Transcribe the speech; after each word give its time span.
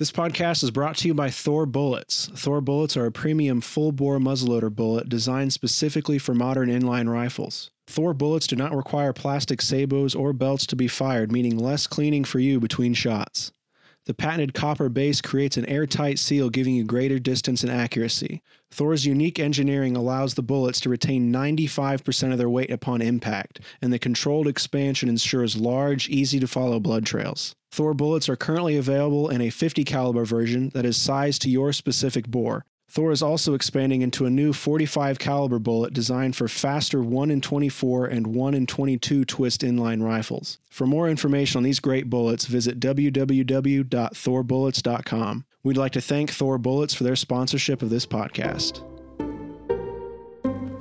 This 0.00 0.10
podcast 0.10 0.62
is 0.62 0.70
brought 0.70 0.96
to 0.96 1.08
you 1.08 1.12
by 1.12 1.28
Thor 1.28 1.66
Bullets. 1.66 2.30
Thor 2.34 2.62
Bullets 2.62 2.96
are 2.96 3.04
a 3.04 3.12
premium 3.12 3.60
full 3.60 3.92
bore 3.92 4.18
muzzleloader 4.18 4.74
bullet 4.74 5.10
designed 5.10 5.52
specifically 5.52 6.18
for 6.18 6.34
modern 6.34 6.70
inline 6.70 7.06
rifles. 7.06 7.70
Thor 7.86 8.14
bullets 8.14 8.46
do 8.46 8.56
not 8.56 8.74
require 8.74 9.12
plastic 9.12 9.60
sabots 9.60 10.14
or 10.14 10.32
belts 10.32 10.64
to 10.68 10.74
be 10.74 10.88
fired, 10.88 11.30
meaning 11.30 11.58
less 11.58 11.86
cleaning 11.86 12.24
for 12.24 12.38
you 12.38 12.58
between 12.58 12.94
shots. 12.94 13.52
The 14.06 14.14
patented 14.14 14.54
copper 14.54 14.88
base 14.88 15.20
creates 15.20 15.56
an 15.56 15.66
airtight 15.66 16.18
seal, 16.18 16.48
giving 16.48 16.74
you 16.74 16.84
greater 16.84 17.18
distance 17.18 17.62
and 17.62 17.70
accuracy. 17.70 18.42
Thor's 18.70 19.04
unique 19.04 19.38
engineering 19.38 19.96
allows 19.96 20.34
the 20.34 20.42
bullets 20.42 20.80
to 20.80 20.88
retain 20.88 21.32
95% 21.32 22.32
of 22.32 22.38
their 22.38 22.48
weight 22.48 22.70
upon 22.70 23.02
impact, 23.02 23.60
and 23.82 23.92
the 23.92 23.98
controlled 23.98 24.48
expansion 24.48 25.08
ensures 25.08 25.60
large, 25.60 26.08
easy 26.08 26.40
to 26.40 26.46
follow 26.46 26.80
blood 26.80 27.04
trails. 27.04 27.54
Thor 27.72 27.94
bullets 27.94 28.28
are 28.28 28.36
currently 28.36 28.76
available 28.76 29.28
in 29.28 29.40
a 29.40 29.50
50 29.50 29.84
caliber 29.84 30.24
version 30.24 30.70
that 30.70 30.86
is 30.86 30.96
sized 30.96 31.42
to 31.42 31.50
your 31.50 31.72
specific 31.72 32.26
bore. 32.26 32.64
Thor 32.90 33.12
is 33.12 33.22
also 33.22 33.54
expanding 33.54 34.02
into 34.02 34.26
a 34.26 34.30
new 34.30 34.52
45 34.52 35.20
caliber 35.20 35.60
bullet 35.60 35.94
designed 35.94 36.34
for 36.34 36.48
faster 36.48 37.00
1 37.00 37.30
in 37.30 37.40
24 37.40 38.06
and 38.06 38.26
1 38.26 38.52
in 38.52 38.66
22 38.66 39.24
twist 39.24 39.60
inline 39.60 40.02
rifles. 40.02 40.58
For 40.70 40.88
more 40.88 41.08
information 41.08 41.58
on 41.58 41.62
these 41.62 41.78
great 41.78 42.10
bullets, 42.10 42.46
visit 42.46 42.80
www.thorbullets.com. 42.80 45.44
We'd 45.62 45.76
like 45.76 45.92
to 45.92 46.00
thank 46.00 46.30
Thor 46.30 46.58
Bullets 46.58 46.92
for 46.92 47.04
their 47.04 47.14
sponsorship 47.14 47.80
of 47.80 47.90
this 47.90 48.06
podcast. 48.06 48.82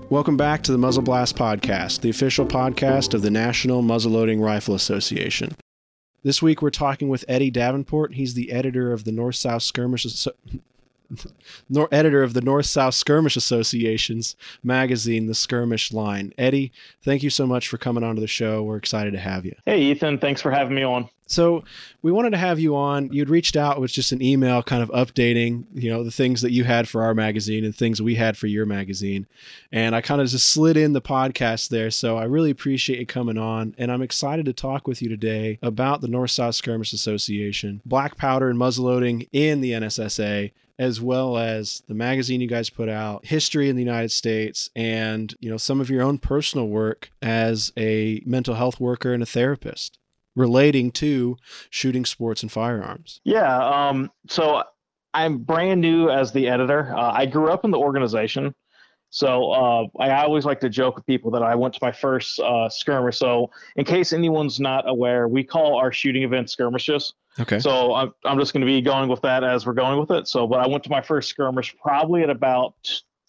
Welcome 0.09 0.35
back 0.35 0.63
to 0.63 0.71
the 0.71 0.79
Muzzle 0.79 1.03
Blast 1.03 1.35
Podcast, 1.35 2.01
the 2.01 2.09
official 2.09 2.47
podcast 2.47 3.13
of 3.13 3.21
the 3.21 3.29
National 3.29 3.83
Muzzleloading 3.83 4.43
Rifle 4.43 4.73
Association. 4.73 5.55
This 6.23 6.41
week 6.41 6.63
we're 6.63 6.71
talking 6.71 7.07
with 7.07 7.23
Eddie 7.27 7.51
Davenport. 7.51 8.15
He's 8.15 8.33
the 8.33 8.51
editor 8.51 8.93
of 8.93 9.03
the 9.03 9.11
North 9.11 9.35
South 9.35 9.61
Skirmish 9.61 10.07
nor- 11.69 11.89
editor 11.91 12.23
of 12.23 12.33
the 12.33 12.41
North 12.41 12.65
South 12.65 12.93
Skirmish 12.93 13.35
Association's 13.35 14.35
magazine, 14.63 15.27
The 15.27 15.35
Skirmish 15.35 15.91
Line. 15.91 16.33
Eddie, 16.37 16.71
thank 17.03 17.23
you 17.23 17.29
so 17.29 17.45
much 17.47 17.67
for 17.67 17.77
coming 17.77 18.03
onto 18.03 18.21
the 18.21 18.27
show. 18.27 18.63
We're 18.63 18.77
excited 18.77 19.11
to 19.13 19.19
have 19.19 19.45
you. 19.45 19.55
Hey, 19.65 19.81
Ethan. 19.81 20.19
Thanks 20.19 20.41
for 20.41 20.51
having 20.51 20.75
me 20.75 20.83
on. 20.83 21.09
So 21.29 21.63
we 22.01 22.11
wanted 22.11 22.31
to 22.31 22.37
have 22.37 22.59
you 22.59 22.75
on. 22.75 23.13
You'd 23.13 23.29
reached 23.29 23.55
out 23.55 23.79
with 23.79 23.91
just 23.91 24.11
an 24.11 24.19
email, 24.19 24.63
kind 24.63 24.81
of 24.81 24.89
updating, 24.89 25.65
you 25.75 25.91
know, 25.91 26.03
the 26.03 26.09
things 26.09 26.41
that 26.41 26.51
you 26.51 26.63
had 26.63 26.89
for 26.89 27.03
our 27.03 27.13
magazine 27.13 27.63
and 27.63 27.75
things 27.75 28.01
we 28.01 28.15
had 28.15 28.35
for 28.35 28.47
your 28.47 28.65
magazine, 28.65 29.27
and 29.71 29.95
I 29.95 30.01
kind 30.01 30.21
of 30.21 30.27
just 30.27 30.47
slid 30.47 30.75
in 30.75 30.93
the 30.93 31.01
podcast 31.03 31.69
there. 31.69 31.91
So 31.91 32.17
I 32.17 32.23
really 32.23 32.49
appreciate 32.49 32.99
you 32.99 33.05
coming 33.05 33.37
on, 33.37 33.75
and 33.77 33.91
I'm 33.91 34.01
excited 34.01 34.45
to 34.47 34.53
talk 34.53 34.87
with 34.87 35.03
you 35.03 35.09
today 35.09 35.59
about 35.61 36.01
the 36.01 36.07
North 36.07 36.31
South 36.31 36.55
Skirmish 36.55 36.93
Association, 36.93 37.79
black 37.85 38.17
powder 38.17 38.49
and 38.49 38.59
muzzleloading 38.59 39.29
in 39.31 39.61
the 39.61 39.73
NSSA, 39.73 40.51
as 40.79 41.01
well 41.01 41.37
as 41.37 41.83
the 41.89 41.93
magazine 41.93 42.39
you 42.39 42.47
guys 42.47 42.69
put 42.69 42.87
out, 42.87 43.25
history 43.25 43.69
in 43.69 43.75
the 43.75 43.83
United 43.83 44.11
States, 44.11 44.69
and 44.75 45.35
you 45.39 45.49
know 45.49 45.57
some 45.57 45.81
of 45.81 45.89
your 45.89 46.01
own 46.01 46.17
personal 46.17 46.67
work 46.67 47.11
as 47.21 47.71
a 47.77 48.23
mental 48.25 48.55
health 48.55 48.79
worker 48.79 49.13
and 49.13 49.21
a 49.21 49.27
therapist 49.27 49.99
relating 50.35 50.89
to 50.89 51.35
shooting 51.69 52.05
sports 52.05 52.41
and 52.41 52.51
firearms. 52.51 53.19
Yeah. 53.25 53.89
Um, 53.89 54.09
so 54.29 54.63
I'm 55.13 55.39
brand 55.39 55.81
new 55.81 56.09
as 56.09 56.31
the 56.31 56.47
editor. 56.47 56.95
Uh, 56.95 57.11
I 57.11 57.25
grew 57.25 57.51
up 57.51 57.65
in 57.65 57.71
the 57.71 57.77
organization. 57.77 58.55
So 59.09 59.51
uh, 59.51 59.87
I 59.99 60.23
always 60.23 60.45
like 60.45 60.59
to 60.61 60.69
joke 60.69 60.95
with 60.95 61.05
people 61.05 61.31
that 61.31 61.41
I 61.41 61.55
went 61.55 61.73
to 61.75 61.79
my 61.81 61.91
first 61.91 62.39
uh, 62.39 62.69
skirmish. 62.69 63.17
So 63.17 63.49
in 63.75 63.85
case 63.85 64.13
anyone's 64.13 64.59
not 64.59 64.87
aware, 64.87 65.27
we 65.27 65.43
call 65.43 65.75
our 65.77 65.91
shooting 65.91 66.23
events 66.23 66.53
skirmishes. 66.53 67.13
Okay. 67.39 67.59
So 67.59 67.93
I'm, 67.95 68.13
I'm 68.25 68.37
just 68.37 68.53
going 68.53 68.61
to 68.61 68.67
be 68.67 68.81
going 68.81 69.09
with 69.09 69.21
that 69.21 69.43
as 69.43 69.65
we're 69.65 69.73
going 69.73 69.99
with 69.99 70.11
it. 70.11 70.27
So, 70.27 70.45
but 70.47 70.59
I 70.59 70.67
went 70.67 70.83
to 70.83 70.89
my 70.89 71.01
first 71.01 71.29
skirmish 71.29 71.75
probably 71.81 72.21
at 72.21 72.29
about 72.29 72.75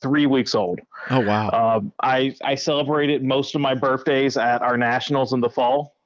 three 0.02 0.26
weeks 0.26 0.54
old. 0.54 0.80
Oh 1.10 1.20
wow. 1.20 1.50
Um, 1.50 1.92
I 2.02 2.34
I 2.42 2.54
celebrated 2.54 3.22
most 3.22 3.54
of 3.54 3.60
my 3.60 3.74
birthdays 3.74 4.36
at 4.36 4.62
our 4.62 4.76
nationals 4.76 5.32
in 5.32 5.40
the 5.40 5.50
fall 5.50 5.96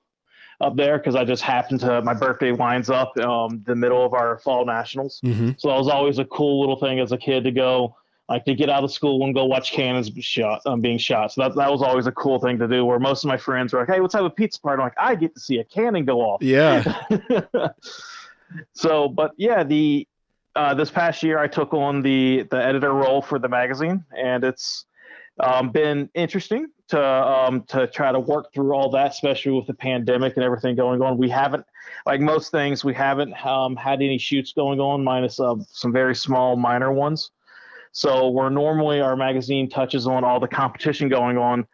up 0.61 0.77
there 0.77 0.99
because 0.99 1.17
I 1.17 1.25
just 1.25 1.43
happened 1.43 1.81
to 1.81 2.03
my 2.03 2.15
birthday 2.15 2.53
winds 2.53 2.91
up 2.91 3.17
um, 3.19 3.63
the 3.67 3.75
middle 3.75 4.05
of 4.05 4.15
our 4.15 4.39
fall 4.39 4.65
nationals. 4.65 5.21
Mm-hmm. 5.25 5.53
So 5.59 5.69
that 5.69 5.79
was 5.79 5.89
always 5.89 6.19
a 6.19 6.25
cool 6.25 6.61
little 6.61 6.77
thing 6.77 7.01
as 7.01 7.13
a 7.13 7.19
kid 7.19 7.45
to 7.45 7.51
go 7.51 7.97
like 8.29 8.45
to 8.47 8.55
get 8.55 8.71
out 8.71 8.85
of 8.85 8.91
school 8.91 9.23
and 9.25 9.35
go 9.35 9.45
watch 9.45 9.73
cannons 9.73 10.11
shot 10.21 10.63
um, 10.67 10.81
being 10.81 10.99
shot. 10.99 11.33
So 11.33 11.43
that 11.43 11.55
that 11.57 11.71
was 11.71 11.83
always 11.83 12.07
a 12.07 12.13
cool 12.13 12.39
thing 12.39 12.59
to 12.59 12.69
do. 12.69 12.85
Where 12.85 12.99
most 12.99 13.25
of 13.25 13.29
my 13.29 13.37
friends 13.37 13.73
were 13.73 13.81
like, 13.81 13.89
"Hey, 13.89 14.01
let's 14.01 14.15
have 14.15 14.25
a 14.25 14.31
pizza 14.31 14.61
party." 14.61 14.81
I'm 14.81 14.87
like, 14.87 14.99
I 14.99 15.15
get 15.15 15.35
to 15.35 15.41
see 15.41 15.59
a 15.59 15.65
cannon 15.65 16.05
go 16.05 16.21
off. 16.21 16.43
Yeah. 16.43 17.03
so, 18.73 19.09
but 19.09 19.33
yeah, 19.37 19.63
the 19.63 20.09
uh, 20.57 20.75
this 20.75 20.91
past 20.91 21.23
year 21.23 21.39
I 21.39 21.49
took 21.49 21.75
on 21.75 22.03
the 22.03 22.47
the 22.51 22.57
editor 22.57 22.93
role 22.93 23.21
for 23.21 23.39
the 23.39 23.49
magazine, 23.49 24.05
and 24.17 24.45
it's 24.45 24.87
um, 25.41 25.71
been 25.71 26.09
interesting 26.15 26.69
to 26.89 27.03
um, 27.03 27.63
to 27.65 27.87
try 27.89 28.13
to 28.13 28.21
work 28.21 28.53
through 28.55 28.73
all 28.75 28.91
that, 28.91 29.13
especially 29.13 29.53
with 29.53 29.67
the 29.67 29.75
pandemic 29.75 30.37
and 30.37 30.45
everything 30.45 30.77
going 30.77 31.03
on. 31.03 31.19
We 31.19 31.29
haven't, 31.29 31.67
like 32.07 32.21
most 32.21 32.51
things, 32.51 32.85
we 32.85 32.95
haven't 32.95 33.35
um, 33.45 33.77
had 33.77 34.01
any 34.01 34.19
shoots 34.19 34.53
going 34.53 34.81
on, 34.81 35.03
minus 35.03 35.41
uh, 35.41 35.57
some 35.69 35.93
very 35.93 36.15
small 36.15 36.57
minor 36.57 36.93
ones. 36.93 37.31
So 37.95 38.29
where 38.29 38.51
normally 38.51 39.01
our 39.01 39.15
magazine 39.15 39.71
touches 39.71 40.07
on 40.09 40.25
all 40.25 40.41
the 40.41 40.49
competition 40.49 41.09
going 41.09 41.39
on, 41.39 41.65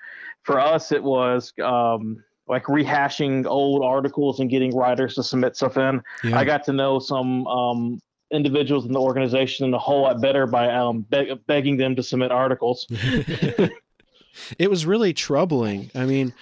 for 0.42 0.60
us 0.60 0.92
it 0.92 1.02
was 1.02 1.52
um, 1.64 2.22
like 2.46 2.64
rehashing 2.64 3.46
old 3.46 3.82
articles 3.82 4.38
and 4.38 4.50
getting 4.50 4.76
writers 4.76 5.14
to 5.14 5.22
submit 5.22 5.56
stuff 5.56 5.78
in. 5.78 6.02
Yeah. 6.22 6.38
I 6.38 6.44
got 6.44 6.62
to 6.64 6.74
know 6.74 6.98
some 6.98 7.46
um, 7.46 8.02
individuals 8.30 8.84
in 8.84 8.92
the 8.92 9.00
organization 9.00 9.72
a 9.72 9.78
whole 9.78 10.02
lot 10.02 10.20
better 10.20 10.46
by 10.46 10.70
um, 10.70 11.06
be- 11.10 11.34
begging 11.46 11.78
them 11.78 11.96
to 11.96 12.02
submit 12.02 12.30
articles. 12.30 12.86
it 14.58 14.68
was 14.68 14.84
really 14.84 15.14
troubling. 15.14 15.90
I 15.94 16.04
mean, 16.04 16.34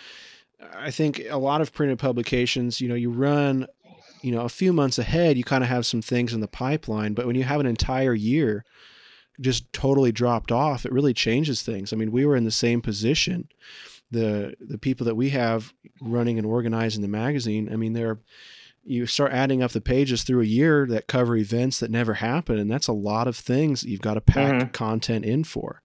I 0.77 0.91
think 0.91 1.23
a 1.31 1.39
lot 1.39 1.61
of 1.61 1.73
printed 1.73 2.01
publications, 2.01 2.81
you 2.81 2.89
know, 2.89 2.97
you 2.97 3.11
run, 3.11 3.69
you 4.23 4.33
know, 4.33 4.41
a 4.41 4.49
few 4.49 4.73
months 4.73 4.99
ahead, 4.99 5.37
you 5.37 5.45
kind 5.45 5.63
of 5.63 5.71
have 5.71 5.87
some 5.87 6.03
things 6.03 6.35
in 6.35 6.41
the 6.41 6.49
pipeline, 6.49 7.15
but 7.15 7.29
when 7.29 7.37
you 7.37 7.45
have 7.45 7.61
an 7.61 7.67
entire 7.67 8.15
year 8.15 8.65
just 9.41 9.73
totally 9.73 10.13
dropped 10.13 10.51
off, 10.53 10.85
it 10.85 10.93
really 10.93 11.15
changes 11.15 11.63
things. 11.63 11.93
I 11.93 11.97
mean, 11.97 12.11
we 12.11 12.27
were 12.27 12.37
in 12.37 12.45
the 12.45 12.51
same 12.51 12.81
position. 12.81 13.49
The 14.11 14.55
the 14.61 14.79
people 14.79 15.05
that 15.07 15.15
we 15.17 15.31
have 15.31 15.73
running 16.01 16.39
and 16.39 16.47
organizing 16.47 17.03
the 17.03 17.09
magazine, 17.09 17.69
I 17.73 17.77
mean, 17.77 17.93
they're 17.93 18.19
you 18.85 19.05
start 19.05 19.33
adding 19.33 19.63
up 19.63 19.73
the 19.73 19.83
pages 19.83 20.23
through 20.23 20.41
a 20.41 20.47
year 20.47 20.87
that 20.87 21.07
cover 21.09 21.37
events 21.37 21.79
that 21.81 21.91
never 21.91 22.15
happen, 22.15 22.59
and 22.59 22.71
that's 22.71 22.89
a 22.89 22.93
lot 22.93 23.29
of 23.29 23.37
things 23.37 23.85
you've 23.85 24.01
got 24.01 24.15
to 24.15 24.21
pack 24.23 24.55
Mhm. 24.55 24.73
content 24.73 25.25
in 25.27 25.45
for. 25.45 25.83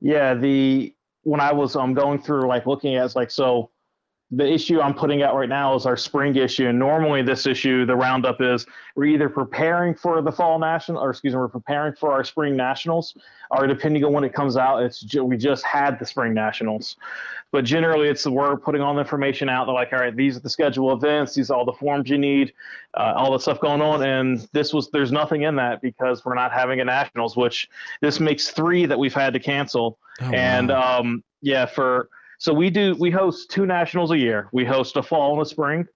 Yeah, 0.00 0.34
the 0.34 0.94
when 1.22 1.40
I 1.40 1.52
was 1.52 1.76
um 1.76 1.92
going 1.94 2.20
through 2.20 2.46
like 2.48 2.66
looking 2.66 2.94
at 2.96 3.04
it's 3.04 3.16
like 3.16 3.30
so 3.30 3.70
the 4.30 4.46
issue 4.46 4.78
I'm 4.80 4.92
putting 4.92 5.22
out 5.22 5.34
right 5.34 5.48
now 5.48 5.74
is 5.74 5.86
our 5.86 5.96
spring 5.96 6.36
issue, 6.36 6.68
and 6.68 6.78
normally 6.78 7.22
this 7.22 7.46
issue, 7.46 7.86
the 7.86 7.96
roundup 7.96 8.42
is 8.42 8.66
we're 8.94 9.06
either 9.06 9.28
preparing 9.30 9.94
for 9.94 10.20
the 10.20 10.30
fall 10.30 10.58
national, 10.58 11.02
or 11.02 11.08
excuse 11.10 11.32
me, 11.32 11.38
we're 11.40 11.48
preparing 11.48 11.94
for 11.94 12.12
our 12.12 12.22
spring 12.24 12.54
nationals, 12.54 13.14
or 13.50 13.66
depending 13.66 14.04
on 14.04 14.12
when 14.12 14.24
it 14.24 14.34
comes 14.34 14.58
out, 14.58 14.82
it's 14.82 15.00
ju- 15.00 15.24
we 15.24 15.38
just 15.38 15.64
had 15.64 15.98
the 15.98 16.04
spring 16.04 16.34
nationals. 16.34 16.96
But 17.52 17.64
generally, 17.64 18.08
it's 18.08 18.26
we're 18.26 18.58
putting 18.58 18.82
all 18.82 18.92
the 18.92 19.00
information 19.00 19.48
out. 19.48 19.64
They're 19.64 19.74
like, 19.74 19.94
all 19.94 19.98
right, 20.00 20.14
these 20.14 20.36
are 20.36 20.40
the 20.40 20.50
schedule 20.50 20.92
events, 20.92 21.34
these 21.34 21.50
are 21.50 21.56
all 21.56 21.64
the 21.64 21.72
forms 21.72 22.10
you 22.10 22.18
need, 22.18 22.52
uh, 22.98 23.14
all 23.16 23.32
the 23.32 23.38
stuff 23.40 23.58
going 23.60 23.80
on, 23.80 24.02
and 24.02 24.46
this 24.52 24.74
was 24.74 24.90
there's 24.90 25.10
nothing 25.10 25.42
in 25.42 25.56
that 25.56 25.80
because 25.80 26.26
we're 26.26 26.34
not 26.34 26.52
having 26.52 26.80
a 26.80 26.84
nationals, 26.84 27.34
which 27.34 27.66
this 28.02 28.20
makes 28.20 28.50
three 28.50 28.84
that 28.84 28.98
we've 28.98 29.14
had 29.14 29.32
to 29.32 29.40
cancel 29.40 29.96
Oh, 30.20 30.32
and 30.34 30.68
wow. 30.68 30.98
um, 31.00 31.24
yeah, 31.40 31.64
for 31.64 32.10
so 32.38 32.54
we 32.54 32.70
do 32.70 32.94
we 32.98 33.10
host 33.10 33.50
two 33.50 33.66
nationals 33.66 34.12
a 34.12 34.18
year. 34.18 34.48
We 34.52 34.64
host 34.64 34.96
a 34.96 35.02
fall 35.02 35.32
and 35.32 35.42
a 35.42 35.44
spring. 35.44 35.86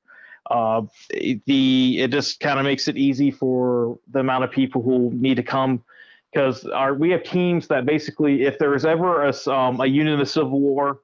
Uh, 0.50 0.82
the 1.10 2.00
it 2.00 2.10
just 2.10 2.40
kind 2.40 2.58
of 2.58 2.64
makes 2.64 2.88
it 2.88 2.96
easy 2.96 3.30
for 3.30 3.98
the 4.10 4.18
amount 4.18 4.42
of 4.44 4.50
people 4.50 4.82
who 4.82 5.10
need 5.14 5.36
to 5.36 5.42
come 5.42 5.82
because 6.32 6.64
our 6.66 6.94
we 6.94 7.10
have 7.10 7.22
teams 7.22 7.68
that 7.68 7.86
basically 7.86 8.42
if 8.42 8.58
there 8.58 8.74
is 8.74 8.84
ever 8.84 9.28
a, 9.28 9.50
um, 9.50 9.80
a 9.80 9.86
unit 9.86 10.14
in 10.14 10.18
the 10.18 10.26
Civil 10.26 10.60
War 10.60 11.00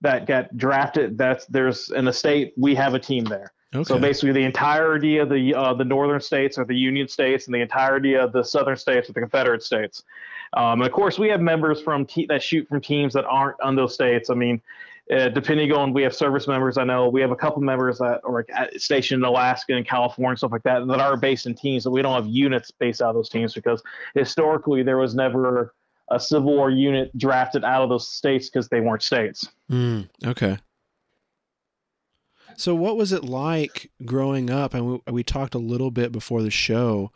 that 0.00 0.26
got 0.26 0.56
drafted, 0.56 1.16
that's 1.16 1.46
there's 1.46 1.90
in 1.90 2.08
a 2.08 2.12
state 2.12 2.52
we 2.56 2.74
have 2.74 2.94
a 2.94 2.98
team 2.98 3.24
there. 3.24 3.52
okay. 3.72 3.84
So 3.84 3.96
basically, 3.96 4.32
the 4.32 4.44
entirety 4.44 5.18
of 5.18 5.28
the 5.28 5.54
uh, 5.54 5.74
the 5.74 5.84
northern 5.84 6.20
states 6.20 6.58
are 6.58 6.64
the 6.64 6.76
Union 6.76 7.06
states, 7.06 7.46
and 7.46 7.54
the 7.54 7.60
entirety 7.60 8.14
of 8.14 8.32
the 8.32 8.42
southern 8.42 8.76
states 8.76 9.08
are 9.08 9.12
the 9.12 9.20
Confederate 9.20 9.62
states. 9.62 10.02
Um, 10.52 10.82
of 10.82 10.90
course, 10.92 11.18
we 11.18 11.28
have 11.28 11.40
members 11.40 11.80
from 11.80 12.06
te- 12.06 12.26
that 12.26 12.42
shoot 12.42 12.68
from 12.68 12.80
teams 12.80 13.12
that 13.14 13.24
aren't 13.24 13.60
on 13.60 13.76
those 13.76 13.94
states. 13.94 14.30
I 14.30 14.34
mean, 14.34 14.60
uh, 15.10 15.28
depending 15.28 15.72
on 15.72 15.92
we 15.92 16.02
have 16.02 16.14
service 16.14 16.46
members. 16.46 16.78
I 16.78 16.84
know 16.84 17.08
we 17.08 17.20
have 17.20 17.30
a 17.30 17.36
couple 17.36 17.62
members 17.62 17.98
that 17.98 18.20
are 18.24 18.46
at, 18.54 18.80
stationed 18.80 19.22
in 19.22 19.24
Alaska 19.24 19.74
and 19.74 19.86
California, 19.86 20.30
and 20.30 20.38
stuff 20.38 20.52
like 20.52 20.62
that, 20.64 20.86
that 20.86 21.00
are 21.00 21.16
based 21.16 21.46
in 21.46 21.54
teams. 21.54 21.84
But 21.84 21.90
we 21.90 22.02
don't 22.02 22.14
have 22.14 22.26
units 22.26 22.70
based 22.70 23.00
out 23.02 23.10
of 23.10 23.14
those 23.14 23.28
teams 23.28 23.54
because 23.54 23.82
historically 24.14 24.82
there 24.82 24.98
was 24.98 25.14
never 25.14 25.74
a 26.10 26.18
Civil 26.18 26.54
War 26.54 26.70
unit 26.70 27.16
drafted 27.16 27.64
out 27.64 27.82
of 27.82 27.88
those 27.88 28.08
states 28.08 28.48
because 28.48 28.68
they 28.68 28.80
weren't 28.80 29.02
states. 29.02 29.48
Mm, 29.70 30.08
okay. 30.26 30.58
So, 32.56 32.74
what 32.74 32.96
was 32.96 33.12
it 33.12 33.24
like 33.24 33.90
growing 34.04 34.50
up? 34.50 34.74
And 34.74 34.86
we, 34.86 35.12
we 35.12 35.22
talked 35.22 35.54
a 35.54 35.58
little 35.58 35.90
bit 35.90 36.12
before 36.12 36.42
the 36.42 36.50
show 36.50 37.10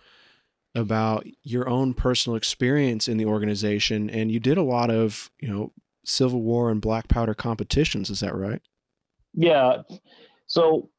about 0.75 1.27
your 1.43 1.69
own 1.69 1.95
personal 1.95 2.37
experience 2.37 3.09
in 3.09 3.17
the 3.17 3.27
organization, 3.27 4.11
and 4.11 4.31
you 4.31 4.41
did 4.41 4.59
a 4.59 4.63
lot 4.63 4.91
of, 4.91 5.31
you 5.41 5.49
know, 5.49 5.73
Civil 6.05 6.43
War 6.43 6.71
and 6.71 6.81
black 6.81 7.09
powder 7.09 7.35
competitions. 7.35 8.11
Is 8.11 8.21
that 8.21 8.35
right? 8.35 8.61
Yeah. 9.33 9.83
So, 10.47 10.91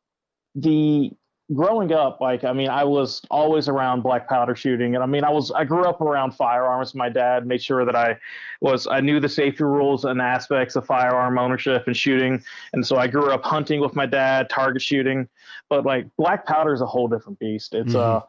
the 0.56 1.12
growing 1.54 1.94
up, 1.94 2.22
like 2.22 2.44
I 2.44 2.54
mean, 2.54 2.70
I 2.70 2.84
was 2.84 3.22
always 3.30 3.68
around 3.68 4.02
black 4.02 4.28
powder 4.28 4.56
shooting, 4.56 4.96
and 4.96 5.04
I 5.04 5.08
mean, 5.08 5.24
I 5.24 5.30
was 5.30 5.52
I 5.52 5.64
grew 5.64 5.84
up 5.84 6.02
around 6.02 6.32
firearms. 6.32 6.96
My 6.96 7.10
dad 7.10 7.46
made 7.46 7.62
sure 7.62 7.86
that 7.86 7.96
I 7.96 8.18
was 8.62 8.88
I 8.88 9.02
knew 9.02 9.20
the 9.20 9.30
safety 9.30 9.64
rules 9.64 10.06
and 10.06 10.22
aspects 10.22 10.76
of 10.76 10.86
firearm 10.86 11.38
ownership 11.38 11.84
and 11.88 11.96
shooting, 11.96 12.44
and 12.74 12.86
so 12.86 12.98
I 12.98 13.08
grew 13.08 13.32
up 13.32 13.44
hunting 13.44 13.80
with 13.80 13.96
my 13.96 14.06
dad, 14.06 14.50
target 14.50 14.82
shooting. 14.82 15.28
But 15.70 15.86
like 15.86 16.08
black 16.18 16.46
powder 16.46 16.74
is 16.74 16.82
a 16.82 16.86
whole 16.86 17.08
different 17.08 17.40
beast. 17.40 17.74
It's 17.76 17.94
mm-hmm. 17.94 18.18
uh 18.18 18.22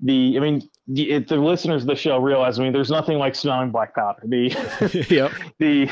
the 0.00 0.36
I 0.36 0.40
mean 0.40 0.68
the, 0.86 1.10
it, 1.10 1.28
the 1.28 1.36
listeners 1.36 1.82
of 1.82 1.88
the 1.88 1.96
show 1.96 2.18
realize 2.18 2.58
I 2.58 2.62
mean 2.62 2.72
there's 2.72 2.90
nothing 2.90 3.18
like 3.18 3.34
smelling 3.34 3.70
black 3.70 3.94
powder. 3.94 4.22
The 4.24 5.06
yep. 5.10 5.32
the 5.58 5.88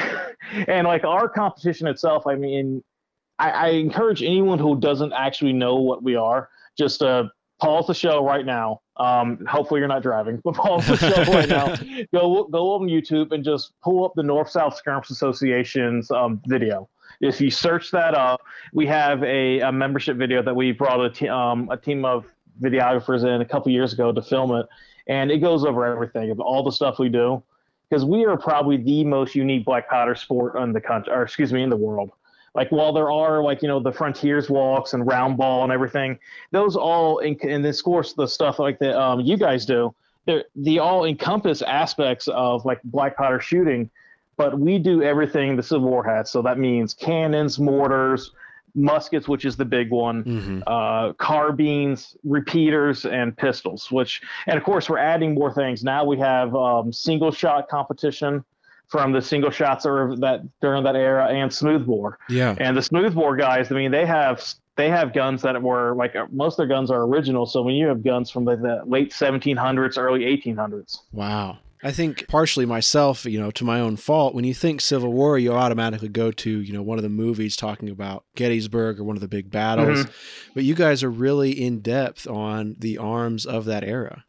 and 0.69 0.87
like 0.87 1.05
our 1.05 1.29
competition 1.29 1.87
itself. 1.87 2.26
I 2.26 2.35
mean. 2.35 2.82
I, 3.38 3.50
I 3.50 3.69
encourage 3.73 4.23
anyone 4.23 4.58
who 4.58 4.81
doesn't 4.81 5.12
actually 5.12 5.53
know 5.53 5.75
what 5.75 6.03
we 6.03 6.17
are 6.17 6.49
just 6.76 7.03
uh, 7.03 7.25
pause 7.61 7.87
the 7.87 7.94
show 7.94 8.25
right 8.25 8.44
now. 8.44 8.81
Um, 8.97 9.44
hopefully 9.47 9.81
you're 9.81 9.88
not 9.88 10.03
driving, 10.03 10.41
but 10.44 10.55
pause 10.55 10.87
the 10.87 10.97
show 10.97 11.32
right 11.32 11.49
now. 11.49 11.75
Go 12.12 12.44
go 12.44 12.75
on 12.75 12.88
YouTube 12.88 13.32
and 13.32 13.44
just 13.44 13.73
pull 13.82 14.05
up 14.05 14.12
the 14.14 14.23
North 14.23 14.50
South 14.50 14.76
Skirmish 14.76 15.11
Association's 15.11 16.11
um, 16.11 16.41
video. 16.47 16.88
If 17.20 17.41
you 17.41 17.50
search 17.50 17.91
that 17.93 18.14
up, 18.14 18.43
we 18.75 18.87
have 18.87 19.23
a, 19.23 19.61
a 19.61 19.73
membership 19.73 20.17
video 20.19 20.43
that 20.43 20.55
we 20.55 20.73
brought 20.73 21.03
a, 21.03 21.08
te- 21.08 21.29
um, 21.29 21.69
a 21.70 21.76
team 21.76 22.05
of 22.05 22.26
videographers 22.61 23.25
in 23.25 23.41
a 23.41 23.44
couple 23.44 23.70
years 23.73 23.93
ago 23.93 24.12
to 24.12 24.23
film 24.23 24.55
it, 24.55 24.67
and 25.06 25.31
it 25.31 25.38
goes 25.38 25.64
over 25.64 25.85
everything 25.85 26.31
of 26.31 26.41
all 26.41 26.62
the 26.62 26.73
stuff 26.73 26.99
we 26.99 27.08
do 27.08 27.43
because 27.88 28.05
we 28.05 28.25
are 28.25 28.37
probably 28.37 28.76
the 28.76 29.05
most 29.05 29.35
unique 29.35 29.64
black 29.64 29.88
powder 29.88 30.14
sport 30.14 30.56
in 30.56 30.73
the 30.73 30.81
country, 30.81 31.12
or 31.12 31.23
excuse 31.23 31.53
me, 31.53 31.62
in 31.62 31.70
the 31.70 31.76
world. 31.76 32.11
Like 32.55 32.70
while 32.70 32.93
there 32.93 33.11
are 33.11 33.43
like 33.43 33.62
you 33.62 33.69
know 33.69 33.81
the 33.81 33.93
frontiers 33.93 34.49
walks 34.49 34.94
and 34.94 35.06
round 35.06 35.37
ball 35.37 35.62
and 35.62 35.70
everything 35.70 36.19
those 36.53 36.75
all 36.75 37.19
in, 37.19 37.35
in 37.41 37.61
this 37.61 37.82
course 37.82 38.14
the 38.14 38.26
stuff 38.26 38.58
like 38.58 38.79
that 38.79 38.99
um, 38.99 39.20
you 39.20 39.37
guys 39.37 39.67
do 39.67 39.94
they're 40.25 40.44
the 40.56 40.79
all 40.79 41.05
encompass 41.05 41.61
aspects 41.61 42.29
of 42.29 42.64
like 42.64 42.82
black 42.85 43.14
powder 43.14 43.41
shooting 43.41 43.91
but 44.37 44.58
we 44.58 44.79
do 44.79 45.03
everything 45.03 45.56
the 45.56 45.62
civil 45.62 45.88
war 45.88 46.05
had. 46.05 46.29
So 46.29 46.43
that 46.43 46.58
means 46.58 46.94
cannons 46.94 47.58
mortars 47.58 48.32
muskets 48.76 49.26
which 49.26 49.44
is 49.44 49.56
the 49.56 49.64
big 49.64 49.90
one 49.90 50.23
mm-hmm. 50.23 50.61
uh, 50.67 51.12
carbines 51.14 52.17
repeaters 52.25 53.05
and 53.06 53.37
pistols 53.37 53.90
which 53.90 54.20
and 54.46 54.56
of 54.56 54.62
course 54.62 54.88
we're 54.88 54.99
adding 54.99 55.34
more 55.34 55.52
things 55.52 55.82
now 55.82 56.05
we 56.05 56.19
have 56.19 56.55
um, 56.55 56.93
single 56.93 57.32
shot 57.32 57.69
competition 57.69 58.44
from 58.88 59.12
the 59.12 59.20
single 59.20 59.50
shots 59.50 59.84
that 59.84 60.43
during 60.61 60.84
that 60.84 60.96
era 60.96 61.26
and 61.26 61.52
smoothbore. 61.52 62.19
Yeah. 62.28 62.55
And 62.58 62.76
the 62.76 62.82
smoothbore 62.82 63.37
guys, 63.37 63.70
I 63.70 63.75
mean, 63.75 63.90
they 63.90 64.06
have 64.06 64.44
they 64.76 64.90
have 64.90 65.12
guns 65.12 65.43
that 65.43 65.61
were 65.61 65.94
like 65.94 66.14
most 66.32 66.55
of 66.55 66.56
their 66.58 66.67
guns 66.67 66.90
are 66.90 67.02
original. 67.02 67.46
So 67.46 67.62
when 67.62 67.75
you 67.75 67.88
have 67.88 68.05
guns 68.05 68.31
from 68.31 68.44
the, 68.44 68.56
the 68.56 68.82
late 68.87 69.11
1700s, 69.11 69.99
early 69.99 70.20
1800s. 70.20 71.00
Wow. 71.12 71.58
I 71.87 71.93
think 71.93 72.27
partially 72.27 72.67
myself, 72.67 73.25
you 73.25 73.38
know, 73.38 73.53
to 73.53 73.65
my 73.65 73.79
own 73.79 73.94
fault. 73.94 74.35
When 74.35 74.44
you 74.44 74.55
think 74.55 74.81
Civil 74.81 75.12
War, 75.12 75.38
you 75.38 75.53
automatically 75.53 76.09
go 76.09 76.33
to, 76.33 76.61
you 76.61 76.73
know, 76.73 76.83
one 76.83 76.99
of 76.99 77.05
the 77.05 77.09
movies 77.09 77.55
talking 77.55 77.91
about 77.91 78.25
Gettysburg 78.35 78.99
or 78.99 79.05
one 79.05 79.17
of 79.17 79.21
the 79.21 79.29
big 79.29 79.53
battles. 79.53 80.00
Mm-hmm. 80.00 80.50
But 80.55 80.65
you 80.65 80.75
guys 80.75 81.05
are 81.05 81.11
really 81.11 81.53
in 81.53 81.79
depth 81.83 82.27
on 82.27 82.75
the 82.77 82.99
arms 82.99 83.47
of 83.47 83.67
that 83.67 83.85
era. 83.85 84.25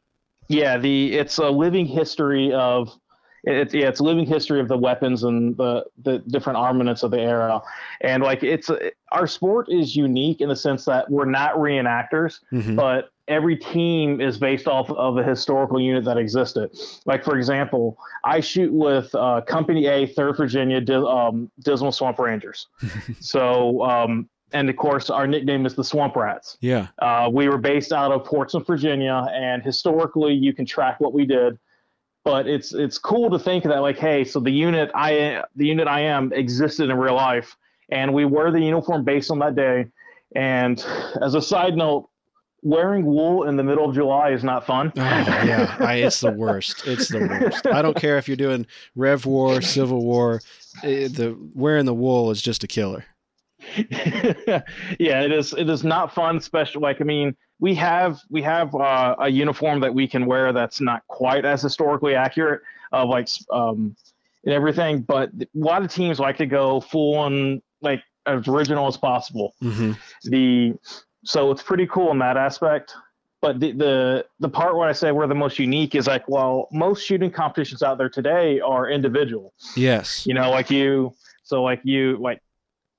Yeah, 0.50 0.78
the 0.78 1.18
it's 1.18 1.40
a 1.40 1.50
living 1.50 1.88
history 1.88 2.54
of 2.54 2.96
it's 3.44 3.74
yeah, 3.74 3.88
it's 3.88 4.02
a 4.02 4.04
living 4.04 4.28
history 4.28 4.60
of 4.60 4.68
the 4.68 4.78
weapons 4.78 5.24
and 5.24 5.58
the 5.58 5.84
the 6.04 6.20
different 6.28 6.58
armaments 6.58 7.02
of 7.02 7.10
the 7.10 7.20
era, 7.20 7.60
and 8.02 8.22
like 8.22 8.44
it's 8.44 8.70
our 9.12 9.26
sport 9.26 9.68
is 9.72 9.96
unique 9.96 10.42
in 10.42 10.50
the 10.50 10.56
sense 10.56 10.86
that 10.86 11.10
we're 11.10 11.26
not 11.26 11.56
reenactors, 11.56 12.40
mm-hmm. 12.54 12.76
but 12.76 13.10
every 13.28 13.56
team 13.56 14.22
is 14.22 14.38
based 14.38 14.68
off 14.68 14.90
of 14.92 15.18
a 15.18 15.24
historical 15.24 15.80
unit 15.80 16.06
that 16.06 16.18
existed. 16.18 16.72
Like 17.06 17.24
for 17.24 17.38
example, 17.38 17.98
I 18.24 18.40
shoot 18.40 18.72
with 18.72 19.14
uh, 19.16 19.42
Company 19.42 19.88
A, 19.88 20.08
Third 20.08 20.38
Virginia 20.38 20.82
um, 21.06 21.52
Dismal 21.60 21.92
Swamp 21.92 22.20
Rangers. 22.20 22.68
so 23.20 23.84
um, 23.84 24.30
and 24.54 24.70
of 24.70 24.76
course 24.76 25.10
our 25.10 25.28
nickname 25.28 25.66
is 25.66 25.76
the 25.76 25.84
swamp 25.84 26.16
rats 26.16 26.58
yeah 26.62 26.88
uh, 27.00 27.30
we 27.32 27.48
were 27.50 27.58
based 27.58 27.92
out 27.92 28.12
of 28.12 28.24
portsmouth 28.24 28.66
virginia 28.66 29.28
and 29.34 29.62
historically 29.64 30.34
you 30.34 30.54
can 30.54 30.66
track 30.66 31.00
what 31.00 31.14
we 31.14 31.26
did 31.26 31.58
but 32.24 32.48
it's 32.48 32.74
it's 32.74 32.98
cool 32.98 33.30
to 33.30 33.38
think 33.38 33.64
that 33.64 33.80
like 33.80 33.98
hey 33.98 34.24
so 34.24 34.40
the 34.40 34.52
unit 34.52 34.90
i 34.96 35.44
the 35.56 35.66
unit 35.66 35.88
i 35.88 36.00
am 36.00 36.32
existed 36.34 36.90
in 36.90 36.98
real 36.98 37.16
life 37.16 37.58
and 37.90 38.14
we 38.14 38.26
wear 38.26 38.52
the 38.52 38.60
uniform 38.60 39.04
based 39.04 39.32
on 39.32 39.40
that 39.40 39.56
day 39.56 39.86
and 40.36 40.86
as 41.22 41.36
a 41.36 41.42
side 41.42 41.76
note 41.76 42.10
wearing 42.68 43.06
wool 43.06 43.44
in 43.48 43.56
the 43.56 43.64
middle 43.64 43.88
of 43.88 43.96
july 43.96 44.32
is 44.32 44.44
not 44.44 44.66
fun 44.66 44.92
oh, 44.98 45.02
yeah 45.02 45.76
I, 45.80 45.96
it's 45.96 46.22
the 46.22 46.32
worst 46.32 46.88
it's 46.88 47.10
the 47.10 47.20
worst 47.20 47.66
i 47.68 47.82
don't 47.82 47.96
care 47.96 48.18
if 48.18 48.28
you're 48.28 48.38
doing 48.38 48.66
rev 48.96 49.26
war 49.26 49.62
civil 49.62 50.04
war 50.04 50.42
it, 50.84 50.88
eh, 50.88 51.08
the 51.12 51.38
wearing 51.54 51.86
the 51.86 51.94
wool 51.94 52.32
is 52.32 52.42
just 52.42 52.64
a 52.64 52.68
killer 52.68 53.06
yeah 53.78 54.62
it 55.00 55.32
is 55.32 55.54
it 55.54 55.70
is 55.70 55.84
not 55.84 56.14
fun 56.14 56.40
Special. 56.40 56.82
like 56.82 57.02
i 57.02 57.04
mean 57.04 57.36
we 57.60 57.74
have 57.74 58.20
we 58.30 58.42
have 58.44 58.76
uh, 58.76 59.16
a 59.20 59.30
uniform 59.30 59.80
that 59.80 59.94
we 59.94 60.08
can 60.08 60.28
wear 60.28 60.54
that's 60.54 60.80
not 60.80 61.02
quite 61.08 61.44
as 61.44 61.62
historically 61.62 62.14
accurate 62.14 62.62
of 62.92 63.10
like 63.10 63.28
um, 63.52 63.96
and 64.48 64.54
everything, 64.54 65.02
but 65.02 65.30
a 65.40 65.48
lot 65.54 65.84
of 65.84 65.94
teams 65.94 66.22
like 66.22 66.38
to 66.38 66.46
go 66.46 66.80
full 66.80 67.16
on 67.16 67.62
like 67.82 68.02
as 68.26 68.48
original 68.48 68.88
as 68.88 68.96
possible. 68.96 69.54
Mm-hmm. 69.62 69.92
The 70.24 70.74
so 71.28 71.52
it's 71.52 71.62
pretty 71.62 71.86
cool 71.88 72.12
in 72.12 72.20
that 72.20 72.38
aspect. 72.38 72.96
But 73.42 73.60
the, 73.60 73.72
the 73.74 74.26
the 74.40 74.50
part 74.50 74.76
where 74.76 74.90
I 74.90 74.94
say 74.94 75.12
we're 75.12 75.28
the 75.28 75.36
most 75.36 75.60
unique 75.60 75.94
is 75.94 76.08
like, 76.08 76.28
well, 76.28 76.68
most 76.72 77.06
shooting 77.06 77.30
competitions 77.30 77.84
out 77.84 77.98
there 77.98 78.10
today 78.10 78.60
are 78.62 78.90
individual. 78.90 79.54
Yes. 79.76 80.26
You 80.26 80.34
know, 80.34 80.50
like 80.50 80.72
you 80.72 81.14
so 81.44 81.62
like 81.62 81.82
you 81.84 82.18
like 82.18 82.42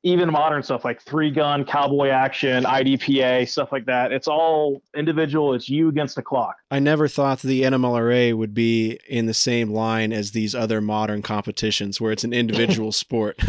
even 0.04 0.30
modern 0.30 0.62
stuff 0.62 0.84
like 0.84 1.02
three 1.02 1.30
gun 1.30 1.64
cowboy 1.64 2.08
action 2.08 2.64
idpa 2.64 3.48
stuff 3.48 3.72
like 3.72 3.84
that. 3.86 4.12
It's 4.12 4.28
all 4.28 4.80
individual. 4.96 5.54
It's 5.54 5.68
you 5.68 5.88
against 5.88 6.14
the 6.14 6.22
clock. 6.22 6.56
I 6.70 6.78
never 6.78 7.08
thought 7.08 7.40
the 7.40 7.62
nmlra 7.62 8.36
would 8.36 8.54
be 8.54 8.98
in 9.08 9.26
the 9.26 9.34
same 9.34 9.70
line 9.70 10.12
as 10.12 10.30
these 10.30 10.54
other 10.54 10.80
modern 10.80 11.22
competitions 11.22 12.00
where 12.00 12.12
it's 12.12 12.24
an 12.24 12.32
individual 12.32 12.92
sport. 12.92 13.40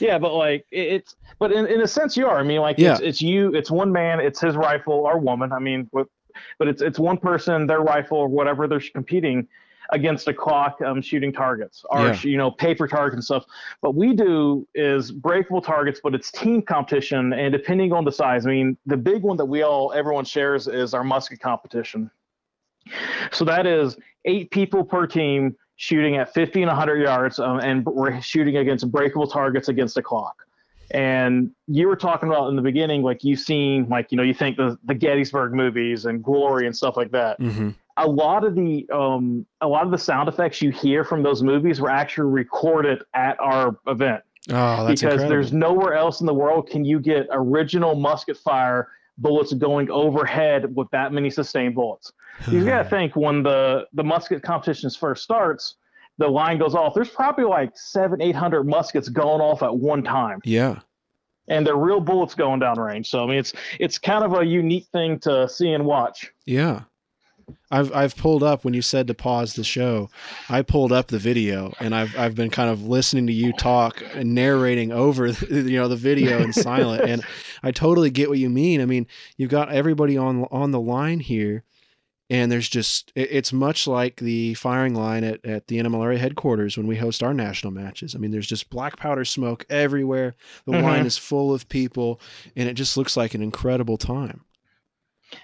Yeah 0.00 0.18
but 0.18 0.34
like 0.34 0.66
it's 0.70 1.16
but 1.38 1.52
in, 1.52 1.66
in 1.66 1.80
a 1.80 1.88
sense 1.88 2.16
you 2.16 2.26
are. 2.26 2.38
I 2.38 2.42
mean 2.42 2.60
like 2.60 2.78
yeah. 2.78 2.92
it's, 2.92 3.00
it's 3.00 3.22
you 3.22 3.54
it's 3.54 3.70
one 3.70 3.92
man 3.92 4.20
it's 4.20 4.40
his 4.40 4.56
rifle 4.56 4.94
or 4.94 5.18
woman. 5.18 5.52
I 5.52 5.58
mean 5.58 5.88
but, 5.92 6.06
but 6.58 6.68
it's 6.68 6.80
it's 6.80 6.98
one 6.98 7.18
person 7.18 7.66
their 7.66 7.80
rifle 7.80 8.18
or 8.18 8.28
whatever 8.28 8.66
they're 8.66 8.82
competing 8.94 9.48
against 9.90 10.28
a 10.28 10.34
clock 10.34 10.80
um, 10.82 11.00
shooting 11.00 11.32
targets 11.32 11.84
or 11.90 12.08
yeah. 12.08 12.20
you 12.22 12.36
know 12.36 12.50
paper 12.50 12.86
targets 12.86 13.14
and 13.14 13.24
stuff. 13.24 13.44
What 13.80 13.94
we 13.94 14.14
do 14.14 14.66
is 14.74 15.10
breakable 15.10 15.60
targets, 15.60 16.00
but 16.02 16.14
it's 16.14 16.30
team 16.30 16.62
competition, 16.62 17.32
and 17.32 17.52
depending 17.52 17.92
on 17.92 18.04
the 18.04 18.12
size, 18.12 18.46
I 18.46 18.50
mean, 18.50 18.76
the 18.86 18.96
big 18.96 19.22
one 19.22 19.36
that 19.36 19.44
we 19.44 19.62
all 19.62 19.92
everyone 19.92 20.24
shares 20.24 20.66
is 20.66 20.94
our 20.94 21.04
musket 21.04 21.40
competition. 21.40 22.10
So 23.32 23.44
that 23.44 23.66
is 23.66 23.96
eight 24.24 24.50
people 24.50 24.84
per 24.84 25.06
team 25.06 25.56
shooting 25.76 26.16
at 26.16 26.32
50 26.32 26.62
and 26.62 26.68
100 26.68 27.02
yards, 27.02 27.38
um, 27.38 27.58
and 27.60 27.84
we're 27.84 28.20
shooting 28.20 28.56
against 28.56 28.90
breakable 28.90 29.26
targets 29.26 29.68
against 29.68 29.96
a 29.96 30.02
clock. 30.02 30.36
And 30.92 31.50
you 31.66 31.88
were 31.88 31.96
talking 31.96 32.28
about 32.28 32.48
in 32.48 32.54
the 32.56 32.62
beginning, 32.62 33.02
like 33.02 33.24
you've 33.24 33.40
seen, 33.40 33.88
like 33.88 34.12
you 34.12 34.16
know, 34.16 34.22
you 34.22 34.34
think 34.34 34.56
the 34.56 34.78
the 34.84 34.94
Gettysburg 34.94 35.52
movies 35.52 36.04
and 36.04 36.22
Glory 36.22 36.66
and 36.66 36.76
stuff 36.76 36.96
like 36.96 37.10
that. 37.10 37.40
Mm-hmm 37.40 37.70
a 37.96 38.06
lot 38.06 38.44
of 38.44 38.54
the 38.54 38.88
um, 38.92 39.46
a 39.60 39.68
lot 39.68 39.84
of 39.84 39.90
the 39.90 39.98
sound 39.98 40.28
effects 40.28 40.60
you 40.60 40.70
hear 40.70 41.04
from 41.04 41.22
those 41.22 41.42
movies 41.42 41.80
were 41.80 41.90
actually 41.90 42.30
recorded 42.30 43.02
at 43.14 43.38
our 43.40 43.78
event. 43.86 44.22
Oh, 44.50 44.86
because 44.86 45.02
incredible. 45.02 45.28
there's 45.28 45.52
nowhere 45.52 45.94
else 45.94 46.20
in 46.20 46.26
the 46.26 46.34
world 46.34 46.68
can 46.70 46.84
you 46.84 47.00
get 47.00 47.26
original 47.32 47.96
musket 47.96 48.36
fire 48.36 48.88
bullets 49.18 49.52
going 49.54 49.90
overhead 49.90 50.74
with 50.76 50.88
that 50.90 51.12
many 51.12 51.30
sustained 51.30 51.74
bullets. 51.74 52.12
you 52.48 52.64
got 52.64 52.82
to 52.82 52.88
think 52.88 53.16
when 53.16 53.42
the 53.42 53.86
the 53.94 54.04
musket 54.04 54.42
competitions 54.42 54.94
first 54.94 55.22
starts, 55.22 55.76
the 56.18 56.28
line 56.28 56.58
goes 56.58 56.74
off. 56.74 56.94
There's 56.94 57.10
probably 57.10 57.44
like 57.44 57.76
seven, 57.76 58.20
eight 58.20 58.36
hundred 58.36 58.64
muskets 58.64 59.08
going 59.08 59.40
off 59.40 59.62
at 59.62 59.74
one 59.76 60.02
time. 60.02 60.40
Yeah. 60.44 60.80
And 61.48 61.66
they're 61.66 61.76
real 61.76 62.00
bullets 62.00 62.34
going 62.34 62.60
down 62.60 62.78
range. 62.78 63.08
So 63.08 63.22
I 63.22 63.26
mean, 63.26 63.38
it's 63.38 63.52
it's 63.80 63.98
kind 63.98 64.24
of 64.24 64.34
a 64.34 64.44
unique 64.44 64.86
thing 64.92 65.18
to 65.20 65.48
see 65.48 65.70
and 65.72 65.86
watch. 65.86 66.32
Yeah. 66.44 66.82
I've 67.70 67.92
I've 67.94 68.16
pulled 68.16 68.42
up 68.42 68.64
when 68.64 68.74
you 68.74 68.82
said 68.82 69.06
to 69.06 69.14
pause 69.14 69.54
the 69.54 69.64
show. 69.64 70.10
I 70.48 70.62
pulled 70.62 70.92
up 70.92 71.08
the 71.08 71.18
video 71.18 71.72
and 71.80 71.94
I've 71.94 72.16
I've 72.18 72.34
been 72.34 72.50
kind 72.50 72.70
of 72.70 72.86
listening 72.86 73.26
to 73.28 73.32
you 73.32 73.52
talk 73.52 74.02
and 74.14 74.34
narrating 74.34 74.92
over 74.92 75.26
you 75.50 75.76
know 75.76 75.88
the 75.88 75.96
video 75.96 76.38
in 76.42 76.52
silent 76.52 77.08
and 77.08 77.24
I 77.62 77.70
totally 77.70 78.10
get 78.10 78.28
what 78.28 78.38
you 78.38 78.50
mean. 78.50 78.80
I 78.80 78.86
mean, 78.86 79.06
you've 79.36 79.50
got 79.50 79.70
everybody 79.70 80.16
on 80.16 80.44
on 80.50 80.70
the 80.70 80.80
line 80.80 81.20
here 81.20 81.64
and 82.28 82.50
there's 82.50 82.68
just 82.68 83.12
it's 83.14 83.52
much 83.52 83.86
like 83.86 84.16
the 84.16 84.54
firing 84.54 84.94
line 84.94 85.22
at, 85.22 85.44
at 85.44 85.68
the 85.68 85.78
NMLRA 85.78 86.18
headquarters 86.18 86.76
when 86.76 86.86
we 86.86 86.96
host 86.96 87.22
our 87.22 87.34
national 87.34 87.72
matches. 87.72 88.14
I 88.14 88.18
mean, 88.18 88.32
there's 88.32 88.48
just 88.48 88.70
black 88.70 88.96
powder 88.96 89.24
smoke 89.24 89.64
everywhere. 89.70 90.34
The 90.64 90.72
mm-hmm. 90.72 90.84
line 90.84 91.06
is 91.06 91.16
full 91.16 91.54
of 91.54 91.68
people 91.68 92.20
and 92.56 92.68
it 92.68 92.74
just 92.74 92.96
looks 92.96 93.16
like 93.16 93.34
an 93.34 93.42
incredible 93.42 93.96
time. 93.96 94.44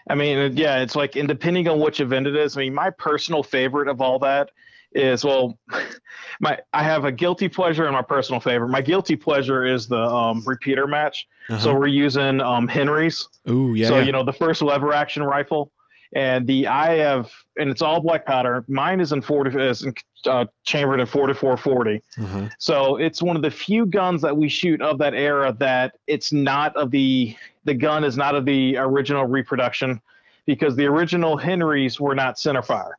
I 0.08 0.14
mean, 0.14 0.56
yeah, 0.56 0.80
it's 0.80 0.96
like, 0.96 1.16
and 1.16 1.28
depending 1.28 1.68
on 1.68 1.80
which 1.80 2.00
event 2.00 2.26
it 2.26 2.36
is, 2.36 2.56
I 2.56 2.60
mean, 2.60 2.74
my 2.74 2.90
personal 2.90 3.42
favorite 3.42 3.88
of 3.88 4.00
all 4.00 4.18
that 4.20 4.50
is 4.94 5.24
well, 5.24 5.58
my 6.40 6.58
I 6.72 6.82
have 6.82 7.04
a 7.04 7.12
guilty 7.12 7.48
pleasure 7.48 7.84
and 7.84 7.92
my 7.92 8.02
personal 8.02 8.40
favorite. 8.40 8.68
My 8.68 8.82
guilty 8.82 9.16
pleasure 9.16 9.64
is 9.64 9.88
the 9.88 10.00
um, 10.00 10.42
repeater 10.46 10.86
match. 10.86 11.26
Uh-huh. 11.48 11.58
So 11.58 11.74
we're 11.74 11.86
using 11.86 12.40
um, 12.40 12.68
Henry's. 12.68 13.28
Ooh, 13.48 13.74
yeah. 13.74 13.88
So 13.88 13.98
yeah. 13.98 14.04
you 14.04 14.12
know 14.12 14.24
the 14.24 14.32
first 14.32 14.62
lever 14.62 14.92
action 14.92 15.22
rifle, 15.22 15.72
and 16.14 16.46
the 16.46 16.66
I 16.66 16.96
have, 16.96 17.30
and 17.56 17.70
it's 17.70 17.82
all 17.82 18.00
black 18.00 18.26
powder. 18.26 18.64
Mine 18.68 19.00
is 19.00 19.12
in 19.12 19.22
forty, 19.22 19.58
is 19.58 19.82
in, 19.82 19.94
uh, 20.26 20.46
chambered 20.64 21.00
in 21.00 21.06
forty 21.06 21.34
four 21.34 21.56
forty. 21.56 22.02
Uh-huh. 22.20 22.48
So 22.58 22.96
it's 22.96 23.22
one 23.22 23.36
of 23.36 23.42
the 23.42 23.50
few 23.50 23.86
guns 23.86 24.20
that 24.22 24.36
we 24.36 24.48
shoot 24.48 24.82
of 24.82 24.98
that 24.98 25.14
era 25.14 25.54
that 25.58 25.94
it's 26.06 26.32
not 26.32 26.76
of 26.76 26.90
the 26.90 27.36
the 27.64 27.74
gun 27.74 28.04
is 28.04 28.16
not 28.16 28.34
of 28.34 28.44
the 28.44 28.76
original 28.76 29.24
reproduction 29.24 30.00
because 30.44 30.76
the 30.76 30.86
original 30.86 31.36
Henrys 31.36 32.00
were 32.00 32.14
not 32.14 32.36
centerfire 32.36 32.92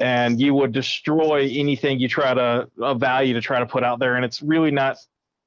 and 0.00 0.40
you 0.40 0.54
would 0.54 0.72
destroy 0.72 1.48
anything 1.52 1.98
you 1.98 2.08
try 2.08 2.34
to 2.34 2.68
a 2.80 2.94
value 2.94 3.34
to 3.34 3.40
try 3.40 3.58
to 3.58 3.66
put 3.66 3.82
out 3.82 3.98
there 3.98 4.16
and 4.16 4.24
it's 4.24 4.42
really 4.42 4.70
not 4.70 4.96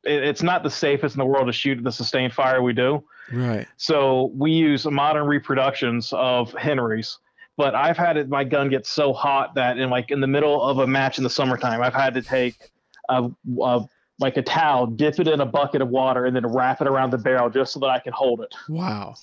it's 0.03 0.43
not 0.43 0.63
the 0.63 0.69
safest 0.69 1.15
in 1.15 1.19
the 1.19 1.25
world 1.25 1.47
to 1.47 1.53
shoot 1.53 1.81
the 1.83 1.91
sustained 1.91 2.33
fire 2.33 2.61
we 2.61 2.73
do 2.73 3.03
right 3.31 3.67
so 3.77 4.31
we 4.35 4.51
use 4.51 4.85
modern 4.85 5.25
reproductions 5.25 6.11
of 6.13 6.51
henrys 6.53 7.19
but 7.57 7.73
i've 7.75 7.97
had 7.97 8.17
it 8.17 8.29
my 8.29 8.43
gun 8.43 8.69
get 8.69 8.85
so 8.85 9.13
hot 9.13 9.55
that 9.55 9.77
in 9.77 9.89
like 9.89 10.11
in 10.11 10.19
the 10.19 10.27
middle 10.27 10.61
of 10.61 10.79
a 10.79 10.87
match 10.87 11.17
in 11.17 11.23
the 11.23 11.29
summertime 11.29 11.81
i've 11.81 11.93
had 11.93 12.13
to 12.13 12.21
take 12.21 12.55
a, 13.09 13.29
a 13.61 13.87
like 14.19 14.37
a 14.37 14.41
towel, 14.41 14.87
dip 14.87 15.19
it 15.19 15.27
in 15.27 15.41
a 15.41 15.45
bucket 15.45 15.81
of 15.81 15.89
water, 15.89 16.25
and 16.25 16.35
then 16.35 16.45
wrap 16.45 16.81
it 16.81 16.87
around 16.87 17.11
the 17.11 17.17
barrel 17.17 17.49
just 17.49 17.73
so 17.73 17.79
that 17.79 17.87
I 17.87 17.99
can 17.99 18.13
hold 18.13 18.41
it. 18.41 18.53
Wow. 18.69 19.15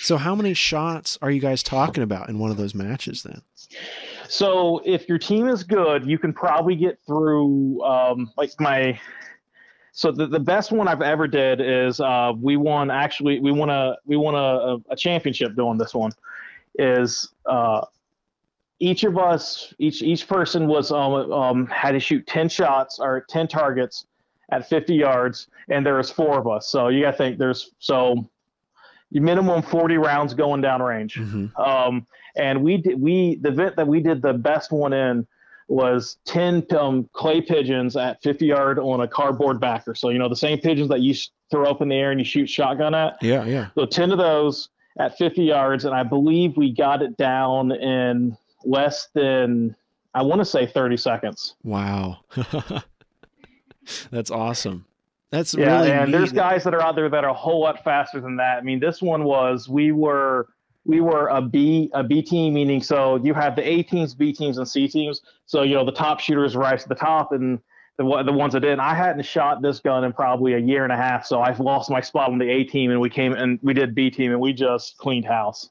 So, 0.00 0.16
how 0.16 0.34
many 0.34 0.54
shots 0.54 1.18
are 1.22 1.30
you 1.30 1.40
guys 1.40 1.62
talking 1.62 2.02
about 2.02 2.28
in 2.28 2.38
one 2.38 2.50
of 2.50 2.56
those 2.56 2.74
matches 2.74 3.22
then? 3.22 3.42
So, 4.28 4.80
if 4.84 5.08
your 5.08 5.18
team 5.18 5.48
is 5.48 5.64
good, 5.64 6.06
you 6.06 6.18
can 6.18 6.32
probably 6.32 6.76
get 6.76 6.98
through 7.06 7.82
um, 7.82 8.30
like 8.36 8.52
my. 8.60 8.98
So 9.98 10.12
the, 10.12 10.28
the 10.28 10.38
best 10.38 10.70
one 10.70 10.86
I've 10.86 11.02
ever 11.02 11.26
did 11.26 11.60
is 11.60 11.98
uh, 11.98 12.32
we 12.40 12.56
won 12.56 12.88
actually 12.88 13.40
we 13.40 13.50
won 13.50 13.68
a 13.68 13.96
we 14.06 14.16
won 14.16 14.36
a, 14.36 14.76
a 14.92 14.94
championship 14.94 15.56
doing 15.56 15.76
this 15.76 15.92
one 15.92 16.12
is 16.78 17.30
uh, 17.46 17.84
each 18.78 19.02
of 19.02 19.18
us 19.18 19.74
each 19.80 20.00
each 20.00 20.28
person 20.28 20.68
was 20.68 20.92
um, 20.92 21.32
um, 21.32 21.66
had 21.66 21.92
to 21.92 21.98
shoot 21.98 22.24
10 22.28 22.48
shots 22.48 23.00
or 23.00 23.26
10 23.28 23.48
targets 23.48 24.06
at 24.52 24.68
50 24.68 24.94
yards, 24.94 25.48
and 25.68 25.84
there's 25.84 26.10
four 26.10 26.38
of 26.38 26.46
us. 26.46 26.68
So 26.68 26.86
you 26.86 27.02
got 27.02 27.10
to 27.10 27.16
think 27.16 27.38
there's 27.38 27.72
so 27.80 28.24
minimum 29.10 29.62
40 29.62 29.96
rounds 29.96 30.32
going 30.32 30.60
down 30.60 30.80
range. 30.80 31.14
Mm-hmm. 31.16 31.60
Um, 31.60 32.06
and 32.36 32.62
we 32.62 32.76
did 32.76 33.02
we 33.02 33.34
the 33.40 33.48
event 33.48 33.74
that 33.74 33.88
we 33.88 33.98
did 33.98 34.22
the 34.22 34.34
best 34.34 34.70
one 34.70 34.92
in 34.92 35.26
was 35.68 36.16
10 36.24 36.66
um, 36.76 37.08
clay 37.12 37.40
pigeons 37.40 37.96
at 37.96 38.22
50 38.22 38.46
yard 38.46 38.78
on 38.78 39.00
a 39.00 39.08
cardboard 39.08 39.60
backer. 39.60 39.94
So 39.94 40.08
you 40.08 40.18
know 40.18 40.28
the 40.28 40.36
same 40.36 40.58
pigeons 40.58 40.88
that 40.88 41.00
you 41.00 41.14
throw 41.50 41.70
up 41.70 41.82
in 41.82 41.88
the 41.88 41.96
air 41.96 42.10
and 42.10 42.18
you 42.18 42.24
shoot 42.24 42.48
shotgun 42.48 42.94
at. 42.94 43.16
Yeah, 43.22 43.44
yeah. 43.44 43.68
So 43.74 43.86
10 43.86 44.12
of 44.12 44.18
those 44.18 44.70
at 44.98 45.16
50 45.16 45.42
yards, 45.42 45.84
and 45.84 45.94
I 45.94 46.02
believe 46.02 46.56
we 46.56 46.72
got 46.72 47.02
it 47.02 47.16
down 47.16 47.72
in 47.72 48.36
less 48.64 49.08
than 49.14 49.76
I 50.14 50.22
want 50.22 50.40
to 50.40 50.44
say 50.44 50.66
30 50.66 50.96
seconds. 50.96 51.54
Wow. 51.62 52.18
That's 54.10 54.30
awesome. 54.30 54.84
That's 55.30 55.54
yeah, 55.54 55.80
really 55.80 55.92
and 55.92 56.10
neat. 56.10 56.18
there's 56.18 56.32
guys 56.32 56.64
that 56.64 56.74
are 56.74 56.80
out 56.80 56.96
there 56.96 57.08
that 57.10 57.22
are 57.22 57.30
a 57.30 57.34
whole 57.34 57.60
lot 57.60 57.84
faster 57.84 58.20
than 58.20 58.36
that. 58.36 58.58
I 58.58 58.60
mean, 58.62 58.80
this 58.80 59.02
one 59.02 59.24
was 59.24 59.68
we 59.68 59.92
were 59.92 60.48
we 60.88 61.02
were 61.02 61.28
a 61.28 61.40
B 61.40 61.90
a 61.94 62.02
B 62.02 62.22
team, 62.22 62.54
meaning 62.54 62.82
so 62.82 63.16
you 63.22 63.34
have 63.34 63.54
the 63.54 63.68
A 63.68 63.82
teams, 63.84 64.14
B 64.14 64.32
teams, 64.32 64.58
and 64.58 64.66
C 64.66 64.88
teams. 64.88 65.20
So 65.46 65.62
you 65.62 65.74
know 65.74 65.84
the 65.84 65.92
top 65.92 66.18
shooters 66.18 66.56
rise 66.56 66.82
to 66.82 66.88
the 66.88 66.96
top, 66.96 67.30
and 67.30 67.60
the 67.98 68.22
the 68.24 68.32
ones 68.32 68.54
that 68.54 68.60
didn't. 68.60 68.80
I 68.80 68.94
hadn't 68.94 69.22
shot 69.22 69.62
this 69.62 69.78
gun 69.78 70.02
in 70.02 70.12
probably 70.12 70.54
a 70.54 70.58
year 70.58 70.82
and 70.84 70.92
a 70.92 70.96
half, 70.96 71.26
so 71.26 71.42
I've 71.42 71.60
lost 71.60 71.90
my 71.90 72.00
spot 72.00 72.30
on 72.30 72.38
the 72.38 72.48
A 72.50 72.64
team, 72.64 72.90
and 72.90 73.00
we 73.00 73.10
came 73.10 73.34
and 73.34 73.60
we 73.62 73.74
did 73.74 73.94
B 73.94 74.10
team, 74.10 74.32
and 74.32 74.40
we 74.40 74.52
just 74.52 74.96
cleaned 74.96 75.26
house. 75.26 75.68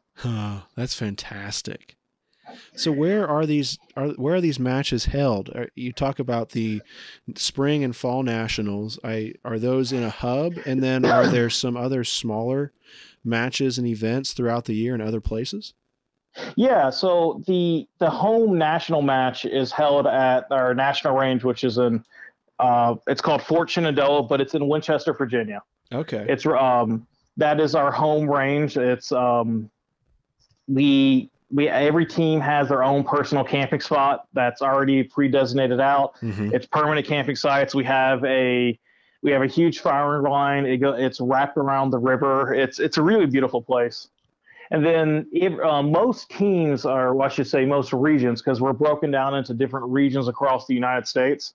That's 0.75 0.93
fantastic. 0.93 1.96
So 2.75 2.91
where 2.91 3.27
are 3.27 3.45
these 3.45 3.77
are 3.95 4.09
where 4.09 4.35
are 4.35 4.41
these 4.41 4.59
matches 4.59 5.05
held? 5.05 5.49
Are, 5.49 5.69
you 5.75 5.91
talk 5.91 6.19
about 6.19 6.49
the 6.49 6.81
spring 7.35 7.83
and 7.83 7.95
fall 7.95 8.23
nationals. 8.23 8.99
I 9.03 9.33
are 9.43 9.59
those 9.59 9.91
in 9.91 10.03
a 10.03 10.09
hub, 10.09 10.53
and 10.65 10.81
then 10.81 11.05
are 11.05 11.27
there 11.31 11.49
some 11.49 11.77
other 11.77 12.03
smaller 12.03 12.71
matches 13.23 13.77
and 13.77 13.87
events 13.87 14.33
throughout 14.33 14.65
the 14.65 14.75
year 14.75 14.95
in 14.95 15.01
other 15.01 15.21
places? 15.21 15.73
Yeah, 16.55 16.89
so 16.89 17.41
the 17.47 17.87
the 17.99 18.09
home 18.09 18.57
national 18.57 19.01
match 19.01 19.45
is 19.45 19.71
held 19.71 20.07
at 20.07 20.45
our 20.51 20.73
national 20.73 21.15
range, 21.15 21.43
which 21.43 21.63
is 21.63 21.77
in 21.77 22.03
uh, 22.59 22.95
it's 23.07 23.21
called 23.21 23.41
Fort 23.41 23.69
Shenandoah, 23.69 24.23
but 24.23 24.41
it's 24.41 24.55
in 24.55 24.67
Winchester, 24.67 25.13
Virginia. 25.13 25.61
Okay, 25.91 26.25
it's 26.27 26.45
um 26.45 27.07
that 27.37 27.59
is 27.59 27.75
our 27.75 27.91
home 27.91 28.29
range. 28.29 28.77
It's 28.77 29.11
um 29.11 29.69
we 30.67 31.29
we 31.49 31.69
every 31.69 32.05
team 32.05 32.39
has 32.41 32.69
their 32.69 32.83
own 32.83 33.03
personal 33.03 33.43
camping 33.43 33.79
spot 33.79 34.27
that's 34.33 34.61
already 34.61 35.03
pre-designated 35.03 35.79
out. 35.79 36.15
Mm-hmm. 36.21 36.53
It's 36.53 36.65
permanent 36.65 37.07
camping 37.07 37.35
sites. 37.35 37.73
We 37.73 37.85
have 37.85 38.23
a 38.25 38.77
we 39.21 39.31
have 39.31 39.41
a 39.41 39.47
huge 39.47 39.79
firing 39.79 40.23
line. 40.23 40.65
It 40.65 40.77
go, 40.77 40.91
it's 40.91 41.19
wrapped 41.19 41.57
around 41.57 41.91
the 41.91 41.99
river. 41.99 42.53
It's 42.53 42.79
it's 42.79 42.97
a 42.97 43.01
really 43.01 43.25
beautiful 43.25 43.61
place. 43.61 44.09
And 44.69 44.85
then 44.85 45.27
it, 45.31 45.57
uh, 45.61 45.81
most 45.81 46.29
teams 46.29 46.85
are, 46.85 47.15
well, 47.15 47.25
I 47.25 47.29
should 47.29 47.47
say, 47.47 47.65
most 47.65 47.93
regions, 47.93 48.41
because 48.41 48.59
we're 48.59 48.73
broken 48.73 49.11
down 49.11 49.33
into 49.33 49.53
different 49.53 49.87
regions 49.87 50.27
across 50.27 50.67
the 50.67 50.73
United 50.73 51.07
States, 51.07 51.53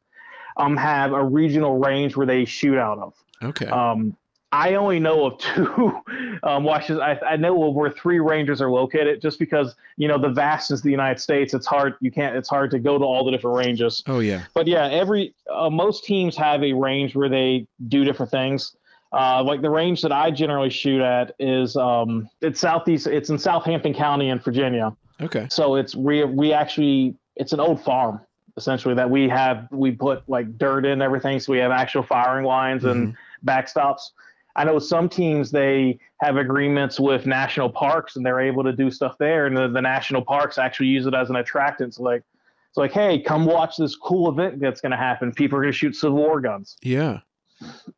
um, 0.56 0.78
have 0.78 1.12
a 1.12 1.22
regional 1.22 1.78
range 1.78 2.16
where 2.16 2.26
they 2.26 2.46
shoot 2.46 2.78
out 2.78 2.98
of. 2.98 3.14
Okay. 3.42 3.66
Um, 3.66 4.16
I 4.52 4.74
only 4.74 5.00
know 5.00 5.24
of 5.24 5.38
two 5.38 5.98
um, 6.42 6.62
washes. 6.62 6.98
I, 6.98 7.18
I, 7.26 7.36
know 7.36 7.64
of 7.64 7.74
where 7.74 7.90
three 7.90 8.20
ranges 8.20 8.60
are 8.60 8.70
located, 8.70 9.22
just 9.22 9.38
because 9.38 9.74
you 9.96 10.08
know 10.08 10.18
the 10.18 10.28
vastness 10.28 10.80
of 10.80 10.84
the 10.84 10.90
United 10.90 11.20
States. 11.20 11.54
It's 11.54 11.66
hard. 11.66 11.94
You 12.00 12.10
can't. 12.10 12.36
It's 12.36 12.50
hard 12.50 12.70
to 12.72 12.78
go 12.78 12.98
to 12.98 13.04
all 13.04 13.24
the 13.24 13.30
different 13.30 13.56
ranges. 13.56 14.02
Oh 14.06 14.20
yeah. 14.20 14.44
But 14.54 14.66
yeah, 14.66 14.88
every 14.88 15.34
uh, 15.50 15.70
most 15.70 16.04
teams 16.04 16.36
have 16.36 16.62
a 16.62 16.74
range 16.74 17.16
where 17.16 17.30
they 17.30 17.66
do 17.88 18.04
different 18.04 18.30
things. 18.30 18.76
Uh, 19.12 19.42
like 19.42 19.62
the 19.62 19.70
range 19.70 20.02
that 20.02 20.12
I 20.12 20.30
generally 20.30 20.70
shoot 20.70 21.00
at 21.00 21.34
is 21.38 21.76
um, 21.76 22.28
it's 22.42 22.60
southeast. 22.60 23.06
It's 23.06 23.30
in 23.30 23.38
Southampton 23.38 23.94
County 23.94 24.28
in 24.28 24.38
Virginia. 24.38 24.94
Okay. 25.20 25.46
So 25.50 25.76
it's 25.76 25.94
we 25.94 26.24
we 26.24 26.52
actually 26.52 27.14
it's 27.36 27.54
an 27.54 27.60
old 27.60 27.82
farm 27.82 28.20
essentially 28.58 28.94
that 28.94 29.08
we 29.08 29.28
have 29.30 29.66
we 29.70 29.90
put 29.90 30.28
like 30.28 30.58
dirt 30.58 30.84
in 30.84 31.00
everything, 31.00 31.40
so 31.40 31.52
we 31.52 31.58
have 31.58 31.70
actual 31.70 32.02
firing 32.02 32.44
lines 32.44 32.82
mm-hmm. 32.82 32.90
and 32.90 33.16
backstops. 33.46 34.10
I 34.54 34.64
know 34.64 34.78
some 34.78 35.08
teams 35.08 35.50
they 35.50 35.98
have 36.20 36.36
agreements 36.36 37.00
with 37.00 37.26
national 37.26 37.70
parks 37.70 38.16
and 38.16 38.24
they're 38.24 38.40
able 38.40 38.62
to 38.64 38.72
do 38.72 38.90
stuff 38.90 39.16
there, 39.18 39.46
and 39.46 39.56
the, 39.56 39.68
the 39.68 39.80
national 39.80 40.22
parks 40.22 40.58
actually 40.58 40.88
use 40.88 41.06
it 41.06 41.14
as 41.14 41.30
an 41.30 41.36
attractant. 41.36 41.94
So 41.94 42.02
like, 42.02 42.22
it's 42.68 42.76
like, 42.76 42.92
hey, 42.92 43.20
come 43.20 43.44
watch 43.44 43.76
this 43.76 43.96
cool 43.96 44.28
event 44.30 44.60
that's 44.60 44.80
going 44.80 44.92
to 44.92 44.96
happen. 44.96 45.32
People 45.32 45.58
are 45.58 45.62
going 45.62 45.72
to 45.72 45.78
shoot 45.78 45.94
Civil 45.94 46.16
War 46.16 46.40
guns. 46.40 46.76
Yeah, 46.82 47.20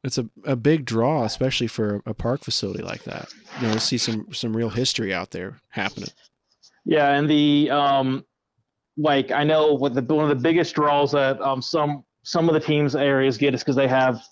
it's 0.02 0.18
a, 0.18 0.28
a 0.44 0.56
big 0.56 0.84
draw, 0.84 1.24
especially 1.24 1.66
for 1.66 2.02
a, 2.06 2.14
park 2.14 2.42
facility 2.42 2.82
like 2.82 3.04
that. 3.04 3.28
You 3.60 3.68
know, 3.68 3.76
see 3.76 3.98
some 3.98 4.26
some 4.32 4.56
real 4.56 4.70
history 4.70 5.14
out 5.14 5.30
there 5.30 5.60
happening. 5.70 6.10
Yeah, 6.84 7.10
and 7.10 7.28
the 7.28 7.70
um, 7.70 8.24
like 8.96 9.30
I 9.30 9.44
know 9.44 9.74
what 9.74 9.94
the 9.94 10.02
one 10.02 10.30
of 10.30 10.36
the 10.36 10.42
biggest 10.42 10.74
draws 10.74 11.12
that 11.12 11.40
um 11.40 11.62
some 11.62 12.04
some 12.22 12.48
of 12.48 12.54
the 12.54 12.60
teams 12.60 12.96
areas 12.96 13.38
get 13.38 13.54
is 13.54 13.62
because 13.62 13.76
they 13.76 13.88
have 13.88 14.22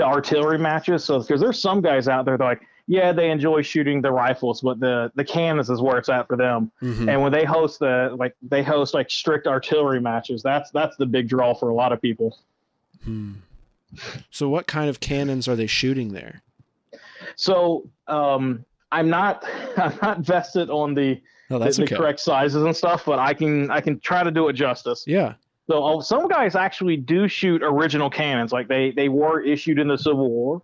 the 0.00 0.06
artillery 0.06 0.58
matches. 0.58 1.04
So 1.04 1.20
because 1.20 1.40
there's 1.40 1.60
some 1.60 1.80
guys 1.82 2.08
out 2.08 2.24
there 2.24 2.38
that 2.38 2.44
are 2.44 2.48
like, 2.50 2.62
yeah, 2.86 3.12
they 3.12 3.30
enjoy 3.30 3.62
shooting 3.62 4.00
the 4.00 4.10
rifles, 4.10 4.62
but 4.62 4.80
the 4.80 5.12
the 5.14 5.24
cannons 5.24 5.70
is 5.70 5.80
where 5.80 5.98
it's 5.98 6.08
at 6.08 6.26
for 6.26 6.36
them. 6.36 6.72
Mm-hmm. 6.82 7.08
And 7.08 7.22
when 7.22 7.30
they 7.30 7.44
host 7.44 7.78
the 7.78 8.16
like 8.18 8.34
they 8.42 8.62
host 8.62 8.94
like 8.94 9.10
strict 9.10 9.46
artillery 9.46 10.00
matches, 10.00 10.42
that's 10.42 10.70
that's 10.70 10.96
the 10.96 11.06
big 11.06 11.28
draw 11.28 11.54
for 11.54 11.68
a 11.68 11.74
lot 11.74 11.92
of 11.92 12.00
people. 12.02 12.38
Hmm. 13.04 13.34
So 14.30 14.48
what 14.48 14.66
kind 14.66 14.88
of 14.88 15.00
cannons 15.00 15.46
are 15.46 15.56
they 15.56 15.66
shooting 15.66 16.12
there? 16.12 16.42
So 17.36 17.88
um, 18.08 18.64
I'm 18.90 19.08
not 19.08 19.44
I'm 19.76 19.98
not 20.02 20.20
vested 20.20 20.70
on 20.70 20.94
the 20.94 21.20
Oh, 21.52 21.58
that's 21.58 21.76
the, 21.76 21.82
okay. 21.82 21.94
the 21.94 21.98
correct 21.98 22.20
sizes 22.20 22.62
and 22.62 22.76
stuff, 22.76 23.04
but 23.04 23.18
I 23.18 23.34
can 23.34 23.70
I 23.70 23.80
can 23.80 23.98
try 24.00 24.22
to 24.22 24.30
do 24.30 24.48
it 24.48 24.52
justice. 24.52 25.04
Yeah. 25.06 25.34
So 25.70 25.84
oh, 25.84 26.00
some 26.00 26.26
guys 26.26 26.56
actually 26.56 26.96
do 26.96 27.28
shoot 27.28 27.62
original 27.62 28.10
cannons, 28.10 28.50
like 28.50 28.66
they 28.66 28.90
they 28.90 29.08
were 29.08 29.40
issued 29.40 29.78
in 29.78 29.86
the 29.86 29.96
Civil 29.96 30.28
War, 30.28 30.62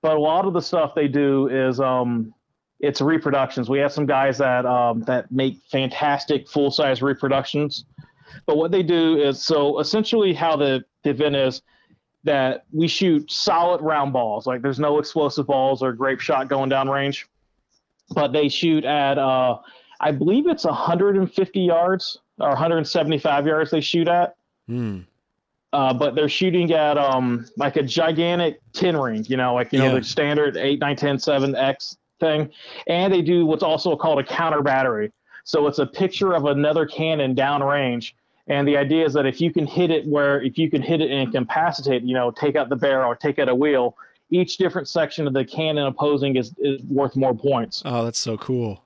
but 0.00 0.16
a 0.16 0.20
lot 0.20 0.44
of 0.44 0.52
the 0.52 0.60
stuff 0.60 0.94
they 0.94 1.08
do 1.08 1.48
is 1.48 1.80
um 1.80 2.32
it's 2.78 3.00
reproductions. 3.00 3.68
We 3.68 3.80
have 3.80 3.92
some 3.92 4.06
guys 4.06 4.38
that 4.38 4.64
um 4.64 5.02
that 5.08 5.32
make 5.32 5.58
fantastic 5.72 6.48
full 6.48 6.70
size 6.70 7.02
reproductions, 7.02 7.84
but 8.46 8.56
what 8.56 8.70
they 8.70 8.84
do 8.84 9.20
is 9.20 9.42
so 9.42 9.80
essentially 9.80 10.32
how 10.32 10.54
the, 10.54 10.84
the 11.02 11.10
event 11.10 11.34
is 11.34 11.60
that 12.22 12.64
we 12.70 12.86
shoot 12.86 13.32
solid 13.32 13.80
round 13.80 14.12
balls, 14.12 14.46
like 14.46 14.62
there's 14.62 14.78
no 14.78 15.00
explosive 15.00 15.48
balls 15.48 15.82
or 15.82 15.92
grape 15.92 16.20
shot 16.20 16.48
going 16.48 16.68
down 16.68 16.88
range, 16.88 17.26
but 18.14 18.32
they 18.32 18.48
shoot 18.48 18.84
at 18.84 19.18
uh 19.18 19.58
I 20.00 20.12
believe 20.12 20.46
it's 20.46 20.64
150 20.64 21.60
yards 21.60 22.20
or 22.38 22.50
175 22.50 23.46
yards 23.48 23.72
they 23.72 23.80
shoot 23.80 24.06
at 24.06 24.36
Hmm. 24.68 25.00
uh, 25.72 25.92
but 25.92 26.14
they're 26.14 26.28
shooting 26.28 26.72
at 26.72 26.96
um 26.96 27.46
like 27.56 27.76
a 27.76 27.82
gigantic 27.82 28.60
tin 28.72 28.96
ring, 28.96 29.24
you 29.28 29.36
know, 29.36 29.54
like 29.54 29.72
you 29.72 29.78
Yeah. 29.80 29.88
know 29.88 29.98
the 29.98 30.04
standard 30.04 30.56
8, 30.56 30.78
9, 30.80 30.96
10, 30.96 31.18
7 31.18 31.54
X 31.56 31.96
thing, 32.20 32.48
and 32.86 33.12
they 33.12 33.22
do 33.22 33.44
what's 33.44 33.62
also 33.64 33.96
called 33.96 34.20
a 34.20 34.24
counter 34.24 34.62
battery. 34.62 35.10
So 35.44 35.66
it's 35.66 35.80
a 35.80 35.86
picture 35.86 36.32
of 36.32 36.46
another 36.46 36.86
cannon 36.86 37.34
downrange, 37.34 38.12
and 38.46 38.66
the 38.68 38.76
idea 38.76 39.04
is 39.04 39.12
that 39.14 39.26
if 39.26 39.40
you 39.40 39.52
can 39.52 39.66
hit 39.66 39.90
it 39.90 40.06
where 40.06 40.40
if 40.40 40.56
you 40.56 40.70
can 40.70 40.80
hit 40.80 41.00
it 41.00 41.10
and 41.10 41.20
incapacitate, 41.34 42.02
you 42.04 42.14
know, 42.14 42.30
take 42.30 42.54
out 42.56 42.68
the 42.68 42.76
barrel, 42.76 43.10
or 43.10 43.16
take 43.16 43.38
out 43.40 43.48
a 43.48 43.54
wheel, 43.54 43.96
each 44.30 44.56
different 44.58 44.86
section 44.88 45.26
of 45.26 45.32
the 45.34 45.44
cannon 45.44 45.86
opposing 45.86 46.36
is, 46.36 46.54
is 46.58 46.80
worth 46.84 47.16
more 47.16 47.34
points. 47.34 47.82
Oh, 47.84 48.04
that's 48.04 48.18
so 48.18 48.36
cool. 48.38 48.83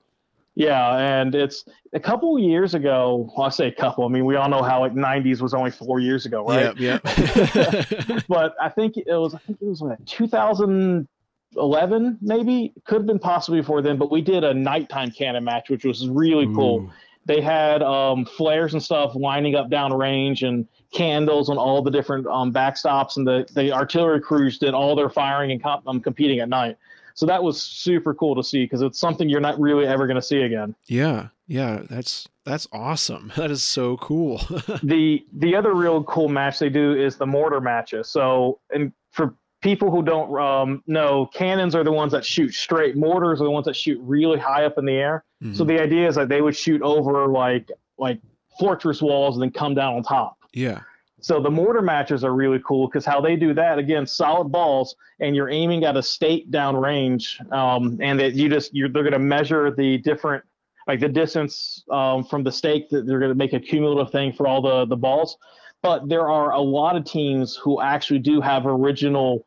Yeah, 0.59 0.97
and 0.97 1.37
it's 1.37 1.65
a 1.93 2.01
couple 2.01 2.37
years 2.37 2.75
ago. 2.75 3.33
Well, 3.37 3.47
I 3.47 3.51
say 3.51 3.69
a 3.69 3.73
couple. 3.73 4.05
I 4.05 4.09
mean, 4.09 4.25
we 4.25 4.35
all 4.35 4.49
know 4.49 4.61
how 4.61 4.81
like 4.81 4.93
'90s 4.93 5.41
was 5.41 5.55
only 5.55 5.71
four 5.71 6.01
years 6.01 6.27
ago, 6.27 6.45
right? 6.45 6.77
Yep. 6.77 7.05
Yep. 7.05 8.25
but 8.29 8.57
I 8.61 8.69
think 8.69 8.97
it 8.97 9.07
was 9.07 9.37
I 9.37 9.39
think 9.39 9.59
it 9.63 9.65
was 9.65 9.81
like 9.81 10.05
2011 10.05 12.19
maybe 12.21 12.73
could 12.85 12.97
have 12.97 13.07
been 13.07 13.21
possibly 13.21 13.61
before 13.61 13.83
then 13.83 13.99
but 13.99 14.11
we 14.11 14.21
did 14.21 14.43
a 14.43 14.53
nighttime 14.53 15.13
cannon 15.13 15.45
match 15.45 15.71
which 15.71 15.85
was 15.85 16.09
really 16.09 16.47
cool 16.55 16.91
they 17.25 17.41
had 17.41 17.83
um, 17.83 18.25
flares 18.25 18.75
and 18.75 18.83
stuff 18.83 19.15
lining 19.15 19.55
up 19.55 19.71
down 19.71 19.97
range 19.97 20.43
and 20.43 20.67
candles 20.93 21.49
on 21.49 21.57
all 21.57 21.83
the 21.83 21.91
different 21.91 22.27
um, 22.27 22.53
backstops 22.53 23.17
and 23.17 23.27
the, 23.27 23.47
the 23.55 23.73
artillery 23.73 24.21
crews 24.21 24.59
did 24.59 24.75
all 24.75 24.95
their 24.95 25.09
firing 25.09 25.53
and 25.53 25.63
comp- 25.63 25.87
um, 25.87 26.01
competing 26.01 26.41
at 26.41 26.49
night 26.49 26.77
so 27.19 27.27
that 27.27 27.43
was 27.43 27.61
super 27.61 28.15
cool 28.15 28.37
to 28.37 28.45
see 28.45 28.65
because 28.65 28.81
it's 28.81 29.01
something 29.01 29.29
you're 29.29 29.41
not 29.41 29.59
really 29.59 29.87
ever 29.87 30.07
going 30.07 30.15
to 30.15 30.23
see 30.23 30.43
again 30.43 30.75
Yeah. 30.87 31.29
Yeah. 31.49 31.83
That's 31.91 32.29
that's 32.45 32.69
awesome. 32.73 33.33
That 33.37 33.51
is 33.51 33.65
so 33.65 33.97
cool. 33.97 34.39
the 34.83 35.25
the 35.33 35.57
other 35.57 35.75
real 35.75 36.05
cool 36.05 36.29
match 36.29 36.59
they 36.61 36.69
do 36.71 36.95
is 36.95 37.17
the 37.17 37.27
mortar 37.27 37.61
matches. 37.61 38.09
So, 38.09 38.61
and 38.71 38.93
for 39.11 39.35
people 39.61 39.91
who 39.91 40.03
don't 40.03 40.31
um, 40.41 40.83
know, 40.87 41.27
cannons 41.35 41.75
are 41.75 41.83
the 41.83 41.91
ones 41.93 42.13
that 42.13 42.25
shoot 42.25 42.55
straight. 42.55 42.97
Mortars 42.97 43.41
are 43.41 43.45
the 43.45 43.51
ones 43.51 43.67
that 43.67 43.75
shoot 43.75 43.99
really 44.03 44.39
high 44.39 44.65
up 44.65 44.79
in 44.79 44.85
the 44.85 44.93
air. 44.95 45.25
So 45.53 45.65
Mhm. 45.65 45.69
the 45.69 45.81
idea 45.83 46.09
is 46.09 46.15
that 46.15 46.29
they 46.29 46.41
would 46.43 46.55
shoot 46.57 46.81
over 46.83 47.27
like 47.27 47.71
like 47.99 48.21
fortress 48.61 49.03
walls 49.03 49.35
and 49.37 49.43
then 49.43 49.51
come 49.51 49.75
down 49.75 49.95
on 49.97 50.03
top. 50.05 50.37
yeah. 50.53 50.81
So 51.21 51.41
the 51.41 51.51
mortar 51.51 51.83
matches 51.83 52.23
are 52.23 52.33
really 52.33 52.61
cool 52.65 52.87
because 52.87 53.05
how 53.05 53.21
they 53.21 53.35
do 53.35 53.53
that 53.55 53.79
again, 53.79 54.07
solid 54.07 54.53
balls, 54.53 54.95
and 55.21 55.35
you're 55.35 55.51
aiming 55.51 55.85
at 55.85 55.97
a 55.97 56.03
stake 56.03 56.51
down 56.51 56.77
range, 56.77 57.41
um, 57.51 57.99
and 58.01 58.19
that 58.21 58.35
you 58.35 58.49
just 58.49 58.75
you're 58.75 58.89
they're 58.89 59.03
going 59.03 59.13
to 59.13 59.19
measure 59.19 59.75
the 59.75 59.99
different 59.99 60.45
like 60.87 61.01
the 61.01 61.09
distance 61.09 61.85
um, 61.91 62.25
from 62.25 62.45
the 62.45 62.53
stake 62.53 62.89
that 62.91 63.07
they're 63.07 63.19
going 63.19 63.31
to 63.31 63.35
make 63.35 63.53
a 63.53 63.61
cumulative 63.61 64.13
thing 64.13 64.33
for 64.33 64.47
all 64.47 64.63
the 64.63 64.87
the 64.87 64.97
balls. 64.97 65.37
But 65.83 66.09
there 66.09 66.29
are 66.29 66.53
a 66.53 66.61
lot 66.61 66.97
of 66.97 67.05
teams 67.05 67.57
who 67.57 67.81
actually 67.81 68.21
do 68.21 68.41
have 68.41 68.67
original. 68.67 69.45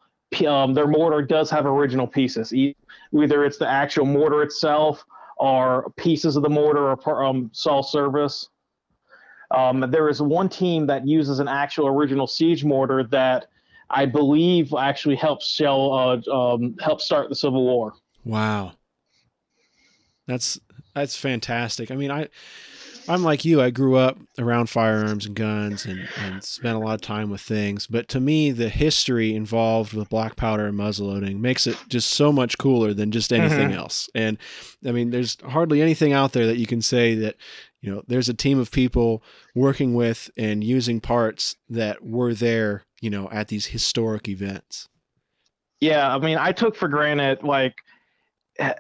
Um, 0.47 0.73
their 0.73 0.87
mortar 0.87 1.21
does 1.21 1.49
have 1.49 1.65
original 1.65 2.07
pieces. 2.07 2.53
Either 2.53 3.43
it's 3.43 3.57
the 3.57 3.67
actual 3.67 4.05
mortar 4.05 4.43
itself, 4.43 5.03
or 5.37 5.91
pieces 5.97 6.35
of 6.35 6.43
the 6.43 6.49
mortar, 6.49 6.93
or 6.93 7.23
um, 7.23 7.49
saw 7.53 7.81
service. 7.81 8.47
Um, 9.53 9.85
there 9.89 10.09
is 10.09 10.21
one 10.21 10.49
team 10.49 10.87
that 10.87 11.07
uses 11.07 11.39
an 11.39 11.47
actual 11.47 11.87
original 11.87 12.27
siege 12.27 12.63
mortar 12.63 13.03
that 13.11 13.47
I 13.89 14.05
believe 14.05 14.73
actually 14.73 15.15
helped 15.15 15.43
shell 15.43 15.93
uh, 15.93 16.31
um, 16.33 16.75
help 16.81 17.01
start 17.01 17.29
the 17.29 17.35
Civil 17.35 17.63
War. 17.63 17.93
Wow. 18.23 18.73
That's 20.27 20.59
that's 20.95 21.15
fantastic. 21.15 21.91
I 21.91 21.95
mean, 21.95 22.11
I 22.11 22.29
I'm 23.07 23.23
like 23.23 23.43
you. 23.43 23.61
I 23.61 23.71
grew 23.71 23.95
up 23.95 24.17
around 24.37 24.69
firearms 24.69 25.25
and 25.25 25.35
guns 25.35 25.85
and, 25.85 26.07
and 26.17 26.43
spent 26.43 26.75
a 26.75 26.79
lot 26.79 26.93
of 26.93 27.01
time 27.01 27.29
with 27.29 27.41
things. 27.41 27.87
But 27.87 28.07
to 28.09 28.19
me, 28.19 28.51
the 28.51 28.69
history 28.69 29.35
involved 29.35 29.93
with 29.93 30.09
black 30.09 30.35
powder 30.35 30.67
and 30.67 30.77
muzzleloading 30.77 31.39
makes 31.39 31.65
it 31.67 31.77
just 31.89 32.11
so 32.11 32.31
much 32.31 32.57
cooler 32.57 32.93
than 32.93 33.11
just 33.11 33.33
anything 33.33 33.73
else. 33.73 34.09
And 34.13 34.37
I 34.85 34.91
mean, 34.91 35.09
there's 35.09 35.37
hardly 35.43 35.81
anything 35.81 36.13
out 36.13 36.33
there 36.33 36.45
that 36.45 36.57
you 36.57 36.67
can 36.67 36.81
say 36.81 37.15
that, 37.15 37.35
you 37.81 37.91
know, 37.91 38.03
there's 38.07 38.29
a 38.29 38.33
team 38.33 38.59
of 38.59 38.71
people 38.71 39.23
working 39.55 39.93
with 39.95 40.29
and 40.37 40.63
using 40.63 41.01
parts 41.01 41.55
that 41.69 42.03
were 42.03 42.33
there, 42.33 42.85
you 43.01 43.09
know, 43.09 43.27
at 43.31 43.47
these 43.47 43.67
historic 43.67 44.27
events. 44.27 44.87
Yeah, 45.79 46.13
I 46.13 46.19
mean, 46.19 46.37
I 46.37 46.51
took 46.51 46.75
for 46.75 46.87
granted 46.87 47.43
like 47.43 47.73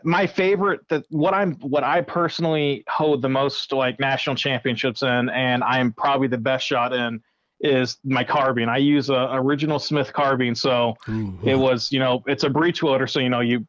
my 0.03 0.27
favorite 0.27 0.81
that 0.89 1.05
what 1.09 1.33
I'm 1.33 1.55
what 1.55 1.83
I 1.83 2.01
personally 2.01 2.83
hold 2.87 3.21
the 3.21 3.29
most 3.29 3.71
like 3.71 3.99
national 3.99 4.35
championships 4.35 5.01
in, 5.01 5.29
and 5.29 5.63
I'm 5.63 5.93
probably 5.93 6.27
the 6.27 6.37
best 6.37 6.65
shot 6.65 6.93
in 6.93 7.21
is 7.61 7.97
my 8.03 8.23
carbine. 8.23 8.69
I 8.69 8.77
use 8.77 9.09
a 9.09 9.29
original 9.33 9.79
Smith 9.79 10.13
carbine, 10.13 10.55
so 10.55 10.95
Ooh. 11.09 11.37
it 11.43 11.55
was 11.55 11.91
you 11.91 11.99
know 11.99 12.23
it's 12.27 12.43
a 12.43 12.49
breech 12.49 12.83
loader, 12.83 13.07
so 13.07 13.19
you 13.19 13.29
know 13.29 13.39
you 13.39 13.65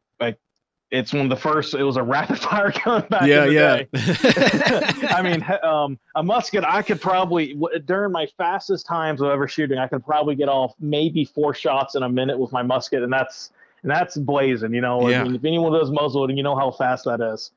it's 0.93 1.11
one 1.11 1.23
of 1.23 1.29
the 1.29 1.35
first. 1.35 1.73
It 1.73 1.83
was 1.83 1.97
a 1.97 2.03
rapid 2.03 2.39
fire 2.47 2.71
gun 2.71 3.05
back 3.09 3.27
yeah, 3.27 3.45
in 3.45 3.53
the 3.53 4.93
yeah. 5.01 5.15
I 5.15 5.21
mean, 5.23 5.43
um, 5.63 5.97
a 6.15 6.23
musket, 6.23 6.63
I 6.63 6.83
could 6.83 7.01
probably, 7.01 7.53
w- 7.53 7.79
during 7.79 8.11
my 8.11 8.27
fastest 8.37 8.85
times 8.85 9.19
of 9.19 9.27
ever 9.29 9.47
shooting, 9.47 9.79
I 9.79 9.87
could 9.87 10.05
probably 10.05 10.35
get 10.35 10.49
off 10.49 10.75
maybe 10.79 11.25
four 11.25 11.55
shots 11.55 11.95
in 11.95 12.03
a 12.03 12.09
minute 12.09 12.37
with 12.37 12.51
my 12.51 12.61
musket, 12.61 13.01
and 13.01 13.11
that's 13.11 13.51
and 13.81 13.91
that's 13.91 14.15
blazing. 14.17 14.73
You 14.73 14.81
know, 14.81 15.09
Yeah. 15.09 15.21
I 15.21 15.23
mean, 15.23 15.35
if 15.35 15.43
anyone 15.43 15.73
does 15.73 15.89
muzzleloading, 15.89 16.37
you 16.37 16.43
know 16.43 16.55
how 16.55 16.71
fast 16.71 17.05
that 17.05 17.19
is. 17.21 17.51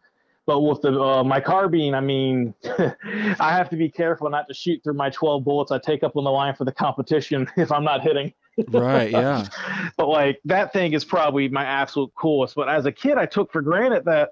But 0.47 0.61
with 0.61 0.81
the 0.81 1.01
uh, 1.01 1.25
my 1.25 1.41
carbine, 1.41 1.95
I 1.95 2.01
mean, 2.01 2.55
I 2.65 3.53
have 3.53 3.69
to 3.71 3.77
be 3.77 3.89
careful 3.89 4.31
not 4.31 4.47
to 4.49 4.55
shoot 4.55 4.81
through 4.85 4.95
my 4.95 5.11
12 5.11 5.45
bullets 5.45 5.73
I 5.73 5.79
take 5.79 6.05
up 6.05 6.17
on 6.17 6.25
the 6.25 6.31
line 6.31 6.55
for 6.55 6.65
the 6.65 6.73
competition 6.73 7.51
if 7.57 7.73
I'm 7.73 7.85
not 7.85 8.03
hitting 8.03 8.33
right, 8.69 9.11
yeah. 9.11 9.47
but 9.97 10.09
like 10.09 10.41
that 10.45 10.73
thing 10.73 10.93
is 10.93 11.05
probably 11.05 11.49
my 11.49 11.65
absolute 11.65 12.13
coolest. 12.15 12.55
But 12.55 12.69
as 12.69 12.87
a 12.87 12.93
kid, 12.93 13.19
I 13.19 13.27
took 13.27 13.53
for 13.53 13.63
granted 13.63 14.05
that 14.07 14.31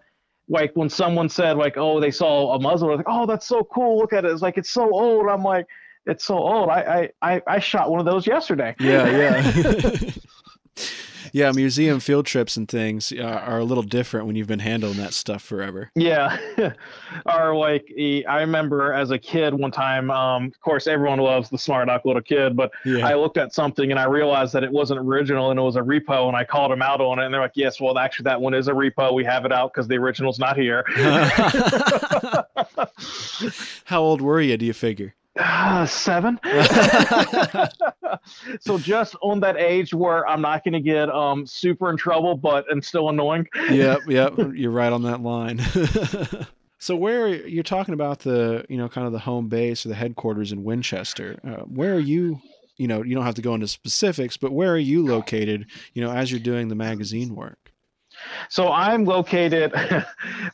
like 0.49 0.73
when 0.75 0.89
someone 0.89 1.29
said 1.29 1.57
like, 1.57 1.77
oh, 1.77 2.01
they 2.01 2.11
saw 2.11 2.55
a 2.55 2.61
muzzle, 2.61 2.89
I 2.89 2.93
was 2.93 2.99
like, 2.99 3.09
oh, 3.09 3.27
that's 3.27 3.47
so 3.47 3.65
cool. 3.65 3.99
Look 3.99 4.13
at 4.13 4.25
it. 4.25 4.31
It's 4.31 4.43
like 4.43 4.59
it's 4.59 4.71
so 4.71 4.91
old. 4.91 5.29
I'm 5.29 5.43
like, 5.43 5.67
it's 6.07 6.25
so 6.25 6.39
old. 6.39 6.69
I 6.71 7.11
I 7.23 7.35
I, 7.35 7.43
I 7.47 7.59
shot 7.59 7.91
one 7.91 8.01
of 8.01 8.07
those 8.07 8.27
yesterday. 8.27 8.75
Yeah, 8.79 9.11
yeah. 9.11 10.11
Yeah, 11.35 11.51
museum 11.51 11.99
field 11.99 12.27
trips 12.27 12.57
and 12.57 12.69
things 12.69 13.13
uh, 13.13 13.23
are 13.25 13.59
a 13.59 13.65
little 13.65 13.83
different 13.83 14.27
when 14.27 14.37
you've 14.37 14.47
been 14.47 14.61
handling 14.61 14.99
that 14.99 15.13
stuff 15.13 15.43
forever. 15.43 15.91
Yeah, 15.97 16.39
or 17.27 17.57
like 17.57 17.93
I 17.99 18.39
remember 18.39 18.93
as 18.93 19.11
a 19.11 19.19
kid 19.19 19.53
one 19.53 19.73
time. 19.73 20.13
Um, 20.13 20.45
of 20.47 20.61
course, 20.61 20.87
everyone 20.87 21.19
loves 21.19 21.51
the 21.51 21.59
smart 21.59 21.89
aleck 21.89 22.05
little 22.05 22.23
kid, 22.23 22.55
but 22.57 22.71
Yeah. 22.85 23.05
I 23.05 23.15
looked 23.15 23.37
at 23.37 23.53
something 23.53 23.91
and 23.91 23.99
I 23.99 24.05
realized 24.05 24.53
that 24.53 24.63
it 24.63 24.71
wasn't 24.71 25.01
original 25.01 25.51
and 25.51 25.59
it 25.59 25.63
was 25.63 25.75
a 25.75 25.81
repo, 25.83 26.29
and 26.29 26.37
I 26.37 26.45
called 26.45 26.71
them 26.71 26.83
out 26.83 27.01
on 27.01 27.19
it, 27.19 27.25
and 27.25 27.35
they're 27.35 27.41
like, 27.41 27.57
"Yes, 27.57 27.81
well, 27.81 27.99
actually, 27.99 28.25
that 28.25 28.41
one 28.41 28.55
is 28.55 28.69
a 28.69 28.73
repo. 28.73 29.13
We 29.13 29.25
have 29.25 29.45
it 29.45 29.51
out 29.53 29.73
because 29.75 29.89
the 29.89 29.97
original's 29.97 30.39
not 30.39 30.57
here." 30.57 30.85
How 33.87 34.01
old 34.01 34.21
were 34.21 34.41
you, 34.41 34.57
do 34.57 34.65
you 34.67 34.73
figure? 34.73 35.15
Ah, 35.39 35.85
seven. 35.89 36.39
so 38.61 38.79
just 38.79 39.17
on 39.21 39.41
that 39.41 39.57
age 39.57 39.93
where 39.93 40.27
I'm 40.29 40.41
not 40.41 40.63
going 40.63 40.75
to 40.75 40.81
get 40.81 41.11
um 41.11 41.47
super 41.47 41.91
in 41.91 41.97
trouble, 41.97 42.37
but 42.37 42.71
and 42.71 42.85
still 42.85 43.09
annoying. 43.09 43.49
yep, 43.71 44.03
yep. 44.09 44.35
You're 44.55 44.71
right 44.71 44.93
on 44.93 45.03
that 45.03 45.23
line. 45.23 45.59
so 46.79 46.95
where 46.95 47.29
you're 47.29 47.65
talking 47.65 47.95
about 47.95 48.21
the, 48.21 48.65
you 48.69 48.77
know, 48.77 48.89
kind 48.89 49.07
of 49.07 49.13
the 49.13 49.19
home 49.19 49.49
base 49.49 49.85
or 49.85 49.89
the 49.89 49.95
headquarters 49.97 50.53
in 50.53 50.63
Winchester, 50.63 51.41
uh, 51.45 51.63
where 51.63 51.95
are 51.95 52.01
you, 52.01 52.41
you 52.77 52.87
know, 52.87 53.03
you 53.03 53.17
don't 53.17 53.25
have 53.25 53.35
to 53.35 53.43
go 53.43 53.55
into 53.55 53.67
specifics, 53.67 54.37
but 54.37 54.53
where 54.53 54.73
are 54.73 54.79
you 54.79 55.05
located, 55.05 55.67
you 55.95 56.03
know, 56.03 56.13
as 56.13 56.31
you're 56.31 56.41
doing 56.41 56.69
the 56.69 56.77
magazine 56.77 57.35
work? 57.35 57.73
So 58.49 58.71
I'm 58.71 59.05
located. 59.05 59.73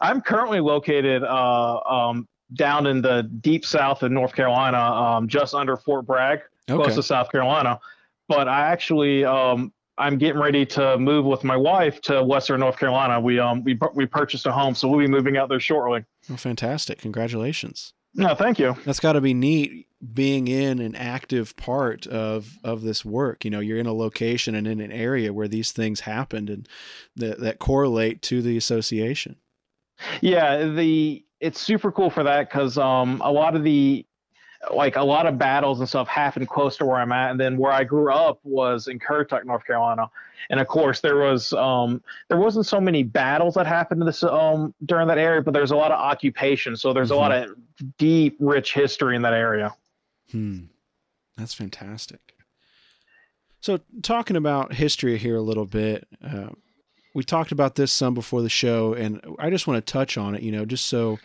I'm 0.01 0.23
currently 0.23 0.61
located 0.61 1.23
uh, 1.23 1.81
um, 1.81 2.27
down 2.55 2.87
in 2.87 3.03
the 3.03 3.23
deep 3.41 3.65
south 3.65 4.03
of 4.03 4.13
North 4.13 4.35
Carolina, 4.35 4.79
um, 4.79 5.29
just 5.29 5.55
under 5.55 5.77
Fort 5.77 6.07
Bragg, 6.07 6.41
close 6.67 6.95
to 6.95 7.03
South 7.03 7.31
Carolina. 7.31 7.81
But 8.29 8.49
I 8.49 8.69
actually 8.69 9.25
um, 9.25 9.73
I'm 10.01 10.17
getting 10.17 10.41
ready 10.41 10.65
to 10.67 10.99
move 10.99 11.27
with 11.27 11.45
my 11.45 11.57
wife 11.57 12.01
to 12.03 12.25
Western 12.25 12.61
North 12.61 12.79
Carolina. 12.79 13.21
We 13.21 13.39
um 13.39 13.63
we 13.63 13.79
we 13.95 14.07
purchased 14.07 14.47
a 14.47 14.53
home, 14.53 14.75
so 14.75 14.89
we'll 14.89 15.01
be 15.01 15.07
moving 15.07 15.37
out 15.37 15.49
there 15.49 15.61
shortly. 15.61 16.05
Oh, 16.31 16.37
fantastic! 16.37 16.99
Congratulations. 16.99 17.93
No, 18.15 18.35
thank 18.35 18.59
you. 18.59 18.77
That's 18.85 18.99
got 18.99 19.13
to 19.13 19.21
be 19.21 19.35
neat 19.35 19.87
being 20.13 20.49
in 20.49 20.81
an 20.81 20.97
active 20.97 21.55
part 21.57 22.07
of 22.07 22.59
of 22.65 22.83
this 22.83 23.05
work. 23.05 23.45
You 23.45 23.51
know, 23.51 23.61
you're 23.61 23.79
in 23.79 23.87
a 23.87 23.93
location 23.93 24.55
and 24.55 24.67
in 24.67 24.81
an 24.81 24.91
area 24.91 25.33
where 25.33 25.49
these 25.49 25.71
things 25.71 26.01
happened 26.01 26.51
and 26.51 26.69
that 27.17 27.41
that 27.41 27.59
correlate 27.59 28.23
to 28.23 28.43
the 28.43 28.57
association. 28.57 29.37
Yeah, 30.23 30.65
the 30.65 31.25
it's 31.41 31.61
super 31.61 31.91
cool 31.91 32.11
for 32.11 32.23
that 32.23 32.49
because 32.49 32.79
um 32.79 33.21
a 33.25 33.33
lot 33.33 33.57
of 33.57 33.65
the 33.65 34.05
like 34.75 34.97
a 34.97 35.03
lot 35.03 35.27
of 35.27 35.39
battles 35.39 35.81
and 35.81 35.89
stuff 35.89 36.07
happened 36.07 36.47
close 36.49 36.77
to 36.77 36.85
where 36.85 36.99
I'm 36.99 37.13
at, 37.13 37.31
and 37.31 37.41
then 37.41 37.57
where 37.57 37.73
I 37.73 37.83
grew 37.83 38.13
up 38.13 38.41
was 38.43 38.89
in 38.89 38.99
Currituck, 38.99 39.45
North 39.45 39.65
Carolina, 39.65 40.11
and 40.51 40.61
of 40.61 40.67
course 40.67 41.01
there 41.01 41.17
was 41.17 41.53
um, 41.55 42.03
there 42.29 42.39
wasn't 42.39 42.67
so 42.67 42.81
many 42.81 43.03
battles 43.03 43.55
that 43.55 43.67
happened 43.67 44.03
in 44.03 44.07
this 44.07 44.23
um, 44.23 44.75
during 44.85 45.09
that 45.09 45.19
area, 45.19 45.41
but 45.41 45.55
there's 45.55 45.71
a 45.71 45.77
lot 45.77 45.93
of 45.93 45.99
occupation, 45.99 46.77
so 46.77 46.93
there's 46.93 47.09
mm-hmm. 47.09 47.17
a 47.17 47.21
lot 47.21 47.33
of 47.33 47.57
deep, 47.97 48.37
rich 48.39 48.75
history 48.75 49.17
in 49.17 49.23
that 49.23 49.33
area. 49.33 49.75
Hmm, 50.31 50.65
that's 51.37 51.55
fantastic. 51.55 52.21
So 53.63 53.81
talking 54.03 54.37
about 54.37 54.75
history 54.75 55.17
here 55.19 55.37
a 55.37 55.43
little 55.43 55.67
bit. 55.67 56.07
Uh, 56.23 56.49
we 57.15 57.25
talked 57.25 57.53
about 57.53 57.75
this 57.75 57.93
some 57.93 58.15
before 58.15 58.43
the 58.43 58.49
show, 58.49 58.95
and 58.95 59.21
I 59.39 59.51
just 59.51 59.67
want 59.67 59.85
to 59.85 59.93
touch 59.93 60.17
on 60.17 60.35
it, 60.35 60.43
you 60.43 60.53
know, 60.53 60.65
just 60.65 60.87
so 60.87 61.19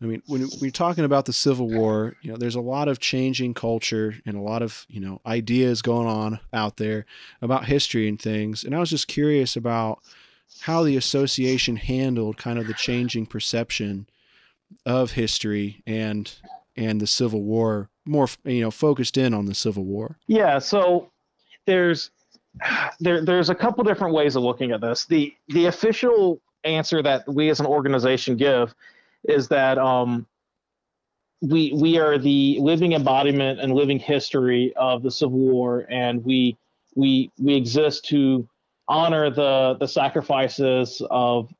I 0.00 0.04
mean, 0.04 0.22
when 0.26 0.48
we're 0.60 0.70
talking 0.70 1.04
about 1.04 1.24
the 1.24 1.32
Civil 1.32 1.68
War, 1.68 2.14
you 2.22 2.30
know, 2.30 2.36
there's 2.36 2.54
a 2.54 2.60
lot 2.60 2.86
of 2.86 3.00
changing 3.00 3.54
culture 3.54 4.14
and 4.24 4.36
a 4.36 4.40
lot 4.40 4.62
of, 4.62 4.86
you 4.88 5.00
know, 5.00 5.20
ideas 5.26 5.82
going 5.82 6.06
on 6.06 6.38
out 6.52 6.76
there 6.76 7.04
about 7.42 7.64
history 7.64 8.08
and 8.08 8.20
things. 8.20 8.62
And 8.62 8.76
I 8.76 8.78
was 8.78 8.90
just 8.90 9.08
curious 9.08 9.56
about 9.56 9.98
how 10.60 10.84
the 10.84 10.96
association 10.96 11.76
handled 11.76 12.36
kind 12.36 12.60
of 12.60 12.68
the 12.68 12.74
changing 12.74 13.26
perception 13.26 14.08
of 14.86 15.12
history 15.12 15.82
and 15.86 16.32
and 16.76 17.00
the 17.00 17.06
Civil 17.08 17.42
War, 17.42 17.90
more, 18.04 18.28
you 18.44 18.60
know, 18.60 18.70
focused 18.70 19.18
in 19.18 19.34
on 19.34 19.46
the 19.46 19.54
Civil 19.54 19.84
War. 19.84 20.16
Yeah, 20.28 20.60
so 20.60 21.10
there's 21.66 22.12
there 23.00 23.24
there's 23.24 23.50
a 23.50 23.54
couple 23.54 23.84
different 23.84 24.14
ways 24.14 24.36
of 24.36 24.42
looking 24.42 24.72
at 24.72 24.80
this. 24.80 25.04
The 25.04 25.34
the 25.48 25.66
official 25.66 26.40
answer 26.64 27.02
that 27.02 27.26
we 27.26 27.48
as 27.50 27.60
an 27.60 27.66
organization 27.66 28.36
give 28.36 28.74
is 29.24 29.48
that 29.48 29.78
um, 29.78 30.26
we 31.40 31.72
we 31.74 31.98
are 31.98 32.18
the 32.18 32.58
living 32.60 32.92
embodiment 32.92 33.60
and 33.60 33.72
living 33.72 33.98
history 33.98 34.72
of 34.76 35.02
the 35.02 35.10
Civil 35.10 35.38
War, 35.38 35.86
and 35.90 36.24
we 36.24 36.56
we 36.94 37.30
we 37.38 37.54
exist 37.54 38.04
to 38.06 38.48
honor 38.88 39.30
the 39.30 39.76
the 39.78 39.88
sacrifices 39.88 41.02
of 41.10 41.52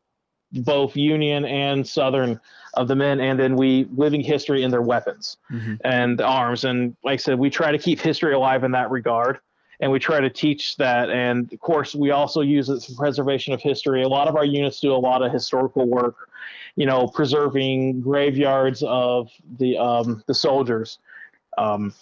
both 0.52 0.96
Union 0.96 1.44
and 1.44 1.86
Southern 1.86 2.40
of 2.74 2.88
the 2.88 2.96
men, 2.96 3.20
and 3.20 3.38
then 3.38 3.56
we 3.56 3.86
living 3.96 4.20
history 4.20 4.62
in 4.62 4.70
their 4.70 4.82
weapons 4.82 5.36
mm-hmm. 5.50 5.74
and 5.84 6.20
arms. 6.20 6.64
And 6.64 6.96
like 7.04 7.14
I 7.14 7.16
said, 7.16 7.38
we 7.38 7.50
try 7.50 7.70
to 7.72 7.78
keep 7.78 8.00
history 8.00 8.34
alive 8.34 8.64
in 8.64 8.72
that 8.72 8.90
regard, 8.90 9.40
and 9.80 9.92
we 9.92 9.98
try 9.98 10.20
to 10.20 10.30
teach 10.30 10.76
that. 10.76 11.10
And 11.10 11.52
of 11.52 11.60
course, 11.60 11.94
we 11.94 12.10
also 12.10 12.40
use 12.40 12.68
it 12.68 12.82
for 12.82 12.94
preservation 12.94 13.52
of 13.54 13.60
history. 13.60 14.02
A 14.02 14.08
lot 14.08 14.28
of 14.28 14.36
our 14.36 14.44
units 14.44 14.80
do 14.80 14.92
a 14.92 14.96
lot 14.96 15.22
of 15.22 15.32
historical 15.32 15.86
work 15.86 16.28
you 16.78 16.86
know, 16.86 17.08
preserving 17.08 18.00
graveyards 18.00 18.84
of 18.86 19.32
the 19.58 19.76
um, 19.76 20.22
the 20.28 20.34
soldiers. 20.34 20.98
Um, 21.58 21.92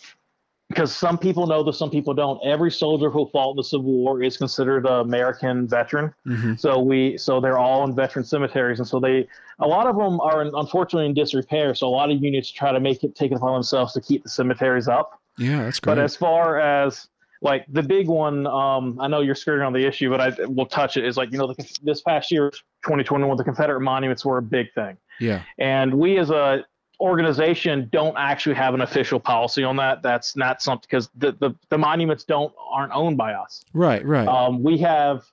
because 0.69 0.95
some 0.95 1.17
people 1.17 1.47
know 1.47 1.63
this, 1.63 1.79
some 1.79 1.91
people 1.91 2.13
don't. 2.13 2.45
Every 2.45 2.71
soldier 2.71 3.09
who 3.09 3.27
fought 3.33 3.53
in 3.53 3.57
the 3.57 3.65
Civil 3.65 3.91
War 3.91 4.23
is 4.23 4.37
considered 4.37 4.85
an 4.85 5.01
American 5.01 5.67
veteran. 5.67 6.13
Mm-hmm. 6.27 6.55
So 6.57 6.81
we, 6.81 7.17
so 7.17 7.41
they're 7.41 7.57
all 7.57 7.85
in 7.85 7.95
veteran 7.95 8.25
cemeteries, 8.25 8.81
and 8.81 8.87
so 8.87 9.01
they, 9.01 9.29
a 9.61 9.67
lot 9.67 9.87
of 9.87 9.97
them 9.97 10.21
are 10.21 10.43
unfortunately 10.43 11.07
in 11.07 11.15
disrepair. 11.15 11.75
So 11.75 11.87
a 11.87 11.89
lot 11.89 12.11
of 12.11 12.23
units 12.23 12.51
try 12.51 12.71
to 12.73 12.81
make 12.81 13.03
it 13.03 13.15
take 13.15 13.33
it 13.33 13.37
upon 13.37 13.55
themselves 13.55 13.95
to 13.95 14.03
keep 14.03 14.25
the 14.25 14.29
cemeteries 14.29 14.89
up. 14.89 15.23
Yeah, 15.39 15.63
that's 15.63 15.81
great. 15.81 15.95
But 15.95 16.03
as 16.03 16.17
far 16.17 16.59
as 16.59 17.09
like 17.43 17.65
the 17.69 17.83
big 17.83 18.09
one, 18.09 18.47
um, 18.47 18.99
I 19.01 19.09
know 19.09 19.21
you're 19.21 19.35
skirting 19.35 19.65
on 19.65 19.73
the 19.73 19.85
issue, 19.85 20.11
but 20.11 20.21
I 20.21 20.33
will 20.47 20.67
touch 20.67 20.97
it. 20.97 21.05
Is 21.05 21.17
like 21.17 21.33
you 21.33 21.39
know 21.39 21.49
the, 21.49 21.79
this 21.83 22.01
past 22.01 22.31
year, 22.31 22.51
2021, 22.51 23.37
the 23.37 23.45
Confederate 23.45 23.81
monuments 23.81 24.25
were 24.25 24.39
a 24.39 24.43
big 24.43 24.73
thing. 24.75 24.97
Yeah. 25.21 25.43
And 25.59 25.95
we 25.95 26.19
as 26.19 26.31
a 26.31 26.65
organization 27.01 27.89
don't 27.93 28.17
actually 28.17 28.55
have 28.55 28.73
an 28.73 28.81
official 28.81 29.21
policy 29.21 29.63
on 29.63 29.77
that. 29.77 30.03
That's 30.03 30.37
not 30.37 30.63
something 30.63 30.87
because 30.89 31.11
the, 31.15 31.33
the 31.33 31.55
the 31.69 31.79
monuments 31.79 32.25
don't 32.25 32.53
aren't 32.71 32.93
owned 32.93 33.17
by 33.17 33.35
us. 33.35 33.63
Right. 33.73 34.05
Right. 34.05 34.27
Um, 34.27 34.63
we 34.63 34.79
have 34.79 35.25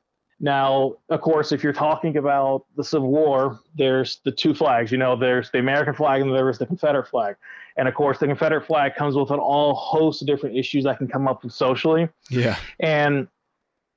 now, 0.44 0.96
of 1.08 1.22
course, 1.22 1.54
if 1.54 1.64
you're 1.64 1.72
talking 1.72 2.18
about 2.18 2.66
the 2.76 2.84
Civil 2.84 3.08
War, 3.08 3.62
there's 3.76 4.20
the 4.26 4.32
two 4.32 4.54
flags. 4.54 4.92
You 4.92 4.98
know, 4.98 5.16
there's 5.16 5.50
the 5.52 5.60
American 5.60 5.94
flag 5.94 6.22
and 6.22 6.36
there's 6.36 6.58
the 6.58 6.66
Confederate 6.66 7.08
flag. 7.08 7.38
And 7.78 7.88
of 7.88 7.94
course, 7.94 8.20
the 8.20 8.28
Confederate 8.28 8.66
flag 8.66 8.94
comes 8.96 9.16
with 9.16 9.32
an 9.32 9.40
all 9.40 9.74
host 9.74 10.22
of 10.22 10.28
different 10.28 10.58
issues 10.58 10.84
that 10.84 10.98
can 10.98 11.08
come 11.08 11.30
up 11.30 11.46
with 11.46 11.54
socially. 11.54 12.10
Yeah. 12.30 12.58
And 12.82 13.30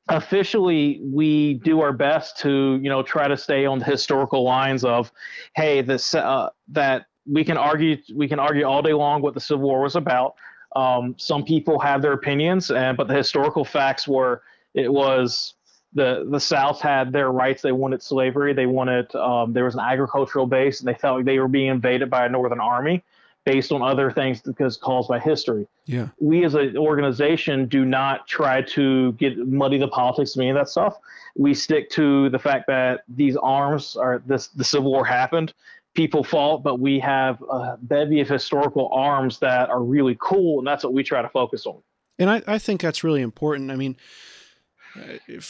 officially, 0.06 1.00
we 1.02 1.54
do 1.54 1.80
our 1.80 1.92
best 1.92 2.38
to, 2.42 2.78
you 2.80 2.88
know, 2.90 3.02
try 3.02 3.26
to 3.26 3.36
stay 3.36 3.66
on 3.66 3.80
the 3.80 3.84
historical 3.84 4.44
lines 4.44 4.84
of, 4.84 5.10
hey, 5.56 5.82
this 5.82 6.14
uh, 6.14 6.50
that 6.68 7.06
we 7.28 7.42
can 7.42 7.56
argue 7.56 7.96
we 8.14 8.28
can 8.28 8.38
argue 8.38 8.62
all 8.62 8.82
day 8.82 8.92
long 8.92 9.20
what 9.20 9.34
the 9.34 9.40
Civil 9.40 9.64
War 9.64 9.82
was 9.82 9.96
about. 9.96 10.36
Um, 10.76 11.16
some 11.18 11.42
people 11.42 11.80
have 11.80 12.02
their 12.02 12.12
opinions, 12.12 12.70
and 12.70 12.96
but 12.96 13.08
the 13.08 13.14
historical 13.14 13.64
facts 13.64 14.06
were 14.06 14.42
it 14.74 14.92
was 14.92 15.54
the 15.92 16.26
the 16.30 16.40
South 16.40 16.80
had 16.80 17.12
their 17.12 17.30
rights. 17.30 17.62
They 17.62 17.72
wanted 17.72 18.02
slavery. 18.02 18.52
They 18.52 18.66
wanted 18.66 19.14
um, 19.14 19.52
there 19.52 19.64
was 19.64 19.74
an 19.74 19.80
agricultural 19.80 20.46
base, 20.46 20.80
and 20.80 20.88
they 20.88 20.94
felt 20.94 21.16
like 21.16 21.24
they 21.24 21.38
were 21.38 21.48
being 21.48 21.68
invaded 21.68 22.10
by 22.10 22.26
a 22.26 22.28
Northern 22.28 22.60
army 22.60 23.02
based 23.46 23.70
on 23.70 23.80
other 23.80 24.10
things 24.10 24.42
because 24.42 24.76
caused 24.76 25.08
by 25.08 25.20
history. 25.20 25.68
Yeah. 25.86 26.08
We 26.18 26.44
as 26.44 26.54
an 26.54 26.76
organization 26.76 27.66
do 27.68 27.84
not 27.84 28.26
try 28.26 28.62
to 28.62 29.12
get 29.12 29.38
muddy 29.38 29.78
the 29.78 29.86
politics 29.88 30.34
of 30.34 30.40
any 30.40 30.50
of 30.50 30.56
that 30.56 30.68
stuff. 30.68 30.98
We 31.36 31.54
stick 31.54 31.88
to 31.90 32.28
the 32.30 32.40
fact 32.40 32.66
that 32.66 33.04
these 33.08 33.36
arms 33.36 33.96
are 33.96 34.20
this 34.26 34.48
the 34.48 34.64
Civil 34.64 34.90
War 34.90 35.04
happened. 35.04 35.54
People 35.94 36.24
fought, 36.24 36.62
but 36.62 36.80
we 36.80 36.98
have 36.98 37.40
a 37.48 37.78
bevy 37.80 38.20
of 38.20 38.28
historical 38.28 38.90
arms 38.92 39.38
that 39.38 39.70
are 39.70 39.82
really 39.82 40.16
cool, 40.20 40.58
and 40.58 40.66
that's 40.66 40.84
what 40.84 40.92
we 40.92 41.02
try 41.02 41.22
to 41.22 41.28
focus 41.30 41.64
on. 41.64 41.78
And 42.18 42.28
I, 42.28 42.42
I 42.46 42.58
think 42.58 42.82
that's 42.82 43.04
really 43.04 43.22
important. 43.22 43.70
I 43.70 43.76
mean, 43.76 43.96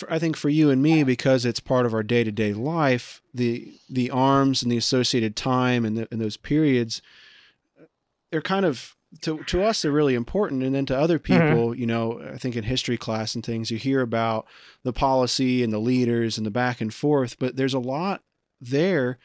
I 0.08 0.18
think 0.18 0.36
for 0.36 0.48
you 0.48 0.70
and 0.70 0.82
me, 0.82 1.02
because 1.02 1.44
it's 1.44 1.60
part 1.60 1.86
of 1.86 1.94
our 1.94 2.02
day 2.02 2.24
to 2.24 2.32
day 2.32 2.52
life, 2.52 3.22
the 3.32 3.72
the 3.88 4.10
arms 4.10 4.62
and 4.62 4.70
the 4.70 4.76
associated 4.76 5.36
time 5.36 5.84
and, 5.84 5.98
the, 5.98 6.08
and 6.10 6.20
those 6.20 6.36
periods, 6.36 7.02
they're 8.30 8.42
kind 8.42 8.64
of 8.64 8.96
to 9.22 9.42
to 9.44 9.62
us 9.62 9.82
they're 9.82 9.92
really 9.92 10.14
important, 10.14 10.62
and 10.62 10.74
then 10.74 10.86
to 10.86 10.98
other 10.98 11.18
mm-hmm. 11.18 11.32
people, 11.32 11.68
mm-hmm. 11.70 11.80
you 11.80 11.86
know, 11.86 12.20
I 12.32 12.38
think 12.38 12.56
in 12.56 12.64
history 12.64 12.96
class 12.96 13.34
and 13.34 13.44
things, 13.44 13.70
you 13.70 13.78
hear 13.78 14.00
about 14.00 14.46
the 14.82 14.92
policy 14.92 15.62
and 15.62 15.72
the 15.72 15.78
leaders 15.78 16.36
and 16.36 16.46
the 16.46 16.50
back 16.50 16.80
and 16.80 16.92
forth, 16.92 17.38
but 17.38 17.56
there's 17.56 17.74
a 17.74 17.78
lot 17.78 18.22
there 18.60 19.18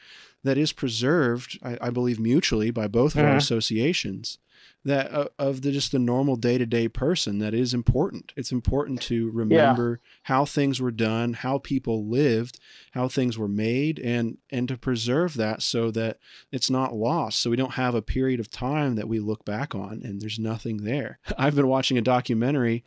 that 0.44 0.58
is 0.58 0.72
preserved, 0.72 1.58
I, 1.62 1.78
I 1.80 1.90
believe, 1.90 2.18
mutually 2.18 2.70
by 2.70 2.88
both 2.88 3.14
of 3.14 3.20
mm-hmm. 3.20 3.30
our 3.30 3.36
associations 3.36 4.38
that 4.84 5.12
uh, 5.12 5.28
of 5.38 5.62
the 5.62 5.70
just 5.70 5.92
the 5.92 5.98
normal 5.98 6.36
day-to-day 6.36 6.88
person 6.88 7.38
that 7.38 7.54
is 7.54 7.72
important 7.72 8.32
it's 8.36 8.52
important 8.52 9.00
to 9.00 9.30
remember 9.30 10.00
yeah. 10.02 10.08
how 10.24 10.44
things 10.44 10.80
were 10.80 10.90
done 10.90 11.34
how 11.34 11.58
people 11.58 12.06
lived 12.06 12.58
how 12.92 13.08
things 13.08 13.38
were 13.38 13.48
made 13.48 13.98
and 13.98 14.38
and 14.50 14.68
to 14.68 14.76
preserve 14.76 15.34
that 15.34 15.62
so 15.62 15.90
that 15.90 16.18
it's 16.50 16.70
not 16.70 16.94
lost 16.94 17.40
so 17.40 17.50
we 17.50 17.56
don't 17.56 17.74
have 17.74 17.94
a 17.94 18.02
period 18.02 18.40
of 18.40 18.50
time 18.50 18.94
that 18.96 19.08
we 19.08 19.18
look 19.18 19.44
back 19.44 19.74
on 19.74 20.00
and 20.04 20.20
there's 20.20 20.38
nothing 20.38 20.78
there 20.78 21.18
i've 21.38 21.56
been 21.56 21.68
watching 21.68 21.98
a 21.98 22.02
documentary 22.02 22.84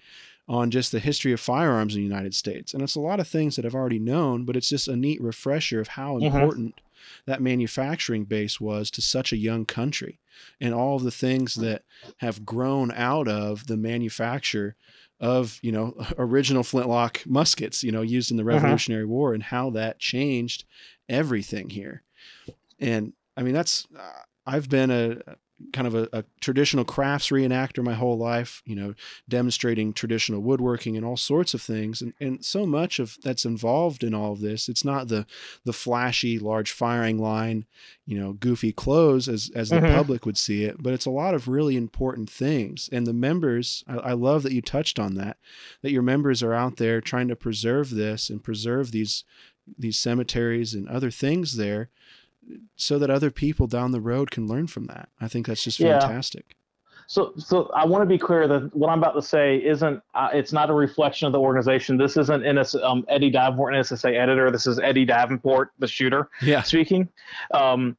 on 0.47 0.69
just 0.69 0.91
the 0.91 0.99
history 0.99 1.31
of 1.31 1.39
firearms 1.39 1.95
in 1.95 2.01
the 2.01 2.07
United 2.07 2.35
States. 2.35 2.71
And 2.71 2.83
it's 2.83 2.95
a 2.95 2.99
lot 2.99 3.19
of 3.19 3.27
things 3.27 3.55
that 3.55 3.65
I've 3.65 3.73
already 3.73 3.97
known, 3.97 4.45
but 4.45 4.55
it's 4.55 4.69
just 4.69 4.87
a 4.87 4.95
neat 4.95 5.19
refresher 5.19 5.79
of 5.79 5.87
how 5.87 6.17
mm-hmm. 6.17 6.25
important 6.25 6.81
that 7.25 7.41
manufacturing 7.41 8.25
base 8.25 8.59
was 8.59 8.91
to 8.91 9.01
such 9.01 9.31
a 9.31 9.37
young 9.37 9.65
country 9.65 10.19
and 10.59 10.73
all 10.73 10.95
of 10.95 11.03
the 11.03 11.11
things 11.11 11.55
that 11.55 11.83
have 12.17 12.45
grown 12.45 12.91
out 12.91 13.27
of 13.27 13.67
the 13.67 13.77
manufacture 13.77 14.75
of 15.19 15.59
you 15.61 15.71
know 15.71 15.95
original 16.17 16.63
flintlock 16.63 17.21
muskets 17.25 17.83
you 17.83 17.91
know 17.91 18.01
used 18.01 18.31
in 18.31 18.37
the 18.37 18.43
uh-huh. 18.43 18.55
revolutionary 18.55 19.03
uh-huh. 19.03 19.11
war 19.11 19.33
and 19.33 19.43
how 19.43 19.69
that 19.69 19.99
changed 19.99 20.65
everything 21.07 21.69
here 21.69 22.03
and 22.79 23.13
i 23.37 23.43
mean 23.43 23.53
that's 23.53 23.87
uh, 23.97 24.21
i've 24.45 24.69
been 24.69 24.91
a 24.91 25.17
kind 25.71 25.87
of 25.87 25.95
a, 25.95 26.09
a, 26.11 26.23
traditional 26.41 26.83
crafts 26.83 27.29
reenactor 27.29 27.83
my 27.83 27.93
whole 27.93 28.17
life, 28.17 28.61
you 28.65 28.75
know, 28.75 28.93
demonstrating 29.29 29.93
traditional 29.93 30.41
woodworking 30.41 30.97
and 30.97 31.05
all 31.05 31.15
sorts 31.15 31.53
of 31.53 31.61
things. 31.61 32.01
And, 32.01 32.13
and 32.19 32.43
so 32.43 32.65
much 32.65 32.99
of 32.99 33.17
that's 33.23 33.45
involved 33.45 34.03
in 34.03 34.13
all 34.13 34.33
of 34.33 34.41
this. 34.41 34.67
It's 34.67 34.83
not 34.83 35.07
the, 35.07 35.25
the 35.63 35.73
flashy, 35.73 36.37
large 36.39 36.71
firing 36.71 37.17
line, 37.17 37.65
you 38.05 38.19
know, 38.19 38.33
goofy 38.33 38.73
clothes 38.73 39.29
as, 39.29 39.49
as 39.55 39.69
the 39.69 39.77
mm-hmm. 39.77 39.95
public 39.95 40.25
would 40.25 40.37
see 40.37 40.65
it, 40.65 40.81
but 40.83 40.93
it's 40.93 41.05
a 41.05 41.11
lot 41.11 41.33
of 41.33 41.47
really 41.47 41.77
important 41.77 42.29
things. 42.29 42.89
And 42.91 43.07
the 43.07 43.13
members, 43.13 43.83
I, 43.87 43.95
I 43.95 44.13
love 44.13 44.43
that 44.43 44.53
you 44.53 44.61
touched 44.61 44.99
on 44.99 45.15
that, 45.15 45.37
that 45.81 45.91
your 45.91 46.03
members 46.03 46.43
are 46.43 46.53
out 46.53 46.77
there 46.77 46.99
trying 46.99 47.29
to 47.29 47.35
preserve 47.35 47.91
this 47.91 48.29
and 48.29 48.43
preserve 48.43 48.91
these, 48.91 49.23
these 49.77 49.97
cemeteries 49.97 50.73
and 50.73 50.87
other 50.89 51.11
things 51.11 51.55
there 51.55 51.89
so 52.75 52.99
that 52.99 53.09
other 53.09 53.31
people 53.31 53.67
down 53.67 53.91
the 53.91 54.01
road 54.01 54.31
can 54.31 54.47
learn 54.47 54.67
from 54.67 54.85
that. 54.85 55.09
I 55.19 55.27
think 55.27 55.47
that's 55.47 55.63
just 55.63 55.79
fantastic. 55.79 56.45
Yeah. 56.49 56.55
So, 57.07 57.33
so 57.37 57.69
I 57.75 57.85
want 57.85 58.01
to 58.01 58.07
be 58.07 58.17
clear 58.17 58.47
that 58.47 58.75
what 58.75 58.89
I'm 58.89 58.97
about 58.97 59.13
to 59.13 59.21
say 59.21 59.57
isn't. 59.57 60.01
Uh, 60.15 60.29
it's 60.33 60.51
not 60.51 60.69
a 60.69 60.73
reflection 60.73 61.27
of 61.27 61.33
the 61.33 61.39
organization. 61.39 61.97
This 61.97 62.17
isn't 62.17 62.43
in 62.43 62.57
a, 62.57 62.65
um, 62.83 63.05
Eddie 63.07 63.29
Davenport, 63.29 63.75
NSSA 63.75 64.17
editor. 64.17 64.49
This 64.49 64.65
is 64.65 64.79
Eddie 64.79 65.05
Davenport, 65.05 65.71
the 65.77 65.87
shooter, 65.87 66.29
yeah. 66.41 66.63
speaking. 66.63 67.07
Um, 67.53 67.95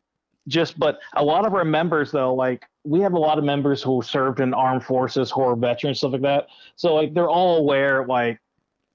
just, 0.48 0.78
but 0.78 0.98
a 1.14 1.24
lot 1.24 1.46
of 1.46 1.54
our 1.54 1.64
members, 1.64 2.10
though, 2.10 2.34
like 2.34 2.64
we 2.84 3.00
have 3.00 3.14
a 3.14 3.18
lot 3.18 3.36
of 3.38 3.44
members 3.44 3.82
who 3.82 4.00
served 4.02 4.40
in 4.40 4.54
armed 4.54 4.84
forces, 4.84 5.30
who 5.30 5.42
are 5.42 5.56
veterans, 5.56 5.98
stuff 5.98 6.12
like 6.12 6.22
that. 6.22 6.46
So, 6.76 6.94
like, 6.94 7.14
they're 7.14 7.28
all 7.28 7.58
aware, 7.58 8.06
like, 8.06 8.40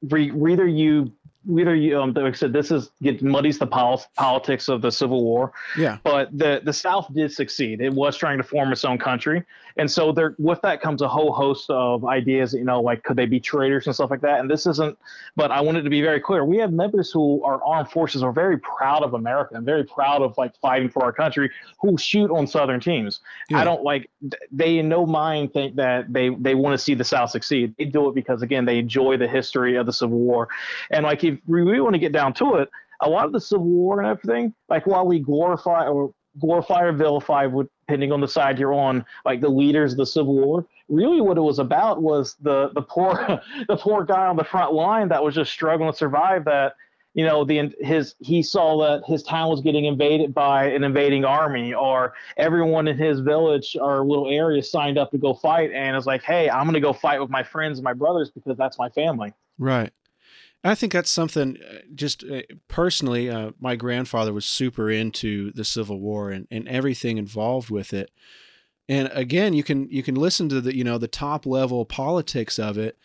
re- 0.09 0.31
either 0.31 0.65
you 0.67 1.11
either 1.49 1.75
you 1.75 1.99
um, 1.99 2.13
like 2.13 2.33
I 2.33 2.37
said, 2.37 2.53
this 2.53 2.71
is 2.71 2.91
it 3.01 3.21
muddies 3.21 3.57
the 3.57 3.67
pol- 3.67 4.03
politics 4.15 4.67
of 4.67 4.81
the 4.81 4.91
Civil 4.91 5.23
War. 5.23 5.53
Yeah. 5.77 5.97
But 6.03 6.37
the 6.37 6.61
the 6.63 6.73
South 6.73 7.11
did 7.13 7.31
succeed. 7.31 7.81
It 7.81 7.93
was 7.93 8.17
trying 8.17 8.37
to 8.37 8.43
form 8.43 8.71
its 8.71 8.85
own 8.85 8.97
country, 8.97 9.43
and 9.77 9.89
so 9.89 10.11
there 10.11 10.35
with 10.37 10.61
that 10.61 10.81
comes 10.81 11.01
a 11.01 11.07
whole 11.07 11.33
host 11.33 11.69
of 11.69 12.05
ideas. 12.05 12.53
You 12.53 12.63
know, 12.63 12.81
like 12.81 13.03
could 13.03 13.17
they 13.17 13.25
be 13.25 13.39
traitors 13.39 13.85
and 13.85 13.95
stuff 13.95 14.09
like 14.09 14.21
that. 14.21 14.39
And 14.39 14.49
this 14.49 14.65
isn't. 14.65 14.97
But 15.35 15.51
I 15.51 15.61
wanted 15.61 15.83
to 15.83 15.89
be 15.89 16.01
very 16.01 16.19
clear. 16.19 16.43
We 16.45 16.57
have 16.57 16.71
members 16.71 17.11
who 17.11 17.43
are 17.43 17.63
armed 17.63 17.89
forces 17.89 18.23
are 18.23 18.31
very 18.31 18.57
proud 18.59 19.03
of 19.03 19.13
America 19.13 19.55
and 19.55 19.65
very 19.65 19.83
proud 19.83 20.21
of 20.21 20.37
like 20.37 20.55
fighting 20.59 20.89
for 20.89 21.03
our 21.03 21.13
country. 21.13 21.49
Who 21.81 21.97
shoot 21.97 22.31
on 22.31 22.47
Southern 22.47 22.79
teams. 22.79 23.21
Yeah. 23.49 23.61
I 23.61 23.63
don't 23.63 23.83
like. 23.83 24.09
They 24.51 24.77
in 24.77 24.89
no 24.89 25.05
mind 25.05 25.53
think 25.53 25.75
that 25.75 26.11
they 26.11 26.29
they 26.29 26.55
want 26.55 26.73
to 26.73 26.77
see 26.77 26.93
the 26.93 27.03
South 27.03 27.29
succeed. 27.29 27.75
They 27.77 27.85
do 27.85 28.09
it 28.09 28.15
because 28.15 28.41
again 28.41 28.65
they 28.65 28.79
enjoy 28.79 29.17
the 29.17 29.27
history 29.27 29.75
of 29.75 29.85
the 29.85 29.93
Civil 29.93 30.19
War, 30.19 30.49
and 30.89 31.03
like 31.03 31.23
if 31.23 31.39
we 31.47 31.61
really 31.61 31.81
want 31.81 31.93
to 31.93 31.99
get 31.99 32.11
down 32.11 32.33
to 32.35 32.55
it, 32.55 32.69
a 33.01 33.09
lot 33.09 33.25
of 33.25 33.31
the 33.31 33.41
Civil 33.41 33.65
War 33.65 33.99
and 33.99 34.07
everything, 34.07 34.53
like 34.69 34.85
while 34.85 35.05
we 35.05 35.19
glorify 35.19 35.87
or 35.87 36.13
glorify 36.39 36.83
or 36.83 36.93
vilify, 36.93 37.47
depending 37.91 38.13
on 38.13 38.21
the 38.21 38.27
side 38.27 38.57
you're 38.57 38.73
on, 38.73 39.03
like 39.25 39.41
the 39.41 39.49
leaders 39.49 39.91
of 39.91 39.97
the 39.97 40.05
Civil 40.05 40.35
War, 40.35 40.65
really 40.87 41.19
what 41.19 41.37
it 41.37 41.41
was 41.41 41.59
about 41.59 42.01
was 42.01 42.37
the 42.41 42.69
the 42.73 42.81
poor 42.81 43.41
the 43.67 43.75
poor 43.75 44.05
guy 44.05 44.27
on 44.27 44.37
the 44.37 44.45
front 44.45 44.71
line 44.71 45.09
that 45.09 45.21
was 45.21 45.35
just 45.35 45.51
struggling 45.51 45.91
to 45.91 45.97
survive. 45.97 46.45
That 46.45 46.75
you 47.15 47.25
know 47.25 47.43
the 47.43 47.75
his 47.81 48.15
he 48.19 48.41
saw 48.43 48.79
that 48.83 49.03
his 49.05 49.23
town 49.23 49.49
was 49.49 49.59
getting 49.59 49.83
invaded 49.83 50.33
by 50.33 50.67
an 50.67 50.85
invading 50.85 51.25
army, 51.25 51.73
or 51.73 52.13
everyone 52.37 52.87
in 52.87 52.97
his 52.97 53.19
village 53.19 53.75
or 53.79 54.05
little 54.05 54.29
area 54.29 54.63
signed 54.63 54.97
up 54.97 55.11
to 55.11 55.17
go 55.17 55.33
fight, 55.33 55.71
and 55.73 55.93
it's 55.97 56.05
like, 56.05 56.23
hey, 56.23 56.49
I'm 56.49 56.71
to 56.71 56.79
go 56.79 56.93
fight 56.93 57.19
with 57.19 57.29
my 57.29 57.43
friends 57.43 57.77
and 57.77 57.83
my 57.83 57.93
brothers 57.93 58.31
because 58.31 58.57
that's 58.57 58.79
my 58.79 58.87
family. 58.87 59.33
Right. 59.59 59.91
I 60.63 60.75
think 60.75 60.93
that's 60.93 61.09
something 61.09 61.57
uh, 61.57 61.79
just 61.95 62.23
uh, 62.23 62.41
personally, 62.67 63.29
uh, 63.29 63.51
my 63.59 63.75
grandfather 63.75 64.31
was 64.31 64.45
super 64.45 64.91
into 64.91 65.51
the 65.53 65.65
Civil 65.65 65.99
War 65.99 66.29
and, 66.29 66.47
and 66.51 66.67
everything 66.67 67.17
involved 67.17 67.69
with 67.69 67.93
it. 67.93 68.11
And 68.87 69.09
again, 69.13 69.53
you 69.53 69.63
can 69.63 69.89
you 69.89 70.03
can 70.03 70.15
listen 70.15 70.49
to 70.49 70.61
the 70.61 70.75
you 70.75 70.83
know 70.83 70.97
the 70.97 71.07
top 71.07 71.45
level 71.45 71.85
politics 71.85 72.59
of 72.59 72.77
it, 72.77 72.97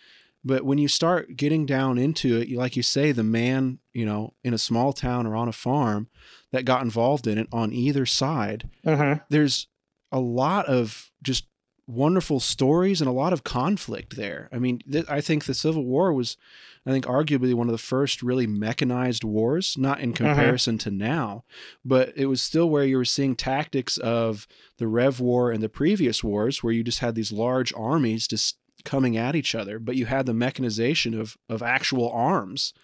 but 0.44 0.64
when 0.64 0.78
you 0.78 0.88
start 0.88 1.36
getting 1.36 1.64
down 1.64 1.96
into 1.96 2.40
it, 2.40 2.50
like 2.50 2.76
you 2.76 2.82
say, 2.82 3.12
the 3.12 3.22
man 3.22 3.78
you 3.92 4.04
know 4.04 4.34
in 4.42 4.52
a 4.52 4.58
small 4.58 4.92
town 4.92 5.26
or 5.26 5.36
on 5.36 5.48
a 5.48 5.52
farm 5.52 6.08
that 6.50 6.64
got 6.64 6.82
involved 6.82 7.26
in 7.26 7.38
it 7.38 7.46
on 7.52 7.72
either 7.72 8.04
side, 8.04 8.68
mm-hmm. 8.84 9.22
there's 9.30 9.68
a 10.10 10.20
lot 10.20 10.66
of 10.66 11.10
just 11.22 11.46
wonderful 11.86 12.40
stories 12.40 13.00
and 13.00 13.08
a 13.08 13.12
lot 13.12 13.32
of 13.32 13.44
conflict 13.44 14.16
there. 14.16 14.48
I 14.52 14.58
mean, 14.58 14.80
th- 14.90 15.06
I 15.08 15.20
think 15.20 15.44
the 15.44 15.54
Civil 15.54 15.84
War 15.84 16.12
was 16.12 16.36
I 16.84 16.90
think 16.90 17.06
arguably 17.06 17.54
one 17.54 17.68
of 17.68 17.72
the 17.72 17.78
first 17.78 18.22
really 18.22 18.46
mechanized 18.46 19.24
wars, 19.24 19.76
not 19.76 20.00
in 20.00 20.12
mm-hmm. 20.12 20.24
comparison 20.24 20.78
mm-hmm. 20.78 20.90
to 20.90 20.96
now, 20.96 21.44
but 21.84 22.12
it 22.16 22.26
was 22.26 22.40
still 22.40 22.70
where 22.70 22.84
you 22.84 22.96
were 22.96 23.04
seeing 23.04 23.34
tactics 23.34 23.98
of 23.98 24.46
the 24.78 24.88
Rev 24.88 25.20
War 25.20 25.50
and 25.50 25.62
the 25.62 25.68
previous 25.68 26.22
wars, 26.22 26.62
where 26.62 26.72
you 26.72 26.84
just 26.84 27.00
had 27.00 27.14
these 27.14 27.32
large 27.32 27.72
armies 27.74 28.26
just 28.26 28.56
coming 28.84 29.16
at 29.16 29.34
each 29.34 29.54
other, 29.54 29.78
but 29.78 29.96
you 29.96 30.06
had 30.06 30.26
the 30.26 30.34
mechanization 30.34 31.18
of 31.18 31.36
of 31.48 31.62
actual 31.62 32.10
arms, 32.10 32.74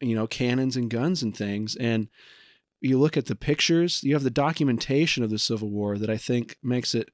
you 0.00 0.14
know, 0.14 0.26
cannons 0.26 0.76
and 0.76 0.90
guns 0.90 1.22
and 1.22 1.36
things. 1.36 1.76
And 1.76 2.08
you 2.80 2.98
look 2.98 3.16
at 3.16 3.26
the 3.26 3.36
pictures, 3.36 4.02
you 4.02 4.14
have 4.14 4.24
the 4.24 4.30
documentation 4.30 5.22
of 5.22 5.30
the 5.30 5.38
Civil 5.38 5.70
War 5.70 5.96
that 5.98 6.10
I 6.10 6.16
think 6.16 6.56
makes 6.62 6.94
it 6.94 7.10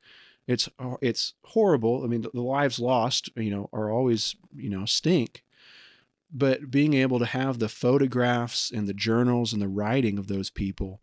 it's 0.49 0.69
it's 1.03 1.35
horrible. 1.45 2.03
I 2.03 2.07
mean, 2.09 2.23
the 2.23 2.41
lives 2.41 2.81
lost, 2.81 3.29
you 3.37 3.51
know, 3.51 3.69
are 3.73 3.91
always 3.91 4.35
you 4.57 4.71
know 4.71 4.87
stink, 4.87 5.45
but 6.33 6.71
being 6.71 6.95
able 6.95 7.19
to 7.19 7.27
have 7.27 7.59
the 7.59 7.69
photographs 7.69 8.71
and 8.71 8.89
the 8.89 8.95
journals 8.95 9.53
and 9.53 9.61
the 9.61 9.69
writing 9.69 10.19
of 10.19 10.27
those 10.27 10.51
people 10.51 11.03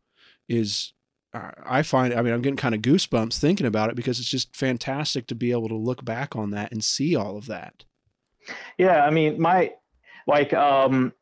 is 0.50 0.94
I 1.34 1.84
find 1.84 2.14
I 2.14 2.22
mean 2.22 2.34
I'm 2.34 2.42
getting 2.42 2.58
kind 2.58 2.76
of 2.76 2.82
goosebumps 2.82 3.38
thinking 3.40 3.68
about 3.68 3.90
it 3.90 3.96
because 3.96 4.20
it's 4.20 4.30
just 4.30 4.56
fantastic 4.56 5.28
to 5.28 5.36
be 5.36 5.52
able 5.52 5.70
to 5.70 5.76
look 5.76 6.04
back 6.04 6.36
on 6.36 6.50
that 6.52 6.72
and 6.72 6.84
see 6.84 7.16
all 7.16 7.38
of 7.38 7.46
that. 7.46 7.86
Yeah, 8.78 9.06
I 9.06 9.12
mean 9.12 9.40
my 9.40 9.74
like 10.28 10.54
um 10.54 11.14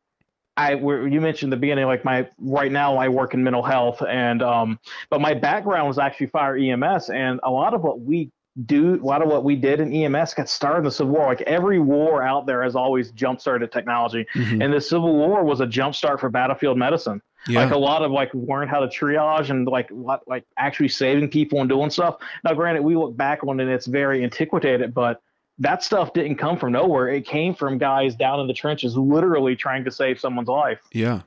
I 0.56 0.74
you 0.76 1.20
mentioned 1.20 1.52
the 1.52 1.58
beginning 1.58 1.86
like 1.86 2.06
my 2.06 2.28
right 2.38 2.72
now 2.72 2.98
I 2.98 3.10
work 3.10 3.34
in 3.34 3.44
mental 3.44 3.64
health 3.64 4.04
and 4.08 4.44
um 4.44 4.80
but 5.10 5.20
my 5.20 5.34
background 5.34 5.88
was 5.88 5.98
actually 5.98 6.28
fire 6.28 6.56
EMS 6.56 7.10
and 7.10 7.40
a 7.44 7.50
lot 7.50 7.74
of 7.74 7.82
what 7.82 8.02
we 8.02 8.32
do 8.66 8.96
a 8.96 9.06
lot 9.06 9.22
of 9.22 9.30
what 9.30 9.44
we 9.44 9.56
did 9.56 9.80
in 9.80 9.92
EMS 9.92 10.36
got 10.36 10.48
started 10.48 10.80
in 10.80 10.84
the 10.86 10.92
Civil 10.92 11.14
War. 11.14 11.26
Like 11.26 11.42
every 11.42 11.80
war 11.80 12.22
out 12.22 12.46
there 12.46 12.62
has 12.64 12.76
always 12.76 13.12
jump 13.12 13.42
started 13.42 13.72
technology, 13.72 14.26
mm-hmm. 14.36 14.62
and 14.62 14.74
the 14.74 14.82
Civil 14.82 15.16
War 15.16 15.44
was 15.44 15.60
a 15.60 15.66
jump 15.66 15.96
start 15.96 16.20
for 16.20 16.30
battlefield 16.30 16.78
medicine. 16.78 17.22
Yeah. 17.48 17.64
Like 17.64 17.74
a 17.74 17.78
lot 17.78 18.04
of 18.04 18.12
like 18.12 18.30
learn 18.34 18.68
how 18.68 18.80
to 18.80 18.88
triage 18.88 19.50
and 19.50 19.68
like 19.68 19.90
what 19.90 20.22
like 20.28 20.46
actually 20.58 20.90
saving 20.90 21.30
people 21.30 21.60
and 21.60 21.70
doing 21.70 21.90
stuff. 21.90 22.18
Now, 22.44 22.54
granted, 22.54 22.84
we 22.84 22.96
look 22.96 23.18
back 23.18 23.44
on 23.46 23.60
it, 23.60 23.64
and 23.64 23.72
it's 23.72 23.88
very 23.88 24.24
antiquated, 24.24 24.94
but 24.94 25.20
that 25.60 25.84
stuff 25.84 26.14
didn't 26.14 26.38
come 26.38 26.58
from 26.58 26.72
nowhere. 26.72 27.10
It 27.10 27.26
came 27.26 27.54
from 27.54 27.78
guys 27.78 28.16
down 28.16 28.40
in 28.40 28.48
the 28.48 28.54
trenches, 28.54 28.98
literally 28.98 29.56
trying 29.56 29.84
to 29.86 29.92
save 29.92 30.20
someone's 30.20 30.50
life. 30.50 30.80
Yeah. 30.92 31.22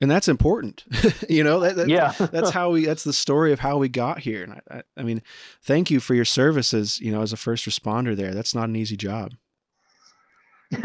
And 0.00 0.10
that's 0.10 0.28
important. 0.28 0.84
You 1.28 1.44
know 1.44 1.60
that, 1.60 1.76
that, 1.76 1.88
yeah. 1.88 2.12
that's 2.32 2.50
how 2.50 2.70
we 2.70 2.84
that's 2.84 3.04
the 3.04 3.12
story 3.12 3.52
of 3.52 3.60
how 3.60 3.78
we 3.78 3.88
got 3.88 4.18
here. 4.18 4.42
And 4.42 4.60
I, 4.68 4.82
I, 4.96 5.02
mean 5.04 5.22
thank 5.62 5.90
you 5.90 6.00
for 6.00 6.14
your 6.14 6.24
services 6.24 6.98
you 6.98 7.12
know 7.12 7.22
as 7.22 7.32
a 7.32 7.36
first 7.36 7.66
responder 7.66 8.16
there. 8.16 8.34
That's 8.34 8.54
not 8.54 8.68
an 8.68 8.76
easy 8.76 8.96
job. 8.96 9.34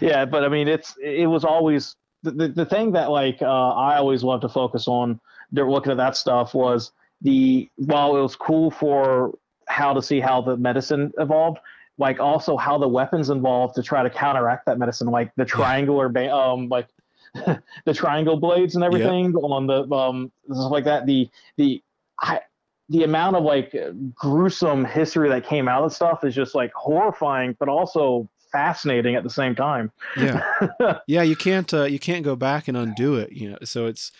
Yeah 0.00 0.24
but 0.24 0.44
i 0.44 0.48
mean 0.48 0.66
it's 0.66 0.94
it 1.02 1.26
was 1.26 1.44
always 1.44 1.96
the, 2.22 2.30
the, 2.30 2.48
the 2.48 2.64
thing 2.64 2.92
that 2.92 3.10
like 3.10 3.42
uh, 3.42 3.68
i 3.74 3.96
always 3.96 4.22
love 4.22 4.40
to 4.40 4.48
focus 4.48 4.88
on 4.88 5.20
looking 5.52 5.92
at 5.92 5.98
that 5.98 6.16
stuff 6.16 6.54
was 6.54 6.92
the 7.20 7.68
while 7.76 8.16
it 8.16 8.22
was 8.22 8.36
cool 8.36 8.70
for 8.70 9.34
how 9.70 9.92
to 9.92 10.02
see 10.02 10.20
how 10.20 10.40
the 10.40 10.56
medicine 10.56 11.12
evolved 11.18 11.58
like 11.98 12.18
also 12.18 12.56
how 12.56 12.78
the 12.78 12.88
weapons 12.88 13.30
involved 13.30 13.74
to 13.74 13.82
try 13.82 14.02
to 14.02 14.10
counteract 14.10 14.66
that 14.66 14.78
medicine 14.78 15.08
like 15.08 15.30
the 15.36 15.44
triangular 15.44 16.06
um 16.30 16.68
like 16.68 16.88
the 17.84 17.94
triangle 17.94 18.36
blades 18.36 18.74
and 18.74 18.84
everything 18.84 19.26
yep. 19.26 19.34
on 19.42 19.66
the 19.66 19.94
um 19.94 20.32
stuff 20.50 20.72
like 20.72 20.84
that. 20.84 21.06
The 21.06 21.28
the 21.56 21.82
I, 22.20 22.40
the 22.88 23.04
amount 23.04 23.36
of 23.36 23.44
like 23.44 23.74
gruesome 24.14 24.84
history 24.84 25.28
that 25.28 25.44
came 25.44 25.68
out 25.68 25.84
of 25.84 25.92
stuff 25.92 26.24
is 26.24 26.34
just 26.34 26.54
like 26.54 26.72
horrifying, 26.74 27.56
but 27.58 27.68
also 27.68 28.28
fascinating 28.50 29.14
at 29.14 29.22
the 29.22 29.30
same 29.30 29.54
time. 29.54 29.92
Yeah, 30.16 30.42
yeah. 31.06 31.22
You 31.22 31.36
can't 31.36 31.72
uh, 31.72 31.84
you 31.84 31.98
can't 31.98 32.24
go 32.24 32.34
back 32.34 32.66
and 32.66 32.76
undo 32.76 33.16
it. 33.16 33.32
You 33.32 33.50
know, 33.50 33.58
so 33.64 33.86
it's. 33.86 34.12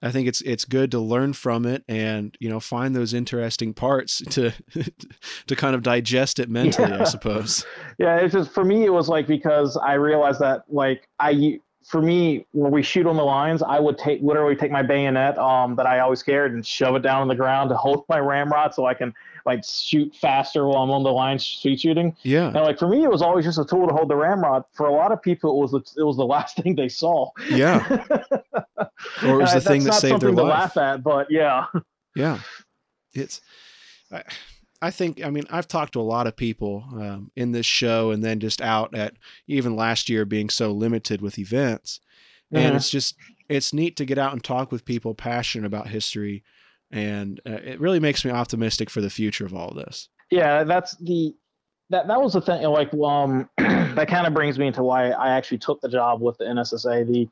I 0.00 0.10
think 0.10 0.28
it's 0.28 0.40
it's 0.42 0.64
good 0.64 0.92
to 0.92 1.00
learn 1.00 1.32
from 1.32 1.66
it 1.66 1.84
and 1.88 2.36
you 2.38 2.48
know 2.48 2.60
find 2.60 2.94
those 2.94 3.14
interesting 3.14 3.74
parts 3.74 4.22
to 4.30 4.52
to 5.46 5.56
kind 5.56 5.74
of 5.74 5.82
digest 5.82 6.38
it 6.38 6.48
mentally, 6.48 6.90
yeah. 6.90 7.00
I 7.00 7.04
suppose. 7.04 7.66
Yeah, 7.98 8.16
it's 8.16 8.34
just 8.34 8.52
for 8.52 8.64
me 8.64 8.84
it 8.84 8.92
was 8.92 9.08
like 9.08 9.26
because 9.26 9.76
I 9.76 9.94
realized 9.94 10.40
that 10.40 10.62
like 10.68 11.08
I 11.18 11.60
for 11.88 12.02
me, 12.02 12.46
when 12.52 12.70
we 12.70 12.82
shoot 12.82 13.06
on 13.06 13.16
the 13.16 13.24
lines, 13.24 13.62
I 13.62 13.80
would 13.80 13.96
take 13.96 14.20
literally 14.20 14.54
take 14.54 14.70
my 14.70 14.82
bayonet 14.82 15.38
um, 15.38 15.74
that 15.76 15.86
I 15.86 16.00
always 16.00 16.22
carried 16.22 16.52
and 16.52 16.64
shove 16.64 16.94
it 16.96 17.02
down 17.02 17.22
on 17.22 17.28
the 17.28 17.34
ground 17.34 17.70
to 17.70 17.76
hold 17.76 18.04
my 18.10 18.18
ramrod 18.18 18.74
so 18.74 18.84
I 18.84 18.92
can 18.92 19.14
like 19.46 19.64
shoot 19.64 20.14
faster 20.14 20.66
while 20.66 20.82
I'm 20.82 20.90
on 20.90 21.02
the 21.02 21.10
line 21.10 21.38
street 21.38 21.80
shooting. 21.80 22.14
Yeah. 22.24 22.48
And 22.48 22.56
like 22.56 22.78
for 22.78 22.88
me, 22.88 23.04
it 23.04 23.10
was 23.10 23.22
always 23.22 23.46
just 23.46 23.58
a 23.58 23.64
tool 23.64 23.88
to 23.88 23.94
hold 23.94 24.10
the 24.10 24.16
ramrod. 24.16 24.64
For 24.74 24.86
a 24.86 24.92
lot 24.92 25.12
of 25.12 25.22
people, 25.22 25.50
it 25.50 25.62
was 25.62 25.70
the, 25.70 26.00
it 26.00 26.04
was 26.04 26.18
the 26.18 26.26
last 26.26 26.58
thing 26.58 26.74
they 26.74 26.90
saw. 26.90 27.30
Yeah. 27.48 27.86
or 29.22 29.40
it 29.40 29.40
was 29.40 29.54
the 29.54 29.62
thing 29.62 29.84
that 29.84 29.94
saved 29.94 30.20
their 30.20 30.30
life. 30.30 30.44
To 30.44 30.50
laugh 30.50 30.76
at, 30.76 31.02
but 31.02 31.30
yeah. 31.30 31.64
Yeah. 32.14 32.40
It's 33.14 33.40
I, 34.12 34.24
I 34.80 34.90
think 34.90 35.24
I 35.24 35.30
mean 35.30 35.44
I've 35.50 35.68
talked 35.68 35.94
to 35.94 36.00
a 36.00 36.02
lot 36.02 36.26
of 36.26 36.36
people 36.36 36.84
um, 36.92 37.30
in 37.36 37.52
this 37.52 37.66
show 37.66 38.10
and 38.10 38.22
then 38.22 38.38
just 38.40 38.60
out 38.60 38.94
at 38.94 39.14
even 39.46 39.74
last 39.76 40.08
year 40.08 40.24
being 40.24 40.48
so 40.50 40.70
limited 40.72 41.20
with 41.20 41.38
events, 41.38 42.00
and 42.52 42.72
Mhm. 42.72 42.76
it's 42.76 42.90
just 42.90 43.16
it's 43.48 43.72
neat 43.72 43.96
to 43.96 44.04
get 44.04 44.18
out 44.18 44.32
and 44.32 44.44
talk 44.44 44.70
with 44.70 44.84
people 44.84 45.14
passionate 45.14 45.66
about 45.66 45.88
history, 45.88 46.44
and 46.90 47.40
uh, 47.46 47.52
it 47.64 47.80
really 47.80 47.98
makes 48.00 48.24
me 48.24 48.30
optimistic 48.30 48.90
for 48.90 49.00
the 49.00 49.10
future 49.10 49.46
of 49.46 49.54
all 49.54 49.72
this. 49.74 50.08
Yeah, 50.30 50.64
that's 50.64 50.96
the 50.98 51.34
that 51.90 52.06
that 52.06 52.20
was 52.20 52.34
the 52.34 52.40
thing. 52.40 52.62
Like, 52.62 52.92
um, 52.94 53.48
that 53.58 54.06
kind 54.08 54.26
of 54.26 54.34
brings 54.34 54.58
me 54.58 54.66
into 54.66 54.82
why 54.82 55.10
I 55.10 55.30
actually 55.30 55.58
took 55.58 55.80
the 55.80 55.88
job 55.88 56.20
with 56.20 56.36
the 56.38 56.44
NSSA. 56.44 57.06
The 57.06 57.28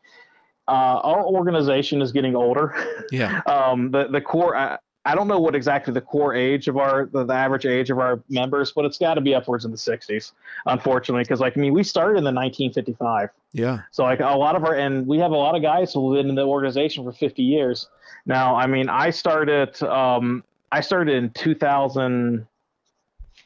uh, 0.68 0.98
our 1.04 1.24
organization 1.24 2.02
is 2.02 2.10
getting 2.10 2.34
older. 2.34 2.74
Yeah, 3.12 3.40
um, 3.46 3.90
the 3.92 4.08
the 4.08 4.20
core. 4.20 4.56
I, 4.56 4.78
I 5.06 5.14
don't 5.14 5.28
know 5.28 5.38
what 5.38 5.54
exactly 5.54 5.94
the 5.94 6.00
core 6.00 6.34
age 6.34 6.66
of 6.68 6.76
our 6.76 7.06
the, 7.06 7.24
the 7.24 7.32
average 7.32 7.64
age 7.64 7.90
of 7.90 7.98
our 7.98 8.20
members, 8.28 8.72
but 8.72 8.84
it's 8.84 8.98
got 8.98 9.14
to 9.14 9.20
be 9.20 9.34
upwards 9.34 9.64
in 9.64 9.70
the 9.70 9.76
60s, 9.76 10.32
unfortunately, 10.66 11.22
because 11.22 11.40
like 11.40 11.56
I 11.56 11.60
mean 11.60 11.72
we 11.72 11.82
started 11.84 12.18
in 12.18 12.24
the 12.24 12.32
1955. 12.32 13.30
yeah, 13.52 13.80
So 13.92 14.02
like 14.02 14.20
a 14.20 14.36
lot 14.36 14.56
of 14.56 14.64
our 14.64 14.74
and 14.74 15.06
we 15.06 15.18
have 15.18 15.30
a 15.30 15.36
lot 15.36 15.54
of 15.54 15.62
guys 15.62 15.94
who've 15.94 16.16
been 16.16 16.28
in 16.28 16.34
the 16.34 16.44
organization 16.44 17.04
for 17.04 17.12
50 17.12 17.42
years. 17.42 17.88
Now, 18.26 18.56
I 18.56 18.66
mean, 18.66 18.88
I 18.88 19.10
started 19.10 19.80
um 19.84 20.42
I 20.72 20.80
started 20.80 21.14
in 21.14 21.30
2000 21.30 22.46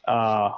uh 0.07 0.51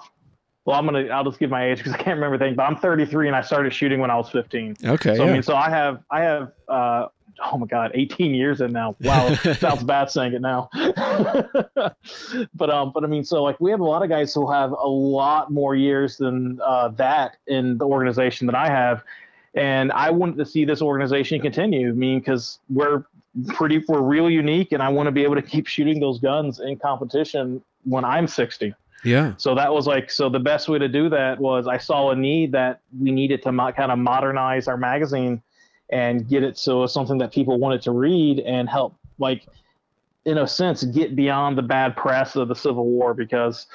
well, 0.66 0.80
I'm 0.80 0.86
gonna. 0.86 1.08
I'll 1.08 1.26
just 1.26 1.40
give 1.40 1.50
my 1.50 1.66
age 1.70 1.80
because 1.80 1.92
I 1.92 1.98
can't 1.98 2.16
remember 2.16 2.38
things. 2.38 2.56
But 2.56 2.64
I'm 2.64 2.78
33, 2.78 3.28
and 3.28 3.36
I 3.36 3.42
started 3.42 3.74
shooting 3.74 4.00
when 4.00 4.10
I 4.10 4.16
was 4.16 4.30
15. 4.30 4.78
okay, 4.86 5.16
So 5.18 5.26
yeah. 5.26 5.30
I 5.30 5.34
mean, 5.34 5.44
so 5.44 5.56
I 5.56 5.70
have, 5.70 6.04
I 6.10 6.22
have, 6.22 6.52
uh, 6.70 7.08
oh 7.52 7.58
my 7.58 7.68
God, 7.68 7.92
18 7.94 8.34
years 8.34 8.62
in 8.62 8.72
now. 8.72 8.96
Wow, 9.02 9.34
sounds 9.60 9.84
bad 9.84 10.10
saying 10.10 10.34
it 10.34 10.42
now. 10.42 10.70
but 12.54 12.70
um, 12.70 12.92
but 12.94 13.04
I 13.04 13.08
mean, 13.08 13.24
so 13.24 13.44
like 13.44 13.60
we 13.60 13.72
have 13.72 13.80
a 13.80 13.86
lot 13.86 14.04
of 14.04 14.10
guys 14.10 14.34
who 14.34 14.52
have 14.52 14.72
a 14.72 14.88
lot 14.88 15.52
more 15.52 15.76
years 15.76 16.18
than 16.18 16.60
uh, 16.66 16.90
that 16.90 17.38
in 17.48 17.78
the 17.78 17.86
organization 17.86 18.48
that 18.48 18.56
I 18.56 18.68
have, 18.68 19.04
and 19.54 19.92
I 19.92 20.12
wanted 20.12 20.38
to 20.38 20.46
see 20.46 20.66
this 20.66 20.82
organization 20.82 21.42
continue. 21.42 21.90
I 21.90 21.94
mean, 21.94 22.20
because 22.20 22.60
we're 22.70 23.06
pretty, 23.50 23.84
we're 23.88 24.02
real 24.02 24.30
unique, 24.30 24.72
and 24.72 24.82
I 24.82 24.90
want 24.90 25.08
to 25.08 25.12
be 25.12 25.24
able 25.24 25.36
to 25.36 25.42
keep 25.42 25.68
shooting 25.68 26.00
those 26.00 26.20
guns 26.20 26.60
in 26.60 26.78
competition 26.78 27.62
when 27.84 28.06
I'm 28.06 28.28
60. 28.28 28.74
yeah, 29.04 29.34
So 29.38 29.56
that 29.56 29.74
was 29.74 29.86
like 29.88 30.10
so 30.10 30.30
the 30.30 30.40
best 30.40 30.70
way 30.70 30.80
to 30.80 30.88
do 30.88 31.10
that 31.10 31.40
was 31.40 31.68
I 31.68 31.78
saw 31.78 32.12
a 32.12 32.16
need 32.16 32.54
that 32.54 32.80
we 32.98 33.12
needed 33.12 33.44
to 33.44 33.52
mo- 33.52 33.72
kind 33.74 33.92
of 33.92 34.00
modernize 34.00 34.68
our 34.68 34.78
magazine 34.78 35.42
and 35.94 36.28
get 36.28 36.44
it 36.44 36.58
so 36.58 36.84
it's 36.84 36.94
something 36.94 37.20
that 37.20 37.32
people 37.32 37.60
wanted 37.60 37.82
to 37.82 37.92
read 37.92 38.40
and 38.40 38.68
help 38.68 38.96
like 39.20 39.46
in 40.26 40.38
a 40.38 40.48
sense 40.48 40.84
get 40.86 41.16
beyond 41.16 41.58
the 41.58 41.62
bad 41.62 41.96
press 41.98 42.36
of 42.36 42.48
the 42.48 42.56
Civil 42.56 42.86
War 42.86 43.14
because 43.14 43.68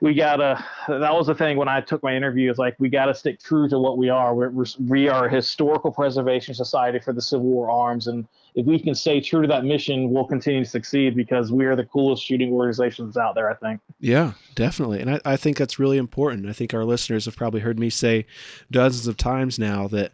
we 0.00 0.14
gotta 0.14 0.64
that 0.88 1.12
was 1.12 1.26
the 1.26 1.34
thing 1.34 1.58
when 1.58 1.68
I 1.68 1.82
took 1.82 2.02
my 2.02 2.16
interview 2.16 2.50
is 2.50 2.56
like 2.56 2.74
we 2.78 2.88
gotta 2.88 3.14
stick 3.14 3.38
true 3.38 3.68
to 3.68 3.78
what 3.78 3.98
we 3.98 4.08
are 4.08 4.34
we're, 4.34 4.48
we're, 4.48 4.64
we 4.88 5.08
are 5.08 5.26
a 5.26 5.30
historical 5.30 5.92
preservation 5.92 6.54
society 6.54 6.98
for 7.00 7.12
the 7.12 7.20
Civil 7.20 7.46
War 7.46 7.70
arms 7.70 8.06
and 8.06 8.26
if 8.54 8.64
we 8.64 8.78
can 8.78 8.94
stay 8.94 9.20
true 9.20 9.42
to 9.42 9.48
that 9.48 9.64
mission 9.64 10.10
we'll 10.10 10.24
continue 10.24 10.64
to 10.64 10.70
succeed 10.70 11.14
because 11.14 11.52
we 11.52 11.66
are 11.66 11.76
the 11.76 11.84
coolest 11.84 12.24
shooting 12.24 12.50
organizations 12.52 13.18
out 13.18 13.34
there 13.34 13.50
I 13.50 13.54
think. 13.54 13.80
yeah, 14.00 14.32
definitely. 14.54 15.00
And 15.00 15.10
I, 15.10 15.20
I 15.24 15.36
think 15.36 15.58
that's 15.58 15.78
really 15.78 15.98
important. 15.98 16.48
I 16.48 16.54
think 16.54 16.72
our 16.72 16.84
listeners 16.84 17.26
have 17.26 17.36
probably 17.36 17.60
heard 17.60 17.78
me 17.78 17.90
say 17.90 18.24
dozens 18.70 19.06
of 19.06 19.18
times 19.18 19.58
now 19.58 19.86
that 19.88 20.12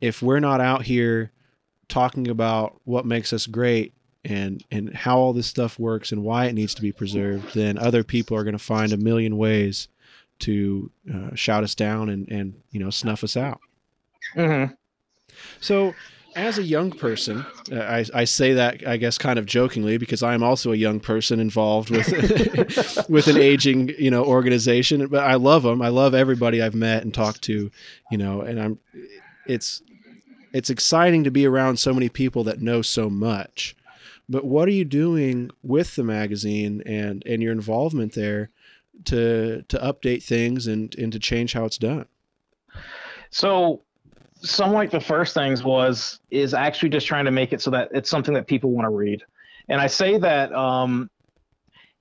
if 0.00 0.22
we're 0.22 0.40
not 0.40 0.60
out 0.60 0.82
here 0.82 1.32
talking 1.88 2.28
about 2.28 2.80
what 2.84 3.06
makes 3.06 3.32
us 3.32 3.46
great 3.46 3.94
and 4.24 4.64
and 4.70 4.94
how 4.94 5.18
all 5.18 5.32
this 5.32 5.46
stuff 5.46 5.78
works 5.78 6.12
and 6.12 6.22
why 6.22 6.46
it 6.46 6.52
needs 6.52 6.74
to 6.74 6.82
be 6.82 6.92
preserved, 6.92 7.54
then 7.54 7.78
other 7.78 8.04
people 8.04 8.36
are 8.36 8.44
going 8.44 8.56
to 8.56 8.58
find 8.58 8.92
a 8.92 8.96
million 8.96 9.36
ways 9.36 9.88
to 10.40 10.90
uh, 11.12 11.34
shout 11.34 11.64
us 11.64 11.74
down 11.74 12.08
and 12.08 12.28
and 12.28 12.54
you 12.70 12.80
know 12.80 12.90
snuff 12.90 13.24
us 13.24 13.36
out. 13.36 13.60
Mm-hmm. 14.36 14.74
So, 15.60 15.94
as 16.36 16.58
a 16.58 16.62
young 16.62 16.90
person, 16.90 17.44
uh, 17.72 17.80
I, 17.80 18.04
I 18.12 18.24
say 18.24 18.54
that 18.54 18.86
I 18.86 18.96
guess 18.96 19.18
kind 19.18 19.38
of 19.38 19.46
jokingly 19.46 19.98
because 19.98 20.22
I 20.22 20.34
am 20.34 20.42
also 20.42 20.72
a 20.72 20.76
young 20.76 21.00
person 21.00 21.40
involved 21.40 21.90
with 21.90 22.08
with 23.08 23.28
an 23.28 23.36
aging 23.36 23.90
you 23.98 24.10
know 24.10 24.24
organization. 24.24 25.06
But 25.08 25.24
I 25.24 25.34
love 25.34 25.62
them. 25.62 25.80
I 25.80 25.88
love 25.88 26.14
everybody 26.14 26.60
I've 26.60 26.74
met 26.74 27.02
and 27.02 27.14
talked 27.14 27.42
to, 27.42 27.70
you 28.10 28.18
know. 28.18 28.42
And 28.42 28.60
I'm 28.60 28.78
it's 29.48 29.82
it's 30.52 30.70
exciting 30.70 31.24
to 31.24 31.30
be 31.30 31.46
around 31.46 31.78
so 31.78 31.92
many 31.92 32.08
people 32.08 32.44
that 32.44 32.60
know 32.60 32.82
so 32.82 33.10
much. 33.10 33.76
But 34.28 34.44
what 34.44 34.68
are 34.68 34.72
you 34.72 34.84
doing 34.84 35.50
with 35.62 35.96
the 35.96 36.04
magazine 36.04 36.82
and 36.86 37.22
and 37.26 37.42
your 37.42 37.52
involvement 37.52 38.12
there 38.12 38.50
to 39.06 39.62
to 39.62 39.78
update 39.78 40.22
things 40.22 40.66
and 40.66 40.94
and 40.96 41.12
to 41.12 41.18
change 41.18 41.54
how 41.54 41.64
it's 41.64 41.78
done? 41.78 42.06
So, 43.30 43.82
some 44.40 44.72
like 44.72 44.90
the 44.90 45.00
first 45.00 45.34
things 45.34 45.64
was 45.64 46.20
is 46.30 46.54
actually 46.54 46.90
just 46.90 47.06
trying 47.06 47.24
to 47.24 47.30
make 47.30 47.52
it 47.52 47.60
so 47.60 47.70
that 47.70 47.88
it's 47.92 48.10
something 48.10 48.34
that 48.34 48.46
people 48.46 48.70
want 48.70 48.84
to 48.84 48.90
read, 48.90 49.22
and 49.68 49.80
I 49.80 49.86
say 49.86 50.18
that 50.18 50.52
um, 50.52 51.10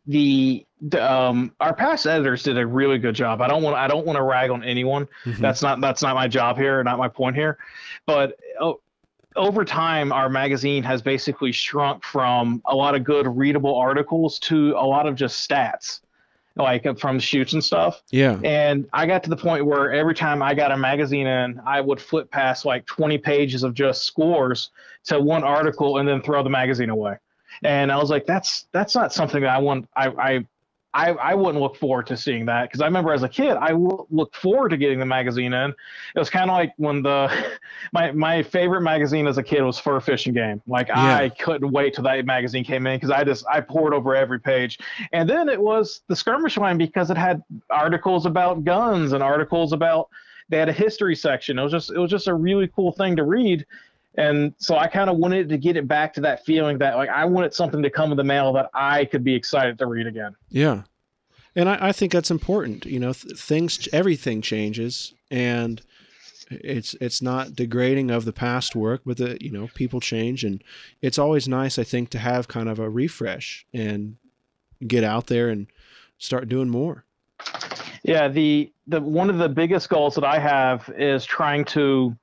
the, 0.08 0.66
the 0.82 1.12
um, 1.14 1.52
our 1.60 1.74
past 1.74 2.06
editors 2.08 2.44
did 2.44 2.58
a 2.58 2.66
really 2.66 2.98
good 2.98 3.16
job. 3.16 3.42
I 3.42 3.48
don't 3.48 3.62
want 3.64 3.76
I 3.76 3.88
don't 3.88 4.06
want 4.06 4.18
to 4.18 4.24
rag 4.24 4.50
on 4.50 4.64
anyone. 4.64 5.08
Mhm. 5.26 5.38
That's 5.38 5.62
not 5.62 5.82
that's 5.82 6.02
not 6.02 6.16
my 6.16 6.28
job 6.28 6.58
here, 6.58 6.84
not 6.84 6.98
my 6.98 7.08
point 7.10 7.36
here. 7.36 7.58
But 8.06 8.38
oh, 8.60 8.80
over 9.36 9.64
time, 9.66 10.12
our 10.12 10.30
magazine 10.30 10.84
has 10.84 11.02
basically 11.02 11.52
shrunk 11.52 12.04
from 12.04 12.62
a 12.66 12.76
lot 12.76 12.96
of 12.96 13.04
good 13.04 13.28
readable 13.28 13.76
articles 13.76 14.40
to 14.40 14.72
a 14.78 14.86
lot 14.86 15.08
of 15.08 15.16
just 15.16 15.48
stats, 15.48 16.00
like 16.56 16.86
uh, 16.88 16.94
from 16.96 17.20
shoots 17.20 17.54
and 17.54 17.64
stuff. 17.64 18.02
yeah. 18.10 18.40
And 18.44 18.88
I 18.94 19.06
got 19.06 19.24
to 19.26 19.30
the 19.30 19.38
point 19.38 19.66
where 19.66 19.92
every 19.94 20.16
time 20.16 20.42
I 20.42 20.54
got 20.56 20.72
a 20.72 20.78
magazine 20.78 21.28
in, 21.28 21.62
I 21.66 21.82
would 21.82 22.02
flip 22.02 22.32
past 22.32 22.66
like 22.66 22.86
20 22.88 23.18
pages 23.20 23.62
of 23.64 23.74
just 23.76 24.06
scores 24.06 24.72
to 25.06 25.20
one 25.20 25.44
article 25.44 25.98
and 25.98 26.08
then 26.08 26.22
throw 26.22 26.42
the 26.44 26.50
magazine 26.50 26.90
away. 26.90 27.18
And 27.64 27.92
I 27.92 27.98
was 27.98 28.10
like, 28.10 28.26
that's 28.26 28.68
that's 28.72 28.96
not 28.96 29.14
something 29.14 29.42
that 29.42 29.50
I 29.50 29.60
want. 29.60 29.88
I 29.96 30.08
I 30.08 30.46
I, 30.94 31.12
I 31.12 31.36
wouldn't 31.36 31.62
look 31.62 31.76
forward 31.76 32.08
to 32.08 32.18
seeing 32.18 32.46
that 32.48 32.64
because 32.64 32.82
I 32.82 32.86
remember 32.86 33.14
as 33.14 33.22
a 33.22 33.30
kid, 33.30 33.56
I 33.58 33.68
w- 33.70 34.08
looked 34.10 34.36
forward 34.36 34.70
to 34.70 34.78
getting 34.78 34.98
the 35.00 35.06
magazine 35.06 35.54
in. 35.54 35.70
It 35.70 36.20
was 36.20 36.30
kind 36.30 36.50
of 36.50 36.56
like 36.56 36.74
when 36.78 37.04
the 37.04 37.30
my 37.94 38.12
my 38.14 38.42
favorite 38.42 38.82
magazine 38.82 39.28
as 39.28 39.38
a 39.38 39.44
kid 39.44 39.62
was 39.62 39.78
Fur 39.78 40.00
Fishing 40.00 40.34
Game. 40.34 40.60
Like 40.66 40.88
Yeah. 40.88 41.16
I 41.18 41.30
couldn't 41.30 41.72
wait 41.72 41.94
till 41.94 42.04
that 42.06 42.26
magazine 42.26 42.64
came 42.64 42.88
in 42.88 42.96
because 42.96 43.12
I 43.12 43.24
just 43.24 43.46
I 43.48 43.62
poured 43.62 43.94
over 43.94 44.16
every 44.16 44.40
page. 44.40 44.80
And 45.12 45.30
then 45.30 45.50
it 45.50 45.62
was 45.62 46.02
the 46.08 46.16
skirmish 46.16 46.58
line 46.58 46.80
because 46.80 47.12
it 47.12 47.18
had 47.18 47.44
articles 47.70 48.26
about 48.26 48.64
guns 48.64 49.14
and 49.14 49.22
articles 49.22 49.74
about 49.74 50.10
they 50.50 50.58
had 50.58 50.70
a 50.70 50.74
history 50.74 51.16
section. 51.16 51.60
It 51.60 51.64
was 51.64 51.72
just 51.72 51.92
it 51.92 52.00
was 52.00 52.10
just 52.10 52.28
a 52.28 52.34
really 52.34 52.70
cool 52.70 52.92
thing 52.92 53.16
to 53.18 53.24
read. 53.24 53.66
And 54.18 54.54
so 54.58 54.78
I 54.78 54.88
kind 54.88 55.10
of 55.10 55.18
wanted 55.18 55.48
to 55.50 55.58
get 55.58 55.78
it 55.78 55.88
back 55.88 56.14
to 56.16 56.22
that 56.22 56.44
feeling 56.44 56.80
that 56.80 56.98
like 56.98 57.10
I 57.10 57.26
wanted 57.26 57.54
something 57.54 57.84
to 57.84 57.90
come 57.90 58.12
in 58.12 58.18
the 58.18 58.24
mail 58.24 58.52
that 58.54 58.70
I 58.74 59.06
could 59.06 59.24
be 59.24 59.36
excited 59.36 59.78
to 59.78 59.86
read 59.86 60.08
again. 60.08 60.36
Yeah. 60.50 60.84
And 61.56 61.70
I, 61.70 61.90
I 61.90 61.92
think 61.92 62.12
that's 62.12 62.32
important. 62.32 62.86
You 62.86 63.00
know, 63.00 63.14
th- 63.14 63.38
things, 63.38 63.88
everything 63.92 64.42
changes, 64.42 65.14
and 65.32 65.82
it's 66.50 66.94
it's 67.02 67.22
not 67.22 67.56
degrading 67.56 68.12
of 68.12 68.26
the 68.26 68.34
past 68.34 68.76
work, 68.76 69.02
but 69.06 69.18
the 69.18 69.38
you 69.42 69.52
know 69.52 69.68
people 69.74 70.00
change, 70.00 70.44
and 70.44 70.64
it's 71.02 71.18
always 71.18 71.48
nice, 71.48 71.80
I 71.80 71.84
think, 71.84 72.10
to 72.12 72.20
have 72.20 72.48
kind 72.48 72.70
of 72.70 72.80
a 72.80 72.90
refresh 72.90 73.66
and 73.74 74.18
get 74.86 75.04
out 75.04 75.28
there 75.28 75.50
and 75.50 75.68
start 76.18 76.48
doing 76.48 76.70
more. 76.70 77.06
Yeah, 78.04 78.28
the 78.28 78.72
the 78.88 79.02
one 79.02 79.30
of 79.30 79.38
the 79.38 79.50
biggest 79.50 79.90
goals 79.90 80.16
that 80.16 80.24
I 80.24 80.40
have 80.40 80.90
is 80.98 81.26
trying 81.26 81.66
to. 81.66 82.16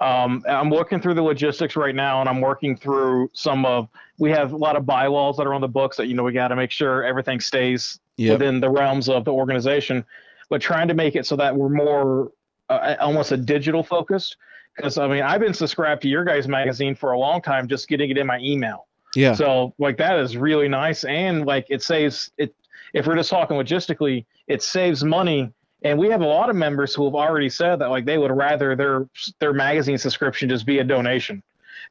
Um, 0.00 0.44
I'm 0.48 0.70
working 0.70 1.00
through 1.00 1.14
the 1.14 1.22
logistics 1.22 1.74
right 1.76 1.94
now, 1.94 2.20
and 2.20 2.28
I'm 2.28 2.40
working 2.40 2.76
through 2.76 3.30
some 3.32 3.64
of. 3.66 3.88
We 4.18 4.30
have 4.30 4.52
a 4.52 4.56
lot 4.56 4.76
of 4.76 4.84
bylaws 4.86 5.36
that 5.36 5.46
are 5.46 5.54
on 5.54 5.60
the 5.60 5.68
books 5.68 5.96
that 5.96 6.06
you 6.06 6.14
know 6.14 6.22
we 6.24 6.32
got 6.32 6.48
to 6.48 6.56
make 6.56 6.70
sure 6.70 7.04
everything 7.04 7.40
stays 7.40 8.00
Yep. 8.18 8.40
within 8.40 8.60
the 8.60 8.68
realms 8.68 9.08
of 9.08 9.24
the 9.24 9.32
organization, 9.32 10.04
but 10.50 10.60
trying 10.60 10.88
to 10.88 10.94
make 10.94 11.14
it 11.14 11.24
so 11.24 11.36
that 11.36 11.54
we're 11.54 11.68
more 11.68 12.32
uh, 12.68 12.96
almost 13.00 13.30
a 13.30 13.36
digital 13.36 13.84
focused. 13.84 14.36
Because 14.76 14.98
I 14.98 15.06
mean, 15.06 15.22
I've 15.22 15.40
been 15.40 15.54
subscribed 15.54 16.02
to 16.02 16.08
your 16.08 16.24
guys' 16.24 16.48
magazine 16.48 16.96
for 16.96 17.12
a 17.12 17.18
long 17.18 17.40
time, 17.40 17.68
just 17.68 17.86
getting 17.88 18.10
it 18.10 18.18
in 18.18 18.26
my 18.26 18.38
email. 18.40 18.86
Yeah. 19.14 19.34
So 19.34 19.72
like 19.78 19.96
that 19.98 20.18
is 20.18 20.36
really 20.36 20.68
nice, 20.68 21.04
and 21.04 21.46
like 21.46 21.66
it 21.70 21.82
saves 21.82 22.30
it. 22.38 22.54
If 22.92 23.06
we're 23.06 23.16
just 23.16 23.30
talking 23.30 23.56
logistically, 23.56 24.24
it 24.48 24.62
saves 24.62 25.04
money. 25.04 25.52
And 25.82 25.98
we 25.98 26.08
have 26.10 26.20
a 26.22 26.26
lot 26.26 26.50
of 26.50 26.56
members 26.56 26.94
who 26.94 27.04
have 27.04 27.14
already 27.14 27.48
said 27.48 27.78
that 27.80 27.90
like 27.90 28.04
they 28.04 28.18
would 28.18 28.32
rather 28.32 28.74
their 28.74 29.06
their 29.38 29.52
magazine 29.52 29.98
subscription 29.98 30.48
just 30.48 30.66
be 30.66 30.78
a 30.80 30.84
donation, 30.84 31.42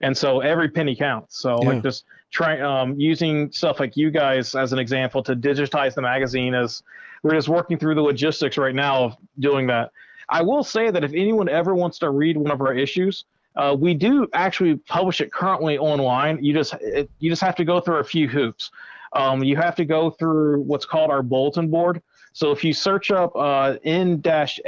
and 0.01 0.15
so 0.17 0.41
every 0.41 0.69
penny 0.69 0.95
counts. 0.95 1.39
So 1.39 1.61
Yeah. 1.61 1.69
like 1.69 1.83
just 1.83 2.03
try 2.31 2.59
um, 2.59 2.99
using 2.99 3.49
stuff 3.51 3.79
like 3.79 3.95
you 3.95 4.11
guys 4.11 4.53
as 4.55 4.73
an 4.73 4.79
example 4.79 5.23
to 5.23 5.35
digitize 5.35 5.95
the 5.95 6.01
magazine 6.01 6.53
is 6.53 6.83
we're 7.23 7.31
just 7.31 7.47
working 7.47 7.77
through 7.79 7.95
the 7.95 8.01
logistics 8.01 8.57
right 8.57 8.75
now 8.75 9.05
of 9.05 9.17
doing 9.39 9.67
that. 9.67 9.91
I 10.29 10.41
will 10.41 10.63
say 10.65 10.91
that 10.91 11.05
if 11.05 11.13
anyone 11.13 11.47
ever 11.47 11.73
wants 11.73 11.99
to 11.99 12.09
read 12.09 12.35
one 12.35 12.51
of 12.51 12.59
our 12.59 12.73
issues, 12.73 13.23
uh, 13.55 13.73
we 13.79 13.93
do 13.93 14.27
actually 14.33 14.75
publish 14.75 15.21
it 15.21 15.31
currently 15.31 15.77
online. 15.77 16.43
You 16.43 16.53
just 16.53 16.73
it, 16.81 17.09
you 17.19 17.29
just 17.29 17.41
have 17.41 17.55
to 17.55 17.63
go 17.63 17.79
through 17.79 17.97
a 17.99 18.03
few 18.03 18.27
hoops. 18.27 18.69
um, 19.13 19.41
you 19.41 19.55
have 19.55 19.75
to 19.75 19.85
go 19.85 20.09
through 20.09 20.61
what's 20.63 20.85
called 20.85 21.09
our 21.09 21.23
bulletin 21.23 21.69
board. 21.69 22.01
So 22.37 22.51
if 22.51 22.63
you 22.63 22.71
search 22.71 23.09
up 23.09 23.35
uh, 23.35 23.77
n-ssa.org, 23.83 24.61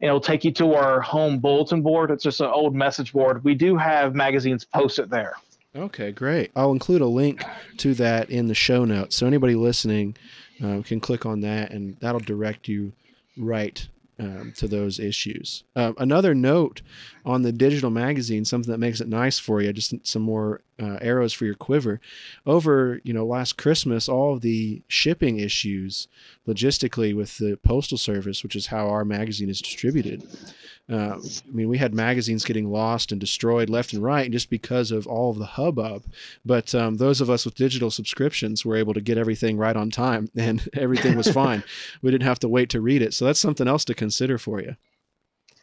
it'll 0.00 0.20
take 0.20 0.44
you 0.44 0.52
to 0.52 0.74
our 0.74 1.00
home 1.00 1.40
bulletin 1.40 1.82
board. 1.82 2.12
It's 2.12 2.22
just 2.22 2.40
an 2.40 2.46
old 2.46 2.72
message 2.72 3.12
board. 3.12 3.42
We 3.42 3.56
do 3.56 3.76
have 3.76 4.14
magazines 4.14 4.64
posted 4.64 5.10
there. 5.10 5.34
Okay, 5.74 6.12
great. 6.12 6.52
I'll 6.54 6.70
include 6.70 7.00
a 7.00 7.06
link 7.06 7.42
to 7.78 7.94
that 7.94 8.30
in 8.30 8.46
the 8.46 8.54
show 8.54 8.84
notes. 8.84 9.16
So 9.16 9.26
anybody 9.26 9.56
listening 9.56 10.16
uh, 10.62 10.82
can 10.82 11.00
click 11.00 11.26
on 11.26 11.40
that 11.40 11.72
and 11.72 11.96
that'll 11.98 12.20
direct 12.20 12.68
you 12.68 12.92
right 13.36 13.84
um, 14.18 14.52
to 14.56 14.68
those 14.68 14.98
issues. 14.98 15.64
Uh, 15.74 15.92
another 15.98 16.34
note 16.34 16.82
on 17.24 17.42
the 17.42 17.52
digital 17.52 17.90
magazine, 17.90 18.44
something 18.44 18.70
that 18.70 18.78
makes 18.78 19.00
it 19.00 19.08
nice 19.08 19.38
for 19.38 19.60
you, 19.60 19.72
just 19.72 19.94
some 20.06 20.22
more 20.22 20.60
uh, 20.80 20.98
arrows 21.00 21.32
for 21.32 21.44
your 21.44 21.54
quiver. 21.54 22.00
Over 22.46 23.00
you 23.04 23.12
know 23.12 23.24
last 23.24 23.56
Christmas, 23.56 24.08
all 24.08 24.38
the 24.38 24.82
shipping 24.88 25.38
issues 25.38 26.08
logistically 26.46 27.14
with 27.14 27.38
the 27.38 27.58
postal 27.62 27.98
service, 27.98 28.42
which 28.42 28.56
is 28.56 28.66
how 28.66 28.88
our 28.88 29.04
magazine 29.04 29.48
is 29.48 29.60
distributed. 29.60 30.22
Uh, 30.90 31.16
I 31.16 31.50
mean, 31.50 31.68
we 31.68 31.78
had 31.78 31.94
magazines 31.94 32.44
getting 32.44 32.70
lost 32.70 33.12
and 33.12 33.20
destroyed 33.20 33.70
left 33.70 33.92
and 33.92 34.02
right 34.02 34.30
just 34.30 34.50
because 34.50 34.90
of 34.90 35.06
all 35.06 35.30
of 35.30 35.38
the 35.38 35.46
hubbub. 35.46 36.04
But 36.44 36.74
um, 36.74 36.96
those 36.96 37.20
of 37.20 37.30
us 37.30 37.44
with 37.44 37.54
digital 37.54 37.90
subscriptions 37.90 38.64
were 38.64 38.76
able 38.76 38.92
to 38.94 39.00
get 39.00 39.16
everything 39.16 39.56
right 39.56 39.76
on 39.76 39.90
time 39.90 40.28
and 40.36 40.68
everything 40.74 41.16
was 41.16 41.28
fine. 41.28 41.62
we 42.02 42.10
didn't 42.10 42.26
have 42.26 42.40
to 42.40 42.48
wait 42.48 42.68
to 42.70 42.80
read 42.80 43.02
it. 43.02 43.14
So 43.14 43.24
that's 43.24 43.40
something 43.40 43.68
else 43.68 43.84
to 43.86 43.94
consider 43.94 44.38
for 44.38 44.60
you. 44.60 44.76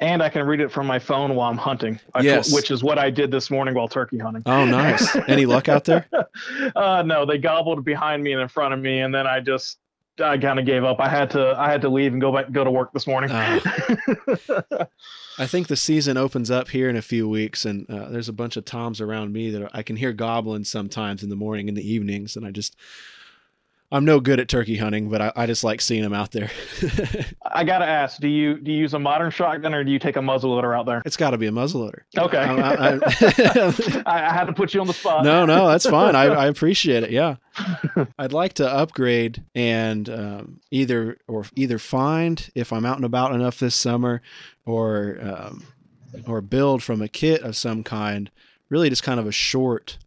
And 0.02 0.24
I 0.24 0.30
can 0.30 0.48
read 0.48 0.62
it 0.62 0.72
from 0.72 0.88
my 0.88 0.98
phone 0.98 1.36
while 1.36 1.50
I'm 1.50 1.58
hunting, 1.58 2.00
yes. 2.22 2.54
which 2.54 2.72
is 2.72 2.82
what 2.82 2.98
I 2.98 3.10
did 3.10 3.32
this 3.32 3.52
morning 3.52 3.76
while 3.76 3.90
turkey 3.90 4.18
hunting. 4.18 4.44
Oh, 4.46 4.64
nice. 4.64 5.14
Any 5.28 5.46
luck 5.46 5.68
out 5.68 5.86
there? 5.86 6.08
Uh, 6.76 7.02
no, 7.06 7.26
they 7.26 7.38
gobbled 7.38 7.84
behind 7.84 8.24
me 8.24 8.32
and 8.32 8.42
in 8.42 8.48
front 8.48 8.74
of 8.74 8.80
me, 8.80 9.00
and 9.00 9.14
then 9.14 9.28
I 9.28 9.40
just 9.40 9.78
I 10.22 10.38
kind 10.38 10.60
of 10.60 10.66
gave 10.66 10.84
up. 10.84 11.00
I 11.00 11.10
had 11.10 11.32
to 11.32 11.56
I 11.58 11.72
had 11.72 11.82
to 11.82 11.90
leave 11.90 12.12
and 12.12 12.22
go 12.22 12.34
back 12.34 12.52
go 12.52 12.64
to 12.64 12.72
work 12.72 12.94
this 12.94 13.08
morning. 13.08 13.32
Uh, 13.32 13.60
I 15.38 15.48
think 15.48 15.68
the 15.68 15.76
season 15.76 16.18
opens 16.18 16.52
up 16.52 16.70
here 16.70 16.90
in 16.90 16.96
a 16.96 17.02
few 17.02 17.30
weeks, 17.30 17.66
and 17.66 17.90
uh, 17.90 18.10
there's 18.10 18.30
a 18.30 18.34
bunch 18.34 18.58
of 18.58 18.66
toms 18.66 19.00
around 19.00 19.32
me 19.32 19.50
that 19.52 19.70
I 19.74 19.84
can 19.84 19.96
hear 19.96 20.12
gobbling 20.12 20.66
sometimes 20.66 21.24
in 21.24 21.30
the 21.30 21.36
morning 21.36 21.70
and 21.70 21.78
the 21.78 21.90
evenings, 21.90 22.36
and 22.36 22.46
I 22.46 22.52
just 22.52 22.76
I'm 23.92 24.06
no 24.06 24.20
good 24.20 24.40
at 24.40 24.48
turkey 24.48 24.78
hunting, 24.78 25.10
but 25.10 25.20
I, 25.20 25.32
I 25.36 25.46
just 25.48 25.64
like 25.64 25.82
seeing 25.82 26.04
them 26.04 26.14
out 26.14 26.32
there. 26.32 26.52
I 27.46 27.64
gotta 27.64 27.88
ask: 27.88 28.22
Do 28.22 28.28
you 28.28 28.60
do 28.60 28.72
you 28.72 28.78
use 28.78 28.94
a 28.94 29.00
modern 29.00 29.32
shotgun 29.32 29.74
or 29.74 29.84
do 29.84 29.92
you 29.92 29.98
take 29.98 30.16
a 30.16 30.20
muzzleloader 30.20 30.78
out 30.78 30.86
there? 30.86 31.02
It's 31.06 31.18
got 31.18 31.32
to 31.32 31.40
be 31.40 31.48
a 31.48 31.52
muzzleloader. 31.52 32.02
Okay. 32.16 32.38
I, 32.38 32.94
I, 34.06 34.30
I, 34.30 34.34
had 34.34 34.46
to 34.46 34.54
put 34.54 34.76
you 34.76 34.82
on 34.82 34.86
the 34.86 34.94
spot. 34.94 35.24
No, 35.24 35.46
no, 35.46 35.68
that's 35.68 35.88
fine. 35.88 36.16
I, 36.16 36.26
I 36.26 36.46
appreciate 36.46 37.02
it. 37.02 37.10
Yeah, 37.10 37.38
I'd 38.20 38.34
like 38.34 38.54
to 38.54 38.70
upgrade 38.70 39.44
and 39.56 40.08
um, 40.08 40.60
either 40.70 41.18
or 41.28 41.46
either 41.56 41.80
find 41.80 42.48
if 42.54 42.72
I'm 42.72 42.86
out 42.86 42.98
and 42.98 43.06
about 43.06 43.34
enough 43.34 43.58
this 43.58 43.74
summer, 43.74 44.22
or 44.66 45.18
um, 45.20 45.66
or 46.28 46.42
build 46.42 46.84
from 46.84 47.02
a 47.02 47.08
kit 47.08 47.42
of 47.42 47.56
some 47.56 47.84
kind. 47.84 48.30
Really, 48.70 48.92
just 48.92 49.02
kind 49.02 49.20
of 49.20 49.26
a 49.26 49.32
short 49.32 49.98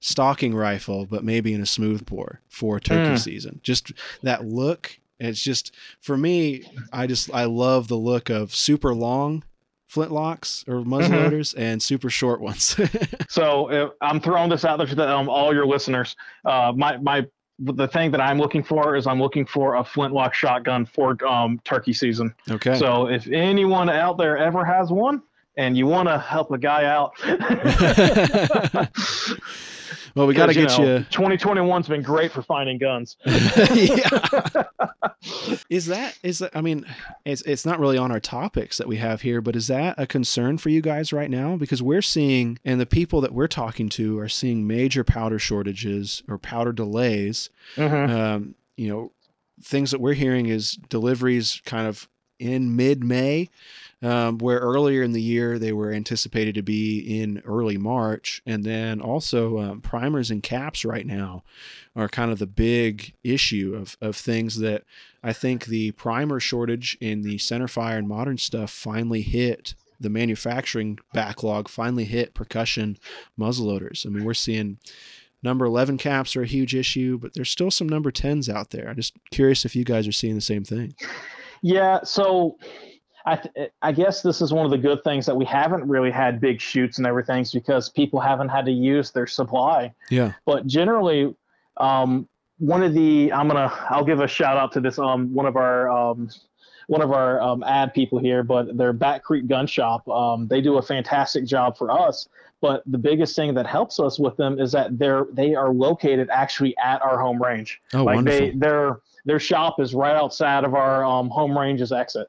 stalking 0.00 0.54
rifle, 0.54 1.06
but 1.06 1.22
maybe 1.22 1.52
in 1.52 1.60
a 1.60 1.66
smooth 1.66 2.04
bore 2.06 2.40
for 2.48 2.80
turkey 2.80 3.14
mm. 3.14 3.18
season. 3.18 3.60
Just 3.62 3.92
that 4.22 4.44
look. 4.44 4.98
It's 5.18 5.42
just 5.42 5.74
for 6.00 6.16
me. 6.16 6.64
I 6.92 7.06
just 7.06 7.32
I 7.32 7.44
love 7.44 7.88
the 7.88 7.96
look 7.96 8.30
of 8.30 8.54
super 8.54 8.94
long 8.94 9.44
flintlocks 9.92 10.66
or 10.68 10.82
muzzleloaders 10.82 11.52
mm-hmm. 11.52 11.60
and 11.60 11.82
super 11.82 12.08
short 12.08 12.40
ones. 12.40 12.78
so 13.28 13.92
I'm 14.00 14.20
throwing 14.20 14.48
this 14.48 14.64
out 14.64 14.78
there 14.78 14.86
to 14.86 15.08
um, 15.08 15.28
all 15.28 15.52
your 15.54 15.66
listeners. 15.66 16.16
Uh, 16.44 16.72
my 16.74 16.96
my 16.98 17.26
the 17.58 17.88
thing 17.88 18.10
that 18.10 18.22
I'm 18.22 18.38
looking 18.38 18.62
for 18.62 18.96
is 18.96 19.06
I'm 19.06 19.20
looking 19.20 19.44
for 19.44 19.74
a 19.76 19.84
flintlock 19.84 20.32
shotgun 20.32 20.86
for 20.86 21.22
um, 21.26 21.60
turkey 21.64 21.92
season. 21.92 22.34
Okay. 22.50 22.74
So 22.78 23.08
if 23.08 23.26
anyone 23.26 23.90
out 23.90 24.16
there 24.16 24.38
ever 24.38 24.64
has 24.64 24.90
one 24.90 25.20
and 25.58 25.76
you 25.76 25.86
want 25.86 26.08
to 26.08 26.18
help 26.18 26.50
a 26.52 26.58
guy 26.58 26.84
out. 26.86 27.12
Well, 30.14 30.26
we 30.26 30.34
got 30.34 30.46
to 30.46 30.54
get 30.54 30.76
you. 30.78 30.84
Know, 30.84 30.96
you... 30.96 31.04
2021's 31.10 31.88
been 31.88 32.02
great 32.02 32.32
for 32.32 32.42
finding 32.42 32.78
guns. 32.78 33.16
is 35.68 35.86
that 35.86 36.18
is 36.22 36.38
that? 36.40 36.50
I 36.54 36.60
mean, 36.60 36.86
it's 37.24 37.42
it's 37.42 37.66
not 37.66 37.78
really 37.78 37.98
on 37.98 38.10
our 38.10 38.20
topics 38.20 38.78
that 38.78 38.88
we 38.88 38.96
have 38.96 39.20
here, 39.22 39.40
but 39.40 39.56
is 39.56 39.66
that 39.68 39.94
a 39.98 40.06
concern 40.06 40.58
for 40.58 40.68
you 40.70 40.80
guys 40.80 41.12
right 41.12 41.30
now? 41.30 41.56
Because 41.56 41.82
we're 41.82 42.02
seeing, 42.02 42.58
and 42.64 42.80
the 42.80 42.86
people 42.86 43.20
that 43.20 43.32
we're 43.32 43.48
talking 43.48 43.88
to 43.90 44.18
are 44.18 44.28
seeing 44.28 44.66
major 44.66 45.04
powder 45.04 45.38
shortages 45.38 46.22
or 46.28 46.38
powder 46.38 46.72
delays. 46.72 47.50
Mm-hmm. 47.76 48.12
Um, 48.12 48.54
you 48.76 48.88
know, 48.88 49.12
things 49.62 49.90
that 49.90 50.00
we're 50.00 50.14
hearing 50.14 50.46
is 50.46 50.72
deliveries 50.88 51.60
kind 51.64 51.86
of 51.86 52.08
in 52.38 52.74
mid 52.76 53.04
May 53.04 53.50
um, 54.02 54.38
where 54.38 54.58
earlier 54.58 55.02
in 55.02 55.12
the 55.12 55.20
year 55.22 55.58
they 55.58 55.72
were 55.72 55.92
anticipated 55.92 56.54
to 56.54 56.62
be 56.62 57.20
in 57.20 57.42
early 57.44 57.76
March. 57.76 58.42
And 58.46 58.64
then 58.64 59.00
also 59.00 59.58
um, 59.58 59.80
primers 59.80 60.30
and 60.30 60.42
caps 60.42 60.84
right 60.84 61.06
now 61.06 61.42
are 61.94 62.08
kind 62.08 62.30
of 62.30 62.38
the 62.38 62.46
big 62.46 63.14
issue 63.22 63.74
of, 63.76 63.96
of 64.00 64.16
things 64.16 64.58
that 64.60 64.84
I 65.22 65.32
think 65.32 65.66
the 65.66 65.92
primer 65.92 66.40
shortage 66.40 66.96
in 67.00 67.22
the 67.22 67.36
centerfire 67.36 67.98
and 67.98 68.08
modern 68.08 68.38
stuff 68.38 68.70
finally 68.70 69.22
hit. 69.22 69.74
The 69.98 70.08
manufacturing 70.08 70.98
backlog 71.12 71.68
finally 71.68 72.06
hit 72.06 72.32
percussion 72.32 72.96
muzzleloaders. 73.38 74.06
I 74.06 74.08
mean, 74.08 74.24
we're 74.24 74.32
seeing 74.32 74.78
number 75.42 75.66
11 75.66 75.98
caps 75.98 76.34
are 76.36 76.42
a 76.42 76.46
huge 76.46 76.74
issue, 76.74 77.18
but 77.18 77.34
there's 77.34 77.50
still 77.50 77.70
some 77.70 77.86
number 77.86 78.10
10s 78.10 78.48
out 78.48 78.70
there. 78.70 78.88
I'm 78.88 78.96
just 78.96 79.12
curious 79.30 79.66
if 79.66 79.76
you 79.76 79.84
guys 79.84 80.08
are 80.08 80.12
seeing 80.12 80.36
the 80.36 80.40
same 80.40 80.64
thing. 80.64 80.94
Yeah, 81.60 82.00
so 82.02 82.56
I, 83.30 83.36
th- 83.36 83.70
I 83.82 83.92
guess 83.92 84.22
this 84.22 84.40
is 84.40 84.52
one 84.52 84.64
of 84.64 84.70
the 84.70 84.78
good 84.78 85.04
things 85.04 85.24
that 85.26 85.36
we 85.36 85.44
haven't 85.44 85.86
really 85.86 86.10
had 86.10 86.40
big 86.40 86.60
shoots 86.60 86.98
and 86.98 87.06
everything 87.06 87.46
because 87.52 87.88
people 87.88 88.18
haven't 88.18 88.48
had 88.48 88.64
to 88.66 88.72
use 88.72 89.10
their 89.12 89.26
supply. 89.26 89.94
Yeah. 90.10 90.32
But 90.44 90.66
generally, 90.66 91.34
um, 91.76 92.28
one 92.58 92.82
of 92.82 92.92
the 92.92 93.32
I'm 93.32 93.48
gonna 93.48 93.72
I'll 93.88 94.04
give 94.04 94.20
a 94.20 94.28
shout 94.28 94.56
out 94.56 94.72
to 94.72 94.80
this 94.80 94.98
um 94.98 95.32
one 95.32 95.46
of 95.46 95.56
our 95.56 95.88
um 95.88 96.28
one 96.88 97.02
of 97.02 97.12
our 97.12 97.40
um, 97.40 97.62
ad 97.62 97.94
people 97.94 98.18
here, 98.18 98.42
but 98.42 98.76
their 98.76 98.92
Back 98.92 99.22
Creek 99.22 99.46
Gun 99.46 99.64
Shop. 99.64 100.06
Um, 100.08 100.48
they 100.48 100.60
do 100.60 100.78
a 100.78 100.82
fantastic 100.82 101.44
job 101.46 101.78
for 101.78 101.88
us. 101.92 102.28
But 102.60 102.82
the 102.84 102.98
biggest 102.98 103.36
thing 103.36 103.54
that 103.54 103.64
helps 103.64 104.00
us 104.00 104.18
with 104.18 104.36
them 104.36 104.58
is 104.58 104.72
that 104.72 104.98
they're 104.98 105.26
they 105.32 105.54
are 105.54 105.72
located 105.72 106.28
actually 106.30 106.76
at 106.78 107.00
our 107.00 107.18
home 107.18 107.40
range. 107.40 107.80
Oh, 107.94 108.02
like 108.02 108.16
wonderful. 108.16 108.40
They, 108.40 108.50
their 108.56 109.00
their 109.24 109.38
shop 109.38 109.78
is 109.78 109.94
right 109.94 110.16
outside 110.16 110.64
of 110.64 110.74
our 110.74 111.04
um, 111.04 111.28
home 111.28 111.56
range's 111.56 111.92
exit. 111.92 112.28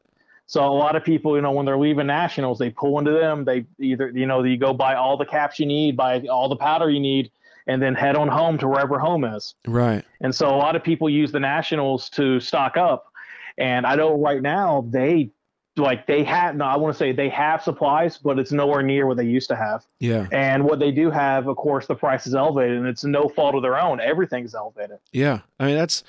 So 0.51 0.65
a 0.65 0.67
lot 0.67 0.97
of 0.97 1.05
people, 1.05 1.37
you 1.37 1.41
know, 1.41 1.53
when 1.53 1.65
they're 1.65 1.77
leaving 1.77 2.07
nationals, 2.07 2.59
they 2.59 2.71
pull 2.71 2.99
into 2.99 3.11
them. 3.11 3.45
They 3.45 3.65
either, 3.79 4.09
you 4.09 4.25
know, 4.25 4.43
you 4.43 4.57
go 4.57 4.73
buy 4.73 4.95
all 4.95 5.15
the 5.15 5.25
caps 5.25 5.61
you 5.61 5.65
need, 5.65 5.95
buy 5.95 6.19
all 6.29 6.49
the 6.49 6.57
powder 6.57 6.89
you 6.89 6.99
need, 6.99 7.31
and 7.67 7.81
then 7.81 7.95
head 7.95 8.17
on 8.17 8.27
home 8.27 8.57
to 8.57 8.67
wherever 8.67 8.99
home 8.99 9.23
is. 9.23 9.55
Right. 9.65 10.03
And 10.19 10.35
so 10.35 10.49
a 10.49 10.57
lot 10.57 10.75
of 10.75 10.83
people 10.83 11.09
use 11.09 11.31
the 11.31 11.39
nationals 11.39 12.09
to 12.09 12.41
stock 12.41 12.75
up. 12.75 13.13
And 13.57 13.85
I 13.85 13.95
know 13.95 14.19
right 14.19 14.41
now 14.41 14.85
they 14.89 15.31
like 15.77 16.05
they 16.05 16.25
have 16.25 16.57
no, 16.57 16.65
I 16.65 16.75
want 16.75 16.95
to 16.95 16.99
say 16.99 17.13
they 17.13 17.29
have 17.29 17.63
supplies, 17.63 18.17
but 18.17 18.37
it's 18.37 18.51
nowhere 18.51 18.83
near 18.83 19.07
what 19.07 19.15
they 19.15 19.23
used 19.23 19.47
to 19.51 19.55
have. 19.55 19.85
Yeah. 19.99 20.27
And 20.33 20.65
what 20.65 20.79
they 20.79 20.91
do 20.91 21.11
have, 21.11 21.47
of 21.47 21.55
course, 21.55 21.87
the 21.87 21.95
price 21.95 22.27
is 22.27 22.35
elevated, 22.35 22.77
and 22.77 22.87
it's 22.87 23.05
no 23.05 23.29
fault 23.29 23.55
of 23.55 23.61
their 23.61 23.79
own. 23.79 24.01
Everything's 24.01 24.53
elevated. 24.53 24.97
Yeah. 25.13 25.39
I 25.61 25.67
mean 25.67 25.77
that's 25.77 26.03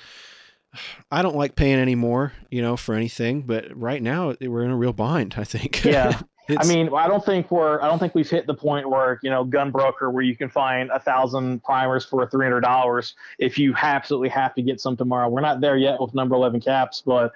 I 1.11 1.21
don't 1.21 1.35
like 1.35 1.55
paying 1.55 1.79
any 1.79 1.95
more, 1.95 2.33
you 2.49 2.61
know, 2.61 2.77
for 2.77 2.95
anything. 2.95 3.43
But 3.43 3.75
right 3.77 4.01
now, 4.01 4.35
we're 4.41 4.63
in 4.63 4.71
a 4.71 4.77
real 4.77 4.93
bind. 4.93 5.35
I 5.37 5.43
think. 5.43 5.83
Yeah. 5.83 6.19
I 6.57 6.65
mean, 6.65 6.93
I 6.93 7.07
don't 7.07 7.25
think 7.25 7.51
we're. 7.51 7.81
I 7.81 7.87
don't 7.87 7.99
think 7.99 8.15
we've 8.15 8.29
hit 8.29 8.47
the 8.47 8.53
point 8.53 8.89
where 8.89 9.17
you 9.23 9.29
know, 9.29 9.45
GunBroker, 9.45 10.11
where 10.11 10.23
you 10.23 10.35
can 10.35 10.49
find 10.49 10.89
a 10.91 10.99
thousand 10.99 11.63
primers 11.63 12.03
for 12.03 12.27
three 12.27 12.45
hundred 12.45 12.61
dollars 12.61 13.15
if 13.39 13.57
you 13.57 13.73
absolutely 13.81 14.29
have 14.29 14.53
to 14.55 14.61
get 14.61 14.81
some 14.81 14.97
tomorrow. 14.97 15.29
We're 15.29 15.41
not 15.41 15.61
there 15.61 15.77
yet 15.77 16.01
with 16.01 16.13
number 16.13 16.35
eleven 16.35 16.59
caps, 16.59 17.01
but 17.05 17.31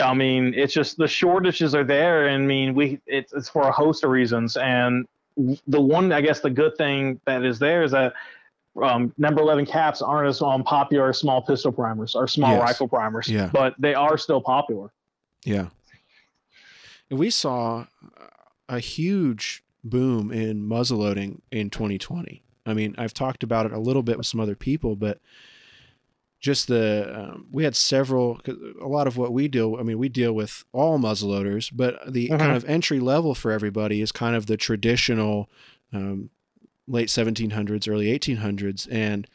I 0.00 0.14
mean, 0.14 0.52
it's 0.54 0.72
just 0.72 0.96
the 0.96 1.06
shortages 1.06 1.74
are 1.74 1.84
there, 1.84 2.26
and 2.26 2.44
I 2.44 2.46
mean, 2.46 2.74
we 2.74 3.00
it's, 3.06 3.32
it's 3.32 3.48
for 3.48 3.62
a 3.62 3.72
host 3.72 4.02
of 4.02 4.10
reasons. 4.10 4.56
And 4.56 5.06
the 5.68 5.80
one, 5.80 6.12
I 6.12 6.20
guess, 6.20 6.40
the 6.40 6.50
good 6.50 6.76
thing 6.76 7.20
that 7.24 7.44
is 7.44 7.58
there 7.58 7.84
is 7.84 7.92
that 7.92 8.14
um, 8.82 9.12
number 9.18 9.40
11 9.40 9.66
caps 9.66 10.02
aren't 10.02 10.28
as 10.28 10.42
um, 10.42 10.62
popular 10.64 11.10
as 11.10 11.18
small 11.18 11.42
pistol 11.42 11.72
primers 11.72 12.14
or 12.14 12.28
small 12.28 12.52
yes. 12.52 12.60
rifle 12.60 12.88
primers, 12.88 13.28
yeah. 13.28 13.50
but 13.52 13.74
they 13.78 13.94
are 13.94 14.18
still 14.18 14.40
popular. 14.40 14.90
Yeah. 15.44 15.68
We 17.10 17.30
saw 17.30 17.86
a 18.68 18.80
huge 18.80 19.64
boom 19.84 20.30
in 20.30 20.62
muzzleloading 20.62 21.40
in 21.50 21.70
2020. 21.70 22.42
I 22.66 22.74
mean, 22.74 22.94
I've 22.98 23.14
talked 23.14 23.42
about 23.42 23.66
it 23.66 23.72
a 23.72 23.78
little 23.78 24.02
bit 24.02 24.18
with 24.18 24.26
some 24.26 24.40
other 24.40 24.56
people, 24.56 24.94
but 24.94 25.20
just 26.40 26.68
the 26.68 27.12
um, 27.14 27.46
we 27.50 27.64
had 27.64 27.74
several 27.74 28.40
a 28.80 28.86
lot 28.86 29.06
of 29.06 29.16
what 29.16 29.32
we 29.32 29.48
deal 29.48 29.76
i 29.78 29.82
mean 29.82 29.98
we 29.98 30.08
deal 30.08 30.32
with 30.32 30.64
all 30.72 30.98
muzzleloaders 30.98 31.70
but 31.74 32.00
the 32.12 32.28
mm-hmm. 32.28 32.36
kind 32.36 32.56
of 32.56 32.64
entry 32.66 33.00
level 33.00 33.34
for 33.34 33.50
everybody 33.50 34.00
is 34.00 34.12
kind 34.12 34.36
of 34.36 34.46
the 34.46 34.56
traditional 34.56 35.50
um, 35.92 36.30
late 36.88 37.08
1700s, 37.08 37.88
early 37.88 38.06
1800s, 38.18 38.88
and 38.90 39.26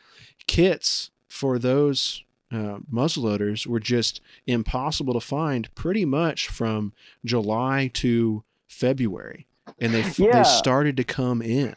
kits 0.47 1.12
for 1.28 1.58
those 1.60 2.24
uh, 2.51 2.80
muzzleloaders 2.91 3.66
were 3.66 3.80
just 3.80 4.22
impossible 4.45 5.14
to 5.14 5.20
find 5.20 5.74
pretty 5.76 6.06
much 6.06 6.47
from 6.47 6.93
July 7.24 7.89
to 7.93 8.43
February, 8.68 9.47
and 9.80 9.93
they 9.93 10.04
Yeah. 10.18 10.38
they 10.38 10.43
started 10.43 10.97
to 10.97 11.04
come 11.04 11.41
in. 11.41 11.76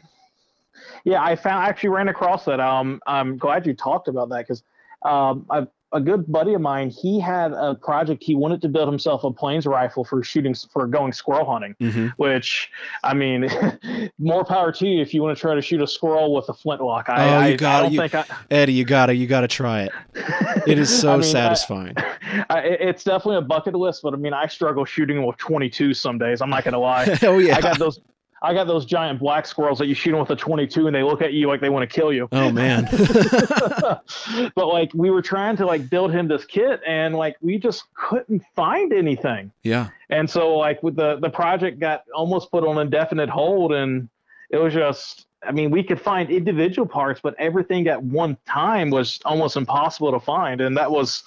Yeah, 1.03 1.23
I 1.23 1.35
found 1.35 1.63
I 1.63 1.69
actually 1.69 1.89
ran 1.89 2.09
across 2.09 2.45
that. 2.45 2.59
Um, 2.59 2.99
I'm 3.07 3.37
glad 3.37 3.65
you 3.65 3.73
talked 3.73 4.07
about 4.07 4.29
that 4.29 4.39
because 4.47 4.63
um, 5.03 5.45
a, 5.49 5.67
a 5.93 6.01
good 6.01 6.29
buddy 6.31 6.53
of 6.53 6.59
mine, 6.61 6.89
he 6.89 7.19
had 7.19 7.53
a 7.53 7.73
project. 7.75 8.21
He 8.23 8.35
wanted 8.35 8.61
to 8.63 8.67
build 8.69 8.89
himself 8.89 9.23
a 9.23 9.31
plains 9.31 9.65
rifle 9.65 10.03
for 10.03 10.21
shooting 10.23 10.53
for 10.73 10.85
going 10.85 11.13
squirrel 11.13 11.49
hunting. 11.49 11.75
Mm-hmm. 11.79 12.07
Which, 12.17 12.69
I 13.03 13.13
mean, 13.13 13.49
more 14.19 14.43
power 14.43 14.71
to 14.73 14.85
you 14.87 15.01
if 15.01 15.13
you 15.13 15.21
want 15.21 15.37
to 15.37 15.41
try 15.41 15.55
to 15.55 15.61
shoot 15.61 15.81
a 15.81 15.87
squirrel 15.87 16.33
with 16.35 16.49
a 16.49 16.53
flintlock. 16.53 17.07
I, 17.09 17.23
Oh, 17.23 17.25
you 17.27 17.31
I, 17.35 17.45
I 17.47 17.55
got 17.55 17.79
it. 17.79 17.83
don't 17.83 17.93
You- 17.93 17.99
think 18.01 18.15
I. 18.15 18.25
Eddie, 18.51 18.73
you 18.73 18.83
gotta 18.85 19.15
you 19.15 19.27
gotta 19.27 19.47
try 19.47 19.83
it. 19.83 19.91
It 20.67 20.77
is 20.77 20.89
so 20.99 21.13
I 21.13 21.17
mean, 21.17 21.23
satisfying. 21.23 21.93
I, 22.49 22.59
it- 22.59 22.81
it's 22.81 23.03
definitely 23.05 23.37
a 23.37 23.41
bucket 23.41 23.73
list, 23.73 24.01
but 24.03 24.13
I 24.13 24.17
mean, 24.17 24.33
I 24.33 24.47
struggle 24.47 24.83
shooting 24.83 25.25
with 25.25 25.37
22 25.37 25.93
some 25.93 26.17
days. 26.17 26.41
I'm 26.41 26.49
not 26.49 26.65
gonna 26.65 26.79
lie. 26.79 27.17
oh 27.23 27.37
yeah. 27.39 27.55
I 27.55 27.61
got 27.61 27.79
those. 27.79 27.99
I 28.41 28.53
got 28.53 28.67
those 28.67 28.85
giant 28.85 29.19
black 29.19 29.47
squirrels 29.47 29.79
that 29.79 29.87
you 29.87 29.95
shoot 29.95 30.11
them 30.11 30.19
with 30.19 30.29
a 30.29 30.35
22, 30.35 30.87
and 30.87 30.95
they 30.95 31.03
look 31.03 31.21
at 31.21 31.33
you 31.33 31.47
like 31.47 31.59
they 31.59 31.69
want 31.69 31.89
to 31.89 31.93
kill 31.93 32.13
you. 32.13 32.27
oh 32.31 32.51
man. 32.51 32.87
but 34.55 34.67
like 34.67 34.91
we 34.93 35.09
were 35.09 35.21
trying 35.21 35.57
to 35.57 35.65
like 35.65 35.89
build 35.89 36.11
him 36.11 36.27
this 36.27 36.45
kit, 36.45 36.81
and 36.85 37.15
like 37.15 37.35
we 37.41 37.57
just 37.57 37.91
couldn't 37.95 38.43
find 38.55 38.93
anything. 38.93 39.51
yeah. 39.63 39.89
And 40.09 40.29
so 40.29 40.55
like 40.55 40.81
with 40.83 40.95
the 40.95 41.17
the 41.19 41.29
project 41.29 41.79
got 41.79 42.03
almost 42.13 42.51
put 42.51 42.63
on 42.65 42.77
indefinite 42.77 43.29
hold, 43.29 43.73
and 43.73 44.09
it 44.49 44.57
was 44.57 44.73
just. 44.73 45.25
I 45.43 45.51
mean, 45.51 45.69
we 45.69 45.83
could 45.83 46.01
find 46.01 46.31
individual 46.31 46.87
parts, 46.87 47.19
but 47.21 47.35
everything 47.37 47.87
at 47.87 48.01
one 48.01 48.37
time 48.47 48.89
was 48.89 49.19
almost 49.23 49.55
impossible 49.55 50.11
to 50.11 50.19
find, 50.19 50.61
and 50.61 50.75
that 50.77 50.89
was. 50.91 51.23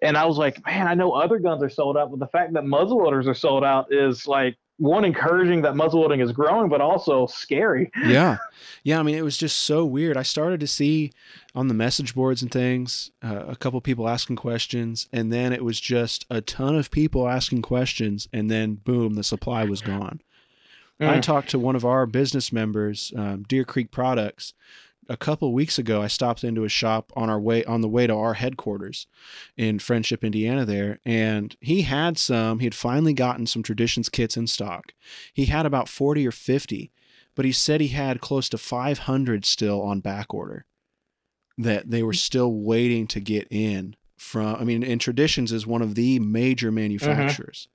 And 0.00 0.16
I 0.16 0.24
was 0.24 0.38
like, 0.38 0.64
man, 0.64 0.86
I 0.86 0.94
know 0.94 1.12
other 1.12 1.38
guns 1.38 1.62
are 1.62 1.68
sold 1.68 1.96
out, 1.96 2.10
but 2.10 2.20
the 2.20 2.28
fact 2.28 2.52
that 2.52 2.62
muzzleloaders 2.62 3.26
are 3.26 3.34
sold 3.34 3.64
out 3.64 3.92
is 3.92 4.26
like 4.26 4.56
one 4.78 5.04
encouraging 5.04 5.62
that 5.62 5.74
muzzleloading 5.74 6.20
is 6.22 6.32
growing, 6.32 6.68
but 6.68 6.80
also 6.80 7.26
scary. 7.26 7.90
yeah 8.06 8.38
yeah 8.82 8.98
i 8.98 9.02
mean 9.02 9.14
it 9.14 9.22
was 9.24 9.36
just 9.36 9.60
so 9.60 9.84
weird 9.84 10.16
i 10.16 10.22
started 10.22 10.58
to 10.60 10.66
see 10.66 11.12
on 11.54 11.68
the 11.68 11.74
message 11.74 12.14
boards 12.14 12.42
and 12.42 12.50
things 12.50 13.10
uh, 13.22 13.44
a 13.46 13.56
couple 13.56 13.80
people 13.80 14.08
asking 14.08 14.36
questions 14.36 15.08
and 15.12 15.32
then 15.32 15.52
it 15.52 15.62
was 15.64 15.78
just 15.80 16.26
a 16.30 16.40
ton 16.40 16.74
of 16.76 16.90
people 16.90 17.28
asking 17.28 17.62
questions 17.62 18.28
and 18.32 18.50
then 18.50 18.74
boom 18.74 19.14
the 19.14 19.22
supply 19.24 19.64
was 19.64 19.80
gone 19.80 20.20
i 21.00 21.04
Mm. 21.18 21.22
talked 21.22 21.50
to 21.50 21.58
one 21.58 21.76
of 21.76 21.84
our 21.84 22.06
business 22.06 22.52
members 22.52 23.12
um, 23.16 23.44
deer 23.48 23.64
creek 23.64 23.90
products 23.90 24.54
a 25.08 25.16
couple 25.16 25.52
weeks 25.52 25.78
ago 25.78 26.02
i 26.02 26.06
stopped 26.06 26.44
into 26.44 26.64
a 26.64 26.68
shop 26.68 27.12
on 27.16 27.28
our 27.28 27.40
way 27.40 27.64
on 27.64 27.80
the 27.80 27.88
way 27.88 28.06
to 28.06 28.14
our 28.14 28.34
headquarters 28.34 29.06
in 29.56 29.78
friendship 29.78 30.24
indiana 30.24 30.64
there 30.64 30.98
and 31.04 31.56
he 31.60 31.82
had 31.82 32.18
some 32.18 32.58
he 32.58 32.66
had 32.66 32.74
finally 32.74 33.12
gotten 33.12 33.46
some 33.46 33.62
traditions 33.62 34.08
kits 34.08 34.36
in 34.36 34.46
stock. 34.46 34.92
He 35.32 35.46
had 35.46 35.66
about 35.66 35.88
40 35.88 36.26
or 36.26 36.32
50 36.32 36.92
but 37.34 37.44
he 37.44 37.52
said 37.52 37.80
he 37.80 37.88
had 37.88 38.20
close 38.20 38.48
to 38.50 38.58
500 38.58 39.44
still 39.44 39.82
on 39.82 40.00
back 40.00 40.32
order 40.32 40.66
that 41.58 41.90
they 41.90 42.02
were 42.02 42.12
mm. 42.12 42.16
still 42.16 42.52
waiting 42.52 43.06
to 43.08 43.20
get 43.20 43.46
in 43.50 43.96
from 44.16 44.56
i 44.56 44.64
mean 44.64 44.82
and 44.82 45.00
traditions 45.00 45.52
is 45.52 45.66
one 45.66 45.82
of 45.82 45.94
the 45.94 46.18
major 46.18 46.68
mm-hmm. 46.68 46.76
manufacturers 46.76 47.68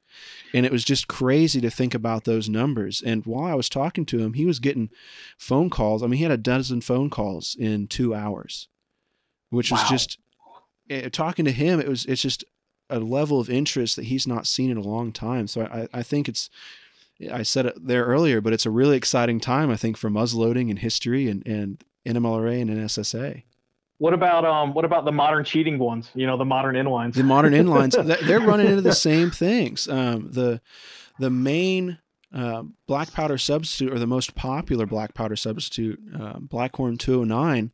and 0.54 0.66
it 0.66 0.72
was 0.72 0.84
just 0.84 1.08
crazy 1.08 1.62
to 1.62 1.70
think 1.70 1.94
about 1.94 2.24
those 2.24 2.50
numbers. 2.50 3.02
And 3.02 3.26
while 3.26 3.52
i 3.52 3.56
was 3.56 3.70
talking 3.70 4.06
to 4.08 4.20
him 4.20 4.34
he 4.34 4.46
was 4.46 4.60
getting 4.60 4.90
phone 5.38 5.70
calls. 5.70 6.04
I 6.04 6.08
mean 6.08 6.18
he 6.18 6.24
had 6.24 6.32
a 6.32 6.38
dozen 6.38 6.82
phone 6.82 7.10
calls 7.10 7.56
in 7.60 7.88
two 7.88 8.14
hours 8.14 8.68
which 9.50 9.72
was 9.72 9.84
just 9.90 10.20
eh, 10.90 11.10
talking 11.10 11.46
to 11.46 11.52
him 11.52 11.80
it 11.80 11.88
was 11.88 12.06
it's 12.06 12.22
just 12.22 12.44
a 12.90 13.00
level 13.00 13.40
of 13.40 13.50
interest 13.50 13.96
that 13.96 14.06
he's 14.06 14.26
not 14.26 14.48
seen 14.48 14.72
in 14.72 14.78
a 14.78 14.82
long 14.82 15.12
time. 15.12 15.48
So 15.48 15.62
i, 15.62 15.88
I 15.94 16.04
think 16.04 16.28
it's 16.28 16.50
I 17.32 17.44
said 17.44 17.66
it 17.66 17.86
there 17.86 18.06
earlier, 18.06 18.40
but 18.40 18.54
it's 18.54 18.66
a 18.66 18.72
really 18.72 18.96
exciting 18.96 19.40
time, 19.40 19.70
I 19.70 19.76
think, 19.76 19.98
for 19.98 20.10
muzzleloading 20.10 20.70
and 20.70 20.80
history 20.80 21.28
and, 21.28 21.46
and 21.46 21.84
NMLRA 22.06 22.62
and 22.62 22.70
NSSA. 22.70 23.44
What 24.00 24.14
about 24.14 24.46
um? 24.46 24.74
What 24.74 24.86
about 24.86 25.06
the 25.06 25.12
modern 25.12 25.44
cheating 25.44 25.78
ones? 25.78 26.10
You 26.16 26.26
know, 26.26 26.38
the 26.38 26.46
modern 26.46 26.76
inlines. 26.76 27.14
The 27.14 27.24
modern 27.24 27.54
inlines, 27.54 27.96
they're 28.28 28.40
running 28.40 28.68
into 28.68 28.82
the 28.82 28.94
same 28.94 29.30
things. 29.30 29.88
Um, 29.88 30.32
the 30.32 30.62
the 31.20 31.30
main 31.30 32.00
uh, 32.34 32.64
black 32.88 33.12
powder 33.12 33.38
substitute, 33.38 33.94
or 33.94 34.00
the 34.00 34.08
most 34.08 34.36
popular 34.36 34.86
black 34.86 35.14
powder 35.14 35.36
substitute, 35.36 36.00
uh, 36.16 36.40
Blackhorn 36.40 36.98
209, 36.98 37.72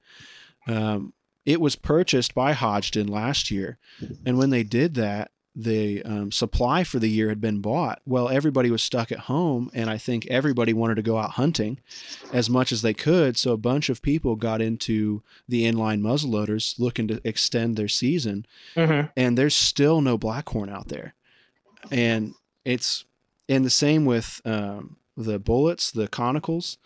um, 0.68 1.14
it 1.46 1.62
was 1.62 1.76
purchased 1.76 2.34
by 2.34 2.54
Hodgdon 2.54 3.10
last 3.10 3.52
year. 3.52 3.78
And 4.26 4.38
when 4.38 4.50
they 4.50 4.64
did 4.64 4.96
that, 4.96 5.32
the 5.56 6.04
um, 6.04 6.32
supply 6.32 6.84
for 6.84 7.00
the 7.00 7.10
year 7.10 7.30
had 7.30 7.40
been 7.40 7.62
bought. 7.62 8.02
Well, 8.06 8.28
everybody 8.28 8.70
was 8.70 8.84
stuck 8.84 9.12
at 9.12 9.20
home, 9.20 9.72
and 9.74 9.90
I 9.90 9.98
think 9.98 10.26
everybody 10.28 10.74
wanted 10.74 10.96
to 10.96 11.02
go 11.02 11.18
out 11.18 11.32
hunting 11.32 11.80
as 12.34 12.50
much 12.50 12.72
as 12.74 12.82
they 12.82 12.94
could. 12.94 13.38
So 13.38 13.54
a 13.54 13.58
bunch 13.58 13.88
of 13.90 14.02
people 14.02 14.36
got 14.36 14.62
into 14.62 15.24
the 15.48 15.64
inline 15.64 16.02
muzzleloaders 16.02 16.78
looking 16.78 17.08
to 17.08 17.22
extend 17.24 17.78
their 17.78 17.88
season 17.88 18.46
Mhm. 18.76 19.12
and 19.16 19.38
there's 19.38 19.56
still 19.56 20.02
no 20.02 20.18
blackhorn 20.18 20.70
out 20.70 20.90
there 20.90 21.14
and 21.92 22.34
it's 22.66 23.06
and 23.48 23.64
the 23.64 23.70
same 23.70 24.06
with 24.06 24.42
um, 24.46 24.98
the 25.16 25.40
bullets 25.40 25.92
the 25.92 26.08
conicals 26.08 26.78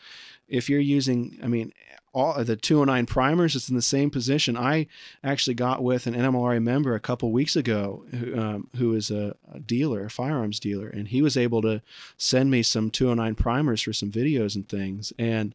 if 0.47 0.69
you're 0.69 0.79
using 0.79 1.39
i 1.43 1.47
mean 1.47 1.71
all 2.13 2.43
the 2.43 2.55
209 2.55 3.05
primers 3.05 3.55
it's 3.55 3.69
in 3.69 3.75
the 3.75 3.81
same 3.81 4.09
position. 4.09 4.57
I 4.57 4.87
actually 5.23 5.53
got 5.53 5.83
with 5.83 6.07
an 6.07 6.13
nmlra 6.13 6.61
member 6.61 6.95
a 6.95 6.99
couple 6.99 7.31
weeks 7.31 7.55
ago 7.55 8.05
who, 8.11 8.39
um, 8.39 8.67
who 8.77 8.93
is 8.95 9.11
a, 9.11 9.35
a 9.53 9.59
dealer 9.59 10.05
a 10.05 10.09
firearms 10.09 10.59
dealer 10.59 10.87
and 10.87 11.07
he 11.07 11.21
was 11.21 11.37
able 11.37 11.61
to 11.61 11.81
send 12.17 12.49
me 12.49 12.63
some 12.63 12.89
209 12.89 13.35
primers 13.35 13.81
for 13.81 13.93
some 13.93 14.11
videos 14.11 14.55
and 14.55 14.67
things. 14.67 15.13
And 15.19 15.53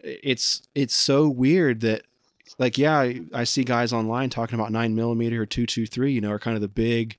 it's 0.00 0.62
it's 0.74 0.94
so 0.94 1.28
weird 1.28 1.80
that 1.80 2.02
like 2.58 2.78
yeah 2.78 2.98
I, 2.98 3.22
I 3.32 3.44
see 3.44 3.64
guys 3.64 3.92
online 3.92 4.30
talking 4.30 4.58
about 4.58 4.72
9 4.72 4.94
millimeter 4.94 5.42
or 5.42 5.46
223 5.46 6.12
you 6.12 6.20
know 6.20 6.30
are 6.30 6.38
kind 6.38 6.54
of 6.54 6.60
the 6.60 6.68
big 6.68 7.18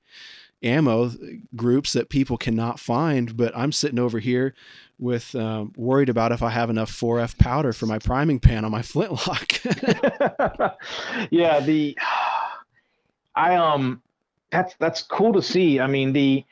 ammo 0.62 1.12
groups 1.54 1.92
that 1.92 2.08
people 2.08 2.36
cannot 2.36 2.80
find 2.80 3.36
but 3.36 3.56
i'm 3.56 3.72
sitting 3.72 3.98
over 3.98 4.18
here 4.18 4.54
with 5.00 5.34
um, 5.34 5.72
worried 5.76 6.08
about 6.08 6.30
if 6.30 6.42
i 6.42 6.50
have 6.50 6.70
enough 6.70 6.92
4f 6.92 7.38
powder 7.38 7.72
for 7.72 7.86
my 7.86 7.98
priming 7.98 8.38
pan 8.38 8.64
on 8.64 8.70
my 8.70 8.82
flintlock 8.90 9.60
yeah, 11.30 11.60
the 11.60 11.96
I 13.34 13.56
um 13.56 14.02
that's 14.50 14.74
that's 14.78 15.02
cool 15.02 15.32
to 15.32 15.42
see. 15.42 15.80
I 15.80 15.86
mean, 15.86 16.12
the 16.12 16.44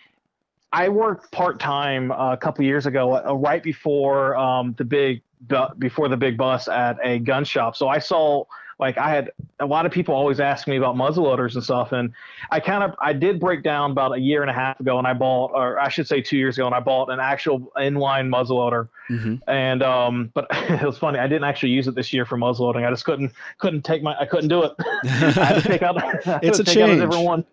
I 0.72 0.88
worked 0.88 1.32
part 1.32 1.59
time 1.59 2.12
uh, 2.12 2.32
a 2.32 2.36
couple 2.36 2.64
years 2.64 2.86
ago, 2.86 3.16
uh, 3.16 3.34
right 3.34 3.62
before 3.62 4.36
um, 4.36 4.74
the 4.78 4.84
big 4.84 5.22
before 5.78 6.09
the 6.09 6.16
big 6.16 6.36
bus 6.36 6.68
at 6.68 6.96
a 7.03 7.18
gun 7.18 7.44
shop. 7.44 7.76
So 7.76 7.88
I 7.88 7.99
saw 7.99 8.44
like 8.78 8.96
I 8.98 9.10
had 9.10 9.30
a 9.60 9.66
lot 9.66 9.86
of 9.86 9.92
people 9.92 10.14
always 10.14 10.38
ask 10.40 10.68
me 10.68 10.76
about 10.76 10.94
muzzleloaders 10.94 11.54
and 11.54 11.64
stuff, 11.64 11.92
and 11.92 12.12
I 12.50 12.60
kind 12.60 12.84
of 12.84 12.94
I 13.00 13.12
did 13.12 13.40
break 13.40 13.62
down 13.62 13.90
about 13.90 14.14
a 14.14 14.20
year 14.20 14.42
and 14.42 14.50
a 14.50 14.54
half 14.54 14.78
ago, 14.80 14.98
and 14.98 15.06
I 15.06 15.14
bought, 15.14 15.50
or 15.52 15.78
I 15.80 15.88
should 15.88 16.06
say 16.06 16.20
two 16.20 16.36
years 16.36 16.56
ago, 16.58 16.66
and 16.66 16.74
I 16.74 16.80
bought 16.80 17.10
an 17.10 17.18
actual 17.20 17.72
inline 17.76 18.28
muzzleloader 18.28 18.88
hmm 19.08 19.36
and 19.46 19.82
um 19.82 20.30
but 20.34 20.46
it 20.52 20.82
was 20.82 20.98
funny 20.98 21.18
i 21.18 21.26
didn't 21.26 21.44
actually 21.44 21.70
use 21.70 21.88
it 21.88 21.94
this 21.94 22.12
year 22.12 22.26
for 22.26 22.36
muzzleloading 22.36 22.86
i 22.86 22.90
just 22.90 23.06
couldn't 23.06 23.32
couldn't 23.56 23.82
take 23.82 24.02
my 24.02 24.14
i 24.18 24.26
couldn't 24.26 24.48
do 24.48 24.62
it. 24.62 24.72
I 25.04 25.08
had 25.08 25.62
to 25.62 25.68
take 25.68 25.82
out, 25.82 25.96
It's 26.44 26.58
a 26.58 26.64
take 26.64 26.76
out 26.76 26.90
a 26.90 26.96
change. 26.96 27.00
different 27.00 27.24
one. 27.24 27.44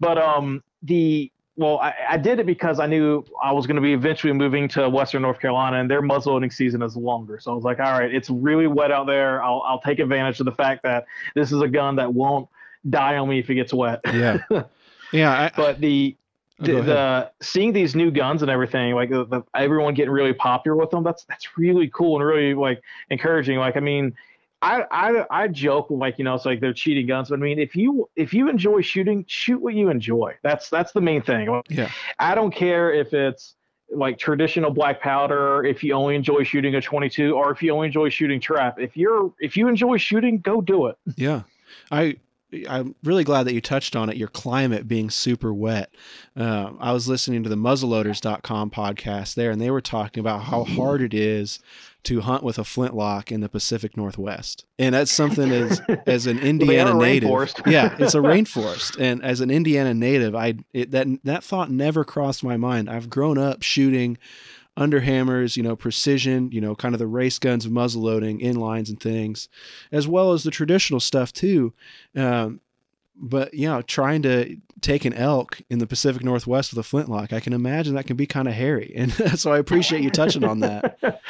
But 0.00 0.18
um 0.18 0.62
the 0.82 1.30
well 1.62 1.78
I, 1.78 1.94
I 2.10 2.16
did 2.16 2.38
it 2.40 2.46
because 2.46 2.80
i 2.80 2.86
knew 2.86 3.24
i 3.42 3.52
was 3.52 3.66
going 3.66 3.76
to 3.76 3.82
be 3.82 3.92
eventually 3.92 4.32
moving 4.32 4.68
to 4.68 4.88
western 4.88 5.22
north 5.22 5.40
carolina 5.40 5.78
and 5.78 5.90
their 5.90 6.02
muzzleloading 6.02 6.52
season 6.52 6.82
is 6.82 6.96
longer. 6.96 7.38
So 7.40 7.52
i 7.52 7.54
was 7.54 7.64
like 7.64 7.78
all 7.78 7.98
right 7.98 8.12
it's 8.12 8.28
really 8.28 8.66
wet 8.66 8.90
out 8.90 9.06
there. 9.06 9.42
I'll, 9.42 9.62
I'll 9.66 9.80
take 9.80 9.98
advantage 9.98 10.40
of 10.40 10.46
the 10.46 10.52
fact 10.52 10.82
that 10.82 11.06
this 11.34 11.52
is 11.52 11.60
a 11.60 11.68
gun 11.68 11.96
that 11.96 12.12
won't 12.12 12.48
die 12.90 13.16
on 13.16 13.28
me 13.28 13.38
if 13.38 13.48
it 13.48 13.54
gets 13.54 13.72
wet. 13.72 14.00
Yeah. 14.06 14.38
Yeah 15.12 15.30
I, 15.30 15.50
but 15.54 15.78
the 15.78 16.16
oh, 16.60 16.64
the, 16.64 16.72
the 16.82 17.30
seeing 17.42 17.72
these 17.72 17.94
new 17.94 18.10
guns 18.10 18.42
and 18.42 18.50
everything, 18.50 18.94
like 18.94 19.10
the, 19.10 19.26
the, 19.26 19.42
everyone 19.54 19.94
getting 19.94 20.10
really 20.10 20.32
popular 20.32 20.76
with 20.76 20.90
them, 20.90 21.04
that's 21.04 21.24
that's 21.24 21.58
really 21.58 21.88
cool 21.88 22.16
and 22.16 22.26
really 22.26 22.54
like 22.54 22.82
encouraging. 23.10 23.58
Like, 23.58 23.76
I 23.76 23.80
mean, 23.80 24.14
I 24.62 24.84
I 24.90 25.26
I 25.30 25.48
joke 25.48 25.88
like 25.90 26.18
you 26.18 26.24
know 26.24 26.34
it's 26.34 26.46
like 26.46 26.60
they're 26.60 26.72
cheating 26.72 27.06
guns, 27.06 27.28
but 27.28 27.38
I 27.38 27.42
mean 27.42 27.58
if 27.58 27.74
you 27.74 28.08
if 28.16 28.32
you 28.32 28.48
enjoy 28.48 28.80
shooting, 28.80 29.24
shoot 29.26 29.60
what 29.60 29.74
you 29.74 29.90
enjoy. 29.90 30.34
That's 30.42 30.70
that's 30.70 30.92
the 30.92 31.00
main 31.00 31.20
thing. 31.22 31.48
Like, 31.48 31.64
Yeah. 31.68 31.90
I 32.18 32.34
don't 32.34 32.54
care 32.54 32.92
if 32.92 33.12
it's 33.12 33.56
like 33.94 34.18
traditional 34.18 34.70
black 34.70 35.02
powder, 35.02 35.64
if 35.64 35.84
you 35.84 35.92
only 35.94 36.14
enjoy 36.14 36.44
shooting 36.44 36.74
a 36.76 36.80
22, 36.80 37.34
or 37.34 37.50
if 37.50 37.62
you 37.62 37.72
only 37.72 37.88
enjoy 37.88 38.08
shooting 38.08 38.40
trap. 38.40 38.78
If 38.80 38.96
you're 38.96 39.32
if 39.40 39.56
you 39.56 39.68
enjoy 39.68 39.98
shooting, 39.98 40.38
go 40.38 40.60
do 40.60 40.86
it. 40.86 40.96
Yeah. 41.16 41.42
I 41.90 42.16
I'm 42.68 42.94
really 43.02 43.24
glad 43.24 43.44
that 43.44 43.54
you 43.54 43.60
touched 43.60 43.96
on 43.96 44.10
it. 44.10 44.16
Your 44.16 44.28
climate 44.28 44.86
being 44.86 45.10
super 45.10 45.54
wet. 45.54 45.94
Uh, 46.36 46.72
I 46.78 46.92
was 46.92 47.08
listening 47.08 47.42
to 47.44 47.48
the 47.48 47.56
muzzleloaders.com 47.56 48.70
podcast 48.70 49.34
there, 49.34 49.50
and 49.50 49.60
they 49.60 49.70
were 49.70 49.80
talking 49.80 50.20
about 50.20 50.44
how 50.44 50.64
hard 50.64 51.00
it 51.02 51.14
is 51.14 51.60
to 52.04 52.20
hunt 52.20 52.42
with 52.42 52.58
a 52.58 52.64
flintlock 52.64 53.30
in 53.30 53.40
the 53.40 53.48
Pacific 53.48 53.96
Northwest. 53.96 54.64
And 54.78 54.94
that's 54.94 55.12
something 55.12 55.50
as 55.50 55.80
as 56.06 56.26
an 56.26 56.38
Indiana 56.40 56.94
native. 56.94 57.30
yeah, 57.66 57.96
it's 57.98 58.14
a 58.14 58.18
rainforest. 58.20 58.98
And 58.98 59.22
as 59.22 59.40
an 59.40 59.50
Indiana 59.50 59.94
native, 59.94 60.34
I 60.34 60.54
it, 60.72 60.90
that 60.90 61.06
that 61.24 61.44
thought 61.44 61.70
never 61.70 62.04
crossed 62.04 62.42
my 62.44 62.56
mind. 62.56 62.90
I've 62.90 63.08
grown 63.08 63.38
up 63.38 63.62
shooting 63.62 64.18
underhammers, 64.76 65.56
you 65.56 65.62
know, 65.62 65.76
precision, 65.76 66.50
you 66.50 66.60
know, 66.60 66.74
kind 66.74 66.94
of 66.94 66.98
the 66.98 67.06
race 67.06 67.38
guns 67.38 67.66
of 67.66 67.72
muzzle 67.72 68.02
loading, 68.02 68.40
inlines 68.40 68.88
and 68.88 69.00
things, 69.00 69.48
as 69.90 70.08
well 70.08 70.32
as 70.32 70.42
the 70.42 70.50
traditional 70.50 71.00
stuff 71.00 71.32
too. 71.32 71.72
Um, 72.16 72.60
but 73.16 73.52
you 73.54 73.68
know, 73.68 73.82
trying 73.82 74.22
to 74.22 74.56
take 74.80 75.04
an 75.04 75.14
elk 75.14 75.60
in 75.70 75.78
the 75.78 75.86
Pacific 75.86 76.24
Northwest 76.24 76.72
with 76.72 76.78
a 76.78 76.82
flintlock, 76.82 77.32
I 77.32 77.40
can 77.40 77.52
imagine 77.52 77.94
that 77.94 78.06
can 78.06 78.16
be 78.16 78.26
kind 78.26 78.48
of 78.48 78.54
hairy. 78.54 78.92
And 79.02 79.12
so 79.38 79.50
I 79.52 79.58
appreciate 79.58 80.02
you 80.02 80.10
touching 80.10 80.44
on 80.44 80.60
that. 80.60 80.98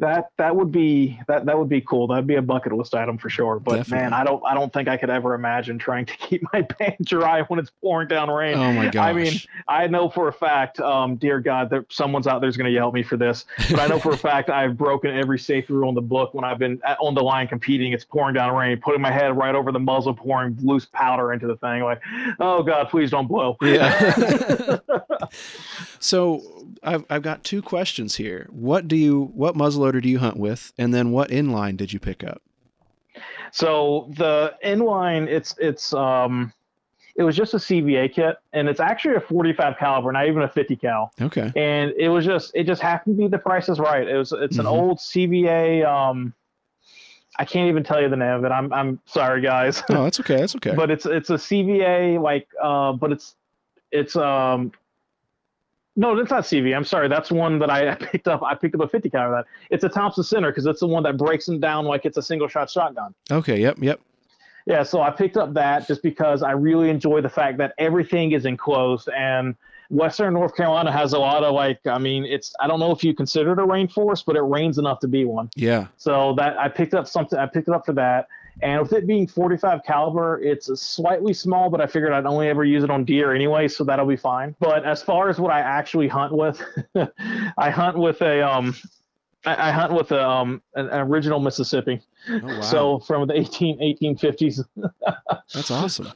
that 0.00 0.30
that 0.36 0.56
would 0.56 0.72
be 0.72 1.20
that 1.28 1.46
that 1.46 1.56
would 1.56 1.68
be 1.68 1.80
cool. 1.80 2.08
That'd 2.08 2.26
be 2.26 2.34
a 2.34 2.42
bucket 2.42 2.72
list 2.72 2.92
item 2.92 3.18
for 3.18 3.30
sure. 3.30 3.60
But 3.60 3.76
Definitely. 3.76 4.04
man, 4.04 4.12
I 4.12 4.24
don't 4.24 4.42
I 4.44 4.54
don't 4.54 4.72
think 4.72 4.88
I 4.88 4.96
could 4.96 5.10
ever 5.10 5.34
imagine 5.34 5.78
trying 5.78 6.06
to 6.06 6.16
keep 6.18 6.42
my 6.52 6.62
pants 6.62 7.08
dry 7.08 7.42
when 7.42 7.60
it's 7.60 7.70
pouring 7.80 8.08
down 8.08 8.30
rain. 8.30 8.56
Oh 8.56 8.72
my 8.72 8.88
gosh. 8.88 9.06
I 9.06 9.12
mean, 9.12 9.32
I 9.68 9.86
know 9.86 10.08
for 10.08 10.26
a 10.26 10.32
fact, 10.32 10.80
um, 10.80 11.14
dear 11.16 11.38
God, 11.40 11.70
that 11.70 11.84
someone's 11.88 12.26
out 12.26 12.40
there's 12.40 12.56
going 12.56 12.66
to 12.66 12.72
yell 12.72 12.88
at 12.88 12.94
me 12.94 13.04
for 13.04 13.16
this, 13.16 13.44
but 13.70 13.78
I 13.78 13.86
know 13.86 14.00
for 14.00 14.12
a 14.12 14.18
fact 14.18 14.50
I've 14.50 14.76
broken 14.76 15.16
every 15.16 15.38
safety 15.38 15.72
rule 15.72 15.88
in 15.88 15.94
the 15.94 16.02
book 16.02 16.34
when 16.34 16.44
I've 16.44 16.58
been 16.58 16.80
on 17.00 17.14
the 17.14 17.22
line 17.22 17.46
competing. 17.46 17.92
It's 17.92 18.04
pouring 18.04 18.34
down 18.34 18.54
rain, 18.54 18.78
putting 18.78 19.00
my 19.00 19.12
head 19.12 19.36
right 19.36 19.54
over 19.54 19.70
the 19.70 19.80
muzzle, 19.80 20.14
pouring 20.14 20.58
loose 20.62 20.86
powder 20.86 21.32
into 21.32 21.46
the 21.46 21.56
thing. 21.56 21.82
Like, 21.82 22.00
oh 22.40 22.62
God, 22.62 22.73
please 22.84 23.10
don't 23.10 23.26
blow. 23.26 23.56
Yeah. 23.62 24.78
so 26.00 26.42
I've 26.82 27.04
I've 27.08 27.22
got 27.22 27.44
two 27.44 27.62
questions 27.62 28.16
here. 28.16 28.48
What 28.50 28.88
do 28.88 28.96
you 28.96 29.30
what 29.34 29.54
muzzleloader 29.54 30.02
do 30.02 30.08
you 30.08 30.18
hunt 30.18 30.36
with, 30.36 30.72
and 30.78 30.92
then 30.92 31.12
what 31.12 31.30
inline 31.30 31.76
did 31.76 31.92
you 31.92 32.00
pick 32.00 32.24
up? 32.24 32.42
So 33.52 34.10
the 34.16 34.54
inline, 34.64 35.28
it's 35.28 35.54
it's 35.58 35.92
um, 35.92 36.52
it 37.16 37.22
was 37.22 37.36
just 37.36 37.54
a 37.54 37.58
CVA 37.58 38.12
kit, 38.12 38.36
and 38.52 38.68
it's 38.68 38.80
actually 38.80 39.14
a 39.14 39.20
45 39.20 39.76
caliber, 39.78 40.10
not 40.10 40.26
even 40.26 40.42
a 40.42 40.48
50 40.48 40.76
cal. 40.76 41.12
Okay. 41.20 41.52
And 41.54 41.92
it 41.96 42.08
was 42.08 42.24
just 42.24 42.50
it 42.54 42.64
just 42.64 42.82
happened 42.82 43.16
to 43.16 43.22
be 43.22 43.28
the 43.28 43.38
price 43.38 43.68
is 43.68 43.78
right. 43.78 44.06
It 44.06 44.16
was 44.16 44.32
it's 44.32 44.58
an 44.58 44.64
mm-hmm. 44.64 44.74
old 44.74 44.98
CVA 44.98 45.86
um 45.86 46.34
I 47.36 47.44
can't 47.44 47.68
even 47.68 47.82
tell 47.82 48.00
you 48.00 48.08
the 48.08 48.16
name 48.16 48.30
of 48.32 48.44
it. 48.44 48.52
I'm 48.52 48.72
I'm 48.72 49.00
sorry, 49.06 49.40
guys. 49.40 49.82
Oh, 49.90 50.04
that's 50.04 50.20
okay. 50.20 50.36
That's 50.36 50.54
okay. 50.56 50.74
but 50.74 50.90
it's 50.90 51.06
it's 51.06 51.30
a 51.30 51.34
CVA 51.34 52.20
like 52.20 52.48
uh, 52.62 52.92
but 52.92 53.12
it's 53.12 53.34
it's 53.90 54.16
um 54.16 54.72
no, 55.96 56.16
that's 56.16 56.30
not 56.30 56.42
CV. 56.42 56.74
I'm 56.74 56.84
sorry. 56.84 57.08
That's 57.08 57.30
one 57.30 57.58
that 57.60 57.70
I 57.70 57.94
picked 57.94 58.26
up. 58.26 58.42
I 58.42 58.54
picked 58.54 58.74
up 58.74 58.80
a 58.80 58.88
50 58.88 59.10
caliber. 59.10 59.36
That 59.36 59.46
it's 59.70 59.84
a 59.84 59.88
Thompson 59.88 60.24
Center 60.24 60.50
because 60.50 60.66
it's 60.66 60.80
the 60.80 60.88
one 60.88 61.02
that 61.04 61.16
breaks 61.16 61.46
them 61.46 61.60
down 61.60 61.84
like 61.84 62.04
it's 62.04 62.16
a 62.16 62.22
single 62.22 62.48
shot 62.48 62.70
shotgun. 62.70 63.14
Okay. 63.30 63.60
Yep. 63.60 63.78
Yep. 63.80 64.00
Yeah. 64.66 64.82
So 64.82 65.02
I 65.02 65.10
picked 65.10 65.36
up 65.36 65.54
that 65.54 65.86
just 65.86 66.02
because 66.02 66.42
I 66.42 66.52
really 66.52 66.90
enjoy 66.90 67.20
the 67.20 67.28
fact 67.28 67.58
that 67.58 67.74
everything 67.78 68.32
is 68.32 68.44
enclosed 68.44 69.08
and 69.08 69.54
Western 69.94 70.34
North 70.34 70.56
Carolina 70.56 70.90
has 70.90 71.12
a 71.12 71.18
lot 71.18 71.44
of 71.44 71.54
like, 71.54 71.78
I 71.86 71.98
mean, 71.98 72.24
it's 72.24 72.52
I 72.60 72.66
don't 72.66 72.80
know 72.80 72.90
if 72.90 73.04
you 73.04 73.14
consider 73.14 73.52
it 73.52 73.58
a 73.60 73.66
rainforest, 73.66 74.24
but 74.26 74.34
it 74.34 74.42
rains 74.42 74.78
enough 74.78 74.98
to 75.00 75.08
be 75.08 75.24
one. 75.24 75.50
Yeah. 75.54 75.86
So 75.96 76.34
that 76.36 76.58
I 76.58 76.68
picked 76.68 76.94
up 76.94 77.06
something. 77.06 77.38
I 77.38 77.46
picked 77.46 77.68
it 77.68 77.74
up 77.74 77.86
for 77.86 77.92
that. 77.92 78.26
And 78.62 78.82
with 78.82 78.92
it 78.92 79.06
being 79.06 79.26
45 79.26 79.82
caliber, 79.84 80.40
it's 80.40 80.66
slightly 80.80 81.32
small, 81.32 81.70
but 81.70 81.80
I 81.80 81.86
figured 81.86 82.12
I'd 82.12 82.26
only 82.26 82.48
ever 82.48 82.64
use 82.64 82.84
it 82.84 82.90
on 82.90 83.04
deer 83.04 83.34
anyway, 83.34 83.66
so 83.66 83.82
that'll 83.82 84.06
be 84.06 84.16
fine. 84.16 84.54
But 84.60 84.84
as 84.84 85.02
far 85.02 85.28
as 85.28 85.40
what 85.40 85.52
I 85.52 85.58
actually 85.58 86.06
hunt 86.06 86.32
with, 86.32 86.62
I 87.58 87.70
hunt 87.70 87.98
with 87.98 88.20
a 88.22 88.42
um, 88.42 88.76
I, 89.44 89.68
I 89.68 89.72
hunt 89.72 89.92
with 89.92 90.12
a, 90.12 90.28
um, 90.28 90.62
an, 90.74 90.88
an 90.88 91.00
original 91.00 91.40
Mississippi. 91.40 92.00
Oh, 92.28 92.40
wow. 92.42 92.60
So 92.60 92.98
from 93.00 93.26
the 93.26 93.38
18 93.38 93.78
1850s. 93.80 94.64
That's 95.52 95.70
awesome. 95.70 96.12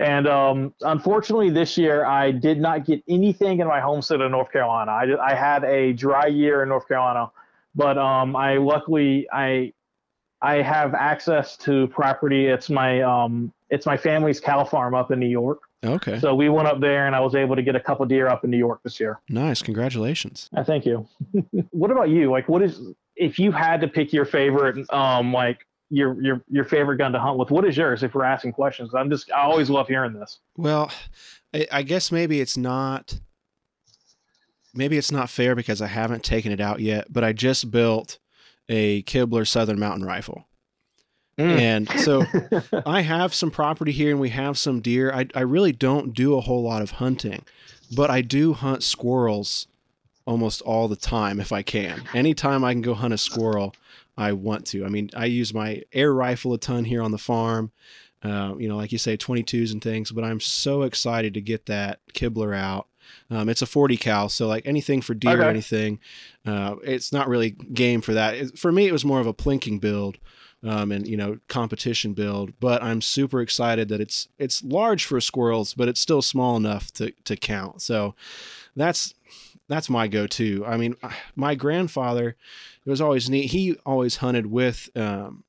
And 0.00 0.28
um, 0.28 0.74
unfortunately, 0.82 1.50
this 1.50 1.76
year 1.76 2.04
I 2.04 2.30
did 2.30 2.60
not 2.60 2.84
get 2.84 3.02
anything 3.08 3.60
in 3.60 3.66
my 3.66 3.80
home 3.80 4.00
state 4.00 4.20
of 4.20 4.30
North 4.30 4.52
Carolina. 4.52 4.92
I, 4.92 5.32
I 5.32 5.34
had 5.34 5.64
a 5.64 5.92
dry 5.92 6.26
year 6.26 6.62
in 6.62 6.68
North 6.68 6.86
Carolina, 6.86 7.30
but 7.74 7.98
um, 7.98 8.36
I 8.36 8.58
luckily 8.58 9.28
I 9.32 9.72
I 10.40 10.62
have 10.62 10.94
access 10.94 11.56
to 11.58 11.88
property. 11.88 12.46
It's 12.46 12.70
my 12.70 13.02
um, 13.02 13.52
it's 13.70 13.86
my 13.86 13.96
family's 13.96 14.38
cow 14.40 14.64
farm 14.64 14.94
up 14.94 15.10
in 15.10 15.18
New 15.18 15.28
York. 15.28 15.62
Okay. 15.84 16.18
So 16.18 16.34
we 16.34 16.48
went 16.48 16.66
up 16.66 16.80
there, 16.80 17.06
and 17.06 17.14
I 17.14 17.20
was 17.20 17.34
able 17.34 17.56
to 17.56 17.62
get 17.62 17.76
a 17.76 17.80
couple 17.80 18.04
deer 18.06 18.28
up 18.28 18.44
in 18.44 18.50
New 18.50 18.58
York 18.58 18.80
this 18.82 18.98
year. 18.98 19.20
Nice, 19.28 19.62
congratulations. 19.62 20.48
I 20.54 20.64
thank 20.64 20.84
you. 20.86 21.06
what 21.70 21.90
about 21.90 22.08
you? 22.08 22.30
Like, 22.30 22.48
what 22.48 22.62
is 22.62 22.80
if 23.16 23.38
you 23.38 23.50
had 23.52 23.80
to 23.80 23.88
pick 23.88 24.12
your 24.12 24.24
favorite 24.24 24.92
um 24.92 25.32
like 25.32 25.66
your 25.90 26.20
your 26.20 26.42
your 26.48 26.64
favorite 26.64 26.98
gun 26.98 27.12
to 27.12 27.18
hunt 27.18 27.38
with. 27.38 27.50
What 27.50 27.64
is 27.64 27.76
yours? 27.76 28.02
If 28.02 28.14
we're 28.14 28.24
asking 28.24 28.52
questions, 28.52 28.94
I'm 28.94 29.10
just 29.10 29.30
I 29.32 29.42
always 29.42 29.70
love 29.70 29.88
hearing 29.88 30.12
this. 30.12 30.38
Well, 30.56 30.90
I 31.72 31.82
guess 31.82 32.12
maybe 32.12 32.40
it's 32.40 32.56
not. 32.56 33.18
Maybe 34.74 34.98
it's 34.98 35.10
not 35.10 35.30
fair 35.30 35.56
because 35.56 35.80
I 35.80 35.86
haven't 35.86 36.22
taken 36.22 36.52
it 36.52 36.60
out 36.60 36.80
yet, 36.80 37.06
but 37.10 37.24
I 37.24 37.32
just 37.32 37.70
built 37.70 38.18
a 38.68 39.02
Kibler 39.04 39.46
Southern 39.46 39.78
Mountain 39.78 40.04
Rifle. 40.04 40.46
Mm. 41.38 41.58
And 41.58 41.90
so 42.00 42.24
I 42.86 43.00
have 43.00 43.34
some 43.34 43.50
property 43.50 43.92
here 43.92 44.10
and 44.10 44.20
we 44.20 44.28
have 44.28 44.58
some 44.58 44.80
deer. 44.80 45.12
I, 45.12 45.26
I 45.34 45.40
really 45.40 45.72
don't 45.72 46.12
do 46.12 46.36
a 46.36 46.40
whole 46.40 46.62
lot 46.62 46.82
of 46.82 46.92
hunting, 46.92 47.44
but 47.96 48.10
I 48.10 48.20
do 48.20 48.52
hunt 48.52 48.82
squirrels 48.82 49.68
almost 50.26 50.60
all 50.62 50.88
the 50.88 50.96
time 50.96 51.40
if 51.40 51.52
I 51.52 51.62
can. 51.62 52.02
Anytime 52.12 52.62
I 52.62 52.72
can 52.72 52.82
go 52.82 52.94
hunt 52.94 53.14
a 53.14 53.18
squirrel, 53.18 53.74
I 54.18 54.32
want 54.32 54.66
to. 54.66 54.84
I 54.84 54.88
mean, 54.88 55.10
I 55.16 55.26
use 55.26 55.54
my 55.54 55.84
air 55.92 56.12
rifle 56.12 56.52
a 56.52 56.58
ton 56.58 56.84
here 56.84 57.02
on 57.02 57.12
the 57.12 57.18
farm. 57.18 57.70
Uh, 58.20 58.56
you 58.58 58.68
know, 58.68 58.76
like 58.76 58.90
you 58.90 58.98
say, 58.98 59.16
22s 59.16 59.72
and 59.72 59.80
things. 59.80 60.10
But 60.10 60.24
I'm 60.24 60.40
so 60.40 60.82
excited 60.82 61.34
to 61.34 61.40
get 61.40 61.66
that 61.66 62.00
Kibler 62.12 62.54
out. 62.54 62.88
Um, 63.30 63.48
it's 63.48 63.62
a 63.62 63.66
40 63.66 63.96
cal, 63.96 64.28
so 64.28 64.46
like 64.48 64.66
anything 64.66 65.00
for 65.00 65.14
deer 65.14 65.34
okay. 65.34 65.46
or 65.46 65.48
anything, 65.48 65.98
uh, 66.44 66.76
it's 66.82 67.10
not 67.10 67.28
really 67.28 67.50
game 67.50 68.02
for 68.02 68.12
that. 68.12 68.34
It, 68.34 68.58
for 68.58 68.70
me, 68.70 68.86
it 68.86 68.92
was 68.92 69.04
more 69.04 69.20
of 69.20 69.26
a 69.26 69.32
plinking 69.32 69.80
build. 69.80 70.18
Um, 70.64 70.90
and 70.90 71.06
you 71.06 71.16
know 71.16 71.38
competition 71.46 72.14
build. 72.14 72.52
But 72.58 72.82
I'm 72.82 73.00
super 73.00 73.40
excited 73.40 73.88
that 73.90 74.00
it's 74.00 74.26
it's 74.40 74.64
large 74.64 75.04
for 75.04 75.20
squirrels, 75.20 75.72
but 75.72 75.86
it's 75.86 76.00
still 76.00 76.20
small 76.20 76.56
enough 76.56 76.90
to 76.94 77.12
to 77.26 77.36
count. 77.36 77.80
So 77.80 78.16
that's 78.74 79.14
that's 79.68 79.90
my 79.90 80.08
go-to. 80.08 80.64
I 80.66 80.76
mean, 80.76 80.96
my 81.36 81.54
grandfather 81.54 82.36
it 82.84 82.90
was 82.90 83.00
always 83.00 83.28
neat. 83.28 83.50
He 83.50 83.76
always 83.84 84.16
hunted 84.16 84.46
with 84.46 84.88
um, 84.96 85.44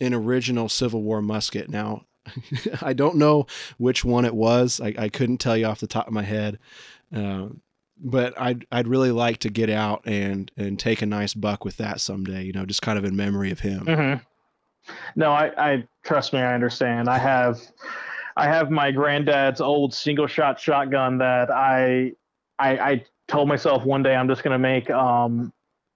an 0.00 0.12
original 0.12 0.68
Civil 0.68 1.02
War 1.02 1.22
musket. 1.22 1.68
Now, 1.68 2.04
I 2.82 2.92
don't 2.92 3.16
know 3.16 3.46
which 3.78 4.04
one 4.04 4.24
it 4.24 4.34
was. 4.34 4.80
I, 4.80 4.94
I, 4.98 5.08
couldn't 5.08 5.38
tell 5.38 5.56
you 5.56 5.66
off 5.66 5.78
the 5.78 5.86
top 5.86 6.08
of 6.08 6.12
my 6.12 6.22
head. 6.22 6.58
Uh, 7.14 7.48
but 7.96 8.34
I'd 8.40 8.66
I'd 8.72 8.88
really 8.88 9.12
like 9.12 9.38
to 9.38 9.50
get 9.50 9.70
out 9.70 10.02
and 10.04 10.50
and 10.56 10.78
take 10.78 11.00
a 11.00 11.06
nice 11.06 11.32
buck 11.32 11.64
with 11.64 11.76
that 11.76 12.00
someday. 12.00 12.42
You 12.42 12.52
know, 12.52 12.66
just 12.66 12.82
kind 12.82 12.98
of 12.98 13.04
in 13.04 13.14
memory 13.14 13.52
of 13.52 13.60
him. 13.60 13.86
Mm-hmm. 13.86 14.92
No, 15.16 15.30
I, 15.30 15.52
I 15.56 15.88
trust 16.02 16.32
me. 16.32 16.40
I 16.40 16.54
understand. 16.54 17.08
I 17.08 17.18
have 17.18 17.60
I 18.36 18.46
have 18.46 18.70
my 18.70 18.90
granddad's 18.90 19.60
old 19.60 19.94
single 19.94 20.26
shot 20.26 20.58
shotgun 20.58 21.18
that 21.18 21.50
I 21.50 22.12
I, 22.58 22.78
I 22.78 23.04
told 23.28 23.48
myself 23.48 23.84
one 23.84 24.02
day 24.02 24.14
I'm 24.14 24.28
just 24.28 24.42
gonna 24.42 24.58
make 24.58 24.90
um 24.90 25.52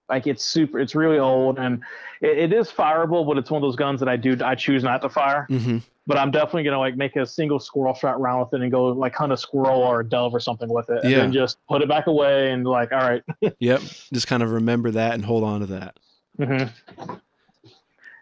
like 0.08 0.26
it's 0.26 0.44
super 0.44 0.78
it's 0.80 0.94
really 0.94 1.18
old 1.18 1.58
and 1.58 1.82
it, 2.20 2.38
it 2.38 2.52
is 2.52 2.70
fireable 2.70 3.26
but 3.26 3.36
it's 3.38 3.50
one 3.50 3.62
of 3.62 3.66
those 3.66 3.76
guns 3.76 4.00
that 4.00 4.08
i 4.08 4.16
do 4.16 4.36
i 4.44 4.54
choose 4.54 4.82
not 4.82 5.02
to 5.02 5.08
fire 5.08 5.46
mm-hmm. 5.50 5.78
but 6.06 6.16
i'm 6.16 6.30
definitely 6.30 6.64
gonna 6.64 6.78
like 6.78 6.96
make 6.96 7.16
a 7.16 7.26
single 7.26 7.58
squirrel 7.58 7.94
shot 7.94 8.20
round 8.20 8.40
with 8.40 8.58
it 8.58 8.62
and 8.62 8.72
go 8.72 8.86
like 8.86 9.14
hunt 9.14 9.32
a 9.32 9.36
squirrel 9.36 9.80
or 9.80 10.00
a 10.00 10.08
dove 10.08 10.34
or 10.34 10.40
something 10.40 10.68
with 10.68 10.88
it 10.90 11.02
and 11.02 11.10
yeah. 11.10 11.18
then 11.18 11.32
just 11.32 11.58
put 11.68 11.82
it 11.82 11.88
back 11.88 12.06
away 12.06 12.50
and 12.50 12.66
like 12.66 12.92
all 12.92 12.98
right 12.98 13.22
yep 13.58 13.80
just 14.12 14.26
kind 14.26 14.42
of 14.42 14.50
remember 14.50 14.90
that 14.90 15.14
and 15.14 15.24
hold 15.24 15.44
on 15.44 15.60
to 15.60 15.66
that 15.66 15.98
mm-hmm. 16.38 17.14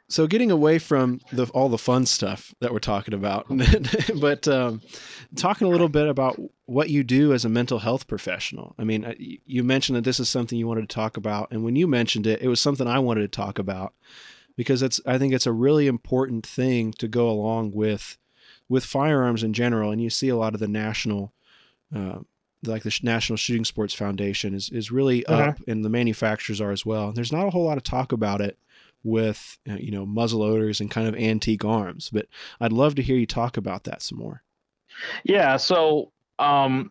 So 0.09 0.29
getting 0.29 0.53
away 0.53 0.79
from 0.79 1.21
the 1.33 1.47
all 1.47 1.69
the 1.69 1.79
fun 1.79 2.07
stuff 2.07 2.55
that 2.61 2.73
we're 2.73 2.79
talking 2.79 3.13
about, 3.13 3.47
but 4.21 4.47
um, 4.47 4.81
talking 5.35 5.67
a 5.67 5.71
little 5.71 5.89
bit 5.89 6.07
about 6.07 6.41
what 6.67 6.91
you 6.91 7.03
do 7.03 7.33
as 7.33 7.45
a 7.45 7.49
mental 7.49 7.81
health 7.81 8.07
professional. 8.07 8.77
I 8.79 8.85
mean, 8.85 9.05
uh, 9.05 9.15
you 9.19 9.65
mentioned 9.65 9.97
that 9.97 10.05
this 10.05 10.21
is 10.21 10.29
something 10.29 10.57
you 10.57 10.69
wanted 10.69 10.89
to 10.89 10.95
talk 10.95 11.17
about, 11.17 11.51
and 11.51 11.65
when 11.65 11.75
you 11.75 11.89
mentioned 11.89 12.27
it, 12.27 12.41
it 12.41 12.47
was 12.47 12.61
something 12.61 12.87
I 12.87 13.01
wanted 13.01 13.23
to 13.23 13.37
talk 13.37 13.59
about 13.59 13.95
because 14.57 14.81
it's 14.81 15.01
I 15.07 15.19
think 15.19 15.35
it's 15.35 15.47
a 15.47 15.53
really 15.53 15.89
important 15.89 16.47
thing 16.47 16.93
to 16.95 17.09
go 17.09 17.29
along 17.29 17.73
with 17.73 18.17
with 18.69 18.85
firearms 18.85 19.43
in 19.43 19.53
general. 19.53 19.91
And 19.91 20.01
you 20.01 20.11
see 20.11 20.29
a 20.29 20.37
lot 20.37 20.55
of 20.55 20.61
the 20.61 20.69
national. 20.69 21.33
Uh, 21.95 22.21
like 22.65 22.83
the 22.83 22.99
National 23.03 23.37
Shooting 23.37 23.65
Sports 23.65 23.95
Foundation 23.95 24.55
is 24.55 24.71
is 24.71 24.91
really 24.91 25.25
uh-huh. 25.27 25.51
up, 25.51 25.59
and 25.69 25.85
the 25.85 25.91
manufacturers 25.91 26.61
are 26.61 26.73
as 26.73 26.85
well. 26.85 27.09
And 27.09 27.17
There's 27.17 27.31
not 27.31 27.47
a 27.47 27.51
whole 27.51 27.65
lot 27.65 27.77
of 27.77 27.85
talk 27.85 28.13
about 28.13 28.41
it 28.41 28.59
with 29.07 29.57
uh, 29.71 29.75
you 29.75 29.93
know 29.93 30.05
muzzleloaders 30.05 30.81
and 30.81 30.91
kind 30.91 31.07
of 31.09 31.15
antique 31.15 31.65
arms. 31.65 32.11
But 32.13 32.27
I'd 32.61 32.73
love 32.73 32.97
to 32.97 33.03
hear 33.03 33.17
you 33.17 33.27
talk 33.27 33.57
about 33.57 33.85
that 33.85 34.03
some 34.03 34.19
more. 34.19 34.43
Yeah. 35.25 35.57
So 35.57 36.13
um, 36.39 36.91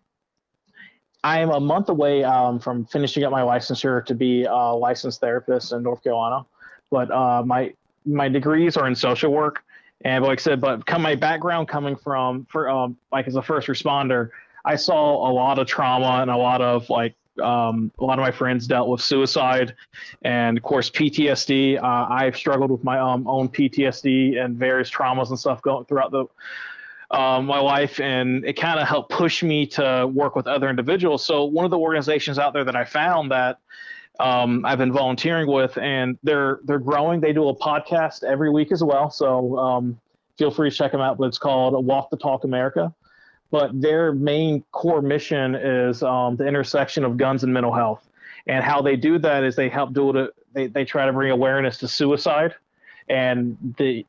I 1.23 1.39
am 1.39 1.49
a 1.49 1.59
month 1.59 1.89
away 1.89 2.23
um, 2.23 2.59
from 2.59 2.85
finishing 2.85 3.23
up 3.23 3.31
my 3.31 3.41
licensure 3.41 4.03
to 4.05 4.15
be 4.15 4.45
a 4.45 4.55
licensed 4.55 5.19
therapist 5.19 5.73
in 5.73 5.83
North 5.83 6.03
Carolina, 6.03 6.45
but 6.89 7.11
uh, 7.11 7.43
my 7.45 7.73
my 8.05 8.29
degrees 8.29 8.77
are 8.77 8.87
in 8.87 8.95
social 8.95 9.31
work, 9.31 9.63
and 10.01 10.23
like 10.23 10.39
I 10.39 10.41
said, 10.41 10.61
but 10.61 10.85
come 10.85 11.01
my 11.01 11.15
background 11.15 11.67
coming 11.67 11.95
from 11.95 12.45
for 12.49 12.69
um, 12.69 12.97
like 13.11 13.27
as 13.27 13.35
a 13.35 13.41
first 13.41 13.67
responder, 13.67 14.29
I 14.63 14.77
saw 14.77 15.29
a 15.29 15.31
lot 15.31 15.59
of 15.59 15.67
trauma 15.67 16.21
and 16.21 16.31
a 16.31 16.37
lot 16.37 16.61
of 16.61 16.89
like 16.89 17.15
um, 17.41 17.91
a 17.99 18.03
lot 18.03 18.19
of 18.19 18.23
my 18.23 18.31
friends 18.31 18.67
dealt 18.67 18.87
with 18.87 19.01
suicide 19.01 19.75
and 20.21 20.57
of 20.57 20.63
course 20.63 20.89
PTSD. 20.89 21.81
Uh, 21.81 22.07
I've 22.09 22.35
struggled 22.35 22.71
with 22.71 22.83
my 22.83 22.99
um, 22.99 23.27
own 23.27 23.49
PTSD 23.49 24.37
and 24.43 24.57
various 24.57 24.89
traumas 24.89 25.29
and 25.29 25.39
stuff 25.39 25.61
going 25.61 25.85
throughout 25.85 26.11
the 26.11 26.25
um, 27.11 27.45
my 27.45 27.59
life, 27.59 27.99
and 27.99 28.43
it 28.45 28.53
kind 28.53 28.79
of 28.79 28.87
helped 28.87 29.11
push 29.11 29.43
me 29.43 29.67
to 29.67 30.09
work 30.11 30.35
with 30.35 30.47
other 30.47 30.69
individuals. 30.69 31.23
So 31.23 31.45
one 31.45 31.63
of 31.63 31.71
the 31.71 31.77
organizations 31.77 32.39
out 32.39 32.53
there 32.53 32.63
that 32.63 32.75
I 32.75 32.83
found 32.83 33.31
that 33.31 33.59
um, 34.19 34.65
I've 34.65 34.79
been 34.79 34.91
volunteering 34.91 35.47
with, 35.47 35.77
and 35.77 36.17
they're 36.23 36.59
they're 36.63 36.79
growing. 36.79 37.19
They 37.21 37.33
do 37.33 37.47
a 37.49 37.55
podcast 37.55 38.23
every 38.23 38.49
week 38.49 38.71
as 38.71 38.83
well. 38.83 39.09
So 39.11 39.57
um, 39.57 39.99
feel 40.37 40.51
free 40.51 40.69
to 40.69 40.75
check 40.75 40.91
them 40.91 41.01
out. 41.01 41.17
But 41.17 41.25
it's 41.25 41.37
called 41.37 41.85
Walk 41.85 42.09
the 42.09 42.17
Talk 42.17 42.43
America 42.43 42.93
but 43.55 43.79
their 43.79 44.11
main 44.11 44.65
core 44.73 45.01
mission 45.01 45.55
is 45.55 46.03
um, 46.03 46.35
the 46.35 46.45
intersection 46.45 47.05
of 47.05 47.15
guns 47.15 47.45
and 47.45 47.53
mental 47.53 47.73
health. 47.73 48.05
And 48.47 48.61
how 48.61 48.81
they 48.81 48.97
do 48.97 49.17
that 49.19 49.45
is 49.45 49.55
they 49.55 49.69
help 49.69 49.93
do 49.93 50.09
it. 50.09 50.31
They, 50.51 50.67
they 50.67 50.83
try 50.83 51.05
to 51.05 51.13
bring 51.13 51.31
awareness 51.31 51.77
to 51.77 51.87
suicide, 51.87 52.53
and 53.07 53.55
the 53.77 54.05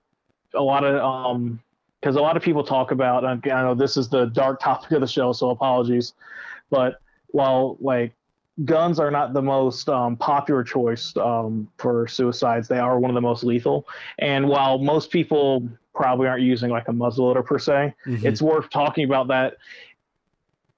a 0.53 0.61
lot 0.61 0.83
of 0.83 0.97
um 0.97 1.61
because 2.01 2.17
a 2.17 2.21
lot 2.21 2.37
of 2.37 2.43
people 2.43 2.65
talk 2.65 2.91
about. 2.91 3.25
I 3.25 3.37
know 3.37 3.77
this 3.77 3.97
is 3.97 4.09
the 4.09 4.27
dark 4.27 4.59
topic 4.59 4.91
of 4.91 5.01
the 5.01 5.07
show, 5.07 5.33
so 5.33 5.51
apologies, 5.51 6.15
but 6.69 7.01
while 7.29 7.77
like 7.81 8.17
guns 8.65 8.99
are 8.99 9.13
not 9.13 9.33
the 9.33 9.43
most 9.43 9.89
um, 9.89 10.17
popular 10.17 10.65
choice 10.65 11.17
um, 11.19 11.69
for 11.79 12.09
suicides, 12.09 12.67
they 12.67 12.81
are 12.81 12.99
one 12.99 13.13
of 13.13 13.15
the 13.15 13.21
most 13.21 13.45
lethal. 13.45 13.87
And 14.19 14.49
while 14.49 14.79
most 14.79 15.13
people 15.13 15.69
probably 15.97 16.29
aren't 16.29 16.43
using 16.43 16.71
like 16.71 16.87
a 16.89 16.93
muzzleloader 16.93 17.45
per 17.45 17.59
se. 17.59 17.95
Mm-hmm. 18.07 18.27
It's 18.27 18.43
worth 18.43 18.71
talking 18.71 19.05
about 19.05 19.29
that. 19.29 19.57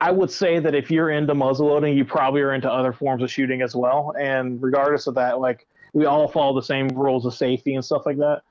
I 0.01 0.12
would 0.12 0.31
say 0.31 0.61
that 0.61 0.75
if 0.75 0.91
you're 0.91 1.11
into 1.11 1.35
muzzleloading, 1.35 1.97
you 1.97 2.05
probably 2.05 2.41
are 2.41 2.55
into 2.55 2.71
other 2.71 2.93
forms 2.93 3.23
of 3.23 3.31
shooting 3.31 3.61
as 3.62 3.75
well. 3.75 4.14
And 4.19 4.62
regardless 4.62 5.09
of 5.09 5.16
that, 5.16 5.41
like 5.41 5.66
we 5.93 6.07
all 6.07 6.29
follow 6.29 6.55
the 6.55 6.64
same 6.64 6.89
rules 6.89 7.27
of 7.27 7.35
safety 7.35 7.75
and 7.75 7.85
stuff 7.85 8.07
like 8.07 8.16
that. 8.19 8.43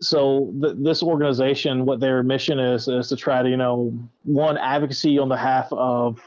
So 0.00 0.52
th- 0.62 0.76
this 0.78 1.02
organization, 1.02 1.84
what 1.84 2.00
their 2.00 2.22
mission 2.22 2.58
is, 2.58 2.88
is 2.88 3.08
to 3.08 3.16
try 3.16 3.42
to, 3.42 3.48
you 3.50 3.58
know, 3.58 3.92
one 4.24 4.56
advocacy 4.56 5.18
on 5.18 5.28
behalf 5.28 5.68
of 5.70 6.18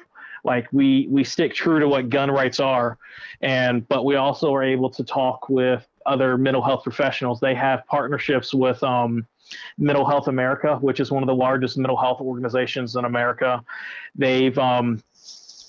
like 0.43 0.67
we 0.71 1.07
we 1.09 1.24
stick 1.24 1.55
true 1.55 1.80
to 1.80 1.88
what 1.88 2.09
gun 2.09 2.30
rights 2.30 2.59
are, 2.59 2.97
and 3.41 3.88
but 3.88 4.03
we 4.03 4.15
also 4.15 4.53
are 4.53 4.61
able 4.61 4.89
to 4.89 5.03
talk 5.03 5.47
with 5.49 5.88
other 6.05 6.38
mental 6.38 6.61
health 6.61 6.84
professionals. 6.84 7.39
They 7.39 7.55
have 7.55 7.88
partnerships 7.88 8.53
with 8.53 8.84
um, 8.84 9.26
Mental 9.77 10.05
Health 10.05 10.27
America, 10.27 10.77
which 10.77 10.99
is 10.99 11.11
one 11.11 11.23
of 11.23 11.27
the 11.27 11.35
largest 11.35 11.77
mental 11.77 11.97
health 11.97 12.21
organizations 12.21 12.95
in 12.95 13.05
America. 13.05 13.63
They've 14.15 14.57
um, 14.57 15.01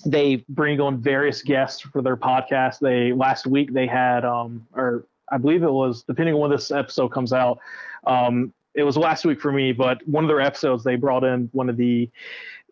they 0.06 0.44
bring 0.48 0.80
on 0.80 1.00
various 1.00 1.42
guests 1.42 1.80
for 1.80 2.02
their 2.02 2.16
podcast. 2.16 2.78
They 2.80 3.12
last 3.12 3.46
week 3.46 3.72
they 3.72 3.86
had 3.86 4.24
um, 4.24 4.66
or 4.74 5.06
I 5.30 5.38
believe 5.38 5.62
it 5.62 5.72
was 5.72 6.02
depending 6.02 6.34
on 6.34 6.40
when 6.40 6.50
this 6.50 6.70
episode 6.70 7.08
comes 7.08 7.32
out. 7.32 7.58
Um, 8.06 8.52
it 8.74 8.82
was 8.82 8.96
last 8.96 9.24
week 9.24 9.40
for 9.40 9.52
me, 9.52 9.72
but 9.72 10.06
one 10.06 10.24
of 10.24 10.28
their 10.28 10.40
episodes 10.40 10.84
they 10.84 10.96
brought 10.96 11.24
in 11.24 11.48
one 11.52 11.68
of 11.68 11.76
the 11.76 12.10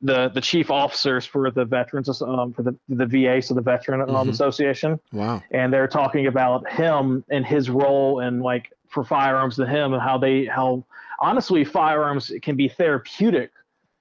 the 0.02 0.28
the 0.30 0.40
chief 0.40 0.70
officers 0.70 1.24
for 1.24 1.50
the 1.50 1.64
veterans 1.64 2.20
um, 2.22 2.52
for 2.52 2.62
the 2.62 2.76
the 2.88 3.06
VA, 3.06 3.40
so 3.40 3.54
the 3.54 3.60
Veteran 3.60 4.00
um, 4.00 4.08
mm-hmm. 4.08 4.30
Association. 4.30 5.00
Wow! 5.12 5.42
And 5.52 5.72
they're 5.72 5.88
talking 5.88 6.26
about 6.26 6.68
him 6.70 7.24
and 7.30 7.46
his 7.46 7.70
role 7.70 8.20
and 8.20 8.42
like 8.42 8.72
for 8.92 9.02
firearms 9.02 9.56
to 9.56 9.66
him 9.66 9.94
and 9.94 10.02
how 10.02 10.18
they 10.18 10.44
how 10.44 10.84
honestly 11.18 11.64
firearms 11.64 12.30
can 12.42 12.56
be 12.56 12.68
therapeutic 12.68 13.50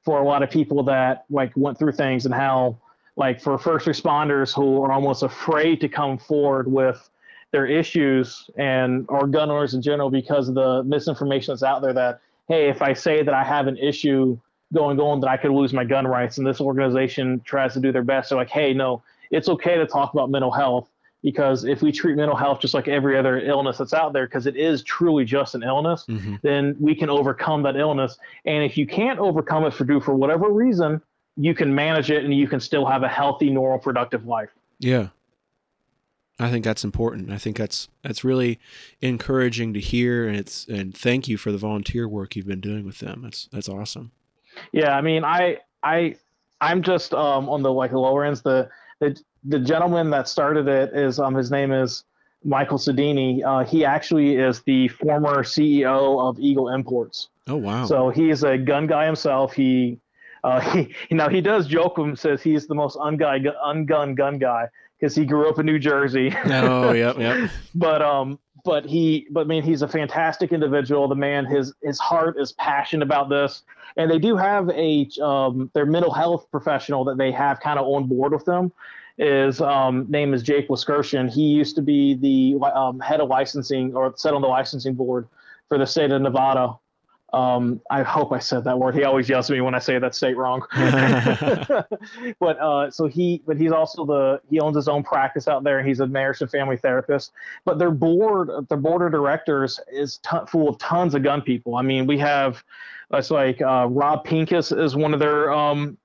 for 0.03 0.19
a 0.19 0.23
lot 0.23 0.43
of 0.43 0.51
people 0.51 0.83
that 0.83 1.25
like 1.29 1.51
went 1.55 1.79
through 1.79 1.93
things 1.93 2.25
and 2.25 2.33
how 2.35 2.77
like 3.15 3.41
for 3.41 3.57
first 3.57 3.85
responders 3.85 4.53
who 4.53 4.83
are 4.83 4.91
almost 4.91 5.23
afraid 5.23 5.79
to 5.79 5.87
come 5.87 6.17
forward 6.17 6.69
with 6.69 7.09
their 7.51 7.65
issues 7.65 8.49
and 8.57 9.05
or 9.07 9.27
gun 9.27 9.49
owners 9.49 9.73
in 9.73 9.81
general 9.81 10.09
because 10.09 10.49
of 10.49 10.55
the 10.55 10.83
misinformation 10.83 11.53
that's 11.53 11.63
out 11.63 11.81
there 11.81 11.93
that 11.93 12.19
hey 12.47 12.69
if 12.69 12.81
i 12.81 12.91
say 12.93 13.23
that 13.23 13.33
i 13.33 13.43
have 13.43 13.67
an 13.67 13.77
issue 13.77 14.37
going 14.73 14.99
on 14.99 15.21
that 15.21 15.29
i 15.29 15.37
could 15.37 15.51
lose 15.51 15.71
my 15.71 15.85
gun 15.85 16.05
rights 16.05 16.37
and 16.37 16.45
this 16.45 16.59
organization 16.59 17.41
tries 17.45 17.73
to 17.73 17.79
do 17.79 17.91
their 17.91 18.03
best. 18.03 18.29
They're 18.29 18.37
like 18.37 18.49
hey 18.49 18.73
no 18.73 19.01
it's 19.29 19.47
okay 19.47 19.75
to 19.75 19.85
talk 19.85 20.13
about 20.13 20.29
mental 20.29 20.51
health 20.51 20.89
because 21.23 21.63
if 21.63 21.81
we 21.81 21.91
treat 21.91 22.15
mental 22.15 22.35
health 22.35 22.59
just 22.59 22.73
like 22.73 22.87
every 22.87 23.17
other 23.17 23.39
illness 23.39 23.77
that's 23.77 23.93
out 23.93 24.13
there 24.13 24.25
because 24.25 24.47
it 24.47 24.55
is 24.55 24.83
truly 24.83 25.23
just 25.23 25.55
an 25.55 25.63
illness 25.63 26.05
mm-hmm. 26.07 26.35
then 26.41 26.75
we 26.79 26.95
can 26.95 27.09
overcome 27.09 27.63
that 27.63 27.75
illness. 27.75 28.17
And 28.45 28.63
if 28.63 28.77
you 28.77 28.87
can't 28.87 29.19
overcome 29.19 29.65
it 29.65 29.73
for 29.73 29.83
do 29.83 29.99
for 29.99 30.15
whatever 30.15 30.49
reason 30.49 31.01
you 31.37 31.53
can 31.53 31.73
manage 31.73 32.11
it 32.11 32.23
and 32.23 32.33
you 32.33 32.47
can 32.47 32.59
still 32.59 32.85
have 32.85 33.03
a 33.03 33.07
healthy 33.07 33.49
normal 33.49 33.79
productive 33.79 34.25
life. 34.25 34.49
Yeah. 34.79 35.09
I 36.39 36.49
think 36.49 36.65
that's 36.65 36.83
important. 36.83 37.31
I 37.31 37.37
think 37.37 37.55
that's 37.55 37.87
that's 38.01 38.23
really 38.23 38.59
encouraging 38.99 39.73
to 39.75 39.79
hear 39.79 40.27
and 40.27 40.35
it's 40.35 40.67
and 40.67 40.95
thank 40.97 41.27
you 41.27 41.37
for 41.37 41.51
the 41.51 41.57
volunteer 41.57 42.07
work 42.07 42.35
you've 42.35 42.47
been 42.47 42.61
doing 42.61 42.83
with 42.83 42.99
them. 42.99 43.21
That's 43.23 43.47
that's 43.51 43.69
awesome. 43.69 44.11
Yeah 44.71 44.95
i 44.95 45.01
mean 45.01 45.23
i 45.23 45.57
i 45.83 46.15
i'm 46.59 46.81
just 46.81 47.13
um 47.13 47.47
on 47.49 47.61
the 47.61 47.71
like 47.71 47.91
lower 47.91 48.25
ends 48.25 48.41
the 48.41 48.69
the 48.99 49.17
the 49.43 49.59
gentleman 49.59 50.09
that 50.11 50.27
started 50.27 50.67
it 50.67 50.93
is 50.93 51.19
um 51.19 51.35
his 51.35 51.51
name 51.51 51.71
is 51.71 52.03
Michael 52.43 52.77
Sodini. 52.77 53.43
Uh, 53.45 53.63
he 53.63 53.85
actually 53.85 54.35
is 54.35 54.61
the 54.61 54.87
former 54.87 55.43
CEO 55.43 56.27
of 56.27 56.39
Eagle 56.39 56.69
Imports. 56.69 57.29
Oh 57.47 57.57
wow! 57.57 57.85
So 57.85 58.09
he 58.09 58.29
is 58.29 58.43
a 58.43 58.57
gun 58.57 58.87
guy 58.87 59.05
himself. 59.05 59.53
He 59.53 59.99
uh, 60.43 60.59
he 60.71 60.93
you 61.09 61.17
know 61.17 61.29
he 61.29 61.41
does 61.41 61.67
joke 61.67 61.97
with 61.97 62.07
him 62.07 62.15
says 62.15 62.41
he's 62.41 62.67
the 62.67 62.75
most 62.75 62.97
unguy 62.97 63.45
ungun 63.65 64.15
gun 64.15 64.37
guy 64.37 64.67
because 64.99 65.15
he 65.15 65.25
grew 65.25 65.49
up 65.49 65.59
in 65.59 65.65
New 65.65 65.79
Jersey. 65.79 66.33
oh 66.45 66.93
yep 66.93 67.17
yep. 67.17 67.49
but 67.75 68.01
um 68.01 68.39
but 68.63 68.85
he 68.85 69.27
but 69.31 69.41
I 69.41 69.43
mean 69.45 69.63
he's 69.63 69.81
a 69.81 69.87
fantastic 69.87 70.51
individual. 70.51 71.07
The 71.07 71.15
man 71.15 71.45
his 71.45 71.73
his 71.83 71.99
heart 71.99 72.39
is 72.39 72.53
passionate 72.53 73.03
about 73.03 73.29
this, 73.29 73.63
and 73.97 74.09
they 74.09 74.19
do 74.19 74.35
have 74.35 74.69
a 74.69 75.09
um 75.21 75.69
their 75.73 75.85
mental 75.85 76.11
health 76.11 76.47
professional 76.51 77.03
that 77.05 77.17
they 77.17 77.31
have 77.31 77.59
kind 77.59 77.79
of 77.79 77.85
on 77.87 78.07
board 78.07 78.33
with 78.33 78.45
them 78.45 78.71
is 79.17 79.61
um, 79.61 80.05
name 80.09 80.33
is 80.33 80.43
Jake 80.43 80.69
Wiskerchen. 80.69 81.31
He 81.31 81.43
used 81.47 81.75
to 81.75 81.81
be 81.81 82.15
the 82.15 82.65
um, 82.65 82.99
head 82.99 83.19
of 83.19 83.29
licensing 83.29 83.95
or 83.95 84.13
set 84.15 84.33
on 84.33 84.41
the 84.41 84.47
licensing 84.47 84.93
board 84.93 85.27
for 85.69 85.77
the 85.77 85.85
state 85.85 86.11
of 86.11 86.21
Nevada. 86.21 86.77
Um, 87.33 87.79
I 87.89 88.03
hope 88.03 88.33
I 88.33 88.39
said 88.39 88.65
that 88.65 88.77
word. 88.77 88.93
He 88.93 89.05
always 89.05 89.29
yells 89.29 89.49
at 89.49 89.53
me 89.53 89.61
when 89.61 89.73
I 89.73 89.79
say 89.79 89.97
that 89.97 90.13
state 90.13 90.35
wrong. 90.35 90.65
but 92.39 92.59
uh, 92.59 92.91
so 92.91 93.07
he, 93.07 93.41
but 93.45 93.55
he's 93.55 93.71
also 93.71 94.05
the 94.05 94.41
he 94.49 94.59
owns 94.59 94.75
his 94.75 94.89
own 94.89 95.01
practice 95.03 95.47
out 95.47 95.63
there. 95.63 95.81
He's 95.81 96.01
a 96.01 96.07
marriage 96.07 96.41
and 96.41 96.51
family 96.51 96.75
therapist. 96.75 97.31
But 97.63 97.79
their 97.79 97.91
board, 97.91 98.49
their 98.67 98.77
board 98.77 99.01
of 99.01 99.11
directors 99.13 99.79
is 99.91 100.17
t- 100.17 100.37
full 100.47 100.67
of 100.67 100.77
tons 100.77 101.15
of 101.15 101.23
gun 101.23 101.41
people. 101.41 101.75
I 101.75 101.83
mean, 101.83 102.05
we 102.05 102.17
have 102.17 102.63
it's 103.13 103.31
like 103.31 103.61
uh, 103.61 103.87
Rob 103.89 104.23
Pincus 104.23 104.71
is 104.71 104.95
one 104.95 105.13
of 105.13 105.19
their 105.19 105.51
um, 105.51 105.97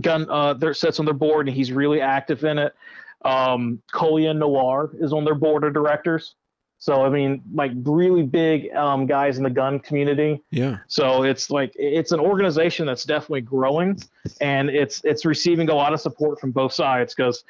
gun 0.00 0.28
uh, 0.30 0.54
there 0.54 0.74
sits 0.74 0.98
on 0.98 1.04
their 1.04 1.14
board 1.14 1.48
and 1.48 1.56
he's 1.56 1.72
really 1.72 2.00
active 2.00 2.44
in 2.44 2.58
it. 2.58 2.74
Um, 3.24 3.80
Colion 3.92 4.38
Noir 4.38 4.90
is 4.98 5.12
on 5.12 5.24
their 5.24 5.34
board 5.34 5.64
of 5.64 5.72
directors. 5.72 6.34
So 6.78 7.02
I 7.02 7.08
mean, 7.08 7.40
like 7.54 7.72
really 7.84 8.22
big 8.22 8.74
um, 8.74 9.06
guys 9.06 9.38
in 9.38 9.44
the 9.44 9.48
gun 9.50 9.78
community. 9.78 10.42
Yeah. 10.50 10.78
So 10.86 11.22
it's 11.22 11.48
like 11.48 11.72
it's 11.76 12.12
an 12.12 12.20
organization 12.20 12.84
that's 12.84 13.04
definitely 13.04 13.40
growing, 13.40 13.98
and 14.42 14.68
it's 14.68 15.00
it's 15.02 15.24
receiving 15.24 15.70
a 15.70 15.74
lot 15.74 15.94
of 15.94 16.00
support 16.02 16.38
from 16.40 16.50
both 16.50 16.74
sides 16.74 17.14
because, 17.14 17.44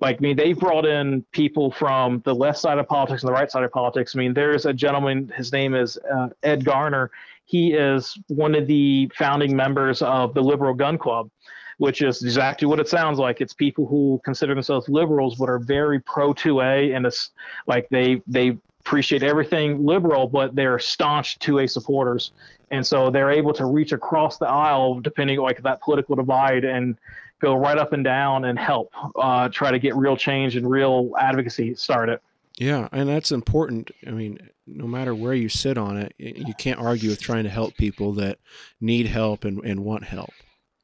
like 0.00 0.16
I 0.16 0.20
mean, 0.20 0.36
they've 0.36 0.58
brought 0.58 0.84
in 0.84 1.24
people 1.32 1.70
from 1.70 2.20
the 2.26 2.34
left 2.34 2.58
side 2.58 2.78
of 2.78 2.86
politics 2.86 3.22
and 3.22 3.28
the 3.28 3.32
right 3.32 3.50
side 3.50 3.64
of 3.64 3.72
politics. 3.72 4.14
I 4.14 4.18
mean, 4.18 4.34
there's 4.34 4.66
a 4.66 4.72
gentleman. 4.74 5.32
His 5.34 5.50
name 5.50 5.74
is 5.74 5.96
uh, 6.14 6.28
Ed 6.42 6.62
Garner. 6.66 7.10
He 7.46 7.72
is 7.72 8.18
one 8.28 8.54
of 8.54 8.66
the 8.66 9.10
founding 9.16 9.56
members 9.56 10.02
of 10.02 10.34
the 10.34 10.42
Liberal 10.42 10.74
Gun 10.74 10.98
Club 10.98 11.30
which 11.78 12.02
is 12.02 12.22
exactly 12.22 12.66
what 12.66 12.80
it 12.80 12.88
sounds 12.88 13.18
like. 13.18 13.40
It's 13.40 13.52
people 13.52 13.86
who 13.86 14.20
consider 14.24 14.54
themselves 14.54 14.88
liberals 14.88 15.36
but 15.36 15.48
are 15.48 15.58
very 15.58 16.00
pro 16.00 16.32
2A 16.34 16.94
and 16.96 17.06
it's 17.06 17.30
like 17.66 17.88
they 17.90 18.22
they 18.26 18.56
appreciate 18.80 19.22
everything 19.22 19.84
liberal, 19.84 20.28
but 20.28 20.54
they're 20.54 20.78
staunch 20.78 21.38
2A 21.38 21.70
supporters. 21.70 22.32
And 22.70 22.86
so 22.86 23.10
they're 23.10 23.30
able 23.30 23.54
to 23.54 23.64
reach 23.64 23.92
across 23.92 24.36
the 24.36 24.46
aisle, 24.46 25.00
depending 25.00 25.38
like 25.38 25.62
that 25.62 25.80
political 25.80 26.16
divide, 26.16 26.64
and 26.64 26.96
go 27.40 27.54
right 27.54 27.78
up 27.78 27.92
and 27.92 28.04
down 28.04 28.44
and 28.44 28.58
help 28.58 28.92
uh, 29.16 29.48
try 29.48 29.70
to 29.70 29.78
get 29.78 29.96
real 29.96 30.16
change 30.16 30.56
and 30.56 30.68
real 30.68 31.12
advocacy 31.18 31.74
started. 31.76 32.20
Yeah, 32.58 32.88
and 32.92 33.08
that's 33.08 33.32
important. 33.32 33.90
I 34.06 34.10
mean, 34.10 34.38
no 34.66 34.86
matter 34.86 35.14
where 35.14 35.34
you 35.34 35.48
sit 35.48 35.76
on 35.76 35.96
it, 35.96 36.14
you 36.18 36.54
can't 36.54 36.78
argue 36.78 37.10
with 37.10 37.20
trying 37.20 37.44
to 37.44 37.50
help 37.50 37.76
people 37.76 38.12
that 38.14 38.38
need 38.80 39.06
help 39.06 39.44
and, 39.44 39.58
and 39.64 39.84
want 39.84 40.04
help. 40.04 40.30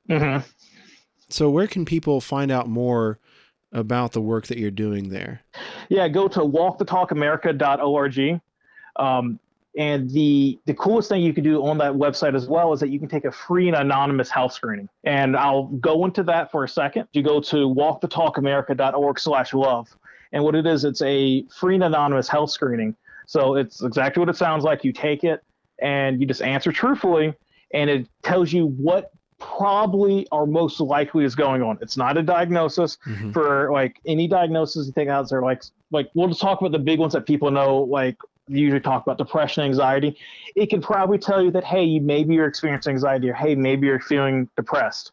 Mm-hmm. 0.09 0.47
So, 1.33 1.51
where 1.51 1.67
can 1.67 1.85
people 1.85 2.21
find 2.21 2.51
out 2.51 2.69
more 2.69 3.19
about 3.73 4.13
the 4.13 4.21
work 4.21 4.49
that 4.49 4.59
you're 4.59 4.71
doing 4.71 5.09
there? 5.11 5.43
Yeah, 5.89 6.09
go 6.09 6.29
to 6.29 6.41
walkthetalkamerica.org. 6.41 8.41
Um, 8.97 9.39
and 9.79 10.11
the 10.11 10.59
the 10.67 10.75
coolest 10.75 11.09
thing 11.09 11.23
you 11.23 11.33
can 11.33 11.45
do 11.45 11.65
on 11.65 11.79
that 11.79 11.93
website 11.93 12.35
as 12.35 12.49
well 12.49 12.73
is 12.73 12.81
that 12.81 12.89
you 12.89 12.99
can 12.99 13.09
take 13.09 13.25
a 13.25 13.31
free 13.31 13.69
and 13.69 13.77
anonymous 13.77 14.29
health 14.29 14.53
screening. 14.53 14.89
And 15.05 15.37
I'll 15.37 15.67
go 15.67 16.05
into 16.05 16.25
that 16.25 16.51
for 16.51 16.65
a 16.65 16.69
second. 16.69 17.07
You 17.13 17.23
go 17.23 17.41
to 17.41 17.57
walkthetalkamerica.org/love, 17.57 19.97
and 20.33 20.43
what 20.43 20.57
it 20.57 20.67
is, 20.67 20.85
it's 20.85 21.03
a 21.03 21.45
free 21.47 21.77
and 21.77 21.85
anonymous 21.85 22.29
health 22.29 22.51
screening. 22.51 22.97
So 23.27 23.55
it's 23.55 23.81
exactly 23.83 24.19
what 24.21 24.29
it 24.29 24.35
sounds 24.37 24.65
like. 24.65 24.85
You 24.85 24.93
take 24.93 25.23
it 25.23 25.45
and 25.81 26.21
you 26.21 26.27
just 26.27 26.43
answer 26.43 26.73
truthfully, 26.73 27.33
and 27.73 27.89
it 27.89 28.09
tells 28.23 28.53
you 28.53 28.67
what 28.67 29.13
probably 29.41 30.27
or 30.31 30.47
most 30.47 30.81
likely 30.81 31.25
is 31.25 31.35
going 31.35 31.63
on. 31.63 31.79
It's 31.81 31.97
not 31.97 32.17
a 32.17 32.23
diagnosis 32.23 32.99
mm-hmm. 33.07 33.33
for 33.33 33.73
like 33.73 33.99
any 34.07 34.29
diagnosis 34.29 34.87
you 34.87 34.93
think 34.93 35.11
out 35.11 35.29
there. 35.29 35.43
Like 35.43 35.65
like 35.91 36.11
we'll 36.15 36.29
just 36.29 36.41
talk 36.41 36.61
about 36.61 36.73
the 36.73 36.79
big 36.79 37.01
ones 37.01 37.15
that 37.15 37.27
people 37.27 37.51
know, 37.51 37.79
like 37.79 38.17
usually 38.47 38.81
talk 38.81 39.03
about 39.03 39.19
depression, 39.19 39.65
anxiety. 39.65 40.17
It 40.55 40.71
can 40.71 40.81
probably 40.81 41.19
tell 41.19 41.43
you 41.43 41.51
that 41.53 41.65
hey, 41.65 41.99
maybe 41.99 42.35
you're 42.35 42.47
experiencing 42.47 42.93
anxiety, 42.93 43.31
or 43.31 43.35
hey, 43.35 43.55
maybe 43.55 43.87
you're 43.89 44.01
feeling 44.01 44.49
depressed, 44.57 45.13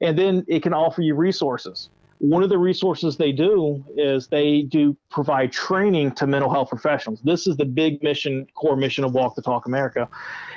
and 0.00 0.18
then 0.18 0.44
it 0.48 0.62
can 0.62 0.74
offer 0.74 1.02
you 1.02 1.14
resources. 1.14 1.90
One 2.18 2.42
of 2.42 2.48
the 2.48 2.56
resources 2.56 3.18
they 3.18 3.30
do 3.30 3.84
is 3.94 4.26
they 4.26 4.62
do 4.62 4.96
provide 5.10 5.52
training 5.52 6.12
to 6.12 6.26
mental 6.26 6.50
health 6.50 6.70
professionals. 6.70 7.20
This 7.22 7.46
is 7.46 7.58
the 7.58 7.66
big 7.66 8.02
mission, 8.02 8.46
core 8.54 8.74
mission 8.74 9.04
of 9.04 9.12
Walk 9.12 9.34
the 9.34 9.42
Talk 9.42 9.66
America, 9.66 10.08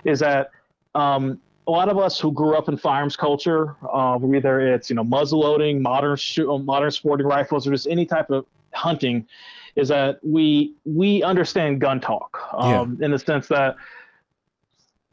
is 0.06 0.20
that 0.20 0.52
um, 0.96 1.42
a 1.70 1.72
lot 1.72 1.88
of 1.88 2.00
us 2.00 2.20
who 2.20 2.32
grew 2.32 2.56
up 2.56 2.68
in 2.68 2.76
firearms 2.78 3.16
culture, 3.16 3.76
uh, 3.94 4.18
whether 4.18 4.60
it's 4.60 4.90
you 4.90 4.96
know 4.96 5.04
muzzleloading, 5.04 5.80
modern 5.82 6.18
modern 6.66 6.90
sporting 6.90 7.28
rifles, 7.28 7.68
or 7.68 7.72
just 7.72 7.88
any 7.88 8.08
type 8.08 8.32
of 8.32 8.48
hunting, 8.74 9.28
is 9.76 9.88
that 9.90 10.20
we 10.24 10.74
we 10.84 11.22
understand 11.22 11.80
gun 11.80 12.02
talk 12.02 12.42
um, 12.54 12.98
yeah. 13.00 13.06
in 13.06 13.12
the 13.12 13.20
sense 13.20 13.48
that 13.50 13.76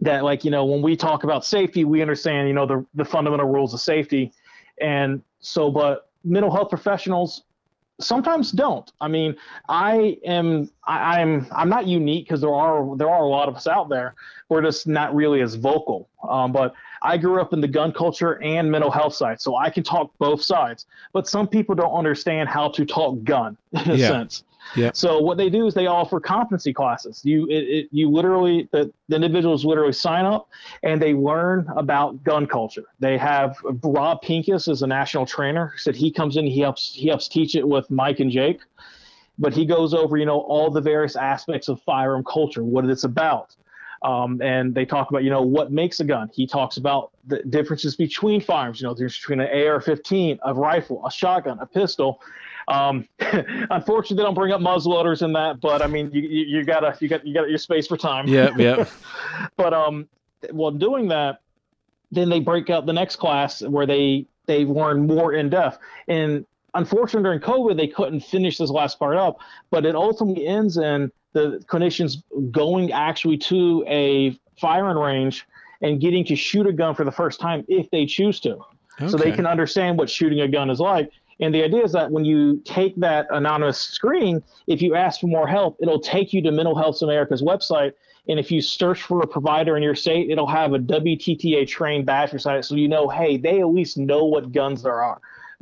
that 0.00 0.24
like 0.24 0.46
you 0.46 0.50
know 0.50 0.64
when 0.64 0.80
we 0.80 0.96
talk 0.96 1.24
about 1.24 1.44
safety, 1.44 1.84
we 1.84 2.00
understand 2.00 2.48
you 2.48 2.54
know 2.54 2.64
the 2.64 2.86
the 2.94 3.04
fundamental 3.04 3.46
rules 3.46 3.74
of 3.74 3.80
safety, 3.80 4.32
and 4.80 5.20
so 5.40 5.70
but 5.70 6.08
mental 6.24 6.50
health 6.50 6.70
professionals 6.70 7.42
sometimes 8.00 8.52
don't. 8.52 8.90
I 9.00 9.08
mean, 9.08 9.36
I 9.68 10.18
am 10.24 10.70
I, 10.84 11.20
am 11.20 11.40
I'm, 11.40 11.46
I'm 11.52 11.68
not 11.68 11.86
unique 11.86 12.26
because 12.26 12.40
there 12.40 12.54
are 12.54 12.96
there 12.96 13.08
are 13.08 13.22
a 13.22 13.28
lot 13.28 13.48
of 13.48 13.56
us 13.56 13.66
out 13.66 13.88
there. 13.88 14.14
We're 14.48 14.62
just 14.62 14.86
not 14.86 15.14
really 15.14 15.40
as 15.40 15.54
vocal. 15.54 16.08
Um, 16.28 16.52
but 16.52 16.74
I 17.02 17.16
grew 17.16 17.40
up 17.40 17.52
in 17.52 17.60
the 17.60 17.68
gun 17.68 17.92
culture 17.92 18.42
and 18.42 18.70
mental 18.70 18.90
health 18.90 19.14
side, 19.14 19.40
so 19.40 19.56
I 19.56 19.70
can 19.70 19.82
talk 19.82 20.12
both 20.18 20.42
sides. 20.42 20.86
But 21.12 21.28
some 21.28 21.46
people 21.48 21.74
don't 21.74 21.92
understand 21.92 22.48
how 22.48 22.68
to 22.70 22.84
talk 22.84 23.22
gun 23.24 23.56
in 23.72 23.90
a 23.90 23.94
yeah. 23.94 24.08
sense. 24.08 24.44
Yeah. 24.74 24.90
So 24.94 25.20
what 25.20 25.36
they 25.36 25.48
do 25.48 25.66
is 25.66 25.74
they 25.74 25.86
offer 25.86 26.20
competency 26.20 26.72
classes. 26.72 27.20
You 27.24 27.46
it, 27.46 27.64
it, 27.64 27.88
you 27.92 28.10
literally 28.10 28.68
the, 28.72 28.92
the 29.08 29.16
individuals 29.16 29.64
literally 29.64 29.92
sign 29.92 30.24
up 30.24 30.48
and 30.82 31.00
they 31.00 31.14
learn 31.14 31.66
about 31.76 32.22
gun 32.24 32.46
culture. 32.46 32.84
They 32.98 33.16
have 33.18 33.56
Rob 33.82 34.22
Pincus 34.22 34.68
is 34.68 34.82
a 34.82 34.86
national 34.86 35.26
trainer. 35.26 35.72
Said 35.76 35.96
he 35.96 36.10
comes 36.10 36.36
in 36.36 36.46
he 36.46 36.60
helps 36.60 36.92
he 36.92 37.08
helps 37.08 37.28
teach 37.28 37.54
it 37.54 37.66
with 37.66 37.90
Mike 37.90 38.20
and 38.20 38.30
Jake, 38.30 38.60
but 39.38 39.54
he 39.54 39.64
goes 39.64 39.94
over 39.94 40.16
you 40.16 40.26
know 40.26 40.40
all 40.40 40.70
the 40.70 40.80
various 40.80 41.16
aspects 41.16 41.68
of 41.68 41.80
firearm 41.82 42.24
culture, 42.24 42.64
what 42.64 42.84
it's 42.86 43.04
about. 43.04 43.54
Um, 44.02 44.40
and 44.42 44.74
they 44.74 44.84
talk 44.84 45.10
about, 45.10 45.24
you 45.24 45.30
know, 45.30 45.42
what 45.42 45.72
makes 45.72 46.00
a 46.00 46.04
gun. 46.04 46.30
He 46.32 46.46
talks 46.46 46.76
about 46.76 47.12
the 47.26 47.42
differences 47.44 47.96
between 47.96 48.40
firearms, 48.40 48.80
you 48.80 48.86
know, 48.86 48.94
there's 48.94 49.18
between 49.18 49.40
an 49.40 49.48
AR-15, 49.48 50.38
a 50.44 50.54
rifle, 50.54 51.04
a 51.06 51.10
shotgun, 51.10 51.58
a 51.60 51.66
pistol, 51.66 52.20
um, 52.68 53.06
unfortunately, 53.70 54.16
they 54.16 54.22
don't 54.22 54.34
bring 54.34 54.52
up 54.52 54.60
muzzleloaders 54.60 55.22
in 55.22 55.32
that, 55.34 55.60
but 55.60 55.82
I 55.82 55.86
mean, 55.86 56.10
you, 56.12 56.22
you, 56.22 56.58
you 56.58 56.64
gotta 56.64 56.96
you 57.00 57.08
got 57.08 57.26
you 57.26 57.34
got 57.34 57.48
your 57.48 57.58
space 57.58 57.86
for 57.86 57.96
time. 57.96 58.28
Yeah, 58.28 58.50
yeah. 58.56 58.86
but 59.56 59.72
um, 59.72 60.08
while 60.50 60.72
doing 60.72 61.08
that, 61.08 61.40
then 62.10 62.28
they 62.28 62.40
break 62.40 62.70
out 62.70 62.86
the 62.86 62.92
next 62.92 63.16
class 63.16 63.62
where 63.62 63.86
they 63.86 64.26
they 64.46 64.64
learn 64.64 65.06
more 65.06 65.32
in 65.32 65.50
depth. 65.50 65.78
And 66.08 66.44
unfortunately, 66.74 67.22
during 67.22 67.40
COVID, 67.40 67.76
they 67.76 67.88
couldn't 67.88 68.20
finish 68.20 68.58
this 68.58 68.70
last 68.70 68.98
part 68.98 69.16
up. 69.16 69.38
But 69.70 69.84
it 69.84 69.94
ultimately 69.94 70.46
ends 70.46 70.76
in 70.76 71.10
the 71.32 71.62
clinicians 71.68 72.22
going 72.50 72.92
actually 72.92 73.38
to 73.38 73.84
a 73.86 74.38
firing 74.60 74.96
range 74.96 75.46
and 75.82 76.00
getting 76.00 76.24
to 76.24 76.36
shoot 76.36 76.66
a 76.66 76.72
gun 76.72 76.94
for 76.94 77.04
the 77.04 77.12
first 77.12 77.38
time 77.40 77.64
if 77.68 77.90
they 77.90 78.06
choose 78.06 78.40
to. 78.40 78.58
Okay. 78.98 79.08
So 79.08 79.18
they 79.18 79.30
can 79.30 79.46
understand 79.46 79.98
what 79.98 80.08
shooting 80.08 80.40
a 80.40 80.48
gun 80.48 80.70
is 80.70 80.80
like. 80.80 81.10
And 81.40 81.54
the 81.54 81.62
idea 81.62 81.84
is 81.84 81.92
that 81.92 82.10
when 82.10 82.24
you 82.24 82.62
take 82.64 82.96
that 82.96 83.26
anonymous 83.30 83.78
screen, 83.78 84.42
if 84.66 84.80
you 84.80 84.94
ask 84.94 85.20
for 85.20 85.26
more 85.26 85.46
help, 85.46 85.76
it'll 85.80 86.00
take 86.00 86.32
you 86.32 86.42
to 86.42 86.50
Mental 86.50 86.74
Health 86.74 87.02
America's 87.02 87.42
website. 87.42 87.92
And 88.28 88.40
if 88.40 88.50
you 88.50 88.60
search 88.60 89.02
for 89.02 89.20
a 89.20 89.26
provider 89.26 89.76
in 89.76 89.82
your 89.82 89.94
state, 89.94 90.30
it'll 90.30 90.46
have 90.46 90.72
a 90.72 90.78
WTTA 90.78 91.68
trained 91.68 92.06
badge 92.06 92.32
beside 92.32 92.58
it. 92.58 92.64
So 92.64 92.74
you 92.74 92.88
know, 92.88 93.08
hey, 93.08 93.36
they 93.36 93.60
at 93.60 93.68
least 93.68 93.98
know 93.98 94.24
what 94.24 94.50
guns 94.52 94.82
there 94.82 95.02
are, 95.02 95.20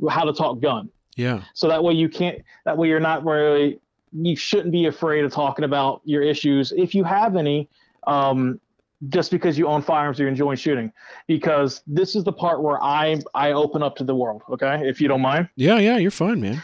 how 0.09 0.23
to 0.23 0.33
talk 0.33 0.61
gun. 0.61 0.89
Yeah. 1.15 1.43
So 1.53 1.67
that 1.67 1.83
way 1.83 1.93
you 1.93 2.09
can't, 2.09 2.41
that 2.65 2.77
way 2.77 2.87
you're 2.87 2.99
not 2.99 3.23
really, 3.23 3.79
you 4.13 4.35
shouldn't 4.35 4.71
be 4.71 4.85
afraid 4.85 5.25
of 5.25 5.31
talking 5.31 5.65
about 5.65 6.01
your 6.05 6.21
issues. 6.21 6.71
If 6.71 6.95
you 6.95 7.03
have 7.03 7.35
any, 7.35 7.69
um, 8.07 8.59
just 9.09 9.31
because 9.31 9.57
you 9.57 9.67
own 9.67 9.81
firearms 9.81 10.19
you're 10.19 10.27
enjoying 10.27 10.57
shooting. 10.57 10.91
Because 11.27 11.81
this 11.87 12.15
is 12.15 12.23
the 12.23 12.33
part 12.33 12.61
where 12.61 12.81
i 12.81 13.19
i 13.33 13.51
open 13.51 13.83
up 13.83 13.95
to 13.97 14.03
the 14.03 14.15
world 14.15 14.43
okay? 14.49 14.81
If 14.87 15.01
you 15.01 15.07
don't 15.07 15.21
mind. 15.21 15.49
Yeah 15.55 15.79
yeah 15.79 15.97
you're 15.97 16.11
fine 16.11 16.41
man. 16.41 16.61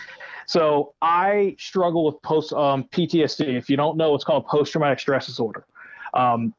So 0.47 0.93
i 1.01 1.55
struggle 1.59 2.05
with 2.05 2.21
post 2.21 2.53
um, 2.53 2.85
ptsd 2.85 3.57
if 3.57 3.69
you 3.69 3.77
don't 3.77 3.97
know 3.97 4.15
it's 4.15 4.23
called 4.23 4.45
post-traumatic 4.47 4.99
stress 4.99 5.25
disorder. 5.25 5.65
Um, 6.13 6.53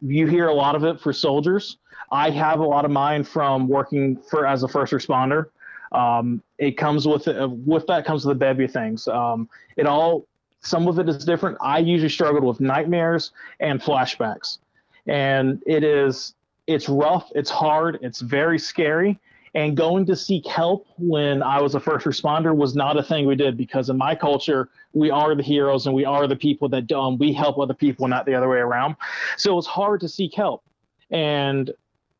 you 0.00 0.26
hear 0.26 0.48
a 0.48 0.54
lot 0.54 0.74
of 0.74 0.84
it 0.84 1.00
for 1.00 1.12
soldiers. 1.12 1.78
I 2.12 2.30
have 2.30 2.60
a 2.60 2.64
lot 2.64 2.84
of 2.84 2.90
mine 2.90 3.24
from 3.24 3.66
working 3.66 4.16
for 4.16 4.46
as 4.46 4.62
a 4.62 4.68
first 4.68 4.92
responder. 4.92 5.46
Um, 5.92 6.42
it 6.58 6.76
comes 6.76 7.06
with 7.06 7.28
it 7.28 7.50
with 7.50 7.86
that 7.86 8.04
comes 8.04 8.24
with 8.24 8.36
a 8.36 8.38
bevy 8.38 8.64
of 8.64 8.72
things. 8.72 9.08
Um, 9.08 9.48
it 9.76 9.86
all 9.86 10.26
some 10.60 10.88
of 10.88 10.98
it 10.98 11.08
is 11.08 11.24
different. 11.24 11.56
I 11.60 11.78
usually 11.78 12.08
struggled 12.08 12.44
with 12.44 12.60
nightmares 12.60 13.32
and 13.60 13.80
flashbacks 13.80 14.58
and 15.06 15.62
it 15.66 15.84
is 15.84 16.34
it's 16.66 16.88
rough, 16.88 17.30
it's 17.34 17.50
hard, 17.50 17.98
it's 18.02 18.20
very 18.20 18.58
scary. 18.58 19.18
And 19.54 19.74
going 19.74 20.04
to 20.06 20.16
seek 20.16 20.46
help 20.46 20.86
when 20.98 21.42
I 21.42 21.62
was 21.62 21.74
a 21.74 21.80
first 21.80 22.04
responder 22.04 22.54
was 22.54 22.74
not 22.74 22.98
a 22.98 23.02
thing 23.02 23.26
we 23.26 23.36
did 23.36 23.56
because 23.56 23.88
in 23.88 23.96
my 23.96 24.14
culture, 24.14 24.68
we 24.92 25.10
are 25.10 25.34
the 25.34 25.42
heroes 25.42 25.86
and 25.86 25.94
we 25.94 26.04
are 26.04 26.26
the 26.26 26.36
people 26.36 26.68
that 26.70 26.92
um, 26.92 27.16
we 27.16 27.32
help 27.32 27.58
other 27.58 27.72
people, 27.72 28.06
not 28.06 28.26
the 28.26 28.34
other 28.34 28.50
way 28.50 28.58
around. 28.58 28.96
So 29.38 29.52
it 29.52 29.54
was 29.54 29.66
hard 29.66 30.00
to 30.00 30.08
seek 30.08 30.34
help. 30.34 30.62
And 31.10 31.70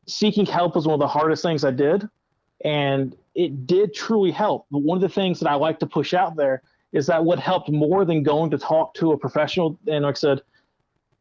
seeking 0.07 0.47
help 0.47 0.75
was 0.75 0.87
one 0.87 0.95
of 0.95 0.99
the 0.99 1.07
hardest 1.07 1.43
things 1.43 1.63
I 1.63 1.71
did. 1.71 2.09
And 2.65 3.15
it 3.35 3.67
did 3.67 3.93
truly 3.93 4.31
help. 4.31 4.65
But 4.71 4.79
one 4.79 4.97
of 4.97 5.01
the 5.03 5.09
things 5.09 5.39
that 5.41 5.49
I 5.49 5.53
like 5.55 5.77
to 5.79 5.85
push 5.85 6.15
out 6.15 6.35
there 6.35 6.63
is 6.91 7.05
that 7.05 7.23
what 7.23 7.37
helped 7.37 7.69
more 7.69 8.03
than 8.03 8.23
going 8.23 8.49
to 8.49 8.57
talk 8.57 8.95
to 8.95 9.11
a 9.11 9.17
professional, 9.17 9.77
and 9.85 10.05
like 10.05 10.15
I 10.15 10.17
said, 10.17 10.41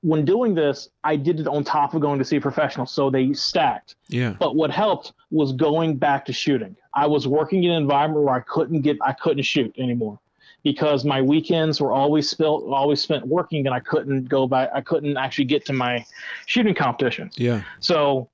when 0.03 0.25
doing 0.25 0.55
this, 0.55 0.89
I 1.05 1.17
did 1.17 1.41
it 1.41 1.47
on 1.47 1.65
top 1.65 1.95
of 1.95 2.01
going 2.01 2.19
to 2.19 2.25
see 2.25 2.37
a 2.37 2.41
professional, 2.41 2.87
so 2.87 3.11
they 3.11 3.33
stacked. 3.33 3.97
Yeah. 4.09 4.35
But 4.39 4.55
what 4.55 4.71
helped 4.71 5.13
was 5.31 5.53
going 5.53 5.97
back 5.97 6.25
to 6.27 6.33
shooting. 6.33 6.77
I 6.95 7.07
was 7.07 7.27
working 7.27 7.65
in 7.65 7.73
an 7.73 7.83
environment 7.83 8.25
where 8.25 8.35
I 8.35 8.41
couldn't 8.41 8.83
get, 8.83 8.99
I 9.03 9.13
couldn't 9.13 9.43
shoot 9.43 9.75
anymore 9.79 10.19
because 10.63 11.05
my 11.05 11.23
weekends 11.23 11.81
were 11.81 11.93
always 11.93 12.29
spent, 12.29 12.49
always 12.49 13.01
spent 13.01 13.27
working, 13.27 13.67
and 13.67 13.75
I 13.75 13.81
couldn't 13.81 14.29
go 14.29 14.47
back. 14.47 14.71
I 14.75 14.81
couldn't 14.81 15.17
actually 15.17 15.45
get 15.45 15.65
to 15.67 15.73
my 15.73 16.05
shooting 16.47 16.75
competitions. 16.75 17.35
Yeah. 17.37 17.63
So 17.81 18.29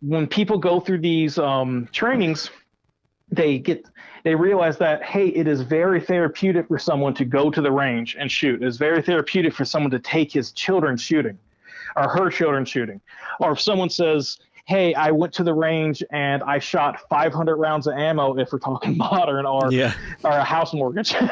when 0.00 0.26
people 0.26 0.58
go 0.58 0.80
through 0.80 1.00
these 1.00 1.38
um, 1.38 1.88
trainings, 1.92 2.50
they 3.30 3.58
get 3.58 3.84
they 4.26 4.34
realize 4.34 4.76
that 4.76 5.04
hey 5.04 5.28
it 5.28 5.46
is 5.46 5.60
very 5.60 6.00
therapeutic 6.00 6.66
for 6.66 6.80
someone 6.80 7.14
to 7.14 7.24
go 7.24 7.48
to 7.48 7.60
the 7.60 7.70
range 7.70 8.16
and 8.18 8.28
shoot. 8.30 8.60
It's 8.60 8.76
very 8.76 9.00
therapeutic 9.00 9.54
for 9.54 9.64
someone 9.64 9.92
to 9.92 10.00
take 10.00 10.32
his 10.32 10.50
children 10.50 10.96
shooting 10.96 11.38
or 11.94 12.08
her 12.08 12.28
children 12.28 12.64
shooting. 12.64 13.00
Or 13.38 13.52
if 13.52 13.60
someone 13.60 13.88
says 13.88 14.38
hey 14.64 14.92
i 14.94 15.12
went 15.12 15.32
to 15.34 15.44
the 15.44 15.54
range 15.54 16.02
and 16.10 16.42
i 16.42 16.58
shot 16.58 16.98
500 17.08 17.54
rounds 17.54 17.86
of 17.86 17.94
ammo 17.94 18.36
if 18.36 18.52
we're 18.52 18.58
talking 18.58 18.96
modern 19.12 19.46
or 19.46 19.70
yeah. 19.70 19.94
or 20.24 20.32
a 20.32 20.42
house 20.42 20.74
mortgage. 20.74 21.14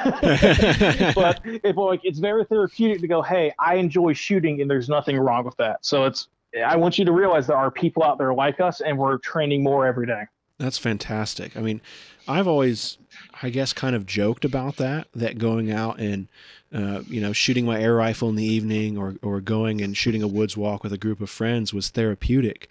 But 1.17 1.41
if 1.45 1.77
like 1.77 2.03
it's 2.05 2.21
very 2.21 2.45
therapeutic 2.45 3.01
to 3.01 3.09
go 3.09 3.23
hey 3.23 3.53
i 3.59 3.75
enjoy 3.75 4.13
shooting 4.13 4.61
and 4.61 4.71
there's 4.71 4.89
nothing 4.89 5.19
wrong 5.19 5.45
with 5.45 5.57
that. 5.57 5.85
So 5.85 6.05
it's 6.05 6.29
i 6.65 6.77
want 6.77 6.97
you 6.97 7.05
to 7.07 7.13
realize 7.13 7.49
there 7.49 7.57
are 7.57 7.73
people 7.73 8.05
out 8.05 8.19
there 8.19 8.33
like 8.33 8.61
us 8.61 8.83
and 8.83 8.97
we're 8.97 9.19
training 9.19 9.65
more 9.65 9.85
every 9.85 10.07
day 10.07 10.27
that's 10.59 10.79
fantastic. 10.79 11.57
I 11.57 11.61
mean, 11.61 11.81
I've 12.29 12.49
always, 12.49 12.99
I 13.43 13.51
guess, 13.51 13.73
kind 13.73 13.97
of 13.97 14.07
joked 14.07 14.45
about 14.45 14.77
that, 14.77 15.09
that 15.15 15.39
going 15.39 15.71
out 15.71 15.99
and, 15.99 16.29
uh, 16.73 17.03
you 17.07 17.21
know, 17.21 17.33
shooting 17.33 17.67
my 17.67 17.81
air 17.81 17.95
rifle 17.95 18.29
in 18.29 18.37
the 18.37 18.45
evening 18.45 18.97
or, 18.97 19.17
or 19.23 19.41
going 19.41 19.81
and 19.81 19.97
shooting 19.97 20.23
a 20.23 20.29
woods 20.29 20.57
walk 20.57 20.83
with 20.83 20.93
a 20.93 20.99
group 20.99 21.21
of 21.21 21.29
friends 21.29 21.75
was 21.75 21.89
therapeutic. 21.89 22.69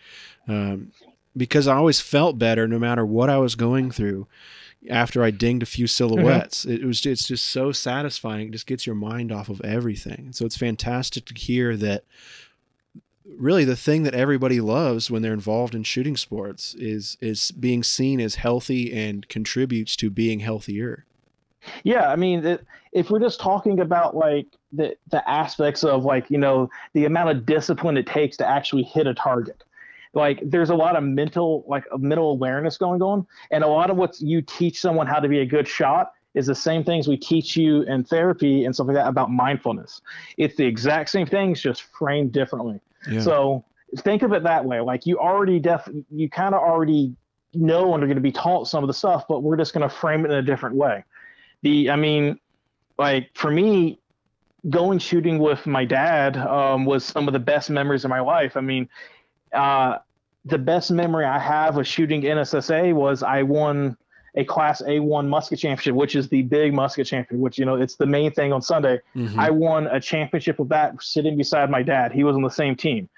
Um, 0.48 0.92
because 1.36 1.68
I 1.68 1.76
always 1.76 2.00
felt 2.00 2.38
better 2.38 2.68
no 2.68 2.80
matter 2.80 3.06
what 3.06 3.30
I 3.30 3.38
was 3.38 3.56
going 3.56 3.92
through 3.92 4.28
after 4.90 5.24
I 5.24 5.32
dinged 5.32 5.64
a 5.64 5.68
few 5.68 5.88
silhouettes. 5.88 6.66
Mm-hmm. 6.66 6.84
It 6.84 6.86
was 6.86 7.06
it's 7.06 7.28
just 7.28 7.48
so 7.48 7.72
satisfying. 7.72 8.48
It 8.48 8.52
just 8.52 8.68
gets 8.68 8.86
your 8.86 8.96
mind 8.96 9.32
off 9.32 9.50
of 9.50 9.62
everything. 9.62 10.32
So 10.32 10.46
it's 10.46 10.58
fantastic 10.58 11.26
to 11.26 11.34
hear 11.34 11.76
that 11.78 12.04
really 13.26 13.66
the 13.66 13.76
thing 13.76 14.04
that 14.04 14.14
everybody 14.14 14.60
loves 14.60 15.10
when 15.10 15.22
they're 15.22 15.34
involved 15.34 15.76
in 15.76 15.84
shooting 15.84 16.18
sports 16.18 16.74
is 16.76 17.18
is 17.22 17.52
being 17.52 17.84
seen 17.84 18.20
as 18.20 18.36
healthy 18.36 18.94
and 18.94 19.28
contributes 19.30 19.96
to 19.98 20.10
being 20.10 20.40
healthier. 20.40 21.06
Yeah, 21.84 22.10
I 22.10 22.16
mean, 22.18 22.60
if 22.92 23.10
we're 23.10 23.20
just 23.20 23.40
talking 23.40 23.80
about 23.80 24.16
like 24.16 24.48
the 24.72 24.96
the 25.12 25.28
aspects 25.30 25.84
of 25.84 26.04
like 26.04 26.30
you 26.30 26.38
know 26.38 26.70
the 26.94 27.06
amount 27.06 27.30
of 27.30 27.46
discipline 27.46 27.98
it 27.98 28.08
takes 28.08 28.38
to 28.38 28.48
actually 28.48 28.84
hit 28.84 29.08
a 29.08 29.14
target, 29.14 29.64
like 30.14 30.42
there's 30.44 30.70
a 30.70 30.76
lot 30.76 30.96
of 30.96 31.04
mental 31.04 31.64
like 31.68 31.86
mental 31.98 32.32
awareness 32.32 32.78
going 32.78 33.02
on, 33.02 33.26
and 33.52 33.64
a 33.64 33.68
lot 33.68 33.90
of 33.90 33.98
what 33.98 34.20
you 34.20 34.42
teach 34.42 34.80
someone 34.80 35.08
how 35.08 35.20
to 35.20 35.28
be 35.28 35.40
a 35.40 35.46
good 35.46 35.68
shot 35.68 36.14
is 36.34 36.48
the 36.48 36.56
same 36.56 36.84
things 36.84 37.08
we 37.08 37.16
teach 37.16 37.56
you 37.56 37.84
in 37.84 38.04
therapy 38.04 38.66
and 38.66 38.74
stuff 38.74 38.88
like 38.88 38.96
that 38.96 39.08
about 39.08 39.30
mindfulness. 39.32 40.02
It's 40.38 40.56
the 40.56 40.66
exact 40.66 41.10
same 41.12 41.28
things, 41.28 41.62
just 41.62 41.84
framed 41.84 42.32
differently. 42.32 42.80
So 43.22 43.66
think 44.00 44.22
of 44.24 44.34
it 44.34 44.44
that 44.44 44.66
way. 44.66 44.80
Like 44.82 45.06
you 45.06 45.20
already 45.20 45.60
def 45.60 45.88
you 46.12 46.30
kind 46.30 46.56
of 46.56 46.62
already 46.62 47.16
know 47.54 47.94
and 47.94 48.04
are 48.04 48.08
going 48.08 48.16
to 48.16 48.22
be 48.22 48.32
taught 48.32 48.68
some 48.68 48.84
of 48.84 48.88
the 48.88 48.94
stuff, 48.94 49.26
but 49.28 49.44
we're 49.44 49.58
just 49.58 49.74
going 49.74 49.88
to 49.88 49.94
frame 49.94 50.26
it 50.26 50.32
in 50.32 50.38
a 50.38 50.42
different 50.42 50.76
way. 50.76 51.04
The 51.62 51.90
I 51.90 51.96
mean, 51.96 52.40
like 52.98 53.30
for 53.36 53.52
me, 53.52 54.00
going 54.70 55.00
shooting 55.00 55.40
with 55.40 55.66
my 55.66 55.86
dad 55.86 56.38
um, 56.38 56.86
was 56.86 57.06
some 57.06 57.28
of 57.28 57.34
the 57.34 57.40
best 57.40 57.70
memories 57.70 58.06
of 58.06 58.10
my 58.10 58.22
life. 58.22 58.56
I 58.56 58.62
mean, 58.62 58.90
uh, 59.52 59.98
the 60.46 60.58
best 60.58 60.92
memory 60.92 61.26
I 61.26 61.40
have 61.40 61.78
of 61.78 61.88
shooting 61.88 62.22
NSSA 62.22 62.94
was 62.94 63.24
I 63.24 63.44
won 63.44 63.98
a 64.36 64.44
Class 64.44 64.82
A1 64.82 65.28
musket 65.28 65.60
championship, 65.60 65.96
which 65.96 66.16
is 66.16 66.28
the 66.30 66.42
big 66.42 66.74
musket 66.74 67.08
championship, 67.08 67.42
which 67.42 67.58
you 67.58 67.66
know 67.66 67.76
it's 67.76 67.96
the 67.96 68.06
main 68.06 68.32
thing 68.32 68.52
on 68.52 68.62
Sunday. 68.62 69.00
Mm-hmm. 69.16 69.40
I 69.40 69.50
won 69.50 69.88
a 69.88 70.00
championship 70.00 70.60
with 70.60 70.70
that 70.70 71.02
sitting 71.02 71.38
beside 71.38 71.70
my 71.70 71.84
dad. 71.84 72.12
He 72.12 72.24
was 72.24 72.36
on 72.36 72.42
the 72.42 72.50
same 72.50 72.76
team. 72.76 73.10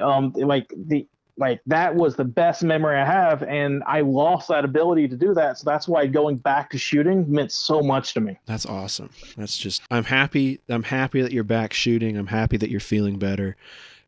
Um, 0.00 0.32
like 0.36 0.72
the 0.76 1.06
like 1.36 1.60
that 1.66 1.94
was 1.94 2.16
the 2.16 2.24
best 2.24 2.62
memory 2.62 2.98
I 2.98 3.04
have, 3.04 3.42
and 3.42 3.82
I 3.86 4.02
lost 4.02 4.48
that 4.48 4.64
ability 4.64 5.08
to 5.08 5.16
do 5.16 5.34
that. 5.34 5.58
So 5.58 5.64
that's 5.64 5.88
why 5.88 6.06
going 6.06 6.36
back 6.36 6.70
to 6.70 6.78
shooting 6.78 7.30
meant 7.30 7.50
so 7.50 7.80
much 7.82 8.14
to 8.14 8.20
me. 8.20 8.38
That's 8.46 8.66
awesome. 8.66 9.10
That's 9.36 9.56
just 9.56 9.82
I'm 9.90 10.04
happy. 10.04 10.60
I'm 10.68 10.84
happy 10.84 11.22
that 11.22 11.32
you're 11.32 11.42
back 11.42 11.72
shooting. 11.72 12.16
I'm 12.16 12.28
happy 12.28 12.56
that 12.58 12.70
you're 12.70 12.78
feeling 12.78 13.18
better 13.18 13.56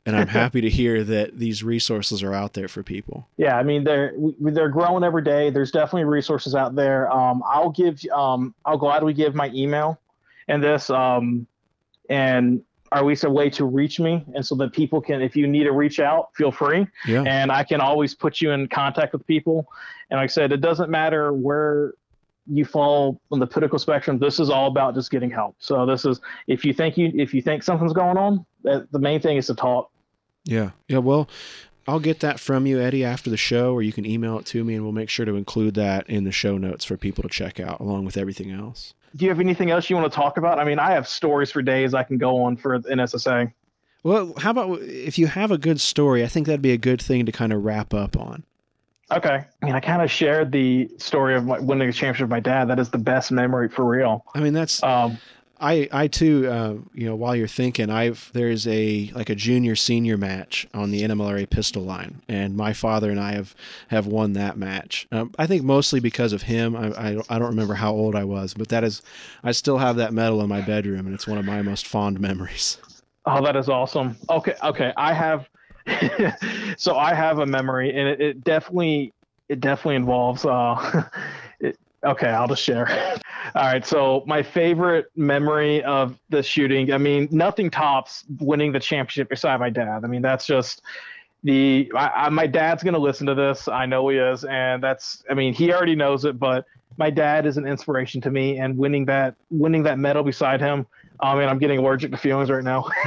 and 0.05 0.17
I'm 0.17 0.27
happy 0.27 0.61
to 0.61 0.71
hear 0.71 1.05
that 1.05 1.39
these 1.39 1.63
resources 1.63 2.23
are 2.23 2.35
out 2.35 2.55
there 2.55 2.69
for 2.69 2.83
people. 2.83 3.27
Yeah, 3.37 3.57
I 3.57 3.65
mean 3.65 3.83
they're 3.83 4.13
they're 4.41 4.69
growing 4.69 5.03
every 5.03 5.23
day. 5.23 5.51
There's 5.51 5.73
definitely 5.73 6.05
resources 6.05 6.55
out 6.55 6.77
there. 6.77 7.11
Um, 7.11 7.43
I'll 7.51 7.71
give 7.71 8.01
um, 8.15 8.55
I'll 8.65 8.79
gladly 8.79 9.15
give 9.15 9.35
my 9.35 9.51
email 9.53 9.99
and 10.47 10.63
this 10.63 10.91
um, 10.91 11.47
and 12.09 12.63
at 12.93 13.05
least 13.05 13.25
a 13.25 13.31
way 13.31 13.49
to 13.51 13.65
reach 13.65 13.99
me, 13.99 14.25
and 14.35 14.45
so 14.45 14.55
that 14.57 14.73
people 14.73 15.01
can, 15.01 15.23
if 15.23 15.35
you 15.35 15.47
need 15.47 15.65
to 15.65 15.73
reach 15.73 15.99
out, 15.99 16.31
feel 16.35 16.53
free. 16.53 16.87
Yeah. 17.07 17.23
And 17.27 17.51
I 17.51 17.65
can 17.65 17.81
always 17.81 18.15
put 18.15 18.41
you 18.41 18.51
in 18.51 18.69
contact 18.69 19.13
with 19.13 19.27
people. 19.27 19.67
And 20.11 20.19
like 20.19 20.25
I 20.25 20.27
said, 20.27 20.53
it 20.53 20.61
doesn't 20.61 20.91
matter 20.91 21.33
where 21.33 21.95
you 22.47 22.65
fall 22.65 23.21
on 23.31 23.39
the 23.39 23.47
political 23.47 23.79
spectrum. 23.79 24.19
This 24.19 24.41
is 24.41 24.51
all 24.51 24.67
about 24.67 24.95
just 24.95 25.11
getting 25.11 25.31
help. 25.31 25.57
So 25.59 25.87
this 25.87 26.05
is 26.05 26.21
if 26.47 26.65
you 26.65 26.73
think 26.73 26.99
you 26.99 27.11
if 27.15 27.33
you 27.33 27.41
think 27.41 27.63
something's 27.63 27.93
going 27.93 28.19
on, 28.19 28.45
the 28.63 28.99
main 28.99 29.21
thing 29.21 29.37
is 29.37 29.47
to 29.47 29.55
talk 29.55 29.91
yeah. 30.45 30.71
Yeah. 30.89 30.99
Well, 30.99 31.29
I'll 31.87 32.01
get 32.01 32.21
that 32.21 32.39
from 32.39 32.67
you, 32.67 32.81
Eddie, 32.81 33.05
after 33.05 33.29
the 33.29 33.37
show, 33.37 33.73
or 33.73 33.83
you 33.83 33.93
can 33.93 34.07
email 34.07 34.39
it 34.39 34.47
to 34.47 34.63
me, 34.63 34.75
and 34.75 34.85
we'll 34.85 34.93
make 34.93 35.09
sure 35.09 35.27
to 35.27 35.35
include 35.35 35.75
that 35.75 36.09
in 36.09 36.25
the 36.25 36.33
show 36.33 36.57
notes 36.57 36.85
for 36.85 36.97
people 36.97 37.23
to 37.23 37.29
check 37.29 37.59
out, 37.59 37.81
along 37.81 38.05
with 38.05 38.17
everything 38.17 38.51
else. 38.51 38.95
Do 39.17 39.25
you 39.25 39.31
have 39.31 39.41
anything 39.41 39.71
else 39.71 39.91
you 39.91 39.97
want 39.97 40.11
to 40.11 40.17
talk 40.17 40.37
about? 40.37 40.59
I 40.59 40.65
mean, 40.65 40.79
I 40.79 40.93
have 40.93 41.09
stories 41.09 41.51
for 41.51 41.61
days 41.61 41.93
I 41.93 42.03
can 42.03 42.19
go 42.19 42.43
on 42.45 42.57
for 42.57 42.79
NSSA. 42.79 43.53
Well, 44.05 44.35
how 44.39 44.51
about 44.51 44.81
if 44.81 45.19
you 45.19 45.27
have 45.27 45.51
a 45.51 45.59
good 45.59 45.81
story? 45.81 46.25
I 46.25 46.29
think 46.29 46.47
that'd 46.47 46.63
be 46.63 46.73
a 46.73 46.79
good 46.79 47.01
thing 47.01 47.27
to 47.27 47.33
kind 47.33 47.53
of 47.53 47.65
wrap 47.65 47.95
up 47.95 48.17
on. 48.17 48.45
Okay. 49.11 49.45
I 49.63 49.67
mean, 49.67 49.75
I 49.75 49.81
kind 49.81 50.03
of 50.03 50.11
shared 50.11 50.51
the 50.51 50.89
story 50.99 51.37
of 51.37 51.45
my, 51.45 51.59
winning 51.59 51.89
a 51.89 51.93
championship 51.93 52.25
with 52.25 52.31
my 52.31 52.41
dad. 52.41 52.69
That 52.69 52.79
is 52.79 52.91
the 52.91 52.99
best 52.99 53.31
memory 53.31 53.69
for 53.69 53.85
real. 53.85 54.25
I 54.35 54.41
mean, 54.41 54.55
that's 54.55 54.83
um, 54.83 55.19
I 55.63 55.89
I 55.93 56.09
too 56.09 56.49
uh, 56.49 56.75
you 56.93 57.07
know 57.07 57.15
while 57.15 57.37
you're 57.37 57.47
thinking 57.47 57.89
I've 57.89 58.31
there's 58.35 58.67
a 58.67 59.11
like 59.15 59.31
a 59.31 59.35
junior 59.37 59.77
senior 59.77 60.19
match 60.19 60.67
on 60.75 60.91
the 60.91 61.03
NMLRA 61.03 61.49
pistol 61.49 61.85
line 61.85 62.21
and 62.29 62.57
my 62.57 62.73
father 62.73 63.11
and 63.11 63.21
I 63.21 63.33
have 63.33 63.55
have 63.89 64.07
won 64.07 64.33
that 64.33 64.59
match 64.59 65.07
um, 65.13 65.33
I 65.39 65.47
think 65.47 65.63
mostly 65.63 66.01
because 66.01 66.33
of 66.33 66.43
him 66.43 66.75
I, 66.75 66.89
I 66.89 67.23
I 67.31 67.39
don't 67.39 67.49
remember 67.49 67.75
how 67.75 67.93
old 67.93 68.17
I 68.17 68.25
was 68.25 68.55
but 68.55 68.69
that 68.69 68.83
is 68.83 69.03
I 69.45 69.53
still 69.53 69.79
have 69.79 69.97
that 69.97 70.13
medal 70.13 70.43
in 70.43 70.49
my 70.49 70.61
bedroom 70.63 71.07
and 71.07 71.15
it's 71.15 71.29
one 71.29 71.39
of 71.39 71.45
my 71.45 71.63
most 71.63 71.87
fond 71.87 72.19
memories. 72.19 72.79
Oh, 73.25 73.43
that 73.45 73.55
is 73.55 73.69
awesome. 73.69 74.17
Okay, 74.29 74.55
okay, 74.65 74.93
I 74.97 75.13
have 75.13 75.49
so 76.77 76.97
I 76.97 77.15
have 77.15 77.39
a 77.39 77.47
memory 77.47 77.97
and 77.97 78.09
it, 78.09 78.21
it 78.21 78.45
definitely 78.45 79.13
it 79.49 79.61
definitely 79.61 79.97
involves 79.97 80.45
uh 80.45 81.05
okay 82.05 82.29
I'll 82.29 82.49
just 82.49 82.63
share. 82.63 82.89
All 83.55 83.65
right. 83.65 83.85
So 83.85 84.23
my 84.27 84.43
favorite 84.43 85.07
memory 85.17 85.83
of 85.85 86.19
the 86.31 86.43
shooting. 86.43 86.93
I 86.93 86.99
mean, 86.99 87.29
nothing 87.31 87.71
tops 87.71 88.25
winning 88.41 88.73
the 88.73 88.81
championship 88.81 89.29
beside 89.29 89.59
my 89.61 89.71
dad. 89.71 90.05
I 90.05 90.07
mean, 90.07 90.23
that's 90.23 90.47
just 90.47 90.83
the. 91.43 91.91
I, 91.95 92.09
I, 92.09 92.29
my 92.31 92.47
dad's 92.47 92.83
gonna 92.83 92.99
listen 92.99 93.27
to 93.27 93.35
this. 93.35 93.69
I 93.69 93.87
know 93.87 94.09
he 94.09 94.19
is, 94.19 94.45
and 94.45 94.83
that's. 94.83 95.25
I 95.31 95.35
mean, 95.35 95.53
he 95.53 95.73
already 95.73 95.95
knows 95.95 96.25
it, 96.25 96.39
but 96.39 96.65
my 96.97 97.11
dad 97.11 97.47
is 97.47 97.57
an 97.57 97.67
inspiration 97.67 98.21
to 98.23 98.31
me, 98.31 98.59
and 98.59 98.77
winning 98.77 99.05
that 99.07 99.35
winning 99.51 99.83
that 99.83 99.99
medal 99.99 100.23
beside 100.23 100.61
him. 100.61 100.87
I 101.23 101.37
mean, 101.37 101.49
I'm 101.49 101.59
getting 101.59 101.79
allergic 101.79 102.11
to 102.11 102.17
feelings 102.17 102.51
right 102.51 102.65
now. 102.65 102.89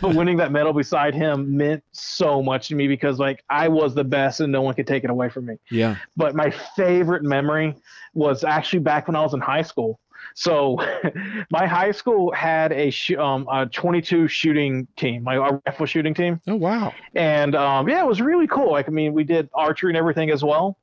but 0.00 0.14
winning 0.14 0.36
that 0.38 0.50
medal 0.50 0.72
beside 0.72 1.14
him 1.14 1.56
meant 1.56 1.84
so 1.92 2.42
much 2.42 2.68
to 2.68 2.74
me 2.74 2.88
because 2.88 3.20
like 3.20 3.44
I 3.48 3.68
was 3.68 3.94
the 3.94 4.02
best 4.02 4.40
and 4.40 4.50
no 4.50 4.60
one 4.60 4.74
could 4.74 4.88
take 4.88 5.04
it 5.04 5.10
away 5.10 5.28
from 5.28 5.46
me. 5.46 5.56
Yeah. 5.70 5.96
But 6.16 6.34
my 6.34 6.50
favorite 6.50 7.22
memory 7.22 7.76
was 8.12 8.42
actually 8.42 8.80
back 8.80 9.06
when 9.06 9.14
I 9.14 9.22
was 9.22 9.34
in 9.34 9.40
high 9.40 9.62
school. 9.62 10.00
So 10.34 10.78
my 11.50 11.66
high 11.66 11.92
school 11.92 12.32
had 12.32 12.72
a 12.72 12.90
sh- 12.90 13.12
um, 13.12 13.46
a 13.50 13.66
22 13.66 14.26
shooting 14.26 14.88
team, 14.96 15.22
like 15.22 15.38
a 15.38 15.60
rifle 15.64 15.86
shooting 15.86 16.14
team. 16.14 16.40
Oh 16.48 16.56
wow! 16.56 16.92
And 17.14 17.54
um, 17.54 17.88
yeah, 17.88 18.02
it 18.02 18.06
was 18.06 18.20
really 18.20 18.48
cool. 18.48 18.72
Like 18.72 18.88
I 18.88 18.90
mean, 18.90 19.14
we 19.14 19.24
did 19.24 19.48
archery 19.54 19.90
and 19.90 19.96
everything 19.96 20.30
as 20.30 20.42
well, 20.42 20.76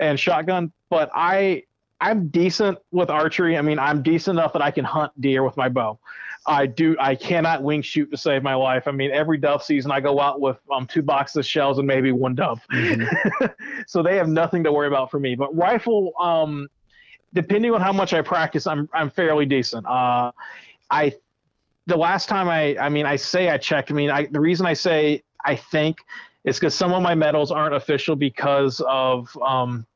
and 0.00 0.18
shotgun. 0.18 0.72
But 0.90 1.10
I 1.14 1.64
I'm 2.00 2.28
decent 2.28 2.78
with 2.90 3.10
archery. 3.10 3.58
I 3.58 3.62
mean, 3.62 3.78
I'm 3.78 4.02
decent 4.02 4.38
enough 4.38 4.52
that 4.54 4.62
I 4.62 4.70
can 4.70 4.84
hunt 4.84 5.12
deer 5.20 5.42
with 5.42 5.56
my 5.56 5.68
bow. 5.68 5.98
I 6.46 6.66
do. 6.66 6.96
I 6.98 7.14
cannot 7.14 7.62
wing 7.62 7.82
shoot 7.82 8.10
to 8.10 8.16
save 8.16 8.42
my 8.42 8.54
life. 8.54 8.88
I 8.88 8.92
mean, 8.92 9.10
every 9.10 9.36
dove 9.36 9.62
season 9.62 9.90
I 9.90 10.00
go 10.00 10.18
out 10.20 10.40
with 10.40 10.56
um, 10.72 10.86
two 10.86 11.02
boxes 11.02 11.36
of 11.36 11.46
shells 11.46 11.78
and 11.78 11.86
maybe 11.86 12.12
one 12.12 12.34
dove. 12.34 12.60
Mm-hmm. 12.72 13.46
so 13.86 14.02
they 14.02 14.16
have 14.16 14.28
nothing 14.28 14.64
to 14.64 14.72
worry 14.72 14.88
about 14.88 15.10
for 15.10 15.20
me. 15.20 15.34
But 15.34 15.54
rifle, 15.54 16.12
um, 16.18 16.68
depending 17.34 17.72
on 17.72 17.82
how 17.82 17.92
much 17.92 18.14
I 18.14 18.22
practice, 18.22 18.66
I'm 18.66 18.88
I'm 18.94 19.10
fairly 19.10 19.44
decent. 19.44 19.86
Uh, 19.86 20.32
I 20.90 21.12
the 21.86 21.96
last 21.96 22.28
time 22.28 22.48
I 22.48 22.76
I 22.78 22.88
mean 22.88 23.04
I 23.04 23.16
say 23.16 23.50
I 23.50 23.58
checked. 23.58 23.90
I 23.90 23.94
mean 23.94 24.10
I 24.10 24.26
the 24.26 24.40
reason 24.40 24.64
I 24.64 24.72
say 24.72 25.22
I 25.44 25.56
think 25.56 25.98
is 26.44 26.58
because 26.58 26.74
some 26.74 26.92
of 26.92 27.02
my 27.02 27.14
medals 27.14 27.50
aren't 27.50 27.74
official 27.74 28.16
because 28.16 28.80
of 28.88 29.36
um, 29.46 29.86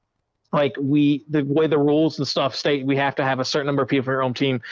like 0.55 0.74
we 0.80 1.24
the 1.28 1.42
way 1.44 1.66
the 1.66 1.78
rules 1.78 2.18
and 2.18 2.26
stuff 2.26 2.55
state 2.55 2.86
we 2.86 2.96
have 2.96 3.14
to 3.16 3.24
have 3.24 3.40
a 3.40 3.44
certain 3.44 3.66
number 3.66 3.82
of 3.82 3.88
people 3.88 4.09
on 4.11 4.14
your 4.14 4.22
own 4.22 4.32
team. 4.32 4.62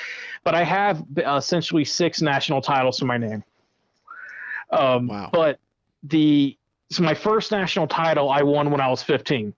But 0.45 0.55
i 0.55 0.63
have 0.65 1.05
uh, 1.19 1.37
essentially 1.37 1.85
six 1.85 2.23
national 2.23 2.63
titles 2.63 2.99
to 2.99 3.05
my 3.05 3.19
name. 3.19 3.45
Um, 4.71 5.09
wow. 5.09 5.29
but 5.31 5.59
the 6.05 6.57
so 6.91 7.03
my 7.03 7.15
first 7.15 7.51
national 7.51 7.87
title 7.87 8.31
i 8.31 8.43
won 8.43 8.71
when 8.71 8.81
i 8.81 8.89
was 8.89 9.03
15 9.03 9.53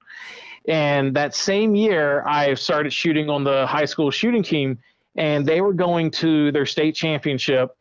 and 0.66 1.14
that 1.14 1.35
same 1.35 1.77
year 1.77 2.25
i 2.27 2.55
started 2.55 2.93
shooting 2.93 3.31
on 3.31 3.45
the 3.45 3.64
high 3.66 3.85
school 3.85 4.11
shooting 4.11 4.43
team 4.43 4.79
and 5.16 5.47
they 5.47 5.61
were 5.61 5.72
going 5.72 6.11
to 6.11 6.51
their 6.51 6.66
state 6.66 6.95
championship. 6.97 7.77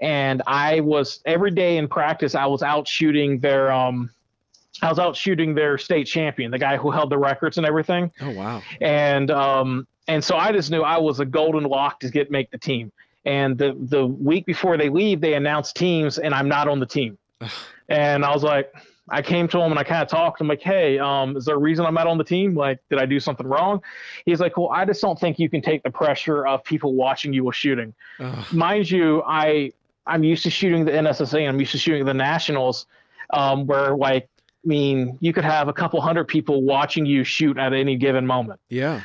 And 0.00 0.42
i 0.46 0.80
was 0.80 1.20
every 1.24 1.50
day 1.50 1.78
in 1.78 1.88
practice 1.88 2.34
i 2.34 2.46
was 2.46 2.62
out 2.62 2.86
shooting 2.86 3.40
their 3.40 3.72
um 3.72 4.10
I 4.82 4.88
was 4.88 4.98
out 4.98 5.16
shooting 5.16 5.54
their 5.54 5.78
state 5.78 6.04
champion, 6.06 6.50
the 6.50 6.58
guy 6.58 6.76
who 6.76 6.90
held 6.90 7.10
the 7.10 7.18
records 7.18 7.56
and 7.56 7.66
everything. 7.66 8.10
Oh 8.20 8.30
wow! 8.30 8.62
And 8.80 9.30
um, 9.30 9.86
and 10.08 10.22
so 10.22 10.36
I 10.36 10.52
just 10.52 10.70
knew 10.70 10.82
I 10.82 10.98
was 10.98 11.20
a 11.20 11.24
golden 11.24 11.64
lock 11.64 12.00
to 12.00 12.10
get 12.10 12.30
make 12.30 12.50
the 12.50 12.58
team. 12.58 12.92
And 13.24 13.56
the 13.58 13.76
the 13.78 14.06
week 14.06 14.46
before 14.46 14.76
they 14.76 14.88
leave, 14.88 15.20
they 15.20 15.34
announce 15.34 15.72
teams, 15.72 16.18
and 16.18 16.34
I'm 16.34 16.48
not 16.48 16.68
on 16.68 16.78
the 16.80 16.86
team. 16.86 17.18
and 17.88 18.24
I 18.24 18.32
was 18.32 18.42
like, 18.42 18.72
I 19.08 19.22
came 19.22 19.46
to 19.48 19.58
him 19.60 19.70
and 19.70 19.78
I 19.78 19.84
kind 19.84 20.02
of 20.02 20.08
talked. 20.08 20.40
I'm 20.40 20.48
like, 20.48 20.62
hey, 20.62 20.98
um, 20.98 21.36
is 21.36 21.44
there 21.44 21.54
a 21.54 21.58
reason 21.58 21.84
I'm 21.86 21.94
not 21.94 22.06
on 22.06 22.18
the 22.18 22.24
team? 22.24 22.54
Like, 22.54 22.78
did 22.90 22.98
I 22.98 23.06
do 23.06 23.20
something 23.20 23.46
wrong? 23.46 23.82
He's 24.24 24.40
like, 24.40 24.56
well, 24.56 24.70
I 24.70 24.84
just 24.84 25.00
don't 25.00 25.18
think 25.18 25.38
you 25.38 25.48
can 25.48 25.60
take 25.62 25.82
the 25.82 25.90
pressure 25.90 26.46
of 26.46 26.64
people 26.64 26.94
watching 26.94 27.32
you 27.32 27.44
while 27.44 27.52
shooting. 27.52 27.94
Mind 28.52 28.90
you, 28.90 29.22
I 29.26 29.72
I'm 30.06 30.22
used 30.24 30.44
to 30.44 30.50
shooting 30.50 30.84
the 30.84 30.92
NSSA 30.92 31.40
and 31.40 31.48
I'm 31.48 31.58
used 31.60 31.72
to 31.72 31.78
shooting 31.78 32.04
the 32.04 32.14
nationals, 32.14 32.86
um, 33.32 33.66
where 33.66 33.96
like 33.96 34.28
mean, 34.66 35.18
you 35.20 35.32
could 35.32 35.44
have 35.44 35.68
a 35.68 35.72
couple 35.72 36.00
hundred 36.00 36.28
people 36.28 36.62
watching 36.62 37.06
you 37.06 37.24
shoot 37.24 37.58
at 37.58 37.72
any 37.72 37.96
given 37.96 38.26
moment. 38.26 38.60
Yeah. 38.68 39.02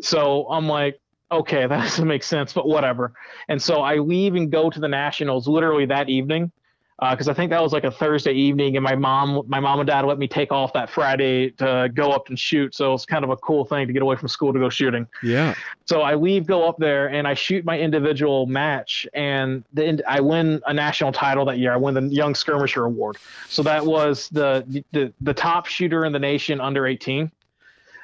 So 0.00 0.46
I'm 0.50 0.68
like, 0.68 1.00
okay, 1.30 1.66
that 1.66 1.82
doesn't 1.82 2.06
make 2.06 2.22
sense, 2.22 2.52
but 2.52 2.66
whatever. 2.66 3.12
And 3.48 3.60
so 3.60 3.76
I 3.76 3.96
leave 3.96 4.34
and 4.34 4.50
go 4.50 4.70
to 4.70 4.80
the 4.80 4.88
Nationals 4.88 5.48
literally 5.48 5.86
that 5.86 6.08
evening 6.08 6.52
because 7.00 7.26
uh, 7.26 7.32
I 7.32 7.34
think 7.34 7.50
that 7.50 7.60
was 7.60 7.72
like 7.72 7.84
a 7.84 7.90
Thursday 7.90 8.32
evening, 8.32 8.76
and 8.76 8.84
my 8.84 8.94
mom, 8.94 9.42
my 9.48 9.58
mom 9.58 9.80
and 9.80 9.86
dad 9.86 10.04
let 10.04 10.18
me 10.18 10.28
take 10.28 10.52
off 10.52 10.72
that 10.74 10.88
Friday 10.88 11.50
to 11.52 11.90
go 11.92 12.10
up 12.10 12.28
and 12.28 12.38
shoot. 12.38 12.74
So 12.74 12.94
it's 12.94 13.04
kind 13.04 13.24
of 13.24 13.30
a 13.30 13.36
cool 13.36 13.64
thing 13.64 13.88
to 13.88 13.92
get 13.92 14.02
away 14.02 14.14
from 14.14 14.28
school 14.28 14.52
to 14.52 14.58
go 14.60 14.68
shooting. 14.68 15.08
Yeah. 15.22 15.54
So 15.86 16.02
I 16.02 16.14
leave, 16.14 16.46
go 16.46 16.68
up 16.68 16.78
there, 16.78 17.08
and 17.08 17.26
I 17.26 17.34
shoot 17.34 17.64
my 17.64 17.78
individual 17.78 18.46
match, 18.46 19.08
and 19.12 19.64
then 19.72 20.02
I 20.08 20.20
win 20.20 20.62
a 20.66 20.74
national 20.74 21.10
title 21.10 21.44
that 21.46 21.58
year. 21.58 21.72
I 21.72 21.76
win 21.76 21.94
the 21.94 22.02
Young 22.02 22.34
Skirmisher 22.34 22.84
Award. 22.84 23.16
So 23.48 23.62
that 23.64 23.84
was 23.84 24.28
the 24.28 24.84
the 24.92 25.12
the 25.20 25.34
top 25.34 25.66
shooter 25.66 26.04
in 26.04 26.12
the 26.12 26.20
nation 26.20 26.60
under 26.60 26.86
18. 26.86 27.30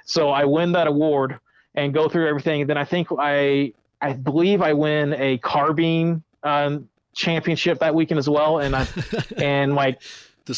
So 0.04 0.30
I 0.30 0.44
win 0.44 0.72
that 0.72 0.88
award 0.88 1.38
and 1.76 1.94
go 1.94 2.08
through 2.08 2.28
everything. 2.28 2.66
Then 2.66 2.76
I 2.76 2.84
think 2.84 3.08
I 3.16 3.72
I 4.00 4.14
believe 4.14 4.62
I 4.62 4.72
win 4.72 5.14
a 5.14 5.38
carbine 5.38 6.24
um, 6.42 6.88
championship 7.20 7.78
that 7.80 7.94
weekend 7.94 8.18
as 8.18 8.28
well, 8.28 8.58
and 8.58 8.74
I 8.74 8.86
and 9.36 9.74
like 9.74 10.00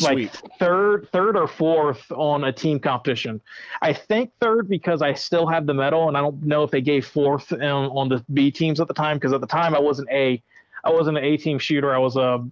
like 0.00 0.32
third 0.58 1.08
third 1.12 1.36
or 1.36 1.46
fourth 1.46 2.10
on 2.12 2.44
a 2.44 2.52
team 2.52 2.78
competition. 2.78 3.40
I 3.82 3.92
think 3.92 4.30
third 4.40 4.68
because 4.68 5.02
I 5.02 5.12
still 5.12 5.46
have 5.46 5.66
the 5.66 5.74
medal, 5.74 6.08
and 6.08 6.16
I 6.16 6.20
don't 6.20 6.42
know 6.42 6.62
if 6.62 6.70
they 6.70 6.80
gave 6.80 7.06
fourth 7.06 7.52
on, 7.52 7.62
on 7.62 8.08
the 8.08 8.24
B 8.32 8.50
teams 8.50 8.80
at 8.80 8.88
the 8.88 8.94
time 8.94 9.16
because 9.16 9.32
at 9.32 9.40
the 9.40 9.46
time 9.46 9.74
I 9.74 9.80
wasn't 9.80 10.08
a 10.10 10.42
I 10.84 10.90
wasn't 10.90 11.18
an 11.18 11.24
A 11.24 11.36
team 11.36 11.58
shooter. 11.58 11.94
I 11.94 11.98
was 11.98 12.16
a, 12.16 12.44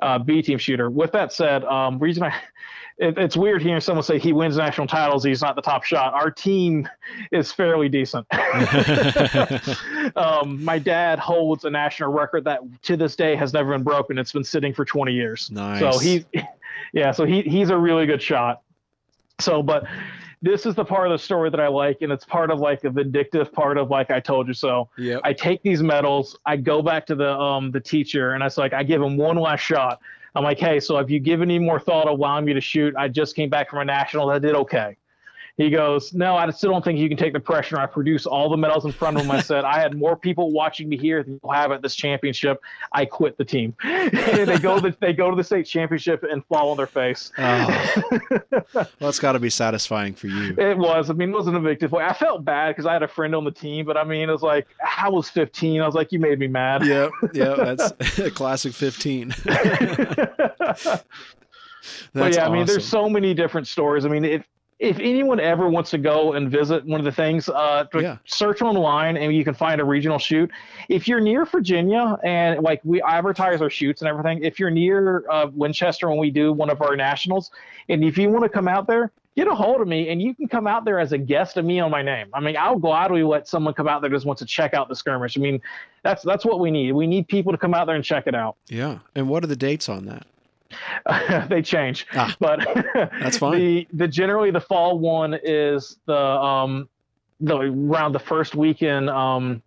a 0.00 0.18
B 0.18 0.42
team 0.42 0.58
shooter. 0.58 0.90
With 0.90 1.12
that 1.12 1.32
said, 1.32 1.64
um, 1.64 1.98
reason 1.98 2.22
I 2.24 2.34
it, 2.98 3.18
it's 3.18 3.36
weird 3.36 3.62
hearing 3.62 3.80
someone 3.80 4.04
say 4.04 4.18
he 4.18 4.32
wins 4.32 4.56
national 4.56 4.86
titles. 4.86 5.24
He's 5.24 5.42
not 5.42 5.56
the 5.56 5.62
top 5.62 5.84
shot. 5.84 6.14
Our 6.14 6.30
team 6.30 6.88
is 7.32 7.50
fairly 7.52 7.88
decent. 7.88 8.26
um, 10.16 10.64
my 10.64 10.78
dad 10.78 11.18
holds 11.18 11.64
a 11.64 11.70
national 11.70 12.12
record 12.12 12.44
that 12.44 12.60
to 12.82 12.96
this 12.96 13.16
day 13.16 13.34
has 13.36 13.52
never 13.52 13.72
been 13.72 13.82
broken. 13.82 14.18
It's 14.18 14.32
been 14.32 14.44
sitting 14.44 14.72
for 14.72 14.84
20 14.84 15.12
years. 15.12 15.50
Nice. 15.50 15.80
So 15.80 15.98
he, 15.98 16.24
yeah, 16.92 17.10
so 17.10 17.24
he 17.24 17.42
he's 17.42 17.70
a 17.70 17.76
really 17.76 18.06
good 18.06 18.22
shot. 18.22 18.62
So, 19.40 19.62
but 19.62 19.84
this 20.44 20.66
is 20.66 20.74
the 20.74 20.84
part 20.84 21.06
of 21.06 21.12
the 21.12 21.18
story 21.18 21.48
that 21.48 21.58
I 21.58 21.68
like, 21.68 22.02
and 22.02 22.12
it's 22.12 22.26
part 22.26 22.50
of 22.50 22.60
like 22.60 22.84
a 22.84 22.90
vindictive 22.90 23.50
part 23.50 23.78
of 23.78 23.88
like 23.90 24.10
I 24.10 24.20
told 24.20 24.46
you 24.46 24.52
so. 24.52 24.90
Yeah. 24.98 25.18
I 25.24 25.32
take 25.32 25.62
these 25.62 25.82
medals, 25.82 26.36
I 26.44 26.56
go 26.58 26.82
back 26.82 27.06
to 27.06 27.14
the 27.14 27.32
um 27.32 27.70
the 27.70 27.80
teacher, 27.80 28.32
and 28.32 28.42
I 28.42 28.46
was 28.46 28.58
like, 28.58 28.74
I 28.74 28.82
give 28.82 29.00
him 29.00 29.16
one 29.16 29.36
last 29.36 29.60
shot. 29.60 30.00
I'm 30.34 30.44
like, 30.44 30.58
hey, 30.58 30.80
so 30.80 30.96
have 30.96 31.10
you 31.10 31.18
given 31.18 31.50
any 31.50 31.58
more 31.58 31.80
thought 31.80 32.08
allowing 32.08 32.44
me 32.44 32.52
to 32.52 32.60
shoot? 32.60 32.94
I 32.98 33.08
just 33.08 33.36
came 33.36 33.48
back 33.48 33.70
from 33.70 33.78
a 33.78 33.84
national. 33.84 34.30
I 34.30 34.38
did 34.38 34.54
okay. 34.54 34.96
He 35.56 35.70
goes, 35.70 36.12
no, 36.12 36.34
I 36.36 36.50
still 36.50 36.72
don't 36.72 36.84
think 36.84 36.98
you 36.98 37.08
can 37.08 37.16
take 37.16 37.32
the 37.32 37.38
pressure. 37.38 37.78
I 37.78 37.86
produce 37.86 38.26
all 38.26 38.50
the 38.50 38.56
medals 38.56 38.84
in 38.86 38.92
front 38.92 39.16
of 39.16 39.22
him. 39.22 39.30
I 39.30 39.40
said, 39.40 39.64
I 39.64 39.78
had 39.78 39.96
more 39.96 40.16
people 40.16 40.50
watching 40.50 40.88
me 40.88 40.96
here 40.96 41.22
than 41.22 41.38
you'll 41.40 41.52
have 41.52 41.70
at 41.70 41.80
this 41.80 41.94
championship. 41.94 42.60
I 42.90 43.04
quit 43.04 43.38
the 43.38 43.44
team. 43.44 43.72
they 43.84 44.58
go 44.58 44.80
to 44.80 44.90
the, 44.90 44.96
they 45.00 45.12
go 45.12 45.30
to 45.30 45.36
the 45.36 45.44
state 45.44 45.66
championship 45.66 46.24
and 46.28 46.44
fall 46.46 46.70
on 46.70 46.76
their 46.76 46.88
face. 46.88 47.30
Oh. 47.38 48.02
well, 48.74 48.88
that's 48.98 49.20
got 49.20 49.32
to 49.32 49.38
be 49.38 49.50
satisfying 49.50 50.14
for 50.14 50.26
you. 50.26 50.56
It 50.58 50.76
was. 50.76 51.08
I 51.08 51.12
mean, 51.12 51.30
it 51.30 51.34
wasn't 51.34 51.56
a 51.56 51.60
victim. 51.60 51.94
I 51.94 52.12
felt 52.12 52.44
bad 52.44 52.70
because 52.70 52.86
I 52.86 52.92
had 52.92 53.04
a 53.04 53.08
friend 53.08 53.32
on 53.32 53.44
the 53.44 53.52
team, 53.52 53.86
but 53.86 53.96
I 53.96 54.02
mean, 54.02 54.28
it 54.28 54.32
was 54.32 54.42
like 54.42 54.66
I 54.98 55.08
was 55.08 55.30
15. 55.30 55.80
I 55.80 55.86
was 55.86 55.94
like, 55.94 56.10
you 56.10 56.18
made 56.18 56.40
me 56.40 56.48
mad. 56.48 56.84
Yeah, 56.84 57.10
yeah, 57.32 57.54
that's 57.54 58.18
a 58.18 58.30
classic 58.30 58.72
15. 58.72 59.34
but 59.44 59.54
yeah, 60.64 60.98
awesome. 62.14 62.42
I 62.42 62.48
mean, 62.48 62.66
there's 62.66 62.86
so 62.86 63.08
many 63.08 63.34
different 63.34 63.68
stories. 63.68 64.04
I 64.04 64.08
mean, 64.08 64.24
if 64.24 64.44
if 64.78 64.98
anyone 64.98 65.38
ever 65.38 65.68
wants 65.68 65.90
to 65.90 65.98
go 65.98 66.32
and 66.32 66.50
visit 66.50 66.84
one 66.84 67.00
of 67.00 67.04
the 67.04 67.12
things, 67.12 67.48
uh, 67.48 67.84
yeah. 67.94 68.18
search 68.26 68.60
online 68.60 69.16
and 69.16 69.34
you 69.34 69.44
can 69.44 69.54
find 69.54 69.80
a 69.80 69.84
regional 69.84 70.18
shoot. 70.18 70.50
If 70.88 71.06
you're 71.06 71.20
near 71.20 71.44
Virginia 71.44 72.18
and 72.24 72.60
like 72.62 72.80
we 72.84 73.00
advertise 73.02 73.62
our 73.62 73.70
shoots 73.70 74.02
and 74.02 74.08
everything, 74.08 74.42
if 74.42 74.58
you're 74.58 74.70
near 74.70 75.28
uh, 75.30 75.48
Winchester 75.52 76.08
when 76.08 76.18
we 76.18 76.30
do 76.30 76.52
one 76.52 76.70
of 76.70 76.82
our 76.82 76.96
nationals, 76.96 77.50
and 77.88 78.02
if 78.04 78.18
you 78.18 78.28
want 78.28 78.42
to 78.44 78.48
come 78.48 78.66
out 78.66 78.86
there, 78.86 79.12
get 79.36 79.46
a 79.46 79.54
hold 79.54 79.80
of 79.80 79.88
me 79.88 80.08
and 80.10 80.20
you 80.20 80.34
can 80.34 80.48
come 80.48 80.66
out 80.66 80.84
there 80.84 80.98
as 80.98 81.12
a 81.12 81.18
guest 81.18 81.56
of 81.56 81.64
me 81.64 81.78
on 81.78 81.90
my 81.90 82.02
name. 82.02 82.28
I 82.34 82.40
mean, 82.40 82.56
I'll 82.56 82.78
gladly 82.78 83.22
let 83.22 83.46
someone 83.46 83.74
come 83.74 83.88
out 83.88 84.00
there 84.00 84.10
just 84.10 84.26
wants 84.26 84.40
to 84.40 84.46
check 84.46 84.74
out 84.74 84.88
the 84.88 84.96
skirmish. 84.96 85.36
I 85.36 85.40
mean, 85.40 85.60
that's 86.02 86.22
that's 86.22 86.44
what 86.44 86.58
we 86.58 86.70
need. 86.70 86.92
We 86.92 87.06
need 87.06 87.28
people 87.28 87.52
to 87.52 87.58
come 87.58 87.74
out 87.74 87.86
there 87.86 87.96
and 87.96 88.04
check 88.04 88.26
it 88.26 88.34
out. 88.34 88.56
Yeah. 88.68 88.98
And 89.14 89.28
what 89.28 89.44
are 89.44 89.48
the 89.48 89.56
dates 89.56 89.88
on 89.88 90.06
that? 90.06 90.26
they 91.48 91.62
change, 91.62 92.06
ah, 92.14 92.34
but 92.40 92.66
that's 93.20 93.38
fine. 93.38 93.58
The 93.58 93.88
the 93.92 94.08
generally 94.08 94.50
the 94.50 94.60
fall 94.60 94.98
one 94.98 95.38
is 95.42 95.98
the 96.06 96.16
um 96.16 96.88
the 97.40 97.56
around 97.56 98.12
the 98.12 98.20
first 98.20 98.54
weekend 98.54 99.10
um 99.10 99.62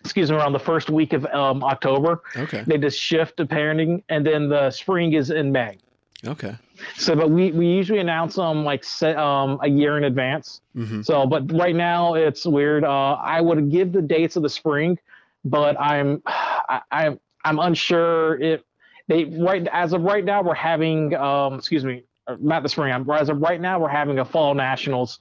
excuse 0.00 0.30
me 0.30 0.36
around 0.36 0.52
the 0.52 0.58
first 0.58 0.90
week 0.90 1.12
of 1.12 1.24
um, 1.26 1.62
October. 1.62 2.22
Okay. 2.36 2.64
They 2.66 2.76
just 2.76 2.98
shift 2.98 3.36
to 3.36 3.46
parenting, 3.46 4.02
and 4.08 4.26
then 4.26 4.48
the 4.48 4.70
spring 4.70 5.12
is 5.12 5.30
in 5.30 5.52
May. 5.52 5.78
Okay. 6.26 6.56
So, 6.96 7.14
but 7.14 7.30
we, 7.30 7.52
we 7.52 7.66
usually 7.66 8.00
announce 8.00 8.36
them 8.36 8.64
like 8.64 8.84
set, 8.84 9.16
um, 9.16 9.58
a 9.62 9.68
year 9.68 9.98
in 9.98 10.04
advance. 10.04 10.60
Mm-hmm. 10.76 11.02
So, 11.02 11.26
but 11.26 11.50
right 11.52 11.74
now 11.74 12.14
it's 12.14 12.44
weird. 12.44 12.84
Uh, 12.84 13.12
I 13.14 13.40
would 13.40 13.70
give 13.70 13.92
the 13.92 14.02
dates 14.02 14.36
of 14.36 14.42
the 14.42 14.50
spring, 14.50 14.98
but 15.44 15.80
I'm 15.80 16.22
I, 16.26 16.80
I'm 16.90 17.20
I'm 17.44 17.58
unsure 17.58 18.40
if 18.40 18.62
they 19.08 19.24
right 19.24 19.66
as 19.72 19.92
of 19.92 20.02
right 20.02 20.24
now 20.24 20.42
we're 20.42 20.54
having 20.54 21.14
um, 21.14 21.54
excuse 21.54 21.84
me 21.84 22.04
uh, 22.26 22.36
not 22.40 22.62
the 22.62 22.68
spring 22.68 22.92
as 22.92 23.28
of 23.28 23.40
right 23.40 23.60
now 23.60 23.78
we're 23.78 23.88
having 23.88 24.18
a 24.18 24.24
fall 24.24 24.54
nationals 24.54 25.18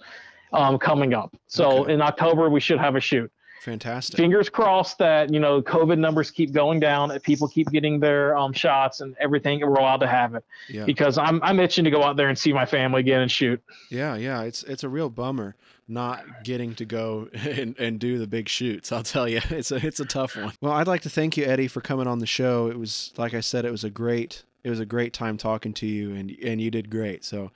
um, 0.54 0.78
coming 0.78 1.14
up. 1.14 1.36
So 1.48 1.84
okay. 1.84 1.94
in 1.94 2.02
october 2.02 2.50
we 2.50 2.60
should 2.60 2.80
have 2.80 2.96
a 2.96 3.00
shoot. 3.00 3.32
Fantastic. 3.62 4.18
Fingers 4.18 4.50
crossed 4.50 4.98
that 4.98 5.32
you 5.34 5.40
know 5.40 5.62
covid 5.62 6.00
numbers 6.00 6.32
keep 6.32 6.52
going 6.52 6.80
down 6.80 7.12
and 7.12 7.22
people 7.22 7.48
keep 7.48 7.70
getting 7.70 8.00
their 8.00 8.36
um, 8.38 8.54
shots 8.54 9.02
and 9.02 9.16
everything 9.20 9.62
and 9.62 9.72
we're 9.72 9.78
allowed 9.78 9.98
to 9.98 10.08
have 10.08 10.36
it. 10.36 10.44
Yeah. 10.70 10.86
because 10.86 11.18
i'm 11.18 11.42
i'm 11.44 11.60
itching 11.60 11.84
to 11.86 11.92
go 11.92 12.04
out 12.04 12.18
there 12.18 12.30
and 12.30 12.38
see 12.38 12.54
my 12.54 12.66
family 12.66 13.02
again 13.02 13.22
and 13.22 13.32
shoot. 13.32 13.62
Yeah 13.90 14.16
yeah 14.16 14.42
it's 14.44 14.64
it's 14.64 14.84
a 14.84 14.90
real 14.90 15.10
bummer 15.10 15.56
not 15.92 16.44
getting 16.44 16.74
to 16.76 16.86
go 16.86 17.30
and, 17.34 17.78
and 17.78 18.00
do 18.00 18.18
the 18.18 18.28
big 18.28 18.50
shoots. 18.50 18.92
I'll 18.92 19.04
tell 19.04 19.28
you, 19.28 19.42
it's 19.50 19.72
a 19.72 19.86
it's 19.86 20.00
a 20.00 20.06
tough 20.06 20.36
one. 20.36 20.54
Well, 20.62 20.74
I'd 20.74 20.88
like 20.88 21.02
to 21.02 21.10
thank 21.10 21.38
you, 21.38 21.46
Eddie, 21.46 21.68
for 21.68 21.82
coming 21.82 22.08
on 22.08 22.20
the 22.20 22.26
show. 22.26 22.68
It 22.68 22.80
was 22.80 23.14
like 23.18 23.34
I 23.34 23.42
said, 23.42 23.66
it 23.66 23.72
was 23.72 23.84
a 23.84 23.90
great 23.90 24.44
it 24.64 24.70
was 24.70 24.80
a 24.80 24.86
great 24.86 25.14
time 25.14 25.38
talking 25.38 25.74
to 25.74 25.86
you, 25.86 26.16
and 26.16 26.32
and 26.44 26.62
you 26.62 26.72
did 26.72 26.90
great. 26.90 27.26
So 27.26 27.52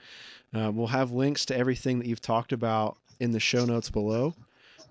uh, 0.54 0.70
we'll 0.72 0.88
have 0.88 1.10
links 1.10 1.44
to 1.46 1.56
everything 1.56 1.98
that 1.98 2.06
you've 2.06 2.20
talked 2.20 2.52
about 2.52 2.98
in 3.20 3.32
the 3.32 3.40
show 3.40 3.64
notes 3.64 3.90
below. 3.90 4.34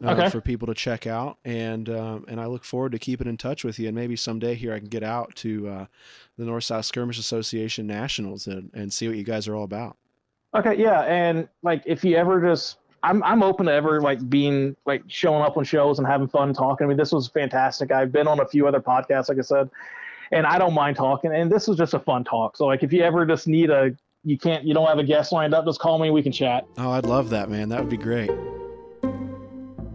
Uh, 0.03 0.11
okay. 0.11 0.29
for 0.29 0.41
people 0.41 0.67
to 0.67 0.73
check 0.73 1.07
out, 1.07 1.37
and 1.45 1.87
um, 1.89 2.25
and 2.27 2.41
I 2.41 2.47
look 2.47 2.65
forward 2.65 2.91
to 2.91 2.99
keeping 2.99 3.27
in 3.27 3.37
touch 3.37 3.63
with 3.63 3.79
you. 3.79 3.87
And 3.87 3.95
maybe 3.95 4.17
someday 4.17 4.53
here 4.53 4.73
I 4.73 4.79
can 4.79 4.89
get 4.89 5.03
out 5.03 5.33
to 5.37 5.69
uh, 5.69 5.85
the 6.37 6.43
North 6.43 6.65
South 6.65 6.83
Skirmish 6.83 7.17
Association 7.17 7.87
Nationals 7.87 8.47
and, 8.47 8.69
and 8.73 8.91
see 8.91 9.07
what 9.07 9.15
you 9.15 9.23
guys 9.23 9.47
are 9.47 9.55
all 9.55 9.63
about. 9.63 9.95
Okay, 10.53 10.75
yeah, 10.75 11.03
and 11.03 11.47
like 11.63 11.81
if 11.85 12.03
you 12.03 12.17
ever 12.17 12.41
just 12.41 12.77
I'm 13.05 13.21
I'm 13.23 13.43
open 13.43 13.67
to 13.67 13.71
ever 13.71 14.01
like 14.01 14.29
being 14.29 14.75
like 14.85 15.03
showing 15.07 15.43
up 15.43 15.57
on 15.57 15.63
shows 15.63 15.99
and 15.99 16.07
having 16.07 16.27
fun 16.27 16.53
talking. 16.53 16.85
I 16.85 16.87
mean, 16.87 16.97
this 16.97 17.11
was 17.11 17.27
fantastic. 17.27 17.91
I've 17.91 18.11
been 18.11 18.27
on 18.27 18.39
a 18.39 18.47
few 18.47 18.67
other 18.67 18.81
podcasts, 18.81 19.29
like 19.29 19.37
I 19.37 19.41
said, 19.41 19.69
and 20.31 20.47
I 20.47 20.57
don't 20.57 20.73
mind 20.73 20.97
talking. 20.97 21.31
And 21.33 21.51
this 21.51 21.67
was 21.67 21.77
just 21.77 21.93
a 21.93 21.99
fun 21.99 22.23
talk. 22.23 22.57
So 22.57 22.65
like, 22.65 22.81
if 22.81 22.91
you 22.91 23.01
ever 23.03 23.25
just 23.25 23.47
need 23.47 23.69
a, 23.69 23.95
you 24.23 24.39
can't, 24.39 24.65
you 24.65 24.73
don't 24.73 24.87
have 24.87 24.97
a 24.97 25.03
guest 25.03 25.31
lined 25.31 25.53
up, 25.53 25.65
just 25.65 25.79
call 25.79 25.99
me. 25.99 26.09
We 26.09 26.23
can 26.23 26.31
chat. 26.31 26.65
Oh, 26.77 26.89
I'd 26.89 27.05
love 27.05 27.29
that, 27.29 27.47
man. 27.47 27.69
That 27.69 27.79
would 27.79 27.89
be 27.89 27.97
great. 27.97 28.31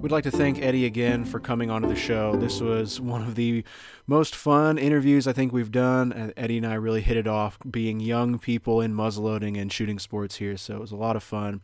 We'd 0.01 0.13
like 0.13 0.25
to 0.25 0.31
thank 0.31 0.63
Eddie 0.63 0.87
again 0.87 1.25
for 1.25 1.41
coming 1.41 1.69
onto 1.69 1.89
the 1.89 1.97
show. 1.97 2.37
This 2.37 2.61
was 2.61 3.01
one 3.01 3.23
of 3.23 3.35
the 3.35 3.65
most 4.07 4.35
fun 4.35 4.79
interviews 4.79 5.27
I 5.27 5.35
think 5.35 5.53
we've 5.53 5.73
done. 5.73 6.33
Eddie 6.39 6.59
and 6.59 6.67
I 6.67 6.75
really 6.75 7.03
hit 7.03 7.19
it 7.19 7.27
off, 7.27 7.59
being 7.69 8.01
young 8.01 8.39
people 8.39 8.81
in 8.81 8.95
muzzleloading 8.95 9.61
and 9.61 9.71
shooting 9.71 9.99
sports 9.99 10.37
here. 10.37 10.57
So 10.57 10.77
it 10.77 10.81
was 10.81 10.93
a 10.93 10.97
lot 10.97 11.17
of 11.17 11.23
fun. 11.23 11.61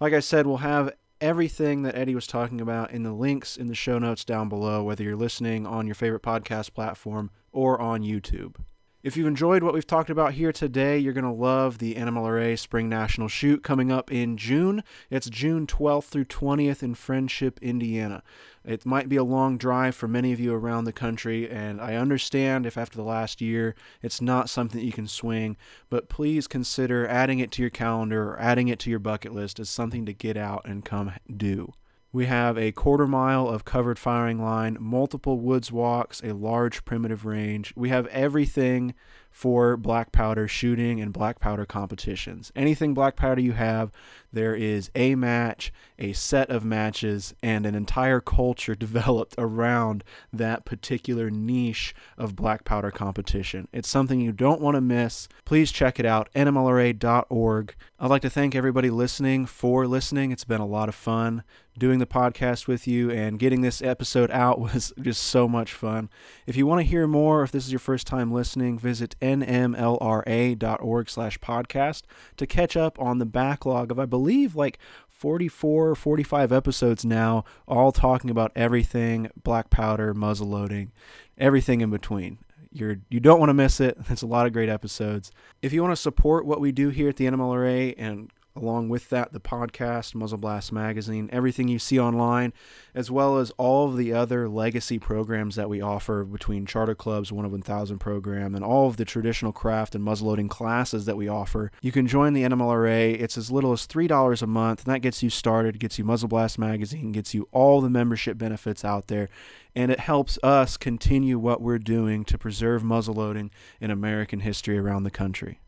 Like 0.00 0.12
I 0.12 0.20
said, 0.20 0.46
we'll 0.46 0.58
have 0.58 0.92
everything 1.20 1.82
that 1.82 1.94
Eddie 1.94 2.14
was 2.14 2.26
talking 2.26 2.60
about 2.60 2.90
in 2.90 3.02
the 3.02 3.12
links 3.12 3.56
in 3.56 3.68
the 3.68 3.74
show 3.74 3.98
notes 3.98 4.24
down 4.24 4.48
below, 4.48 4.82
whether 4.82 5.04
you're 5.04 5.16
listening 5.16 5.66
on 5.66 5.86
your 5.86 5.94
favorite 5.94 6.22
podcast 6.22 6.74
platform 6.74 7.30
or 7.52 7.80
on 7.80 8.02
YouTube. 8.02 8.56
If 9.04 9.18
you've 9.18 9.26
enjoyed 9.26 9.62
what 9.62 9.74
we've 9.74 9.86
talked 9.86 10.08
about 10.08 10.32
here 10.32 10.50
today, 10.50 10.96
you're 10.96 11.12
going 11.12 11.24
to 11.24 11.30
love 11.30 11.76
the 11.76 11.94
NMLRA 11.96 12.58
Spring 12.58 12.88
National 12.88 13.28
Shoot 13.28 13.62
coming 13.62 13.92
up 13.92 14.10
in 14.10 14.38
June. 14.38 14.82
It's 15.10 15.28
June 15.28 15.66
12th 15.66 16.04
through 16.04 16.24
20th 16.24 16.82
in 16.82 16.94
Friendship, 16.94 17.58
Indiana. 17.60 18.22
It 18.64 18.86
might 18.86 19.10
be 19.10 19.16
a 19.16 19.22
long 19.22 19.58
drive 19.58 19.94
for 19.94 20.08
many 20.08 20.32
of 20.32 20.40
you 20.40 20.54
around 20.54 20.84
the 20.84 20.92
country, 20.94 21.50
and 21.50 21.82
I 21.82 21.96
understand 21.96 22.64
if 22.64 22.78
after 22.78 22.96
the 22.96 23.02
last 23.02 23.42
year 23.42 23.74
it's 24.00 24.22
not 24.22 24.48
something 24.48 24.80
you 24.80 24.90
can 24.90 25.06
swing, 25.06 25.58
but 25.90 26.08
please 26.08 26.46
consider 26.46 27.06
adding 27.06 27.40
it 27.40 27.50
to 27.52 27.62
your 27.62 27.68
calendar 27.68 28.30
or 28.30 28.40
adding 28.40 28.68
it 28.68 28.78
to 28.78 28.90
your 28.90 29.00
bucket 29.00 29.34
list 29.34 29.60
as 29.60 29.68
something 29.68 30.06
to 30.06 30.14
get 30.14 30.38
out 30.38 30.62
and 30.64 30.82
come 30.82 31.12
do. 31.30 31.74
We 32.14 32.26
have 32.26 32.56
a 32.56 32.70
quarter 32.70 33.08
mile 33.08 33.48
of 33.48 33.64
covered 33.64 33.98
firing 33.98 34.40
line, 34.40 34.76
multiple 34.78 35.40
woods 35.40 35.72
walks, 35.72 36.22
a 36.22 36.32
large 36.32 36.84
primitive 36.84 37.24
range. 37.24 37.72
We 37.74 37.88
have 37.88 38.06
everything 38.06 38.94
for 39.32 39.76
black 39.76 40.12
powder 40.12 40.46
shooting 40.46 41.00
and 41.00 41.12
black 41.12 41.40
powder 41.40 41.66
competitions. 41.66 42.52
Anything 42.54 42.94
black 42.94 43.16
powder 43.16 43.40
you 43.40 43.54
have, 43.54 43.90
there 44.32 44.54
is 44.54 44.92
a 44.94 45.16
match, 45.16 45.72
a 45.98 46.12
set 46.12 46.50
of 46.50 46.64
matches, 46.64 47.34
and 47.42 47.66
an 47.66 47.74
entire 47.74 48.20
culture 48.20 48.74
developed 48.76 49.34
around 49.36 50.04
that 50.32 50.64
particular 50.64 51.30
niche 51.30 51.96
of 52.16 52.36
black 52.36 52.64
powder 52.64 52.92
competition. 52.92 53.66
It's 53.72 53.88
something 53.88 54.20
you 54.20 54.30
don't 54.30 54.60
want 54.60 54.76
to 54.76 54.80
miss. 54.80 55.26
Please 55.44 55.72
check 55.72 55.98
it 55.98 56.06
out, 56.06 56.28
nmlra.org. 56.36 57.74
I'd 57.98 58.10
like 58.10 58.22
to 58.22 58.30
thank 58.30 58.54
everybody 58.54 58.90
listening 58.90 59.46
for 59.46 59.88
listening. 59.88 60.30
It's 60.30 60.44
been 60.44 60.60
a 60.60 60.66
lot 60.66 60.88
of 60.88 60.94
fun 60.94 61.42
doing 61.78 61.98
the 61.98 62.06
podcast 62.06 62.66
with 62.66 62.86
you 62.86 63.10
and 63.10 63.38
getting 63.38 63.60
this 63.60 63.82
episode 63.82 64.30
out 64.30 64.60
was 64.60 64.92
just 65.00 65.22
so 65.22 65.48
much 65.48 65.72
fun. 65.72 66.08
If 66.46 66.56
you 66.56 66.66
want 66.66 66.80
to 66.80 66.86
hear 66.86 67.06
more, 67.06 67.42
if 67.42 67.52
this 67.52 67.66
is 67.66 67.72
your 67.72 67.78
first 67.78 68.06
time 68.06 68.32
listening, 68.32 68.78
visit 68.78 69.16
nmlra.org 69.20 71.10
slash 71.10 71.38
podcast 71.38 72.02
to 72.36 72.46
catch 72.46 72.76
up 72.76 73.00
on 73.00 73.18
the 73.18 73.26
backlog 73.26 73.90
of, 73.90 73.98
I 73.98 74.06
believe, 74.06 74.54
like 74.54 74.78
44 75.08 75.94
45 75.94 76.52
episodes 76.52 77.04
now, 77.04 77.44
all 77.66 77.92
talking 77.92 78.30
about 78.30 78.52
everything 78.54 79.30
black 79.42 79.70
powder, 79.70 80.12
muzzle 80.12 80.48
loading, 80.48 80.92
everything 81.38 81.80
in 81.80 81.90
between. 81.90 82.38
You're 82.72 82.96
you 83.08 83.20
don't 83.20 83.38
want 83.38 83.50
to 83.50 83.54
miss 83.54 83.80
it. 83.80 83.96
It's 84.10 84.22
a 84.22 84.26
lot 84.26 84.46
of 84.46 84.52
great 84.52 84.68
episodes. 84.68 85.30
If 85.62 85.72
you 85.72 85.80
want 85.80 85.92
to 85.92 86.02
support 86.02 86.44
what 86.44 86.60
we 86.60 86.72
do 86.72 86.90
here 86.90 87.08
at 87.08 87.16
the 87.16 87.26
NMLRA 87.26 87.94
and 87.96 88.30
along 88.56 88.88
with 88.88 89.08
that, 89.10 89.32
the 89.32 89.40
podcast, 89.40 90.14
Muzzle 90.14 90.38
Blast 90.38 90.72
Magazine, 90.72 91.28
everything 91.32 91.66
you 91.66 91.78
see 91.78 91.98
online, 91.98 92.52
as 92.94 93.10
well 93.10 93.38
as 93.38 93.50
all 93.52 93.88
of 93.88 93.96
the 93.96 94.12
other 94.12 94.48
legacy 94.48 94.98
programs 94.98 95.56
that 95.56 95.68
we 95.68 95.80
offer 95.80 96.24
between 96.24 96.64
Charter 96.64 96.94
Club's 96.94 97.32
One 97.32 97.44
of 97.44 97.50
1000 97.50 97.98
program 97.98 98.54
and 98.54 98.64
all 98.64 98.86
of 98.86 98.96
the 98.96 99.04
traditional 99.04 99.52
craft 99.52 99.94
and 99.96 100.06
muzzleloading 100.06 100.48
classes 100.48 101.04
that 101.06 101.16
we 101.16 101.26
offer. 101.26 101.72
You 101.82 101.90
can 101.90 102.06
join 102.06 102.32
the 102.32 102.44
NMLRA. 102.44 103.20
It's 103.20 103.36
as 103.36 103.50
little 103.50 103.72
as 103.72 103.88
$3 103.88 104.42
a 104.42 104.46
month, 104.46 104.86
and 104.86 104.94
that 104.94 105.00
gets 105.00 105.22
you 105.22 105.30
started, 105.30 105.80
gets 105.80 105.98
you 105.98 106.04
Muzzle 106.04 106.28
Blast 106.28 106.58
Magazine, 106.58 107.10
gets 107.10 107.34
you 107.34 107.48
all 107.50 107.80
the 107.80 107.90
membership 107.90 108.38
benefits 108.38 108.84
out 108.84 109.08
there, 109.08 109.28
and 109.74 109.90
it 109.90 110.00
helps 110.00 110.38
us 110.44 110.76
continue 110.76 111.40
what 111.40 111.60
we're 111.60 111.78
doing 111.78 112.24
to 112.26 112.38
preserve 112.38 112.82
muzzleloading 112.82 113.50
in 113.80 113.90
American 113.90 114.40
history 114.40 114.78
around 114.78 115.02
the 115.02 115.10
country. 115.10 115.60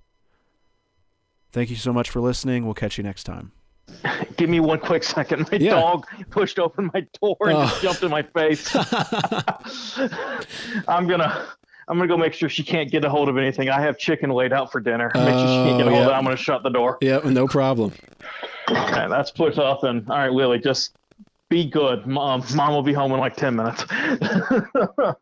Thank 1.57 1.71
you 1.71 1.77
so 1.77 1.91
much 1.91 2.11
for 2.11 2.21
listening. 2.21 2.67
We'll 2.67 2.75
catch 2.75 2.99
you 2.99 3.03
next 3.03 3.25
time. 3.25 3.51
Give 4.37 4.51
me 4.51 4.61
one 4.61 4.79
quick 4.79 5.03
second. 5.03 5.51
My 5.51 5.57
yeah. 5.57 5.71
dog 5.71 6.07
pushed 6.29 6.59
open 6.59 6.91
my 6.93 7.07
door 7.19 7.39
and 7.41 7.57
oh. 7.57 7.63
just 7.63 7.81
jumped 7.81 8.03
in 8.03 8.11
my 8.11 8.21
face. 8.21 8.77
I'm 10.87 11.07
gonna 11.07 11.47
I'm 11.89 11.97
gonna 11.97 12.09
go 12.09 12.19
make 12.19 12.35
sure 12.35 12.51
she 12.51 12.63
can't 12.63 12.91
get 12.91 13.07
a 13.07 13.09
hold 13.09 13.31
of 13.31 13.39
anything. 13.39 13.71
I 13.71 13.81
have 13.81 13.97
chicken 13.97 14.29
laid 14.29 14.53
out 14.53 14.71
for 14.71 14.83
dinner. 14.83 15.11
Make 15.15 15.25
sure 15.25 15.33
she 15.33 15.71
can't 15.71 15.79
get 15.79 15.87
a 15.87 15.91
hold 15.91 16.03
of 16.03 16.09
it. 16.09 16.11
Oh, 16.11 16.13
I'm 16.13 16.25
gonna 16.25 16.37
shut 16.37 16.63
the 16.63 16.69
door. 16.69 16.99
Yep, 17.01 17.25
no 17.25 17.47
problem. 17.47 17.95
Okay, 18.71 19.07
that's 19.09 19.31
put 19.31 19.57
and 19.57 20.11
all 20.11 20.19
right, 20.19 20.29
Willie, 20.29 20.59
just 20.59 20.99
be 21.49 21.65
good. 21.65 22.07
Mom, 22.07 22.45
mom 22.55 22.75
will 22.75 22.83
be 22.83 22.93
home 22.93 23.13
in 23.13 23.19
like 23.19 23.35
ten 23.35 23.57
minutes. 23.57 23.83